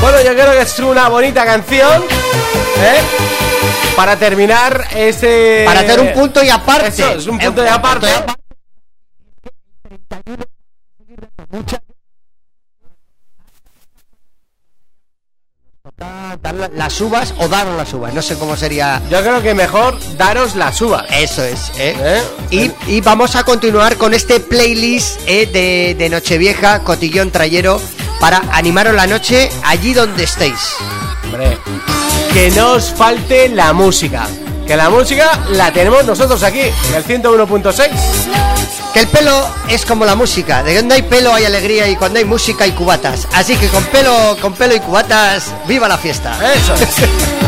Bueno, 0.00 0.18
yo 0.22 0.32
creo 0.32 0.52
que 0.52 0.60
es 0.62 0.78
una 0.78 1.08
bonita 1.08 1.44
canción, 1.44 2.02
¿eh? 2.02 3.00
Para 3.96 4.16
terminar 4.16 4.86
ese... 4.94 5.62
Para 5.66 5.80
hacer 5.80 6.00
un 6.00 6.12
punto 6.12 6.42
y 6.44 6.48
aparte. 6.50 6.88
Eso, 6.88 7.10
es 7.14 7.26
un 7.26 7.40
Eh, 7.40 7.46
punto 7.46 7.64
y 7.64 7.68
aparte. 7.68 8.06
Dar 16.42 16.54
la- 16.54 16.68
las 16.68 17.00
uvas 17.00 17.34
o 17.38 17.48
daros 17.48 17.74
las 17.76 17.92
uvas, 17.94 18.12
no 18.14 18.20
sé 18.22 18.36
cómo 18.38 18.56
sería. 18.56 19.00
Yo 19.10 19.20
creo 19.22 19.42
que 19.42 19.54
mejor 19.54 19.98
daros 20.16 20.54
las 20.54 20.80
uvas. 20.82 21.06
Eso 21.10 21.42
es, 21.42 21.72
¿eh? 21.78 22.22
Y, 22.50 22.70
y 22.86 23.00
vamos 23.00 23.34
a 23.36 23.42
continuar 23.42 23.96
con 23.96 24.12
este 24.12 24.38
playlist 24.38 25.18
eh, 25.26 25.46
de, 25.46 25.94
de 25.98 26.08
Nochevieja, 26.10 26.84
Cotillón 26.84 27.30
Trayero, 27.30 27.80
para 28.20 28.42
animaros 28.52 28.94
la 28.94 29.06
noche 29.06 29.50
allí 29.64 29.94
donde 29.94 30.24
estéis. 30.24 30.76
Hombre, 31.24 31.58
que 32.32 32.50
no 32.50 32.72
os 32.72 32.92
falte 32.92 33.48
la 33.48 33.72
música. 33.72 34.26
Que 34.66 34.76
la 34.76 34.90
música 34.90 35.38
la 35.50 35.72
tenemos 35.72 36.04
nosotros 36.04 36.42
aquí, 36.42 36.60
en 36.60 36.94
el 36.94 37.04
101.6. 37.04 37.88
Que 38.92 39.00
el 39.00 39.08
pelo 39.08 39.48
es 39.68 39.86
como 39.86 40.04
la 40.04 40.14
música, 40.14 40.62
de 40.62 40.76
donde 40.76 40.96
hay 40.96 41.02
pelo 41.02 41.32
hay 41.32 41.44
alegría 41.44 41.88
y 41.88 41.96
cuando 41.96 42.18
hay 42.18 42.24
música 42.24 42.64
hay 42.64 42.72
cubatas. 42.72 43.26
Así 43.34 43.56
que 43.56 43.68
con 43.68 43.84
pelo, 43.84 44.36
con 44.40 44.52
pelo 44.52 44.74
y 44.74 44.80
cubatas, 44.80 45.54
viva 45.66 45.88
la 45.88 45.96
fiesta. 45.96 46.36
Eso 46.54 46.74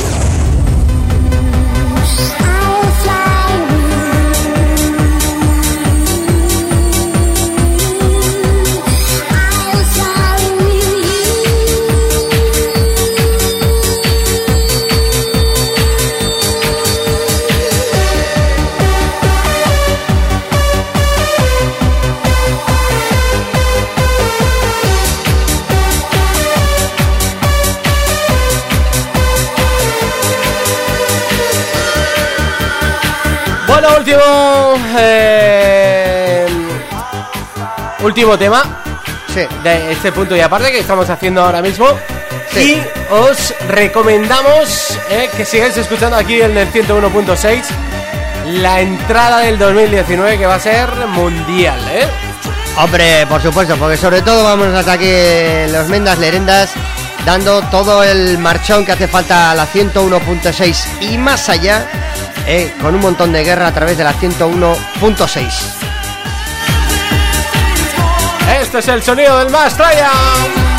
Último. 34.01 34.75
eh, 34.97 36.47
último 38.03 38.37
tema. 38.37 38.63
De 39.63 39.91
este 39.93 40.11
punto 40.11 40.35
y 40.35 40.41
aparte 40.41 40.71
que 40.71 40.79
estamos 40.79 41.09
haciendo 41.09 41.41
ahora 41.41 41.61
mismo. 41.61 41.87
Y 42.57 42.81
os 43.09 43.53
recomendamos 43.69 44.97
eh, 45.09 45.29
que 45.37 45.45
sigáis 45.45 45.77
escuchando 45.77 46.17
aquí 46.17 46.41
en 46.41 46.57
el 46.57 46.69
101.6 46.69 47.63
la 48.45 48.81
entrada 48.81 49.39
del 49.39 49.57
2019 49.57 50.37
que 50.37 50.45
va 50.45 50.55
a 50.55 50.59
ser 50.59 50.89
mundial, 51.07 51.79
¿eh? 51.89 52.07
Hombre, 52.77 53.25
por 53.27 53.41
supuesto, 53.41 53.77
porque 53.77 53.95
sobre 53.95 54.21
todo 54.21 54.43
vamos 54.43 54.73
hasta 54.73 54.93
aquí 54.93 55.11
los 55.71 55.87
Mendas 55.87 56.17
Lerendas 56.19 56.71
dando 57.25 57.61
todo 57.69 58.03
el 58.03 58.37
marchón 58.37 58.85
que 58.85 58.91
hace 58.93 59.07
falta 59.07 59.51
a 59.51 59.55
la 59.55 59.67
101.6 59.67 60.85
y 61.01 61.17
más 61.17 61.47
allá, 61.49 61.87
eh, 62.47 62.73
con 62.81 62.95
un 62.95 63.01
montón 63.01 63.31
de 63.31 63.43
guerra 63.43 63.67
a 63.67 63.73
través 63.73 63.97
de 63.97 64.03
la 64.03 64.13
101.6. 64.13 65.91
Este 68.61 68.79
es 68.79 68.87
el 68.87 69.03
sonido 69.03 69.39
del 69.39 69.49
más 69.49 69.75
Traya. 69.75 70.70